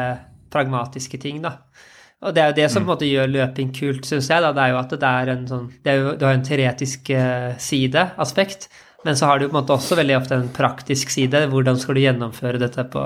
[0.52, 1.56] pragmatiske ting, da.
[2.22, 4.44] Og det er jo det som på en måte gjør løping kult, syns jeg.
[4.44, 6.44] da, Det er jo at det er en sånn det er jo, Du har en
[6.46, 8.68] teoretisk eh, side, aspekt,
[9.02, 11.48] Men så har du på en måte også veldig ofte en praktisk side.
[11.50, 13.02] Hvordan skal du gjennomføre dette på,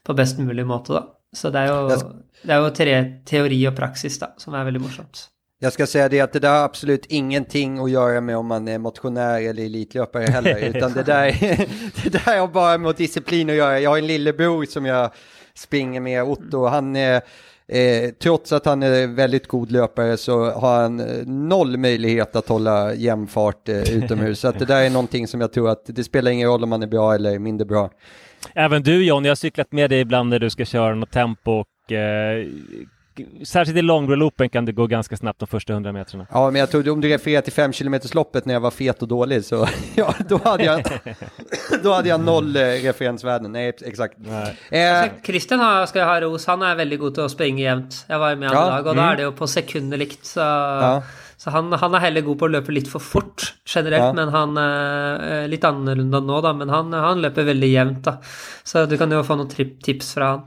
[0.00, 1.04] på best mulig måte, da.
[1.34, 1.98] Så det er jo,
[2.46, 2.72] det er jo
[3.26, 5.26] teori og praksis da, som er veldig morsomt.
[5.64, 8.68] Jag ska säga det att det där har absolut ingenting att göra med om man
[8.68, 11.26] är motionär eller elitlöpare heller, utan det där,
[12.02, 13.80] det där har bara med disciplin att göra.
[13.80, 15.10] Jag har en lillebror som jag
[15.54, 17.22] springer med, Otto, han är
[17.68, 22.48] Eh, trots att han är väldigt god löpare så har han eh, noll möjlighet att
[22.48, 24.40] hålla jämn fart eh, utomhus.
[24.40, 26.82] så det där är någonting som jag tror att det spelar ingen roll om man
[26.82, 27.90] är bra eller mindre bra.
[28.54, 31.50] Även du John, jag har cyklat med dig ibland när du ska köra något tempo
[31.50, 32.46] och eh,
[33.44, 36.26] särskilt i långbrolloopen kan det gå ganska snabbt de första hundra metrarna.
[36.30, 39.02] Ja, men jag tror om du refererar till 5 km loppet när jag var fet
[39.02, 40.82] och dålig så ja, då hade jag,
[41.82, 43.52] då hade jag noll eh, referensvärden.
[43.52, 44.14] Nej, exakt.
[44.18, 44.56] Nej.
[45.04, 46.46] Eh, Christian har, skal jeg ha ros.
[46.46, 48.00] Han er veldig god til å springe jämt.
[48.08, 50.24] Jeg var med han Ja, dag, og da då er det ju på sekunder likt.
[50.26, 51.02] Så, Ja.
[51.36, 54.12] så han, han er heller god på å løpe litt for fort generelt, Ja.
[54.12, 58.16] men han eh, Litt annerledes nå, da, men han, han løper veldig jevnt, da.
[58.64, 59.50] Så du kan jo få noen
[59.82, 60.42] tips fra han.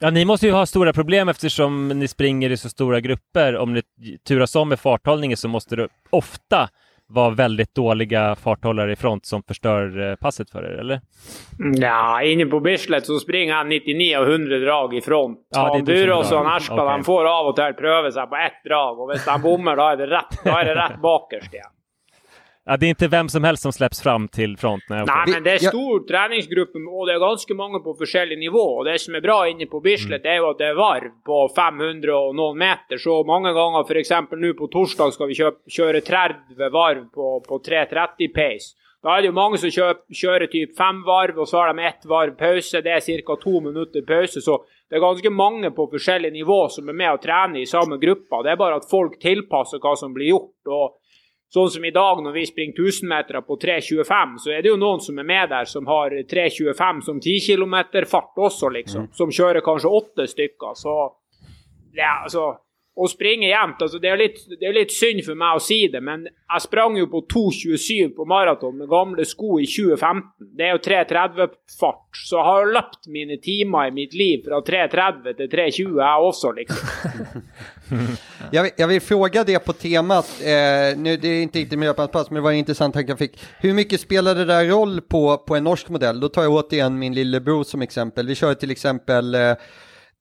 [0.00, 3.56] Ja, ni måste ju ha stora problem eftersom ni springer i så stora grupper.
[3.56, 3.82] Om ni
[4.28, 6.68] turas om med farthållningen så måste det ofta
[7.08, 11.00] vara väldigt dåliga farthållare i front som förstör eh, passet för er, eller?
[11.58, 15.48] Ja, inne på Bislett så springer han 99 av 100 drag i front.
[15.50, 16.38] Ja, det är du som Burås drar.
[16.38, 19.76] og Aspel han får av och till pröva på ett drag, och om han bommer,
[19.76, 21.77] da er det rätt, det rett bakerst igjen.
[22.70, 24.82] Ja, det är inte vem som helst som släpps fram till front.
[24.88, 25.14] Nej, okay.
[25.16, 28.64] Nei, men det er stor treningsgruppe, og det er ganske mange på forskjellig nivå.
[28.80, 31.38] Og det som er bra inne på Bislett, er jo at det er varv på
[31.56, 33.00] 500 og noen meter.
[33.00, 34.12] Så mange ganger, f.eks.
[34.36, 38.76] nå på torsdag, skal vi kjøpe, kjøre 30 varv på, på 3.30 pace.
[39.00, 41.88] Da er det jo mange som kjøper, kjører typ fem varv, og så har de
[41.88, 42.84] ett varv pause.
[42.84, 43.40] Det er ca.
[43.40, 44.44] to minutter pause.
[44.44, 47.96] Så det er ganske mange på forskjellig nivå som er med og trener i samme
[47.96, 48.44] gruppa.
[48.44, 50.56] Det er bare at folk tilpasser hva som blir gjort.
[50.68, 50.98] og
[51.48, 55.00] Sånn som i dag når vi springer 1000-metere på 3.25, så er det jo noen
[55.00, 57.76] som er med der som har 3.25 som 10 km
[58.10, 59.08] fart også, liksom.
[59.16, 60.76] Som kjører kanskje åtte stykker.
[60.76, 60.96] Så
[61.96, 62.50] ja, altså
[62.98, 65.76] Å springe jevnt altså Det er litt, det er litt synd for meg å si
[65.88, 70.50] det, men jeg sprang jo på 2.27 på maraton med gamle sko i 2015.
[70.58, 72.20] Det er jo 3.30-fart.
[72.26, 76.30] Så jeg har jo løpt mine timer i mitt liv fra 3.30 til 3.20, jeg
[76.32, 77.44] også, liksom.
[78.50, 80.46] Jag, vill- jag vill fråga det på temat, eh,
[80.98, 83.40] nu det är inte riktigt miljöpass, men det var en intressant tanke jag fick.
[83.60, 86.20] Hur mycket spelar det där roll på, på en norsk modell?
[86.20, 88.26] Då tar jag återigen min lillebror som exempel.
[88.26, 89.54] Vi kör till exempel eh,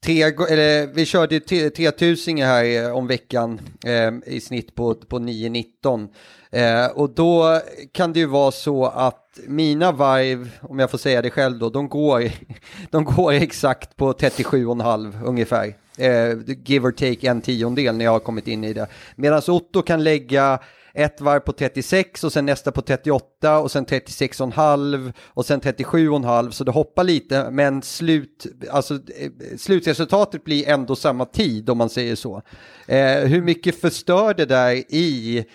[0.06, 6.08] tre, eller, vi körde 3000 här eh, om veckan eh, i snitt på, på 9-19.
[6.52, 7.62] Eh, och då
[7.94, 11.70] kan det ju vara så att mina varv, om jag får säga det själv då,
[11.70, 12.32] de går,
[12.92, 15.76] de går exakt på 37,5 ungefär.
[15.98, 18.88] Eh, give or take en tiondel när jag har kommit in i det.
[19.16, 20.60] Medan Otto kan lägga
[20.98, 26.52] ett varv på 36 och sen nästa på 38 och sen 36,5 och sen 37,5
[26.52, 31.90] så det hoppar lite men slut, alltså, eh, slutresultatet blir ändå samma tid om man
[31.90, 32.42] säger så.
[32.88, 35.46] Eh, hur mycket förstör det där i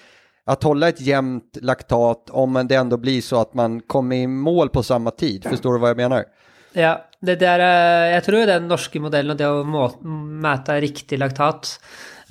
[0.46, 4.68] att hålla ett jämnt laktat om det ändå blir så att man kommer i mål
[4.68, 5.44] på samma tid?
[5.44, 6.24] Förstår du vad jag menar?
[6.72, 10.02] Ja, det där, jag jeg tror den norske modellen och det å må-
[10.42, 11.80] mæte riktig laktat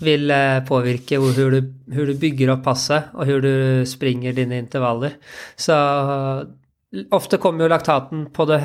[0.01, 1.61] vil eh, påvirke hvor, du,
[1.93, 5.13] hvor du bygger opp passet, og hvor du springer dine intervaller.
[5.55, 8.59] Så eh, ofte kommer jo laktaten på det,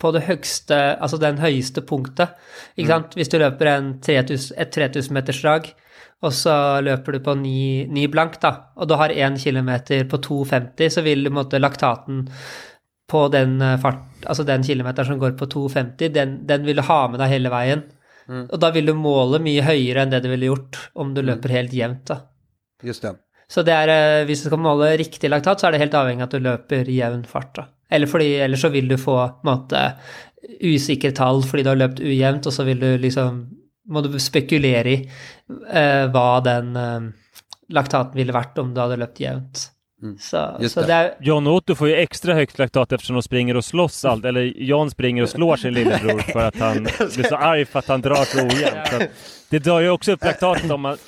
[0.00, 2.36] på det høgste, altså den høyeste punktet.
[2.76, 3.18] Ikke sant?
[3.18, 5.72] Hvis du løper en 3000, et 3000-metersdrag,
[6.20, 9.70] og så løper du på 9, 9 blank, da, og du har 1 km
[10.10, 12.26] på 2,50, så vil en laktaten
[13.10, 16.84] på den eh, fart, altså den kilometeren som går på 2,50, den, den vil du
[16.86, 17.88] ha med deg hele veien.
[18.30, 21.50] Og da vil du måle mye høyere enn det du ville gjort om du løper
[21.56, 22.20] helt jevnt, da.
[22.86, 23.16] Just det.
[23.50, 26.22] Så det er, eh, hvis du skal måle riktig laktat, så er det helt avhengig
[26.22, 27.64] av at du løper jevn fart, da.
[27.90, 29.16] Eller fordi, ellers så vil du få
[29.48, 29.80] måte
[30.62, 33.42] usikre tall fordi du har løpt ujevnt, og så vil du liksom
[33.90, 37.10] Må du spekulere i eh, hva den eh,
[37.74, 39.68] laktaten ville vært om du hadde løpt jevnt.
[40.18, 40.94] Så, så det.
[40.96, 44.24] er John Otto får jo ekstra høyt laktat eftersom de springer og slåss alt.
[44.24, 47.90] eller John springer og slår sin lillebror for at han blir så arg for at
[47.92, 49.10] han drar så ojämnt.
[49.50, 51.02] Det drar jo også opp laktaten om man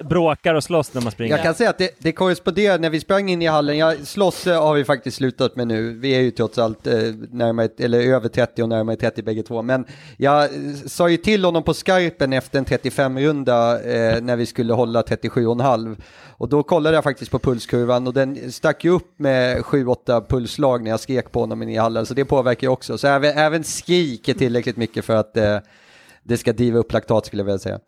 [0.00, 1.36] bråkar och slåss när man springer.
[1.36, 3.78] Jag kan säga att det, det korresponderar när vi sprang in i hallen.
[3.78, 5.98] Jag, slåss eh, har vi faktiskt slutat med nu.
[5.98, 6.94] Vi är ju trots allt eh,
[7.30, 9.62] närmare, eller över 30 och närmare 30 bägge två.
[9.62, 9.84] Men
[10.16, 10.50] jag eh,
[10.86, 15.96] sa ju till honom på skarpen efter en 35-runda eh, när vi skulle hålla 37,5.
[16.26, 20.82] Och då kollade jag faktiskt på pulskurvan och den stack ju upp med 7-8 pulsslag
[20.82, 22.06] när jag skrek på honom inne i hallen.
[22.06, 22.98] Så det påverkar ju också.
[22.98, 25.58] Så även, även skrik är tillräckligt mycket för att eh,
[26.22, 27.78] det ska driva upp laktat skulle jag vilja säga.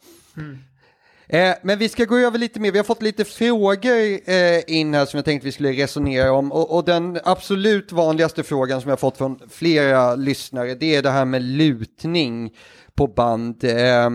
[1.29, 2.73] Eh, men vi skal gå over litt mer.
[2.73, 6.53] Vi har fått litt frågor eh, inn her som jeg tenkte vi skulle resonnere om.
[6.53, 11.05] Og, og den absolut vanligste frågan som jeg har fått fra flere lyttere, det er
[11.07, 12.49] det her med lutning
[12.97, 13.65] på band.
[13.65, 14.11] Eh,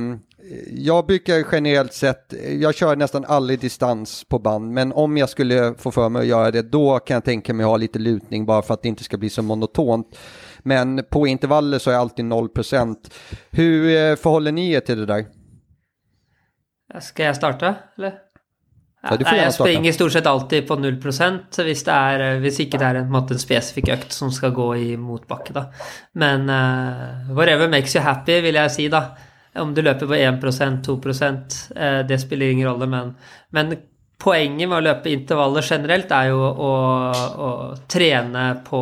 [0.72, 5.74] jeg bruker generelt sett, Jeg kjører nesten aldri distans på band, men om jeg skulle
[5.78, 8.48] få for meg å gjøre det, da kan jeg tenke meg å ha litt lutning
[8.48, 10.18] bare for at det ikke skal bli så monotont.
[10.64, 13.12] Men på intervaller så är alltid 0%.
[13.52, 15.26] Hur dere dere ni er till det där?
[16.98, 18.18] Skal jeg starte, eller?
[19.00, 22.80] Ja, Nei, jeg springer stort sett alltid på 0 hvis, det er, eh, hvis ikke
[22.82, 25.54] det er en, måte, en spesifikk økt som skal gå i motbakke.
[25.56, 25.70] Da.
[26.20, 29.06] Men uh, whatever makes you happy, vil jeg si, da.
[29.56, 33.14] Om du løper på 1% 2 uh, det spiller ingen rolle, men,
[33.56, 33.72] men
[34.20, 36.74] poenget med å løpe intervaller generelt er jo å,
[37.40, 37.50] å
[37.88, 38.82] trene på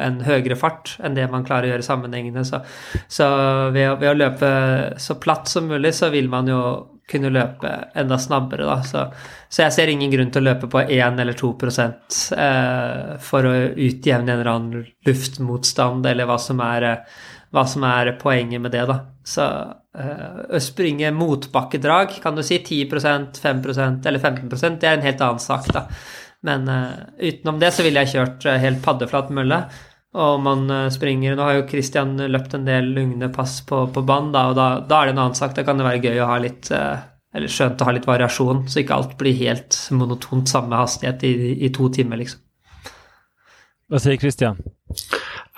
[0.00, 2.46] en høyere fart enn det man klarer å gjøre sammenhengende.
[2.48, 2.62] Så,
[3.12, 3.28] så
[3.74, 4.50] ved, ved å løpe
[4.96, 6.62] så platt som mulig, så vil man jo
[7.10, 8.78] kunne løpe enda snabbere, da.
[8.86, 9.04] Så,
[9.48, 13.52] så jeg ser ingen grunn til å løpe på 1 eller 2 eh, for å
[13.74, 18.74] utjevne en eller annen luftmotstand, eller hva som er, eh, hva som er poenget med
[18.76, 19.00] det, da.
[19.26, 19.46] Så
[19.98, 25.22] eh, å springe motbakkedrag, kan du si 10% 5% eller 15 det er en helt
[25.26, 25.86] annen sak, da.
[26.46, 29.64] Men eh, utenom det så ville jeg kjørt eh, helt paddeflat mølle.
[30.14, 34.02] Og man eh, springer Nå har jo Christian løpt en del lugne pass på, på
[34.02, 35.54] band, da, og da, da er det en annen sak.
[35.54, 37.06] Da kan det være gøy å ha litt eh,
[37.36, 41.34] Eller skjønt å ha litt variasjon, så ikke alt blir helt monotont samme hastighet i,
[41.62, 42.42] i to timer, liksom.
[43.90, 44.58] Hva sier Christian?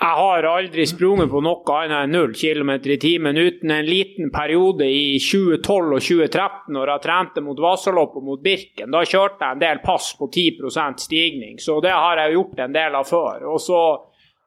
[0.03, 4.31] Jeg har aldri sprunget på noe annet enn 0 km i timen uten en liten
[4.33, 8.89] periode i 2012 og 2013 når jeg trente mot Vasalopp og mot Birken.
[8.93, 12.75] Da kjørte jeg en del pass på 10% stigning, så det har jeg gjort en
[12.75, 13.45] del av før.
[13.53, 13.79] Og så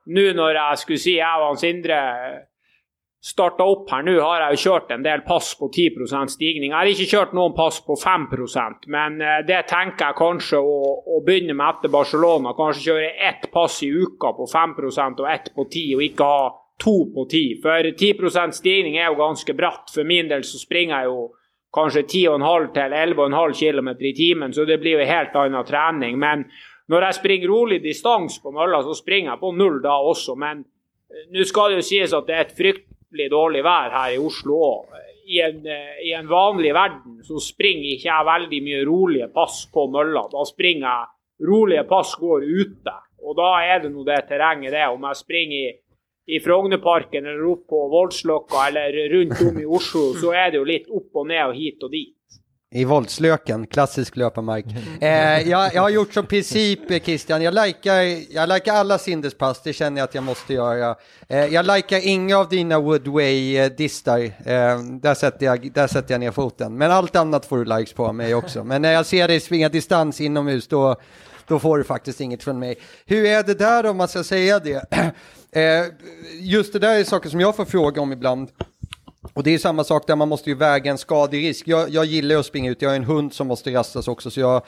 [0.06, 2.00] nå når jeg skulle si jeg og Sindre
[3.26, 6.70] starta opp her nå, har jeg jo kjørt en del pass på 10% stigning.
[6.70, 10.76] Jeg har ikke kjørt noen pass på 5% men eh, det tenker jeg kanskje å,
[11.16, 12.54] å begynne med etter Barcelona.
[12.58, 16.46] Kanskje kjøre ett pass i uka på 5% og ett på 10, og ikke ha
[16.82, 17.58] to på 10.
[17.64, 19.90] For 10% stigning er jo ganske bratt.
[19.94, 21.26] For min del så springer jeg jo
[21.76, 26.18] kanskje 10,5 til 11,5 km i timen, så det blir jo helt annen trening.
[26.20, 26.46] Men
[26.92, 30.36] når jeg springer rolig distanse på mølla, så springer jeg på null da også.
[30.38, 30.62] Men
[31.10, 34.22] eh, nå skal det jo sies at det er et fryktelig dårlig vær her i
[34.22, 35.00] Oslo òg.
[35.26, 39.88] I, eh, I en vanlig verden så springer ikke jeg veldig mye rolige pass på
[39.90, 40.28] mølla.
[40.30, 42.94] Da springer jeg rolige pass går ute.
[43.26, 44.86] Og da er det nå det terrenget det.
[44.86, 45.72] Om jeg springer i,
[46.36, 50.68] i Frognerparken eller opp på Voldsløkka eller rundt om i Oslo, så er det jo
[50.68, 52.15] litt opp og ned og hit og dit.
[52.74, 53.66] I voldsløken.
[53.66, 54.64] klassisk løpemark.
[55.00, 58.00] Eh, jeg, jeg, har gjort som princip, eh, Christian, Jeg liker,
[58.32, 60.94] jeg liker alle Sinders-pass, det kjenner jeg at jeg måtte gjøre.
[61.28, 66.30] Eh, jeg liker ingen av dina Woodway-distar, eh, der, sätter jag, där sätter jag ner
[66.30, 66.78] foten.
[66.78, 68.64] Men alt annet får du likes på meg også.
[68.64, 70.96] Men når jeg ser deg svinge distans innomhus, da
[71.58, 72.80] får du faktisk inget fra meg.
[73.06, 74.80] Hvordan er det der, om man skal si det?
[75.56, 75.86] Eh,
[76.40, 78.50] just det der er saker som jeg får fråga om ibland.
[79.36, 81.68] Och det är samma sak där man måste ju väga en skaderisk.
[81.68, 84.30] Jag, jag gillar ju att springa ut, jag har en hund som måste rastas också
[84.30, 84.62] så jag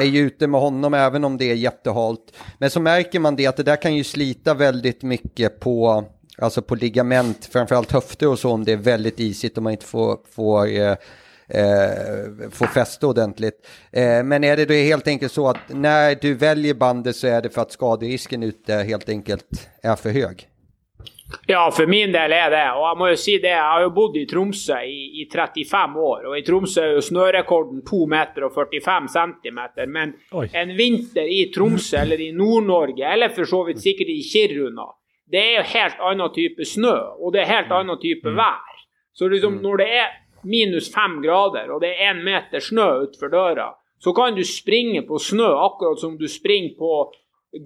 [0.00, 2.32] är ju ute med honom även om det är jättehalt.
[2.58, 6.04] Men så märker man det att det där kan ju slita väldigt mycket på,
[6.38, 9.86] alltså på ligament, framförallt höfter och så om det är väldigt isigt och man inte
[9.86, 10.96] får, får eh,
[11.48, 13.66] eh, få fäste ordentligt.
[13.90, 17.42] Eh, men är det då helt enkelt så att när du väljer bandet så är
[17.42, 20.48] det för att skaderisken ute helt enkelt är för hög?
[21.46, 22.64] Ja, for min del er det.
[22.76, 25.98] Og jeg må jo si det, jeg har jo bodd i Tromsø i, i 35
[26.00, 26.28] år.
[26.30, 29.90] Og i Tromsø er jo snørekorden 2 meter og 45 centimeter.
[29.92, 34.88] Men en vinter i Tromsø eller i Nord-Norge, eller for så vidt sikkert i Kiruna,
[35.28, 38.78] det er jo helt annen type snø, og det er helt annen type vær.
[39.12, 40.14] Så liksom når det er
[40.48, 43.68] minus fem grader, og det er én meter snø utenfor døra,
[44.00, 46.92] så kan du springe på snø akkurat som du springer på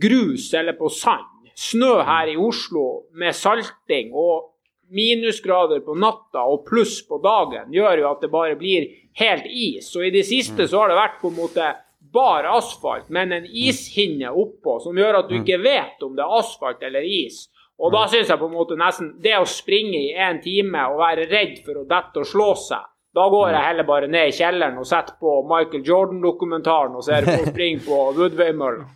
[0.02, 1.28] grus eller på sand.
[1.58, 4.48] Snø her i Oslo med salting og
[4.92, 8.90] minusgrader på natta og pluss på dagen gjør jo at det bare blir
[9.20, 9.88] helt is.
[9.96, 11.72] Og i det siste så har det vært på en måte
[12.12, 16.38] bare asfalt, men en ishinne oppå som gjør at du ikke vet om det er
[16.40, 17.46] asfalt eller is.
[17.82, 21.00] Og da syns jeg på en måte nesten det å springe i en time og
[21.00, 24.36] være redd for å dette og slå seg, da går jeg heller bare ned i
[24.36, 28.86] kjelleren og setter på Michael Jordan-dokumentaren og ser på spring på Woodway-mølla.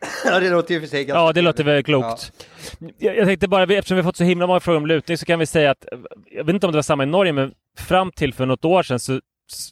[0.24, 2.32] Ja, det låter ju för sig ganska Ja, det låter väl klokt.
[2.98, 5.26] Jag, jag tänkte bara, eftersom vi har fått så himla många frågor om lutning så
[5.26, 5.86] kan vi säga att,
[6.30, 8.82] jag vet inte om det var samma i Norge, men fram till för något år
[8.82, 9.20] sedan så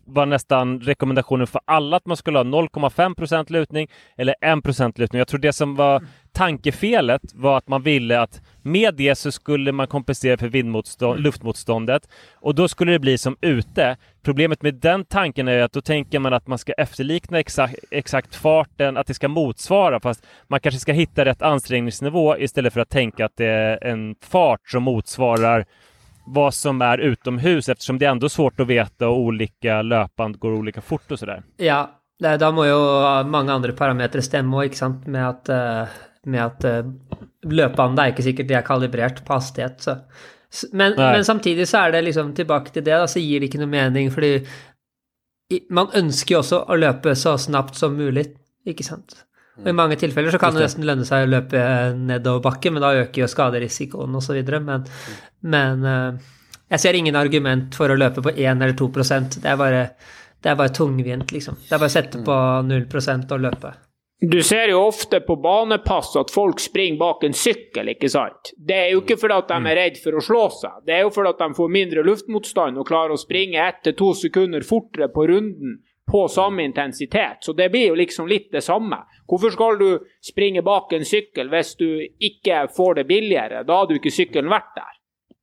[0.05, 5.19] var nästan rekommendationen för alla att man skulle ha 0,5% lutning eller 1% lutning.
[5.19, 9.73] Jag tror det som var tankefelet var att man ville att med det så skulle
[9.73, 13.97] man kompensera för vindmotstånd, luftmotståndet och då skulle det bli som ute.
[14.23, 18.35] Problemet med den tanken är att då tänker man att man ska efterlikna exakt, exakt
[18.35, 22.91] farten, att det ska motsvara fast man kanske ska hitta rätt ansträngningsnivå istället för att
[22.91, 25.67] tänka att det är en fart som motsvarar
[26.27, 30.53] vad som är utomhus eftersom det är ändå svårt att veta och olika löpband går
[30.53, 31.43] olika fort och sådär.
[31.57, 32.79] Ja, da må jo
[33.29, 36.89] mange andre parametere stemme òg, ikke sant, med at, eh, med at eh,
[37.45, 39.83] løpebandet er ikke sikkert det er kalibrert på hastighet.
[39.85, 39.99] Så.
[40.73, 43.61] Men, men samtidig så er det liksom tilbake til det, da, så gir det ikke
[43.61, 44.41] noe mening, fordi
[45.71, 48.31] man ønsker jo også å løpe så snapt som mulig,
[48.67, 49.26] ikke sant.
[49.63, 51.61] Og I mange tilfeller så kan det nesten lønne seg å løpe
[51.97, 54.43] nedover bakken, men da øker jo skaderisikoen osv.
[54.67, 54.85] Men,
[55.49, 56.29] men eh,
[56.75, 59.83] jeg ser ingen argument for å løpe på 1 eller 2% Det er bare,
[60.43, 61.57] det er bare tungvint, liksom.
[61.65, 63.73] Det er bare å sette på 0% og løpe.
[64.21, 68.55] Du ser jo ofte på banepass at folk springer bak en sykkel, ikke sant?
[68.57, 71.03] Det er jo ikke fordi at de er redd for å slå seg, det er
[71.05, 74.65] jo fordi at de får mindre luftmotstand og klarer å springe ett til to sekunder
[74.65, 75.77] fortere på runden
[76.09, 77.45] på samme intensitet.
[77.45, 79.03] Så det blir jo liksom litt det samme.
[79.27, 79.89] Hvorfor skal du
[80.23, 83.65] springe bak en sykkel hvis du ikke får det billigere?
[83.67, 84.95] Da hadde jo ikke sykkelen vært der.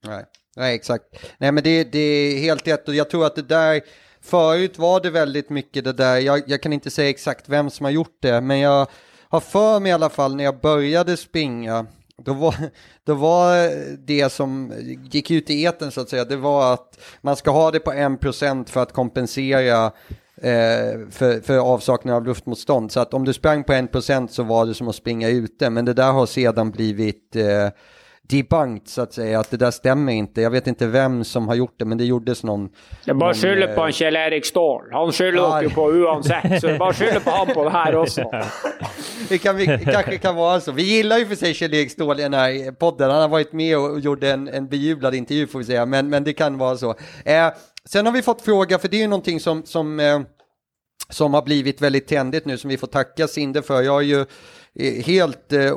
[0.08, 0.24] Nei,
[0.60, 1.10] Nei exakt.
[1.42, 2.92] Nei, men det, det er helt rett.
[2.96, 3.84] Jeg tror at det der
[4.24, 7.90] Forut var det veldig mye det der jeg, jeg kan ikke si exakt hvem som
[7.90, 8.86] har gjort det, men jeg
[9.34, 11.80] har for meg i alle fall når jeg begynte å springe
[12.24, 12.56] då var,
[13.06, 13.58] då var
[14.08, 14.72] det som
[15.12, 17.92] gikk ut i eten så å si, det var at man skal ha det på
[17.92, 19.80] 1% å kompensere
[20.44, 22.92] eh, för, för avsaknad av luftmotstånd.
[22.92, 25.86] Så att om du sprang på 1% så var det som att springa ute, men
[25.86, 27.44] det där har sedan blivit eh,
[28.30, 30.42] debunked så att säga, att det där stämmer inte.
[30.42, 32.70] Jag vet inte vem som har gjort det, men det gjordes någon...
[33.06, 34.84] Det bara skylde eh, på en Kjell Erik Ståhl.
[34.92, 35.70] Han skyller Ja.
[35.76, 38.32] på uansett, så bare skyller på han på det her også.
[39.30, 40.72] Det kan, vi, kanske kan vara så.
[40.72, 43.12] Vi gillar ju för sig Kjell-Erik Ståhl i den här podden.
[43.12, 46.24] Han har varit med och gjorde en, en bejublad intervju får vi säga, men, men
[46.24, 46.96] det kan vara så.
[47.26, 47.48] Eh,
[47.90, 50.22] sen har vi fått fråga, för det är ju någonting som, som, eh,
[51.10, 53.82] som har blivit väldigt tändigt nu, som vi får tacka Sinde för.
[53.82, 54.26] Jag har ju
[55.06, 55.74] helt eh, eh,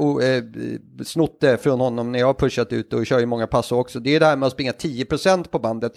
[1.04, 4.00] snott det från honom när jag har pushat ut och kör ju många pass också.
[4.00, 5.92] Det är det här med att springa 10% på bandet.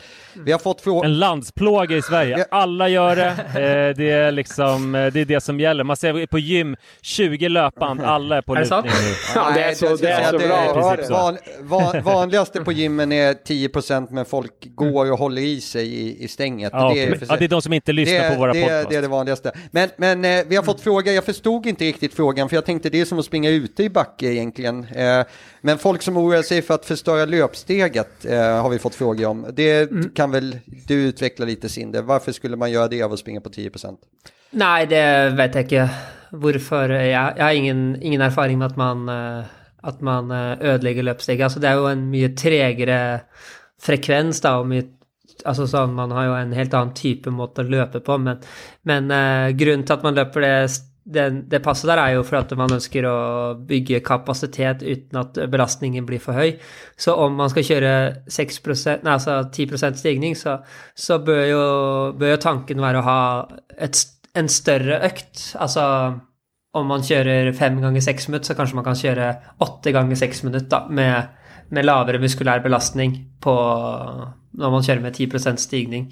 [0.46, 1.06] Vi har fått fråga...
[1.08, 2.46] En landsplåga i Sverige.
[2.52, 3.30] Alla gör det.
[3.60, 5.84] Eh, det, är liksom, eh, det är det som gäller.
[5.84, 9.14] Man ser på gym 20 löpband, alla är på lutning nu.
[9.36, 11.10] Ja, det är så- det är så bra det.
[11.10, 16.24] van, van, Vanligaste på gymmen är 10% men folk går och håller i sig i,
[16.24, 16.70] i stänget.
[16.74, 18.90] Ja, det, är, men- ja, det är de som inte lyssnar på våra det, podcast.
[18.90, 19.52] Det är det vanligaste.
[19.72, 22.89] Men, men eh, vi har fått fråga, jag förstod inte riktigt frågan för jag tänkte
[22.90, 24.84] det er som att springa ute i backe egentligen.
[24.84, 25.24] Eh,
[25.62, 29.46] men folk som oroar sig för att förstöra löpsteget eh, har vi fått fråga om.
[29.54, 30.10] Det Mm.
[30.16, 33.50] kan väl du utveckla lite Sinde, varför skulle man göra det av att springa på
[33.50, 33.98] 10%?
[34.52, 35.90] Nei, det vet jeg ikke
[36.32, 36.90] hvorfor.
[36.90, 39.44] Jeg, jeg har ingen, ingen erfaring med at man, eh,
[39.84, 41.44] at man eh, ødelegger løpsteget.
[41.44, 43.20] Altså, det er jo en mye tregere
[43.82, 44.88] frekvens, da, og mye
[45.48, 48.42] Altså sånn, Man har jo en helt annen type måte å løpe på, men,
[48.84, 50.56] men eh, grunnen til at man løper det,
[51.10, 53.18] det, det passet der, er jo for at man ønsker å
[53.70, 56.54] bygge kapasitet uten at belastningen blir for høy.
[57.00, 57.94] Så om man skal kjøre
[58.30, 60.60] 6% nei, altså 10% stigning, så,
[60.94, 61.66] så bør, jo,
[62.20, 63.20] bør jo tanken være å ha
[63.78, 64.02] et,
[64.38, 65.50] en større økt.
[65.58, 65.86] Altså
[66.78, 69.30] om man kjører fem ganger seks minutter, så kanskje man kan kjøre
[69.66, 71.32] åtte ganger seks minutter da, med,
[71.74, 73.56] med lavere muskulær belastning på,
[74.60, 76.12] når man kjører med 10% stigning.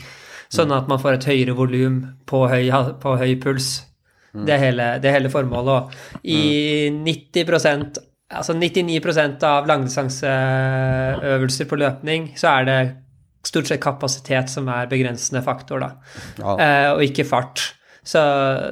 [0.54, 2.72] Sånn at man får et høyere volum på, høy,
[3.04, 3.76] på høy puls.
[4.34, 5.74] Det er hele, det er hele formålet.
[5.74, 12.80] Og i 90% Altså 99% av langdistanseøvelser på løpning, så er det
[13.48, 15.94] stort sett kapasitet som er begrensende faktor, da.
[16.36, 16.56] Ja.
[16.60, 17.77] Eh, og ikke fart.
[18.08, 18.22] Så,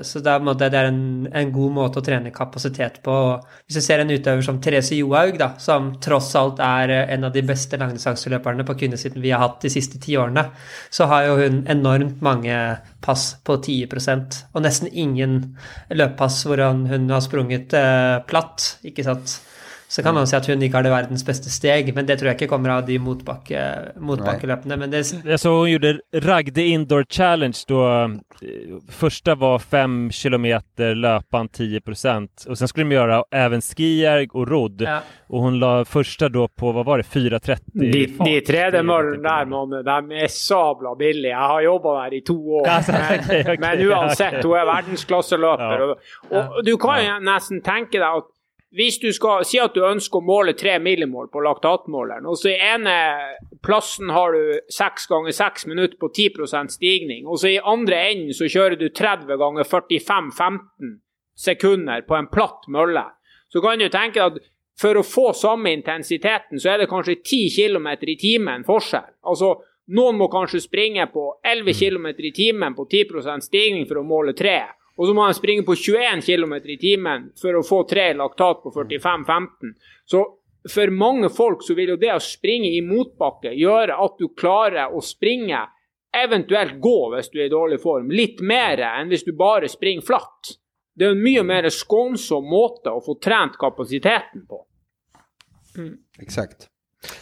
[0.07, 3.11] så det, det er en, en god måte å trene kapasitet på.
[3.11, 7.09] Og Hvis du ser en utøver som Therese Johaug, da, som tross alt er eh,
[7.17, 10.45] en av de beste langdistanseløperne på kvinnesiden vi har hatt de siste ti årene,
[10.87, 12.61] så har jo hun enormt mange
[13.03, 15.37] pass på 10% og nesten ingen
[15.91, 19.35] løppass hvor hun, hun har sprunget eh, platt, ikke sant.
[19.87, 22.31] Så kan man si at hun ikke har det verdens beste steg, men det tror
[22.31, 23.61] jeg ikke kommer av de motbakke,
[24.01, 24.77] motbakkeløpene.
[24.81, 27.85] Men det, Jeg så hun gjorde Ragde Indoor Challenge da
[28.91, 34.83] første var fem kilometer löpan 10% så sen skulle de gjøre even skierg og rodd
[34.83, 34.97] ja.
[35.29, 40.19] og hun la første da på, hva var det, 4.30 De, de tredemøllene der, de
[40.25, 41.31] er sabla billige.
[41.31, 42.67] Jeg har jobba der i to år.
[42.67, 45.83] Ja, Men, okay, okay, men uansett, hun er verdensklasseløper.
[45.83, 45.97] Ja.
[46.29, 48.31] Og, og du kan nesten tenke deg at
[48.75, 52.51] hvis du skal si at du ønsker å måle tre millimål på laktatmåleren, og så
[52.51, 52.95] i ene
[53.63, 57.23] plassen har du seks ganger seks minutter på 10% stigning.
[57.25, 60.91] Og så i andre enden så kjører du 30 ganger 45-15
[61.35, 63.05] sekunder på en platt mølle.
[63.51, 64.41] Så kan du tenke at
[64.79, 69.13] for å få samme intensiteten, så er det kanskje 10 km i timen forskjell.
[69.31, 69.53] Altså,
[69.95, 74.35] noen må kanskje springe på 11 km i timen på 10% stigning for å måle
[74.35, 74.57] 3.
[74.95, 78.61] Og så må han springe på 21 km i timen for å få tre laktat
[78.63, 79.73] på 45-15.
[80.07, 80.23] Så
[80.71, 84.93] for mange folk så vil jo det å springe i motbakke gjøre at du klarer
[84.95, 85.59] å springe,
[86.15, 90.05] eventuelt gå hvis du er i dårlig form, litt mer enn hvis du bare springer
[90.05, 90.55] flatt.
[90.95, 94.61] Det er en mye mer skånsom måte å få trent kapasiteten på.
[96.23, 96.69] Exakt.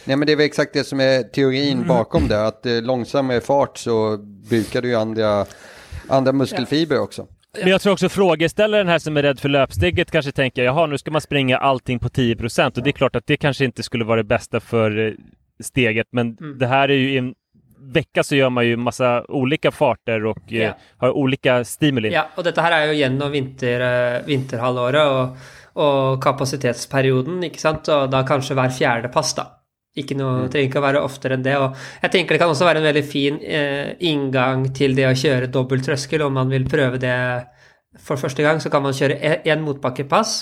[0.04, 3.40] Nej men det är väl exakt det som är teorin bakom det, att eh, långsammare
[3.40, 4.16] fart så
[4.50, 5.46] brukar du ju andra,
[6.08, 7.26] andra muskelfibrer också.
[7.60, 10.98] Men jag tror också frågeställaren här som är rädd för löpsteget kanske tänker jaha nu
[10.98, 14.04] ska man springa allting på 10% och det är klart att det kanske inte skulle
[14.04, 15.12] vara det bästa för eh,
[15.62, 17.34] steget men det här är ju i en
[17.78, 20.72] vecka så gör man ju massa olika farter och eh, Ja.
[20.96, 22.12] har olika stimuli.
[22.12, 25.36] Ja, og dette her er jo gjennom vinter, eh, vinterhalvåret og,
[25.74, 29.44] og kapasitetsperioden, ikke sant, og da kanskje hver fjerde pass, da.
[29.94, 31.54] Ikke noe, trenger ikke å være oftere enn det.
[31.62, 35.14] Og jeg tenker det kan også være en veldig fin eh, inngang til det å
[35.18, 37.14] kjøre dobbel trøskel, om man vil prøve det
[38.02, 40.34] for første gang, så kan man kjøre én motbakkepass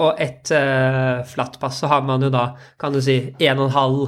[0.00, 1.80] og ett eh, flatt pass.
[1.82, 4.04] Så har man jo da, kan du si, en og en halv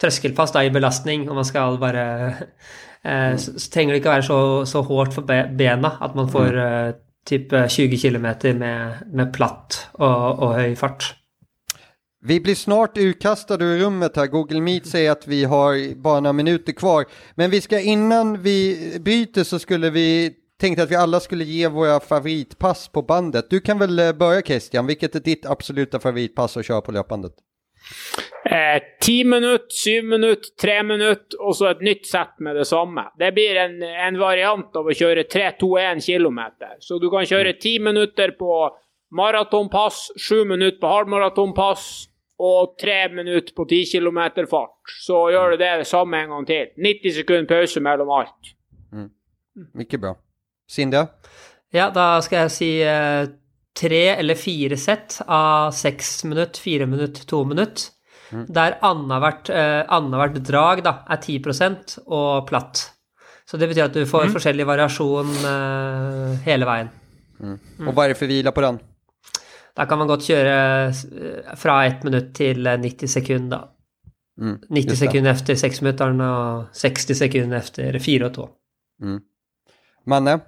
[0.00, 2.04] trøskelpass da i belastning, og man skal bare
[3.06, 6.30] eh, så, så trenger det ikke å være så, så hårdt for bena at man
[6.32, 6.90] får eh,
[7.30, 11.12] typ 20 km med, med platt og, og høy fart.
[12.22, 14.26] Vi blir snart utkastade ur rummet här.
[14.26, 17.04] Google Meet säger att vi har bara några minuter kvar.
[17.34, 21.68] Men vi ska innan vi byter så skulle vi tänkte att vi alla skulle ge
[21.68, 23.50] våra favoritpass på bandet.
[23.50, 24.86] Du kan väl eh, börja Christian.
[24.86, 27.32] Vilket är ditt absoluta favoritpass att köra på löpbandet?
[28.44, 33.04] Eh, 10 minutter, 7 minutter, 3 minutter og så et nytt sett med det samme.
[33.18, 36.40] Det blir en, en variant av å kjøre 3-2-1 km.
[36.80, 38.70] Så du kan kjøre 10 minutter på
[39.16, 42.09] maratonpass, 7 minutter på halvmaratonpass
[42.40, 44.94] og tre minutter på 10 km fart.
[45.04, 46.72] Så gjør du det, det samme en gang til.
[46.80, 48.54] 90 sekunder pause mellom alt.
[49.76, 50.14] Mycket bra.
[50.70, 51.06] Sindia?
[51.74, 53.28] Ja, da skal jeg si eh,
[53.76, 57.90] tre eller fire sett av seks minutt, fire minutt, to minutt.
[58.30, 61.40] Der annethvert eh, annethvert drag da, er 10
[62.06, 62.84] og platt.
[63.46, 66.92] Så det betyr at du får forskjellig variasjon eh, hele veien.
[67.42, 68.78] Og hva er det for hvile på den?
[69.76, 73.58] Da kan man godt kjøre eh, fra ett minutt til eh, 90 sekunder.
[73.58, 73.66] da.
[74.40, 78.48] Mm, 90 sekunder efter seksminutteren og 60 sekunder efter fire og to.
[80.06, 80.40] Manne?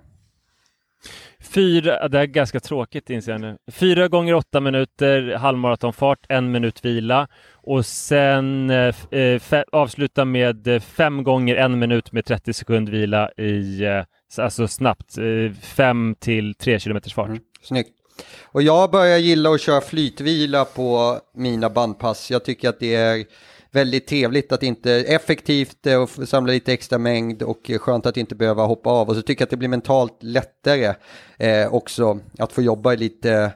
[1.41, 3.57] Fyra, det är ganska tråkigt inser jag nu.
[3.71, 8.77] Fyra gånger åtta minuter halvmaratonfart, en minut vila och sen eh,
[9.11, 14.05] eh, fe- avsluta med eh, fem gånger en minut med 30 sekunder vila i, eh,
[14.45, 17.31] alltså snabbt, eh, fem till tre kilometers fart.
[17.63, 17.91] Snyggt.
[18.43, 22.31] Och jag börjar gilla att köra flytvila på mina bandpass.
[22.31, 23.25] Jag tycker att det är
[23.71, 28.35] väldigt trevligt att inte, effektivt eh, och samla lite extra mängd och skönt att inte
[28.35, 29.09] behöva hoppa av.
[29.09, 30.95] Och så tycker jag att det blir mentalt lättare
[31.39, 33.53] eh, också att få jobba lite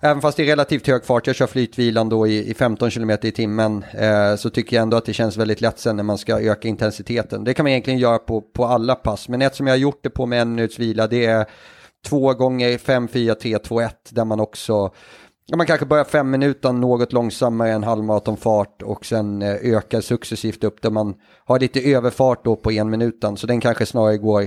[0.00, 3.10] Även fast det är relativt hög fart, jag kör flytvilan då i, i 15 km
[3.10, 6.18] i timmen, eh, så tycker jag ändå att det känns väldigt lätt sen när man
[6.18, 7.44] ska öka intensiteten.
[7.44, 9.98] Det kan man egentligen göra på, på alla pass, men ett som jag har gjort
[10.02, 11.46] det på med en minuts vila, det är
[12.06, 14.90] två gånger 5, 4, 3, 2, 1, där man också
[15.50, 20.64] Ja, man kanske börjar fem minuter något långsammare än halvmaratonfart och sen eh, ökar successivt
[20.64, 23.36] upp där man har lite överfart då på en minuten.
[23.36, 24.44] Så den kanske snarare går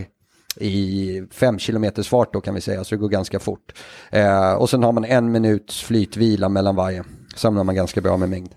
[0.56, 3.74] i fem kilometers fart då kan vi säga, så det går ganska fort.
[4.12, 7.04] Eh, och sen har man en minuts flytvila mellan varje.
[7.36, 8.56] Samlar man ganska bra med mängd.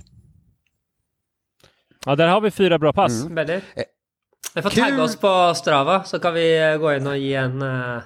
[2.06, 3.24] Ja, där har vi fyra bra pass.
[3.24, 3.60] Veldig.
[4.54, 7.62] Vi får tagga oss på Strava, så kan vi eh, gå inn og gi en
[7.62, 8.02] eh,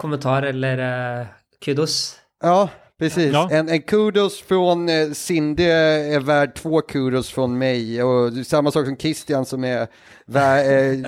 [0.00, 1.26] kommentar eller uh,
[1.64, 2.16] kudos.
[2.42, 3.32] Ja, precis.
[3.32, 3.48] Ja.
[3.50, 8.02] En, en kudos från eh, Cindy är värd två kudos från mig.
[8.02, 9.86] Och samma sak som Christian som är
[10.26, 10.98] vär, eh,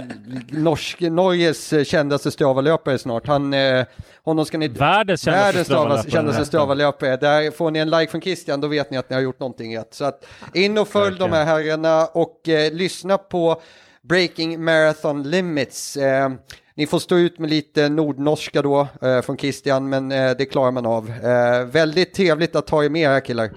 [0.51, 3.27] norsk, Norges kändaste Strava-löpare snart.
[3.27, 3.85] Han, eh,
[4.25, 4.69] honom ska ni...
[4.69, 7.17] Världens kändaste Världens kändaste Strava-löpare.
[7.17, 9.79] Där får ni en like från Christian, då vet ni att ni har gjort någonting
[9.79, 9.95] rätt.
[9.95, 13.63] Så att in och följ de här herrarna och eh, lyssna på
[14.03, 15.97] Breaking Marathon Limits.
[15.97, 16.31] Eh,
[16.75, 20.71] ni får stå ut med lite nordnorska då eh, från Christian, men eh, det klarar
[20.71, 21.11] man av.
[21.11, 23.51] Eh, väldigt trevligt att ha er med här killar.